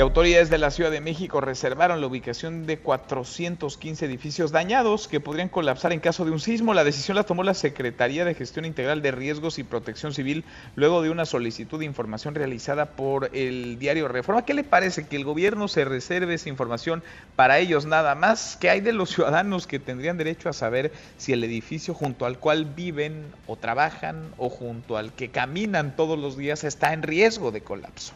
Y 0.00 0.02
autoridades 0.02 0.48
de 0.48 0.56
la 0.56 0.70
Ciudad 0.70 0.90
de 0.90 1.02
México 1.02 1.42
reservaron 1.42 2.00
la 2.00 2.06
ubicación 2.06 2.64
de 2.64 2.78
415 2.78 4.06
edificios 4.06 4.50
dañados 4.50 5.08
que 5.08 5.20
podrían 5.20 5.50
colapsar 5.50 5.92
en 5.92 6.00
caso 6.00 6.24
de 6.24 6.30
un 6.30 6.40
sismo. 6.40 6.72
La 6.72 6.84
decisión 6.84 7.16
la 7.16 7.24
tomó 7.24 7.42
la 7.42 7.52
Secretaría 7.52 8.24
de 8.24 8.34
Gestión 8.34 8.64
Integral 8.64 9.02
de 9.02 9.10
Riesgos 9.10 9.58
y 9.58 9.62
Protección 9.62 10.14
Civil 10.14 10.46
luego 10.74 11.02
de 11.02 11.10
una 11.10 11.26
solicitud 11.26 11.78
de 11.78 11.84
información 11.84 12.34
realizada 12.34 12.92
por 12.92 13.28
el 13.34 13.78
diario 13.78 14.08
Reforma. 14.08 14.46
¿Qué 14.46 14.54
le 14.54 14.64
parece 14.64 15.06
que 15.06 15.16
el 15.16 15.24
gobierno 15.24 15.68
se 15.68 15.84
reserve 15.84 16.32
esa 16.32 16.48
información 16.48 17.02
para 17.36 17.58
ellos 17.58 17.84
nada 17.84 18.14
más? 18.14 18.56
¿Qué 18.58 18.70
hay 18.70 18.80
de 18.80 18.94
los 18.94 19.10
ciudadanos 19.10 19.66
que 19.66 19.80
tendrían 19.80 20.16
derecho 20.16 20.48
a 20.48 20.54
saber 20.54 20.92
si 21.18 21.34
el 21.34 21.44
edificio 21.44 21.92
junto 21.92 22.24
al 22.24 22.38
cual 22.38 22.64
viven 22.64 23.26
o 23.46 23.56
trabajan 23.56 24.32
o 24.38 24.48
junto 24.48 24.96
al 24.96 25.12
que 25.12 25.28
caminan 25.28 25.94
todos 25.94 26.18
los 26.18 26.38
días 26.38 26.64
está 26.64 26.94
en 26.94 27.02
riesgo 27.02 27.50
de 27.50 27.60
colapso? 27.60 28.14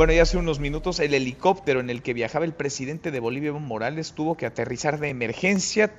Bueno, 0.00 0.14
ya 0.14 0.22
hace 0.22 0.38
unos 0.38 0.60
minutos 0.60 0.98
el 0.98 1.12
helicóptero 1.12 1.78
en 1.78 1.90
el 1.90 2.00
que 2.00 2.14
viajaba 2.14 2.46
el 2.46 2.54
presidente 2.54 3.10
de 3.10 3.20
Bolivia, 3.20 3.48
Evo 3.48 3.60
Morales, 3.60 4.14
tuvo 4.14 4.34
que 4.34 4.46
aterrizar 4.46 4.98
de 4.98 5.10
emergencia 5.10 5.92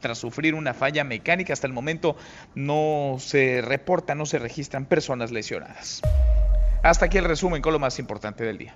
tras 0.00 0.16
sufrir 0.16 0.54
una 0.54 0.72
falla 0.72 1.04
mecánica. 1.04 1.52
Hasta 1.52 1.66
el 1.66 1.74
momento 1.74 2.16
no 2.54 3.16
se 3.18 3.60
reporta, 3.60 4.14
no 4.14 4.24
se 4.24 4.38
registran 4.38 4.86
personas 4.86 5.30
lesionadas. 5.30 6.00
Hasta 6.82 7.04
aquí 7.04 7.18
el 7.18 7.24
resumen 7.24 7.60
con 7.60 7.74
lo 7.74 7.78
más 7.78 7.98
importante 7.98 8.44
del 8.44 8.56
día. 8.56 8.74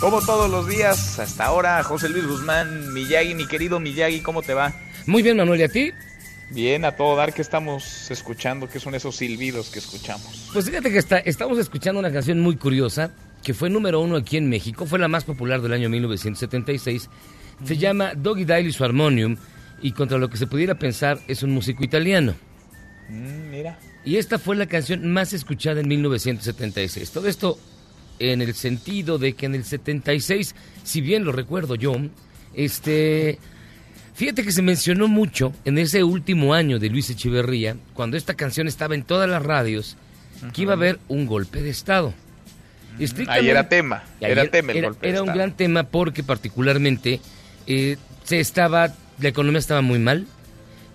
Como 0.00 0.22
todos 0.22 0.50
los 0.50 0.66
días, 0.66 1.18
hasta 1.18 1.44
ahora, 1.44 1.82
José 1.82 2.08
Luis 2.08 2.26
Guzmán, 2.26 2.90
Miyagi, 2.94 3.34
mi 3.34 3.46
querido 3.46 3.78
Miyagi, 3.80 4.20
¿cómo 4.20 4.40
te 4.40 4.54
va? 4.54 4.72
Muy 5.04 5.22
bien, 5.22 5.36
Manuel, 5.36 5.60
¿y 5.60 5.64
a 5.64 5.68
ti? 5.68 5.92
Bien, 6.48 6.86
a 6.86 6.96
todo 6.96 7.16
dar 7.16 7.34
que 7.34 7.42
estamos 7.42 8.10
escuchando, 8.10 8.66
que 8.66 8.80
son 8.80 8.94
esos 8.94 9.16
silbidos 9.16 9.68
que 9.68 9.78
escuchamos. 9.78 10.48
Pues 10.54 10.64
fíjate 10.64 10.90
que 10.90 10.96
está, 10.96 11.18
estamos 11.18 11.58
escuchando 11.58 12.00
una 12.00 12.10
canción 12.10 12.40
muy 12.40 12.56
curiosa, 12.56 13.10
que 13.42 13.52
fue 13.52 13.68
número 13.68 14.00
uno 14.00 14.16
aquí 14.16 14.38
en 14.38 14.48
México, 14.48 14.86
fue 14.86 14.98
la 14.98 15.06
más 15.06 15.24
popular 15.24 15.60
del 15.60 15.74
año 15.74 15.90
1976. 15.90 17.10
Se 17.62 17.76
llama 17.76 18.14
Doggy 18.14 18.46
Dile 18.46 18.62
y 18.62 18.72
su 18.72 18.82
Harmonium, 18.82 19.36
y 19.82 19.92
contra 19.92 20.16
lo 20.16 20.30
que 20.30 20.38
se 20.38 20.46
pudiera 20.46 20.78
pensar, 20.78 21.18
es 21.28 21.42
un 21.42 21.50
músico 21.50 21.84
italiano. 21.84 22.34
Mm, 23.10 23.50
mira. 23.50 23.78
Y 24.02 24.16
esta 24.16 24.38
fue 24.38 24.56
la 24.56 24.64
canción 24.64 25.12
más 25.12 25.34
escuchada 25.34 25.80
en 25.80 25.88
1976. 25.88 27.10
Todo 27.10 27.28
esto 27.28 27.58
en 28.20 28.42
el 28.42 28.54
sentido 28.54 29.18
de 29.18 29.32
que 29.32 29.46
en 29.46 29.54
el 29.54 29.64
76, 29.64 30.54
si 30.84 31.00
bien 31.00 31.24
lo 31.24 31.32
recuerdo 31.32 31.74
yo, 31.74 31.96
este, 32.54 33.38
fíjate 34.14 34.44
que 34.44 34.52
se 34.52 34.62
mencionó 34.62 35.08
mucho 35.08 35.52
en 35.64 35.78
ese 35.78 36.04
último 36.04 36.54
año 36.54 36.78
de 36.78 36.90
Luis 36.90 37.10
Echeverría, 37.10 37.76
cuando 37.94 38.16
esta 38.16 38.34
canción 38.34 38.68
estaba 38.68 38.94
en 38.94 39.02
todas 39.02 39.28
las 39.28 39.42
radios, 39.42 39.96
que 40.52 40.62
iba 40.62 40.72
a 40.72 40.76
haber 40.76 40.98
un 41.08 41.26
golpe 41.26 41.62
de 41.62 41.70
Estado. 41.70 42.14
Ahí 43.28 43.48
era 43.48 43.68
tema, 43.68 44.04
era 44.20 44.46
tema 44.46 44.72
el 44.72 44.82
golpe 44.82 45.08
Era 45.08 45.22
un 45.22 45.32
gran 45.32 45.56
tema 45.56 45.84
porque 45.84 46.22
particularmente 46.22 47.20
eh, 47.66 47.96
se 48.24 48.40
estaba, 48.40 48.94
la 49.18 49.28
economía 49.28 49.58
estaba 49.58 49.80
muy 49.80 49.98
mal, 49.98 50.26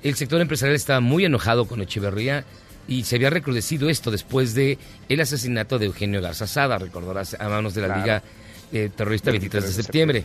el 0.03 0.15
sector 0.15 0.39
empresarial 0.39 0.75
estaba 0.75 0.99
muy 0.99 1.25
enojado 1.25 1.67
con 1.67 1.81
Echeverría, 1.81 2.45
y 2.87 3.03
se 3.03 3.15
había 3.15 3.29
recrudecido 3.29 3.89
esto 3.89 4.11
después 4.11 4.53
de 4.53 4.77
el 5.09 5.19
asesinato 5.19 5.79
de 5.79 5.87
Eugenio 5.87 6.21
Garza 6.21 6.47
Sada, 6.47 6.77
recordarás, 6.77 7.35
a 7.39 7.49
manos 7.49 7.73
de 7.73 7.81
la 7.81 7.97
Liga 7.97 8.23
eh, 8.71 8.89
Terrorista 8.95 9.31
23 9.31 9.63
de 9.63 9.83
septiembre. 9.83 10.23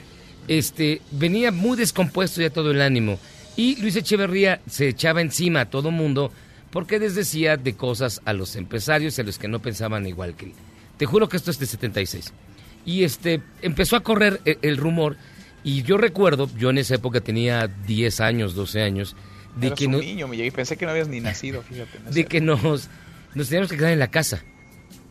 Este, 0.48 1.00
venía 1.10 1.52
muy 1.52 1.76
descompuesto 1.76 2.40
ya 2.40 2.50
todo 2.50 2.70
el 2.70 2.80
ánimo 2.80 3.18
y 3.56 3.76
Luis 3.80 3.96
Echeverría 3.96 4.60
se 4.68 4.88
echaba 4.88 5.20
encima 5.20 5.62
a 5.62 5.70
todo 5.70 5.90
mundo 5.90 6.32
porque 6.70 6.98
les 6.98 7.14
decía 7.14 7.56
de 7.56 7.74
cosas 7.74 8.20
a 8.24 8.32
los 8.32 8.56
empresarios 8.56 9.18
y 9.18 9.20
a 9.20 9.24
los 9.24 9.38
que 9.38 9.48
no 9.48 9.60
pensaban 9.60 10.06
igual 10.06 10.36
que 10.36 10.46
él. 10.46 10.52
Te 10.96 11.06
juro 11.06 11.28
que 11.28 11.36
esto 11.36 11.50
es 11.50 11.58
de 11.58 11.66
76. 11.66 12.32
Y 12.86 13.04
este, 13.04 13.42
empezó 13.62 13.96
a 13.96 14.02
correr 14.02 14.40
el, 14.44 14.58
el 14.62 14.76
rumor 14.76 15.16
y 15.62 15.82
yo 15.82 15.98
recuerdo, 15.98 16.48
yo 16.56 16.70
en 16.70 16.78
esa 16.78 16.94
época 16.94 17.20
tenía 17.20 17.66
10 17.66 18.20
años, 18.20 18.54
12 18.54 18.82
años, 18.82 19.16
de 19.56 19.72
que 19.72 19.86
un 19.86 19.98
niño, 19.98 20.28
me 20.28 20.52
pensé 20.52 20.76
que 20.76 20.84
no 20.84 20.92
habías 20.92 21.08
ni 21.08 21.20
nacido, 21.20 21.62
fíjate. 21.62 21.98
de 22.10 22.24
que 22.24 22.40
nos, 22.40 22.88
nos 23.34 23.48
teníamos 23.48 23.70
que 23.70 23.76
quedar 23.76 23.92
en 23.92 23.98
la 23.98 24.10
casa 24.10 24.42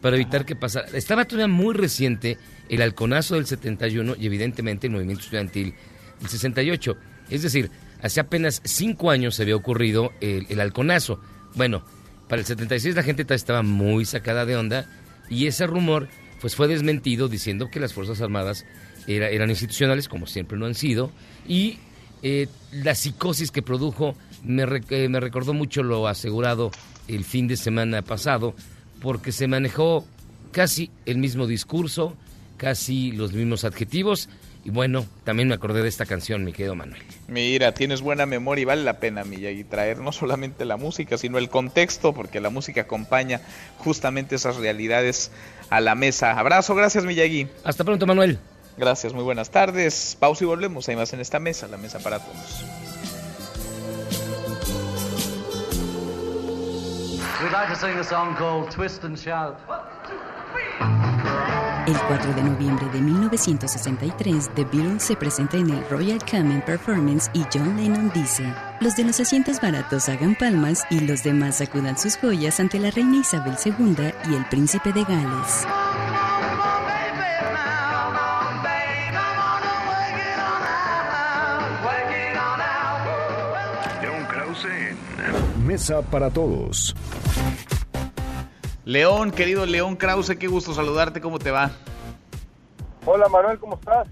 para 0.01 0.15
evitar 0.15 0.45
que 0.45 0.55
pasara. 0.55 0.87
Estaba 0.93 1.25
todavía 1.25 1.53
muy 1.53 1.73
reciente 1.73 2.37
el 2.69 2.81
halconazo 2.81 3.35
del 3.35 3.45
71 3.45 4.15
y 4.19 4.25
evidentemente 4.25 4.87
el 4.87 4.93
movimiento 4.93 5.23
estudiantil 5.23 5.73
del 6.19 6.29
68. 6.29 6.97
Es 7.29 7.41
decir, 7.41 7.69
hace 8.01 8.19
apenas 8.19 8.61
cinco 8.63 9.11
años 9.11 9.35
se 9.35 9.43
había 9.43 9.55
ocurrido 9.55 10.13
el, 10.21 10.45
el 10.49 10.59
halconazo. 10.61 11.19
Bueno, 11.55 11.83
para 12.27 12.39
el 12.41 12.45
76 12.45 12.95
la 12.95 13.03
gente 13.03 13.25
estaba 13.33 13.63
muy 13.63 14.05
sacada 14.05 14.45
de 14.45 14.55
onda 14.55 14.85
Y 15.29 15.47
ese 15.47 15.67
rumor 15.67 16.07
pues 16.39 16.55
fue 16.55 16.67
desmentido 16.67 17.27
diciendo 17.27 17.69
que 17.69 17.79
las 17.79 17.93
Fuerzas 17.93 18.21
Armadas 18.21 18.65
eran 19.07 19.49
institucionales, 19.49 20.07
como 20.07 20.27
siempre 20.27 20.57
lo 20.57 20.65
han 20.65 20.75
sido, 20.75 21.11
y 21.47 21.79
eh, 22.21 22.47
la 22.71 22.95
psicosis 22.95 23.51
que 23.51 23.61
produjo 23.61 24.15
me, 24.43 24.63
eh, 24.63 25.09
me 25.09 25.19
recordó 25.19 25.53
mucho 25.53 25.83
lo 25.83 26.07
asegurado 26.07 26.71
el 27.07 27.23
fin 27.23 27.47
de 27.47 27.57
semana 27.57 28.01
pasado, 28.01 28.53
porque 29.01 29.31
se 29.31 29.47
manejó 29.47 30.05
casi 30.51 30.91
el 31.05 31.17
mismo 31.17 31.47
discurso, 31.47 32.15
casi 32.57 33.11
los 33.11 33.33
mismos 33.33 33.63
adjetivos, 33.63 34.29
y 34.65 34.71
bueno, 34.71 35.05
también 35.23 35.47
me 35.47 35.55
acordé 35.55 35.81
de 35.81 35.87
esta 35.87 36.05
canción, 36.05 36.43
mi 36.43 36.51
querido 36.51 36.75
Manuel. 36.75 37.01
Mira, 37.27 37.73
tienes 37.73 38.01
buena 38.01 38.25
memoria 38.25 38.61
y 38.63 38.65
vale 38.65 38.83
la 38.83 38.99
pena, 38.99 39.23
Miyagi, 39.23 39.63
traer 39.63 39.99
no 39.99 40.11
solamente 40.11 40.65
la 40.65 40.75
música, 40.75 41.17
sino 41.17 41.37
el 41.37 41.49
contexto, 41.49 42.13
porque 42.13 42.41
la 42.41 42.49
música 42.49 42.81
acompaña 42.81 43.41
justamente 43.77 44.35
esas 44.35 44.57
realidades 44.57 45.31
a 45.69 45.79
la 45.79 45.95
mesa. 45.95 46.37
Abrazo, 46.37 46.75
gracias, 46.75 47.05
Miyagi. 47.05 47.47
Hasta 47.63 47.83
pronto, 47.85 48.05
Manuel. 48.05 48.37
Gracias, 48.77 49.13
muy 49.13 49.23
buenas 49.23 49.49
tardes. 49.49 50.17
Pausa 50.19 50.43
y 50.43 50.47
volvemos. 50.47 50.87
Hay 50.89 50.95
más 50.95 51.13
en 51.13 51.21
esta 51.21 51.39
mesa, 51.39 51.67
la 51.67 51.77
mesa 51.77 51.99
para 51.99 52.19
todos. 52.19 52.63
We'd 57.41 57.53
like 57.53 57.69
to 57.69 57.75
sing 57.75 57.97
a 57.97 58.03
song 58.03 58.35
called 58.35 58.69
Twist 58.69 59.05
and 59.05 59.17
Shout. 59.17 59.55
El 61.87 61.97
4 61.97 62.33
de 62.33 62.43
noviembre 62.43 62.85
de 62.89 62.99
1963, 62.99 64.49
The 64.55 64.65
Beatles 64.65 65.03
se 65.03 65.15
presenta 65.15 65.55
en 65.55 65.69
el 65.69 65.89
Royal 65.89 66.19
Common 66.29 66.61
Performance 66.61 67.31
y 67.33 67.45
John 67.51 67.77
Lennon 67.77 68.11
dice, 68.13 68.43
los 68.81 68.97
de 68.97 69.05
los 69.05 69.21
asientos 69.21 69.61
baratos 69.61 70.09
hagan 70.09 70.35
palmas 70.35 70.83
y 70.89 70.99
los 70.99 71.23
demás 71.23 71.59
sacudan 71.59 71.97
sus 71.97 72.17
joyas 72.17 72.59
ante 72.59 72.77
la 72.77 72.91
reina 72.91 73.17
Isabel 73.17 73.55
II 73.63 74.11
y 74.29 74.35
el 74.35 74.45
príncipe 74.49 74.91
de 74.91 75.05
Gales. 75.05 75.65
Mesa 85.80 86.01
para 86.01 86.30
Todos. 86.30 86.93
León, 88.84 89.31
querido 89.31 89.65
León 89.65 89.95
Krause, 89.95 90.35
qué 90.38 90.47
gusto 90.47 90.73
saludarte, 90.73 91.22
¿cómo 91.22 91.39
te 91.39 91.51
va? 91.51 91.72
Hola 93.06 93.30
Manuel, 93.30 93.57
¿cómo 93.60 93.76
estás? 93.76 94.10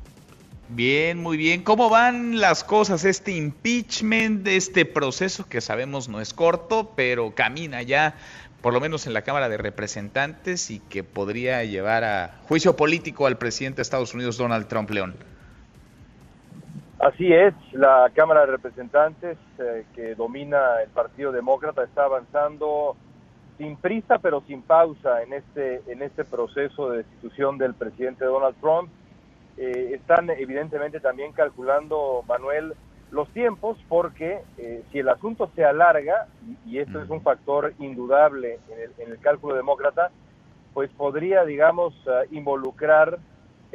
Bien, 0.70 1.22
muy 1.22 1.36
bien. 1.36 1.64
¿Cómo 1.64 1.90
van 1.90 2.40
las 2.40 2.64
cosas? 2.64 3.04
Este 3.04 3.34
impeachment, 3.34 4.48
este 4.48 4.86
proceso 4.86 5.46
que 5.50 5.60
sabemos 5.60 6.08
no 6.08 6.22
es 6.22 6.34
corto, 6.34 6.94
pero 6.96 7.36
camina 7.36 7.82
ya, 7.82 8.16
por 8.62 8.72
lo 8.72 8.80
menos 8.80 9.06
en 9.06 9.12
la 9.12 9.24
Cámara 9.24 9.50
de 9.50 9.58
Representantes, 9.58 10.72
y 10.72 10.80
que 10.80 11.04
podría 11.04 11.66
llevar 11.66 12.06
a 12.06 12.40
juicio 12.48 12.78
político 12.78 13.28
al 13.28 13.38
presidente 13.38 13.78
de 13.78 13.82
Estados 13.82 14.14
Unidos, 14.14 14.38
Donald 14.38 14.70
Trump 14.70 14.90
León. 14.90 15.18
Así 17.00 17.32
es, 17.32 17.54
la 17.74 18.10
Cámara 18.16 18.42
de 18.42 18.54
Representantes 18.54 19.38
eh, 19.60 19.86
que 19.94 20.16
domina 20.16 20.82
el 20.82 20.90
Partido 20.90 21.32
Demócrata 21.32 21.84
está 21.84 22.06
avanzando 22.06 22.96
sin 23.60 23.76
prisa 23.78 24.18
pero 24.18 24.42
sin 24.48 24.64
pausa 24.64 25.22
en 25.22 25.34
este 25.34 25.82
en 25.92 26.02
este 26.02 26.24
proceso 26.26 26.90
de 26.90 26.98
destitución 26.98 27.60
del 27.60 27.76
presidente 27.76 28.26
Donald 28.26 28.56
Trump. 28.60 28.90
Eh, 29.58 29.92
están 29.94 30.30
evidentemente 30.32 31.00
también 31.00 31.34
calculando, 31.34 32.24
Manuel, 32.28 32.74
los 33.12 33.30
tiempos 33.30 33.78
porque 33.88 34.40
eh, 34.58 34.84
si 34.92 35.00
el 35.00 35.10
asunto 35.10 35.52
se 35.56 35.64
alarga, 35.64 36.28
y, 36.66 36.80
esto 36.80 37.02
es 37.02 37.10
un 37.10 37.22
factor 37.22 37.74
indudable 37.80 38.60
en 38.70 38.80
el, 38.80 38.92
en 38.98 39.12
el 39.12 39.20
cálculo 39.20 39.56
demócrata, 39.56 40.12
pues 40.74 40.92
podría, 40.92 41.44
digamos, 41.44 41.96
uh, 42.06 42.32
involucrar 42.32 43.18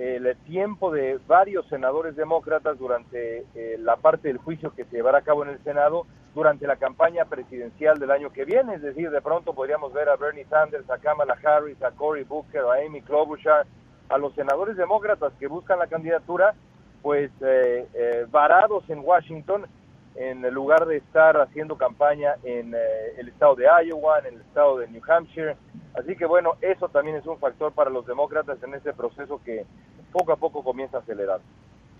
el 0.02 0.36
tiempo 0.38 0.90
de 0.90 1.18
varios 1.28 1.66
senadores 1.68 2.16
demócratas 2.16 2.76
durante 2.76 3.44
eh, 3.54 3.76
la 3.78 3.96
parte 3.96 4.28
del 4.28 4.38
juicio 4.38 4.74
que 4.74 4.84
se 4.84 4.96
llevará 4.96 5.18
a 5.18 5.22
cabo 5.22 5.44
en 5.44 5.50
el 5.50 5.62
Senado 5.62 6.06
durante 6.34 6.66
la 6.66 6.76
campaña 6.76 7.26
presidencial 7.26 7.98
del 7.98 8.10
año 8.10 8.32
que 8.32 8.44
viene. 8.44 8.74
Es 8.74 8.82
decir, 8.82 9.10
de 9.10 9.20
pronto 9.20 9.54
podríamos 9.54 9.92
ver 9.92 10.08
a 10.08 10.16
Bernie 10.16 10.46
Sanders, 10.46 10.90
a 10.90 10.98
Kamala 10.98 11.36
Harris, 11.44 11.80
a 11.82 11.92
Cory 11.92 12.24
Booker, 12.24 12.62
a 12.62 12.84
Amy 12.84 13.00
Klobuchar, 13.02 13.66
a 14.08 14.18
los 14.18 14.34
senadores 14.34 14.76
demócratas 14.76 15.32
que 15.38 15.46
buscan 15.46 15.78
la 15.78 15.86
candidatura, 15.86 16.54
pues 17.00 17.30
eh, 17.40 17.86
eh, 17.94 18.26
varados 18.28 18.88
en 18.90 19.00
Washington 19.00 19.66
en 20.14 20.42
lugar 20.52 20.86
de 20.86 20.98
estar 20.98 21.36
haciendo 21.40 21.76
campaña 21.76 22.34
en 22.44 22.74
eh, 22.74 22.78
el 23.18 23.28
estado 23.28 23.56
de 23.56 23.66
Iowa, 23.86 24.18
en 24.20 24.34
el 24.34 24.40
estado 24.40 24.78
de 24.78 24.88
New 24.88 25.02
Hampshire. 25.08 25.56
Así 25.94 26.16
que 26.16 26.26
bueno, 26.26 26.54
eso 26.60 26.88
también 26.88 27.16
es 27.16 27.26
un 27.26 27.38
factor 27.38 27.72
para 27.72 27.90
los 27.90 28.06
demócratas 28.06 28.62
en 28.62 28.74
este 28.74 28.92
proceso 28.92 29.40
que 29.44 29.64
poco 30.12 30.32
a 30.32 30.36
poco 30.36 30.62
comienza 30.62 30.98
a 30.98 31.00
acelerar. 31.00 31.40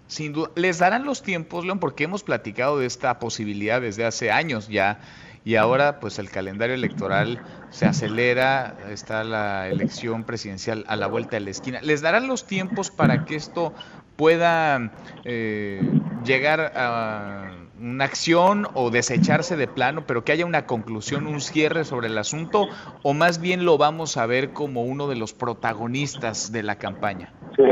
Sin 0.07 0.33
duda, 0.33 0.51
les 0.57 0.79
darán 0.79 1.05
los 1.05 1.23
tiempos, 1.23 1.65
León, 1.65 1.79
porque 1.79 2.05
hemos 2.05 2.23
platicado 2.23 2.79
de 2.79 2.87
esta 2.87 3.19
posibilidad 3.19 3.81
desde 3.81 4.05
hace 4.05 4.31
años 4.31 4.69
ya 4.69 4.99
y 5.45 5.57
ahora 5.57 6.01
pues 6.01 6.19
el 6.19 6.31
calendario 6.31 6.75
electoral 6.75 7.41
se 7.71 7.87
acelera, 7.87 8.77
está 8.91 9.25
la 9.25 9.69
elección 9.69 10.25
presidencial 10.25 10.85
a 10.87 10.97
la 10.97 11.07
vuelta 11.07 11.37
de 11.37 11.41
la 11.41 11.51
esquina. 11.51 11.81
¿Les 11.83 12.01
darán 12.01 12.29
los 12.29 12.47
tiempos 12.47 12.91
para 12.91 13.25
que 13.25 13.37
esto 13.37 13.73
pueda 14.17 14.93
eh, 15.25 15.81
llegar 16.25 16.73
a 16.77 17.62
una 17.83 18.05
acción 18.05 18.67
o 18.75 18.91
desecharse 18.91 19.57
de 19.57 19.67
plano, 19.67 20.05
pero 20.07 20.25
que 20.25 20.33
haya 20.33 20.47
una 20.47 20.67
conclusión, 20.67 21.27
un 21.27 21.41
cierre 21.41 21.85
sobre 21.85 22.07
el 22.07 22.17
asunto, 22.17 22.69
o 23.03 23.13
más 23.13 23.41
bien 23.41 23.65
lo 23.65 23.77
vamos 23.77 24.17
a 24.17 24.27
ver 24.27 24.53
como 24.53 24.83
uno 24.85 25.09
de 25.09 25.17
los 25.17 25.35
protagonistas 25.35 26.53
de 26.53 26.63
la 26.63 26.77
campaña? 26.77 27.33
Sí. 27.57 27.65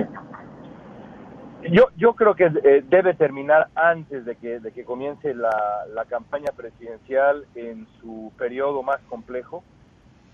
Yo, 1.71 1.89
yo 1.97 2.15
creo 2.15 2.35
que 2.35 2.47
eh, 2.47 2.83
debe 2.89 3.15
terminar 3.15 3.69
antes 3.75 4.25
de 4.25 4.35
que, 4.35 4.61
de 4.61 4.73
que 4.73 4.85
comience 4.85 5.35
la, 5.35 5.85
la 5.95 6.05
campaña 6.07 6.51
presidencial 6.57 7.45
en 7.55 7.87
su 8.01 8.33
periodo 8.37 8.83
más 8.83 8.99
complejo. 9.09 9.63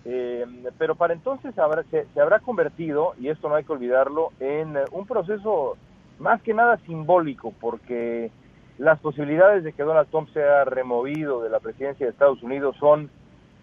Eh, 0.05 0.47
pero 0.79 0.95
para 0.95 1.15
entonces 1.15 1.59
habrá, 1.59 1.83
se, 1.91 2.07
se, 2.15 2.21
habrá 2.21 2.39
convertido, 2.39 3.15
y 3.19 3.29
esto 3.29 3.49
no 3.49 3.57
hay 3.57 3.65
que 3.65 3.73
olvidarlo, 3.73 4.31
en 4.39 4.77
un 4.93 5.05
proceso 5.05 5.77
más 6.21 6.41
que 6.43 6.55
nada 6.55 6.79
simbólico, 6.87 7.53
porque 7.61 8.31
las 8.79 8.99
posibilidades 9.01 9.65
de 9.65 9.73
que 9.73 9.83
Donald 9.83 10.09
Trump 10.11 10.29
sea 10.33 10.65
removido 10.65 11.43
de 11.43 11.51
la 11.51 11.61
presidencia 11.61 12.07
de 12.07 12.13
Estados 12.13 12.43
Unidos 12.43 12.77
son, 12.79 13.11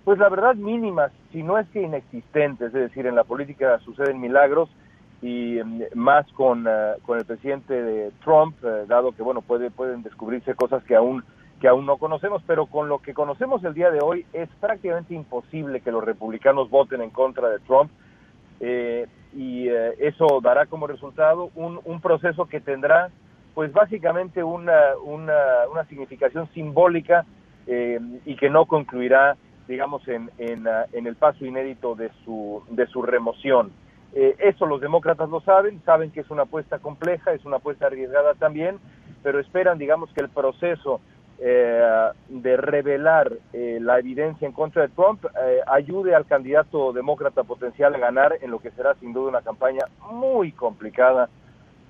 pues 0.03 0.17
la 0.17 0.29
verdad, 0.29 0.55
mínimas, 0.55 1.11
si 1.31 1.43
no 1.43 1.57
es 1.59 1.67
que 1.69 1.81
inexistentes. 1.81 2.67
Es 2.67 2.73
decir, 2.73 3.05
en 3.05 3.15
la 3.15 3.23
política 3.23 3.79
suceden 3.79 4.19
milagros 4.19 4.69
y 5.21 5.59
mm, 5.63 5.83
más 5.95 6.25
con, 6.33 6.67
uh, 6.67 6.99
con 7.05 7.19
el 7.19 7.25
presidente 7.25 7.73
de 7.73 8.11
Trump, 8.23 8.55
uh, 8.63 8.87
dado 8.87 9.11
que, 9.11 9.21
bueno, 9.21 9.41
puede, 9.41 9.71
pueden 9.71 10.03
descubrirse 10.03 10.55
cosas 10.55 10.83
que 10.83 10.95
aún 10.95 11.23
que 11.63 11.69
aún 11.69 11.85
no 11.85 11.95
conocemos, 11.95 12.43
pero 12.45 12.65
con 12.65 12.89
lo 12.89 12.99
que 12.99 13.13
conocemos 13.13 13.63
el 13.63 13.73
día 13.73 13.89
de 13.89 13.99
hoy 14.03 14.25
es 14.33 14.49
prácticamente 14.59 15.13
imposible 15.13 15.79
que 15.79 15.93
los 15.93 16.03
republicanos 16.03 16.69
voten 16.69 17.01
en 17.01 17.09
contra 17.09 17.47
de 17.47 17.59
Trump 17.59 17.89
eh, 18.59 19.07
y 19.33 19.69
eh, 19.69 19.93
eso 19.99 20.41
dará 20.43 20.65
como 20.65 20.87
resultado 20.87 21.51
un, 21.55 21.79
un 21.85 22.01
proceso 22.01 22.47
que 22.47 22.59
tendrá 22.59 23.11
pues 23.53 23.71
básicamente 23.71 24.43
una, 24.43 24.97
una, 25.03 25.67
una 25.71 25.85
significación 25.85 26.47
simbólica 26.53 27.25
eh, 27.67 27.99
y 28.25 28.35
que 28.35 28.49
no 28.49 28.65
concluirá, 28.65 29.37
digamos, 29.67 30.07
en, 30.07 30.29
en, 30.37 30.67
uh, 30.67 30.85
en, 30.91 31.07
el 31.07 31.15
paso 31.15 31.45
inédito 31.45 31.95
de 31.95 32.11
su, 32.25 32.63
de 32.69 32.87
su 32.87 33.01
remoción. 33.01 33.71
Eh, 34.13 34.35
eso 34.39 34.65
los 34.65 34.81
demócratas 34.81 35.29
lo 35.29 35.41
saben, 35.41 35.81
saben 35.85 36.11
que 36.11 36.21
es 36.21 36.29
una 36.29 36.43
apuesta 36.43 36.79
compleja, 36.79 37.33
es 37.33 37.45
una 37.45 37.57
apuesta 37.57 37.87
arriesgada 37.87 38.33
también, 38.35 38.79
pero 39.23 39.39
esperan, 39.39 39.77
digamos, 39.77 40.11
que 40.13 40.21
el 40.21 40.29
proceso 40.29 40.99
eh, 41.39 42.11
de 42.29 42.57
revelar 42.57 43.31
eh, 43.53 43.79
la 43.81 43.99
evidencia 43.99 44.47
en 44.47 44.53
contra 44.53 44.83
de 44.83 44.89
Trump 44.89 45.25
eh, 45.25 45.59
ayude 45.67 46.15
al 46.15 46.25
candidato 46.25 46.93
demócrata 46.93 47.43
potencial 47.43 47.93
a 47.95 47.97
ganar 47.97 48.37
en 48.41 48.51
lo 48.51 48.59
que 48.59 48.71
será 48.71 48.93
sin 49.01 49.13
duda 49.13 49.29
una 49.29 49.41
campaña 49.41 49.83
muy 50.11 50.51
complicada 50.51 51.29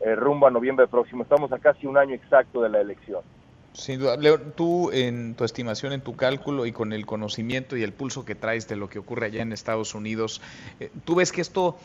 eh, 0.06 0.16
rumbo 0.16 0.48
a 0.48 0.52
noviembre 0.52 0.88
próximo. 0.88 1.24
Estamos 1.24 1.52
a 1.52 1.60
casi 1.60 1.88
un 1.88 1.98
año 1.98 2.14
exacto 2.14 2.62
de 2.62 2.70
la 2.70 2.82
elección. 2.82 3.22
Sin 3.74 4.00
duda. 4.00 4.18
Leo, 4.18 4.40
tú 4.40 4.92
en 4.92 5.34
tu 5.34 5.46
estimación, 5.46 5.94
en 5.94 6.02
tu 6.02 6.16
cálculo 6.16 6.68
y 6.68 6.72
con 6.72 6.94
el 6.94 7.08
conocimiento 7.08 7.76
y 7.76 7.82
el 7.82 7.92
pulso 7.92 8.24
que 8.24 8.36
traes 8.36 8.68
de 8.68 8.76
lo 8.76 8.88
que 8.88 9.00
ocurre 9.00 9.26
allá 9.26 9.42
en 9.42 9.52
Estados 9.52 9.96
Unidos, 9.96 10.42
eh, 10.80 10.92
¿tú 11.06 11.16
ves 11.16 11.32
que 11.32 11.42
esto 11.42 11.76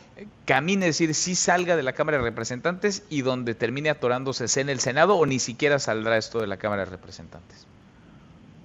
camine, 0.44 0.86
es 0.86 0.98
decir, 0.98 1.14
sí 1.14 1.34
salga 1.34 1.76
de 1.76 1.82
la 1.82 1.94
Cámara 1.94 2.18
de 2.18 2.24
Representantes 2.24 3.06
y 3.08 3.22
donde 3.22 3.54
termine 3.54 3.88
atorándose 3.88 4.48
sea 4.48 4.62
en 4.62 4.68
el 4.68 4.80
Senado 4.80 5.16
o 5.16 5.24
ni 5.24 5.38
siquiera 5.38 5.78
saldrá 5.78 6.18
esto 6.18 6.40
de 6.40 6.46
la 6.46 6.58
Cámara 6.58 6.84
de 6.84 6.90
Representantes? 6.90 7.66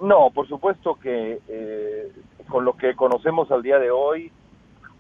No, 0.02 0.32
por 0.32 0.46
supuesto 0.50 0.96
que 0.96 1.40
eh, 1.48 2.12
con 2.50 2.66
lo 2.66 2.76
que 2.76 2.94
conocemos 2.94 3.50
al 3.52 3.64
día 3.64 3.80
de 3.80 3.90
hoy, 3.90 4.32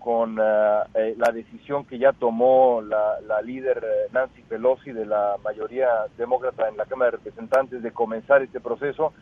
con 0.04 0.38
uh, 0.38 0.84
eh, 0.96 1.16
la 1.18 1.32
decisión 1.32 1.86
que 1.86 1.98
ya 1.98 2.12
tomó 2.12 2.82
la, 2.82 3.22
la 3.26 3.42
líder 3.42 3.78
eh, 3.78 4.10
Nancy 4.12 4.42
Pelosi 4.42 4.92
de 4.92 5.06
la 5.06 5.38
mayoría 5.42 5.88
demócrata 6.18 6.68
en 6.68 6.76
la 6.76 6.86
Cámara 6.86 7.12
de 7.12 7.18
Representantes 7.18 7.82
de 7.82 7.92
comenzar 7.92 8.42
este 8.42 8.60
proceso, 8.60 9.14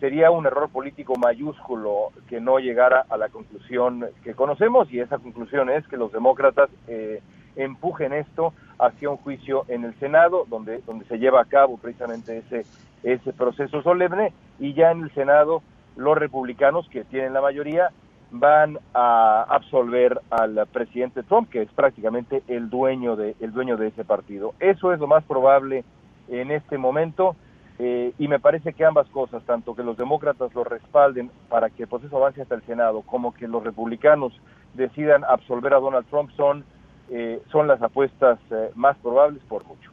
sería 0.00 0.30
un 0.30 0.46
error 0.46 0.70
político 0.70 1.16
mayúsculo 1.16 2.12
que 2.30 2.40
no 2.40 2.58
llegara 2.60 3.04
a 3.10 3.18
la 3.18 3.28
conclusión 3.28 4.06
que 4.24 4.32
conocemos 4.32 4.90
y 4.90 5.00
esa 5.00 5.18
conclusión 5.18 5.68
es 5.68 5.86
que 5.86 5.98
los 5.98 6.10
demócratas 6.12 6.70
eh, 6.88 7.20
empujen 7.54 8.14
esto 8.14 8.54
hacia 8.78 9.10
un 9.10 9.18
juicio 9.18 9.66
en 9.68 9.84
el 9.84 9.94
Senado 9.98 10.46
donde 10.48 10.78
donde 10.86 11.04
se 11.04 11.18
lleva 11.18 11.42
a 11.42 11.44
cabo 11.44 11.76
precisamente 11.76 12.38
ese 12.38 12.64
ese 13.02 13.34
proceso 13.34 13.82
solemne 13.82 14.32
y 14.58 14.72
ya 14.72 14.92
en 14.92 15.02
el 15.02 15.10
Senado 15.12 15.62
los 15.94 16.16
republicanos 16.16 16.88
que 16.88 17.04
tienen 17.04 17.34
la 17.34 17.42
mayoría 17.42 17.90
van 18.32 18.78
a 18.94 19.44
absolver 19.48 20.20
al 20.30 20.66
presidente 20.72 21.22
Trump 21.22 21.50
que 21.50 21.62
es 21.62 21.72
prácticamente 21.72 22.42
el 22.48 22.70
dueño 22.70 23.14
de 23.14 23.36
el 23.40 23.52
dueño 23.52 23.76
de 23.76 23.88
ese 23.88 24.04
partido 24.04 24.54
eso 24.58 24.92
es 24.92 24.98
lo 24.98 25.06
más 25.06 25.22
probable 25.24 25.84
en 26.28 26.50
este 26.50 26.78
momento 26.78 27.36
eh, 27.78 28.12
y 28.16 28.28
me 28.28 28.38
parece 28.38 28.74
que 28.74 28.84
ambas 28.84 29.08
cosas, 29.08 29.42
tanto 29.44 29.74
que 29.74 29.82
los 29.82 29.96
demócratas 29.96 30.54
lo 30.54 30.62
respalden 30.62 31.32
para 31.48 31.68
que 31.68 31.82
el 31.82 31.88
proceso 31.88 32.16
avance 32.16 32.42
hasta 32.42 32.54
el 32.54 32.62
Senado, 32.62 33.02
como 33.02 33.34
que 33.34 33.48
los 33.48 33.64
republicanos 33.64 34.32
decidan 34.74 35.24
absolver 35.24 35.74
a 35.74 35.80
Donald 35.80 36.06
Trump, 36.08 36.30
son, 36.36 36.64
eh, 37.10 37.42
son 37.50 37.66
las 37.66 37.82
apuestas 37.82 38.38
eh, 38.52 38.70
más 38.76 38.96
probables 38.98 39.42
por 39.48 39.64
mucho. 39.64 39.90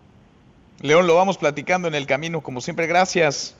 León, 0.81 1.07
lo 1.07 1.15
vamos 1.15 1.39
platicando 1.39 1.87
en 1.87 1.95
el 1.95 2.05
camino, 2.05 2.41
como 2.41 2.61
siempre, 2.61 2.85
gracias. 2.85 3.57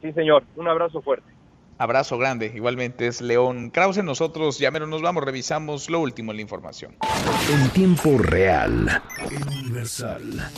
Sí, 0.00 0.12
señor, 0.12 0.44
un 0.54 0.68
abrazo 0.68 1.02
fuerte. 1.02 1.33
Abrazo 1.78 2.18
grande, 2.18 2.52
igualmente 2.54 3.06
es 3.08 3.20
León 3.20 3.70
Krause. 3.70 4.04
Nosotros 4.04 4.58
ya 4.58 4.70
menos 4.70 4.88
nos 4.88 5.02
vamos, 5.02 5.24
revisamos 5.24 5.90
lo 5.90 5.98
último 6.00 6.30
en 6.30 6.36
la 6.36 6.42
información. 6.42 6.94
En 7.50 7.68
tiempo 7.70 8.16
real, 8.18 9.02
universal. 9.50 10.48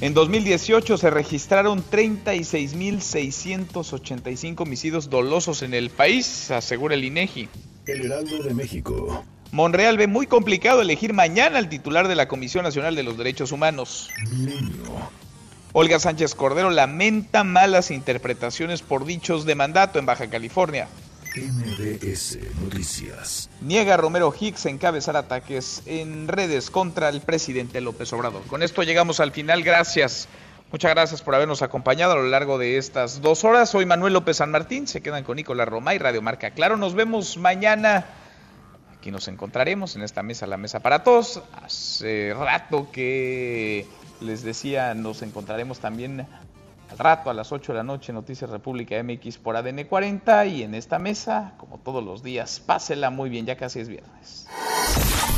En 0.00 0.14
2018 0.14 0.96
se 0.96 1.10
registraron 1.10 1.84
36.685 1.84 4.60
homicidios 4.60 5.10
dolosos 5.10 5.60
en 5.62 5.74
el 5.74 5.90
país, 5.90 6.50
asegura 6.50 6.94
el 6.94 7.04
INEGI. 7.04 7.50
El 7.86 8.06
Heraldo 8.06 8.42
de 8.42 8.54
México. 8.54 9.22
Monreal 9.52 9.98
ve 9.98 10.06
muy 10.06 10.26
complicado 10.26 10.80
elegir 10.80 11.12
mañana 11.12 11.58
al 11.58 11.68
titular 11.68 12.08
de 12.08 12.16
la 12.16 12.26
Comisión 12.26 12.64
Nacional 12.64 12.96
de 12.96 13.02
los 13.02 13.18
Derechos 13.18 13.52
Humanos. 13.52 14.08
Olga 15.74 15.98
Sánchez 15.98 16.34
Cordero 16.34 16.68
lamenta 16.68 17.44
malas 17.44 17.90
interpretaciones 17.90 18.82
por 18.82 19.06
dichos 19.06 19.46
de 19.46 19.54
mandato 19.54 19.98
en 19.98 20.04
Baja 20.04 20.28
California. 20.28 20.86
MBS 21.34 22.38
Noticias. 22.62 23.48
Niega 23.62 23.96
Romero 23.96 24.34
Hicks 24.38 24.66
encabezar 24.66 25.16
ataques 25.16 25.82
en 25.86 26.28
redes 26.28 26.68
contra 26.68 27.08
el 27.08 27.22
presidente 27.22 27.80
López 27.80 28.12
Obrador. 28.12 28.42
Con 28.48 28.62
esto 28.62 28.82
llegamos 28.82 29.18
al 29.20 29.32
final. 29.32 29.62
Gracias. 29.62 30.28
Muchas 30.70 30.90
gracias 30.90 31.22
por 31.22 31.34
habernos 31.34 31.62
acompañado 31.62 32.12
a 32.12 32.16
lo 32.16 32.24
largo 32.24 32.58
de 32.58 32.76
estas 32.76 33.22
dos 33.22 33.42
horas. 33.42 33.70
Soy 33.70 33.86
Manuel 33.86 34.12
López 34.12 34.36
San 34.36 34.50
Martín. 34.50 34.86
Se 34.86 35.00
quedan 35.00 35.24
con 35.24 35.36
Nicolás 35.36 35.68
Roma 35.68 35.94
y 35.94 35.98
Radio 35.98 36.20
Marca 36.20 36.50
Claro. 36.50 36.76
Nos 36.76 36.92
vemos 36.92 37.38
mañana. 37.38 38.04
Aquí 38.94 39.10
nos 39.10 39.26
encontraremos 39.26 39.96
en 39.96 40.02
esta 40.02 40.22
mesa, 40.22 40.46
la 40.46 40.58
mesa 40.58 40.80
para 40.80 41.02
todos. 41.02 41.42
Hace 41.64 42.34
rato 42.38 42.90
que 42.92 43.86
les 44.22 44.42
decía, 44.42 44.94
nos 44.94 45.22
encontraremos 45.22 45.78
también 45.78 46.26
al 46.90 46.98
rato 46.98 47.30
a 47.30 47.34
las 47.34 47.52
8 47.52 47.72
de 47.72 47.76
la 47.78 47.82
noche 47.82 48.12
Noticias 48.12 48.50
República 48.50 49.02
MX 49.02 49.38
por 49.38 49.56
ADN 49.56 49.84
40 49.84 50.46
y 50.46 50.62
en 50.62 50.74
esta 50.74 50.98
mesa, 50.98 51.54
como 51.58 51.78
todos 51.78 52.04
los 52.04 52.22
días, 52.22 52.60
pásela 52.60 53.10
muy 53.10 53.30
bien, 53.30 53.46
ya 53.46 53.56
casi 53.56 53.80
es 53.80 53.88
viernes. 53.88 54.46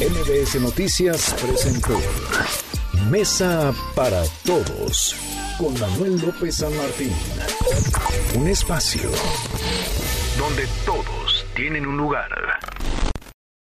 MBS 0.01 0.61
Noticias 0.61 1.35
presentó 1.41 1.99
Mesa 3.11 3.73
para 3.95 4.23
Todos 4.45 5.15
con 5.59 5.79
Manuel 5.79 6.21
López 6.21 6.57
San 6.57 6.77
Martín. 6.77 7.13
Un 8.37 8.49
espacio 8.49 9.11
donde 10.39 10.67
todos 10.85 11.47
tienen 11.55 11.87
un 11.87 11.97
lugar. 11.97 12.29